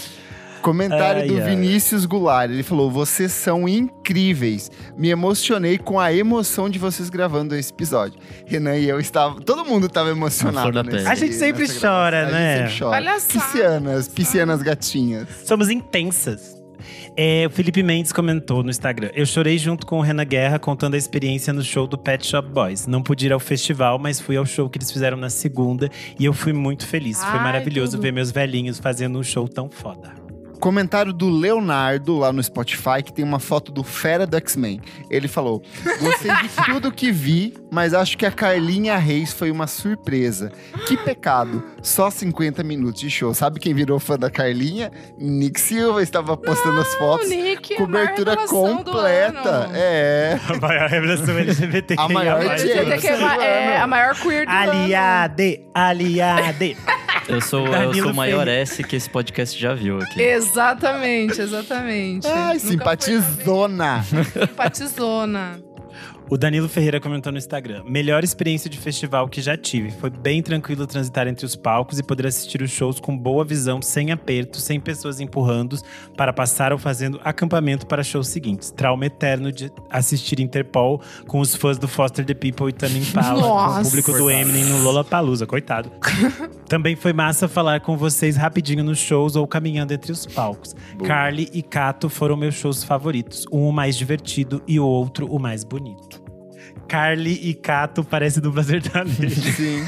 Comentário 0.61 1.23
Ai, 1.23 1.27
do 1.29 1.37
ai. 1.39 1.51
Vinícius 1.51 2.05
Goulart. 2.07 2.51
Ele 2.51 2.63
falou: 2.63 2.91
Vocês 2.91 3.33
são 3.33 3.69
incríveis. 3.69 4.71
Me 4.97 5.09
emocionei 5.11 5.79
com 5.79 5.99
a 5.99 6.13
emoção 6.13 6.69
de 6.69 6.79
vocês 6.79 7.11
gravando 7.11 7.55
esse 7.55 7.73
episódio. 7.73 8.19
Renan 8.47 8.77
e 8.77 8.89
eu 8.89 9.01
estava. 9.01 9.41
Todo 9.41 9.65
mundo 9.65 9.87
estava 9.87 10.11
emocionado. 10.11 10.83
nesse-. 10.83 11.07
A 11.07 11.15
gente 11.15 11.35
sempre 11.35 11.67
chora, 11.67 12.11
gravação. 12.27 12.33
né? 12.33 12.55
A 12.55 12.59
gente 12.59 12.69
sempre 12.71 12.79
chora. 12.79 12.91
Palhaçada. 12.97 13.45
Piscianas, 13.45 14.09
piscianas 14.09 14.63
gatinhas. 14.63 15.29
Somos 15.45 15.71
intensas. 15.71 16.59
É, 17.17 17.45
o 17.47 17.51
Felipe 17.51 17.83
Mendes 17.83 18.13
comentou 18.13 18.63
no 18.63 18.71
Instagram. 18.71 19.11
Eu 19.13 19.27
chorei 19.27 19.59
junto 19.59 19.85
com 19.87 19.99
o 19.99 20.01
Renan 20.01 20.25
Guerra 20.25 20.59
contando 20.59 20.95
a 20.95 20.97
experiência 20.97 21.53
no 21.53 21.63
show 21.63 21.87
do 21.87 21.99
Pet 21.99 22.25
Shop 22.27 22.49
Boys. 22.49 22.87
Não 22.87 23.03
pude 23.03 23.27
ir 23.27 23.33
ao 23.33 23.41
festival, 23.41 23.99
mas 23.99 24.21
fui 24.21 24.37
ao 24.37 24.47
show 24.47 24.71
que 24.71 24.79
eles 24.79 24.91
fizeram 24.91 25.17
na 25.17 25.29
segunda 25.29 25.91
e 26.19 26.25
eu 26.25 26.33
fui 26.33 26.53
muito 26.53 26.87
feliz. 26.87 27.19
Foi 27.23 27.39
Ai, 27.39 27.43
maravilhoso 27.45 27.93
tudo. 27.93 28.03
ver 28.03 28.13
meus 28.13 28.31
velhinhos 28.31 28.79
fazendo 28.79 29.19
um 29.19 29.23
show 29.23 29.47
tão 29.49 29.69
foda. 29.69 30.20
Comentário 30.61 31.13
do 31.13 31.29
Leonardo 31.29 32.19
lá 32.19 32.33
no 32.33 32.43
Spotify, 32.43 33.03
que 33.03 33.13
tem 33.13 33.25
uma 33.25 33.39
foto 33.41 33.73
do 33.73 33.83
Fera 33.83 34.27
do 34.27 34.37
X-Men. 34.37 34.81
Ele 35.11 35.27
falou: 35.27 35.63
Gostei 36.01 36.31
de 36.31 36.49
tudo 36.67 36.93
que 36.93 37.11
vi, 37.11 37.55
mas 37.71 37.95
acho 37.95 38.17
que 38.17 38.27
a 38.27 38.31
Carlinha 38.31 38.97
Reis 38.99 39.33
foi 39.33 39.51
uma 39.51 39.67
surpresa. 39.67 40.53
Que 40.87 40.97
pecado, 40.97 41.63
só 41.83 42.11
50 42.11 42.63
minutos 42.63 43.01
de 43.01 43.11
show. 43.11 43.33
Sabe 43.35 43.59
quem 43.59 43.73
virou 43.75 43.99
fã 43.99 44.19
da 44.19 44.31
Carlinha? 44.31 44.91
Nick 45.19 45.61
Silva 45.61 46.03
estava 46.03 46.37
postando 46.37 46.81
as 46.81 46.95
O 46.95 46.99
fotos. 46.99 47.29
Nick, 47.29 47.77
Cobertura 47.77 48.35
a 48.35 48.47
completa. 48.47 49.49
ano. 49.49 49.73
É. 49.75 50.39
A 50.49 50.57
maior 50.61 50.89
revelação 50.89 51.39
LGBT. 51.39 51.95
A 51.99 52.09
maior 52.09 52.43
é, 52.43 53.75
é 53.75 53.79
a 53.79 53.87
maior 53.87 54.15
queer 54.15 54.47
do 54.47 54.53
ano. 54.53 54.71
Aliade, 54.71 55.61
aliade. 55.75 56.77
Eu 57.31 57.41
sou, 57.41 57.67
eu 57.67 57.95
sou 57.95 58.11
o 58.11 58.15
maior. 58.15 58.49
S 58.49 58.83
que 58.83 58.97
esse 58.97 59.09
podcast 59.09 59.59
já 59.59 59.75
viu 59.75 59.99
aqui. 59.99 60.21
Exatamente, 60.21 61.41
exatamente. 61.41 62.27
Ai, 62.27 62.55
Nunca 62.55 62.69
simpatizona. 62.69 64.03
foi 64.03 64.25
Simpatizona. 64.47 65.70
O 66.31 66.39
Danilo 66.39 66.69
Ferreira 66.69 67.01
comentou 67.01 67.33
no 67.33 67.39
Instagram: 67.39 67.83
Melhor 67.85 68.23
experiência 68.23 68.71
de 68.71 68.79
festival 68.79 69.29
que 69.29 69.43
já 69.43 69.57
tive. 69.57 69.91
Foi 69.91 70.09
bem 70.09 70.41
tranquilo 70.41 70.87
transitar 70.87 71.27
entre 71.27 71.45
os 71.45 71.57
palcos 71.57 71.99
e 71.99 72.05
poder 72.05 72.29
assistir 72.29 72.63
os 72.63 72.71
shows 72.71 73.01
com 73.01 73.19
boa 73.19 73.45
visão, 73.45 73.83
sem 73.83 74.13
aperto, 74.13 74.61
sem 74.61 74.79
pessoas 74.79 75.19
empurrando 75.19 75.77
para 76.17 76.33
passar 76.33 76.73
ou 76.73 76.79
fazendo 76.79 77.21
acampamento 77.25 77.85
para 77.85 78.05
shows 78.05 78.29
seguintes. 78.29 78.71
Trauma 78.71 79.07
eterno 79.07 79.51
de 79.51 79.73
assistir 79.91 80.39
Interpol 80.39 81.03
com 81.27 81.41
os 81.41 81.57
fãs 81.57 81.79
do 81.79 81.89
Foster 81.89 82.25
the 82.25 82.35
People 82.35 82.69
e 82.69 82.73
Tame 82.73 83.01
Impala, 83.01 83.43
com 83.43 83.81
o 83.81 83.83
público 83.83 84.13
do 84.13 84.31
Eminem 84.31 84.67
no 84.67 84.83
Lollapalooza, 84.85 85.49
coitado. 85.49 85.91
Também 86.69 86.95
foi 86.95 87.13
massa 87.13 87.49
falar 87.49 87.81
com 87.81 87.97
vocês 87.97 88.37
rapidinho 88.37 88.85
nos 88.85 89.01
shows 89.01 89.35
ou 89.35 89.49
caminhando 89.49 89.93
entre 89.93 90.13
os 90.13 90.27
palcos. 90.27 90.77
Carly 91.05 91.51
e 91.53 91.61
Cato 91.61 92.09
foram 92.09 92.37
meus 92.37 92.55
shows 92.55 92.85
favoritos. 92.85 93.45
Um 93.51 93.69
o 93.69 93.73
mais 93.73 93.97
divertido 93.97 94.63
e 94.69 94.79
o 94.79 94.87
outro 94.87 95.27
o 95.27 95.37
mais 95.37 95.65
bonito. 95.65 96.20
Carly 96.91 97.39
e 97.49 97.55
Cato 97.55 98.03
parece 98.03 98.41
dupla 98.41 98.65
sertaneja. 98.65 99.53
Sim. 99.53 99.87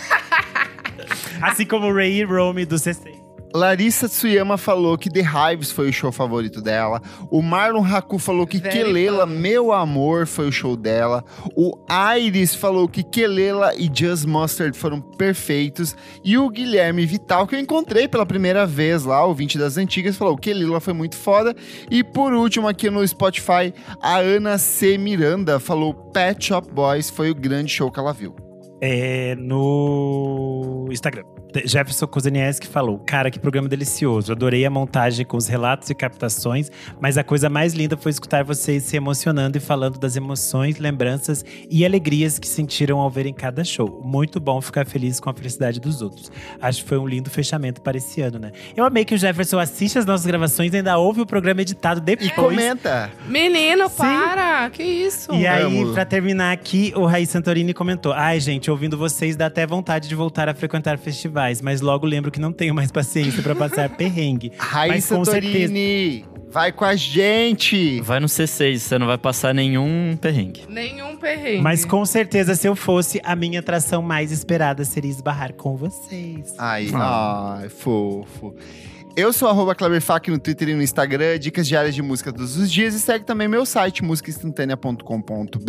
Assim 1.42 1.66
como 1.66 1.92
Ray 1.92 2.20
e 2.20 2.24
Rome 2.24 2.64
do 2.64 2.76
C6. 2.76 3.21
Larissa 3.54 4.08
Tsuyama 4.08 4.56
falou 4.56 4.96
que 4.96 5.10
The 5.10 5.20
Hives 5.20 5.70
foi 5.70 5.90
o 5.90 5.92
show 5.92 6.10
favorito 6.10 6.60
dela. 6.60 7.00
O 7.30 7.42
Marlon 7.42 7.84
Haku 7.84 8.18
falou 8.18 8.46
que 8.46 8.58
Very 8.58 8.84
Kelela, 8.84 9.26
fun. 9.26 9.34
Meu 9.34 9.72
Amor, 9.72 10.26
foi 10.26 10.48
o 10.48 10.52
show 10.52 10.76
dela. 10.76 11.24
O 11.54 11.76
Iris 12.16 12.54
falou 12.54 12.88
que 12.88 13.02
Kelela 13.02 13.74
e 13.76 13.90
Just 13.92 14.24
Mustard 14.24 14.76
foram 14.76 15.00
perfeitos. 15.00 15.94
E 16.24 16.38
o 16.38 16.48
Guilherme 16.48 17.04
Vital, 17.04 17.46
que 17.46 17.54
eu 17.54 17.60
encontrei 17.60 18.08
pela 18.08 18.24
primeira 18.24 18.66
vez 18.66 19.04
lá, 19.04 19.24
o 19.26 19.34
20 19.34 19.58
das 19.58 19.76
antigas, 19.76 20.16
falou 20.16 20.36
que 20.36 20.50
Kelela 20.50 20.80
foi 20.80 20.94
muito 20.94 21.16
foda. 21.16 21.54
E 21.90 22.02
por 22.02 22.32
último, 22.32 22.68
aqui 22.68 22.88
no 22.88 23.06
Spotify, 23.06 23.72
a 24.00 24.16
Ana 24.18 24.58
C. 24.58 24.96
Miranda 24.96 25.60
falou 25.60 25.94
Pet 25.94 26.44
Shop 26.44 26.70
Boys 26.72 27.10
foi 27.10 27.30
o 27.30 27.34
grande 27.34 27.70
show 27.70 27.90
que 27.90 27.98
ela 27.98 28.12
viu. 28.12 28.34
É, 28.80 29.34
no 29.36 30.88
Instagram. 30.90 31.22
Jefferson 31.64 32.06
Kozenieski 32.06 32.66
falou: 32.66 32.98
Cara, 32.98 33.30
que 33.30 33.38
programa 33.38 33.68
delicioso. 33.68 34.32
Adorei 34.32 34.64
a 34.64 34.70
montagem 34.70 35.24
com 35.24 35.36
os 35.36 35.46
relatos 35.46 35.90
e 35.90 35.94
captações, 35.94 36.70
mas 37.00 37.18
a 37.18 37.24
coisa 37.24 37.48
mais 37.48 37.74
linda 37.74 37.96
foi 37.96 38.10
escutar 38.10 38.44
vocês 38.44 38.84
se 38.84 38.96
emocionando 38.96 39.58
e 39.58 39.60
falando 39.60 39.98
das 39.98 40.16
emoções, 40.16 40.78
lembranças 40.78 41.44
e 41.70 41.84
alegrias 41.84 42.38
que 42.38 42.48
sentiram 42.48 42.98
ao 42.98 43.10
verem 43.10 43.32
cada 43.32 43.64
show. 43.64 44.00
Muito 44.04 44.40
bom 44.40 44.60
ficar 44.60 44.86
feliz 44.86 45.20
com 45.20 45.30
a 45.30 45.34
felicidade 45.34 45.80
dos 45.80 46.02
outros. 46.02 46.30
Acho 46.60 46.82
que 46.82 46.88
foi 46.88 46.98
um 46.98 47.06
lindo 47.06 47.30
fechamento 47.30 47.80
para 47.80 47.96
esse 47.96 48.20
ano, 48.20 48.38
né? 48.38 48.52
Eu 48.76 48.84
amei 48.84 49.04
que 49.04 49.14
o 49.14 49.18
Jefferson 49.18 49.58
assiste 49.58 49.98
as 49.98 50.06
nossas 50.06 50.26
gravações 50.26 50.72
e 50.72 50.76
ainda 50.76 50.96
ouve 50.98 51.20
o 51.20 51.26
programa 51.26 51.62
editado 51.62 52.00
depois. 52.00 52.30
E 52.30 52.34
comenta. 52.34 53.10
Menino, 53.26 53.90
para! 53.90 54.70
Que 54.70 54.82
isso? 54.82 55.32
E 55.34 55.46
aí, 55.46 55.64
Amo. 55.64 55.92
pra 55.92 56.04
terminar 56.04 56.52
aqui, 56.52 56.92
o 56.96 57.04
Raí 57.04 57.26
Santorini 57.26 57.74
comentou: 57.74 58.12
Ai, 58.12 58.40
gente, 58.40 58.70
ouvindo 58.70 58.96
vocês 58.96 59.36
dá 59.36 59.46
até 59.46 59.66
vontade 59.66 60.08
de 60.08 60.14
voltar 60.14 60.48
a 60.48 60.54
frequentar 60.54 60.98
festivais, 60.98 61.41
mas 61.62 61.80
logo 61.80 62.06
lembro 62.06 62.30
que 62.30 62.40
não 62.40 62.52
tenho 62.52 62.74
mais 62.74 62.90
paciência 62.90 63.42
pra 63.42 63.54
passar 63.54 63.88
perrengue. 63.96 64.52
Raíssa 64.58 65.16
com 65.16 65.24
certeza. 65.24 65.68
Torini, 65.68 66.24
vai 66.50 66.70
com 66.70 66.84
a 66.84 66.94
gente. 66.94 68.00
Vai 68.02 68.20
no 68.20 68.26
C6, 68.26 68.78
você 68.78 68.98
não 68.98 69.06
vai 69.06 69.18
passar 69.18 69.54
nenhum 69.54 70.16
perrengue. 70.20 70.64
Nenhum 70.68 71.16
perrengue. 71.16 71.62
Mas 71.62 71.84
com 71.84 72.04
certeza, 72.04 72.54
se 72.54 72.66
eu 72.66 72.76
fosse, 72.76 73.20
a 73.24 73.34
minha 73.34 73.60
atração 73.60 74.02
mais 74.02 74.30
esperada 74.30 74.84
seria 74.84 75.10
esbarrar 75.10 75.52
com 75.54 75.76
vocês. 75.76 76.54
Ai, 76.58 76.88
ai, 76.94 77.68
fofo. 77.68 78.54
Eu 79.14 79.30
sou 79.30 79.46
arroba 79.46 79.74
Kleberfac 79.74 80.30
no 80.30 80.38
Twitter 80.38 80.70
e 80.70 80.74
no 80.74 80.82
Instagram, 80.82 81.38
dicas 81.38 81.68
diárias 81.68 81.94
de 81.94 82.00
música 82.00 82.32
todos 82.32 82.56
os 82.56 82.72
dias. 82.72 82.94
E 82.94 83.00
segue 83.00 83.26
também 83.26 83.46
meu 83.46 83.66
site, 83.66 84.02
musicainstantanea.com.br. 84.02 85.60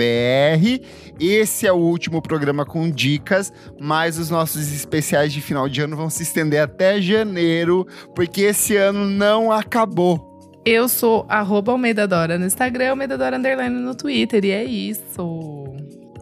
Esse 1.20 1.68
é 1.68 1.74
o 1.74 1.76
último 1.76 2.22
programa 2.22 2.66
com 2.66 2.90
dicas, 2.90 3.52
mas 3.78 4.18
os 4.18 4.30
nossos 4.30 4.72
especiais 4.72 5.34
de 5.34 5.42
final 5.42 5.68
de 5.68 5.82
ano 5.82 5.98
vão 5.98 6.10
se 6.10 6.24
estender 6.24 6.62
até 6.62 7.02
janeiro, 7.02 7.86
porque 8.16 8.44
esse 8.44 8.78
ano 8.78 9.06
não 9.06 9.52
acabou. 9.52 10.32
Eu 10.64 10.88
sou 10.88 11.26
arroba 11.28 11.74
Almeida 11.74 12.08
Dora 12.08 12.40
no 12.40 12.46
Instagram, 12.46 12.92
Almeida 12.92 13.18
Dora 13.18 13.38
Underline 13.38 13.76
no 13.76 13.94
Twitter. 13.94 14.46
E 14.46 14.52
é 14.52 14.64
isso. 14.64 15.66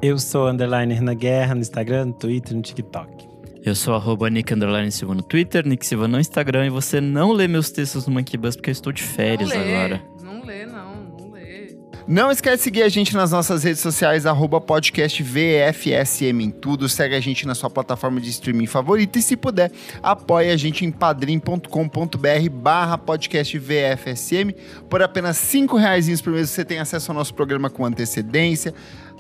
Eu 0.02 0.18
sou 0.18 0.48
underline 0.48 1.00
na 1.00 1.14
guerra 1.14 1.54
no 1.54 1.62
Instagram, 1.62 2.06
no 2.06 2.14
Twitter, 2.14 2.56
no 2.56 2.64
TikTok. 2.64 3.31
Eu 3.64 3.76
sou 3.76 3.94
arroba 3.94 4.28
Nick 4.28 4.52
Underline 4.52 4.92
Silva 4.92 5.14
no 5.14 5.22
Twitter, 5.22 5.68
Nick 5.68 5.86
Silva 5.86 6.08
no 6.08 6.20
Instagram. 6.20 6.66
E 6.66 6.70
você 6.72 7.00
não 7.00 7.32
lê 7.32 7.48
meus 7.48 7.70
textos 7.70 8.08
no 8.08 8.14
Monkey 8.14 8.36
Bus 8.36 8.56
porque 8.56 8.72
eu 8.72 8.74
estou 8.74 8.92
de 8.92 9.04
férias 9.04 9.50
não 9.50 9.58
lê, 9.58 9.76
agora. 9.76 10.02
Não 10.24 10.44
lê, 10.44 10.66
não. 10.66 10.96
Não 11.20 11.32
lê. 11.32 11.78
Não 12.08 12.32
esquece 12.32 12.58
de 12.58 12.64
seguir 12.64 12.82
a 12.82 12.90
gente 12.90 13.14
nas 13.14 13.30
nossas 13.30 13.64
redes 13.64 13.80
sociais, 13.80 14.26
arroba 14.26 14.60
podcast 14.60 15.22
VFSM 15.22 16.42
em 16.42 16.50
tudo. 16.50 16.90
Segue 16.90 17.14
a 17.14 17.20
gente 17.20 17.46
na 17.46 17.54
sua 17.54 17.70
plataforma 17.70 18.20
de 18.20 18.32
streaming 18.32 18.66
favorita 18.66 19.20
e, 19.20 19.22
se 19.22 19.38
puder, 19.38 19.72
apoie 20.02 20.50
a 20.50 20.58
gente 20.58 20.84
em 20.84 20.92
padrim.com.br 20.92 22.50
barra 22.52 22.98
podcast 22.98 23.60
VFSM. 23.60 24.56
Por 24.90 25.04
apenas 25.04 25.38
cinco 25.38 25.78
reais 25.78 26.20
por 26.20 26.34
mês 26.34 26.50
você 26.50 26.66
tem 26.66 26.80
acesso 26.80 27.12
ao 27.12 27.16
nosso 27.16 27.36
programa 27.36 27.70
com 27.70 27.86
antecedência. 27.86 28.74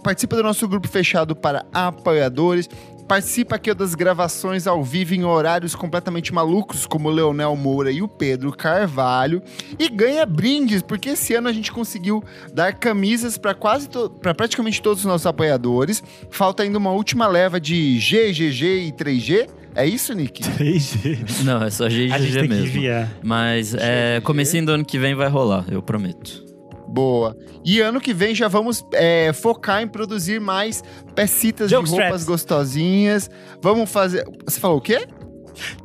Participa 0.03 0.35
do 0.35 0.43
nosso 0.43 0.67
grupo 0.67 0.87
fechado 0.87 1.35
para 1.35 1.63
apoiadores. 1.71 2.67
Participa 3.11 3.57
aqui 3.57 3.73
das 3.73 3.93
gravações 3.93 4.65
ao 4.65 4.81
vivo 4.81 5.13
em 5.13 5.25
horários 5.25 5.75
completamente 5.75 6.33
malucos, 6.33 6.85
como 6.85 7.09
o 7.09 7.11
Leonel 7.11 7.57
Moura 7.57 7.91
e 7.91 8.01
o 8.01 8.07
Pedro 8.07 8.53
Carvalho. 8.53 9.43
E 9.77 9.89
ganha 9.89 10.25
brindes, 10.25 10.81
porque 10.81 11.09
esse 11.09 11.35
ano 11.35 11.49
a 11.49 11.51
gente 11.51 11.73
conseguiu 11.73 12.23
dar 12.53 12.73
camisas 12.73 13.37
para 13.37 13.53
quase 13.53 13.89
para 14.21 14.33
praticamente 14.33 14.81
todos 14.81 14.99
os 14.99 15.05
nossos 15.05 15.27
apoiadores. 15.27 16.01
Falta 16.29 16.63
ainda 16.63 16.77
uma 16.77 16.91
última 16.91 17.27
leva 17.27 17.59
de 17.59 17.97
GGG 17.97 18.87
e 18.87 18.93
3G. 18.93 19.49
É 19.75 19.85
isso, 19.85 20.13
Nick? 20.13 20.41
3G. 20.57 21.43
Não, 21.43 21.61
é 21.61 21.69
só 21.69 21.87
A 21.87 21.89
gente 21.89 22.17
GGG 22.17 22.47
mesmo. 22.47 22.81
Mas 23.21 23.73
é, 23.73 24.19
GGG. 24.19 24.25
comecinho 24.25 24.65
do 24.65 24.71
ano 24.71 24.85
que 24.85 24.97
vem 24.97 25.15
vai 25.15 25.27
rolar, 25.27 25.65
eu 25.69 25.81
prometo. 25.81 26.50
Boa. 26.91 27.37
E 27.63 27.79
ano 27.79 28.01
que 28.01 28.13
vem 28.13 28.35
já 28.35 28.47
vamos 28.47 28.85
é, 28.93 29.31
focar 29.33 29.81
em 29.81 29.87
produzir 29.87 30.41
mais 30.41 30.83
pecitas 31.15 31.69
Joke 31.69 31.85
de 31.85 31.91
roupas 31.91 32.21
straps. 32.21 32.25
gostosinhas. 32.25 33.29
Vamos 33.61 33.89
fazer. 33.89 34.25
Você 34.45 34.59
falou 34.59 34.77
o 34.77 34.81
quê? 34.81 35.07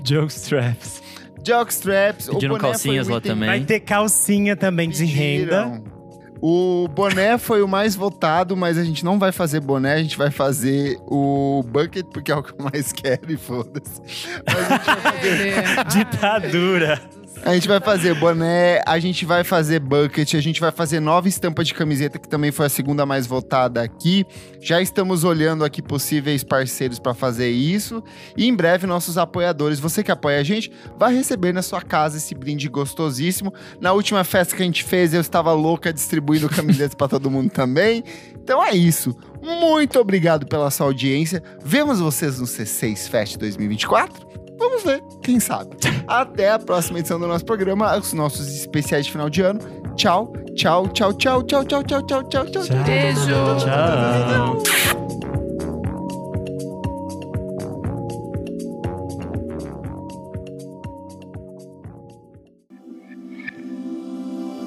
Jokestraps. 0.05 1.03
Jockstraps. 1.47 2.27
foi 2.27 2.59
calcinhas 2.59 3.09
lá 3.09 3.19
item 3.19 3.33
também. 3.33 3.49
Vai 3.49 3.61
ter 3.61 3.81
calcinha 3.81 4.57
também 4.57 4.89
de 4.89 5.05
renda. 5.05 5.62
Pediram. 5.65 5.97
O 6.43 6.87
boné 6.89 7.39
foi 7.39 7.62
o 7.62 7.69
mais 7.69 7.95
votado, 7.97 8.57
mas 8.57 8.77
a 8.77 8.85
gente 8.85 9.03
não 9.05 9.19
vai 9.19 9.33
fazer 9.33 9.59
boné, 9.61 9.95
a 9.95 10.03
gente 10.03 10.19
vai 10.19 10.31
fazer 10.31 10.99
o 11.07 11.62
bucket, 11.66 12.05
porque 12.12 12.31
é 12.31 12.37
o 12.37 12.43
que 12.43 12.53
eu 12.53 12.65
mais 12.73 12.93
quero 12.93 13.33
e 13.33 13.37
foda-se. 13.39 14.03
Mas 14.47 14.70
a 14.70 14.77
gente 14.77 15.03
vai 15.03 15.12
fazer- 15.12 15.85
Ditadura. 15.89 17.01
A 17.44 17.54
gente 17.54 17.68
vai 17.68 17.80
fazer 17.80 18.14
boné, 18.14 18.80
a 18.84 18.98
gente 18.98 19.24
vai 19.24 19.44
fazer 19.44 19.78
bucket, 19.78 20.34
a 20.34 20.40
gente 20.40 20.60
vai 20.60 20.72
fazer 20.72 20.98
nova 20.98 21.28
estampa 21.28 21.62
de 21.62 21.74
camiseta, 21.74 22.18
que 22.18 22.28
também 22.28 22.50
foi 22.50 22.66
a 22.66 22.68
segunda 22.68 23.06
mais 23.06 23.26
votada 23.26 23.82
aqui. 23.82 24.26
Já 24.60 24.80
estamos 24.80 25.22
olhando 25.22 25.64
aqui 25.64 25.80
possíveis 25.80 26.42
parceiros 26.42 26.98
para 26.98 27.14
fazer 27.14 27.50
isso. 27.50 28.02
E 28.36 28.46
em 28.48 28.54
breve, 28.54 28.86
nossos 28.86 29.16
apoiadores, 29.16 29.78
você 29.78 30.02
que 30.02 30.10
apoia 30.10 30.40
a 30.40 30.42
gente, 30.42 30.72
vai 30.98 31.14
receber 31.14 31.52
na 31.52 31.62
sua 31.62 31.80
casa 31.80 32.16
esse 32.16 32.34
brinde 32.34 32.68
gostosíssimo. 32.68 33.52
Na 33.80 33.92
última 33.92 34.24
festa 34.24 34.56
que 34.56 34.62
a 34.62 34.66
gente 34.66 34.82
fez, 34.82 35.14
eu 35.14 35.20
estava 35.20 35.52
louca 35.52 35.92
distribuindo 35.92 36.48
camisetas 36.48 36.94
para 36.96 37.08
todo 37.08 37.30
mundo 37.30 37.50
também. 37.50 38.02
Então 38.34 38.64
é 38.64 38.74
isso. 38.74 39.16
Muito 39.40 40.00
obrigado 40.00 40.46
pela 40.46 40.70
sua 40.70 40.86
audiência. 40.86 41.42
Vemos 41.62 42.00
vocês 42.00 42.40
no 42.40 42.46
C6 42.46 43.08
Fest 43.08 43.36
2024. 43.36 44.26
Vamos 44.59 44.83
ver, 44.85 45.03
quem 45.23 45.39
sabe. 45.39 45.77
Até 46.07 46.51
a 46.51 46.59
próxima 46.59 46.99
edição 46.99 47.19
do 47.19 47.27
nosso 47.27 47.45
programa, 47.45 47.97
os 47.97 48.12
nossos 48.12 48.49
especiais 48.49 49.07
de 49.07 49.12
final 49.12 49.28
de 49.28 49.43
ano. 49.43 49.61
Tchau, 49.97 50.33
tchau, 50.55 50.89
tchau, 50.89 51.12
tchau, 51.15 51.43
tchau, 51.43 51.65
tchau, 51.65 51.83
tchau, 51.85 52.03
tchau, 52.03 52.23
tchau, 52.24 52.47
tchau. 52.47 52.65
Tchau. 52.65 52.85
Beijo. 52.85 53.57
Tchau. 53.59 54.62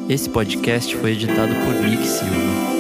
Esse 0.10 0.28
podcast 0.28 0.96
foi 0.98 1.12
editado 1.12 1.54
por 1.54 1.88
Nick 1.88 2.04
Silva. 2.04 2.79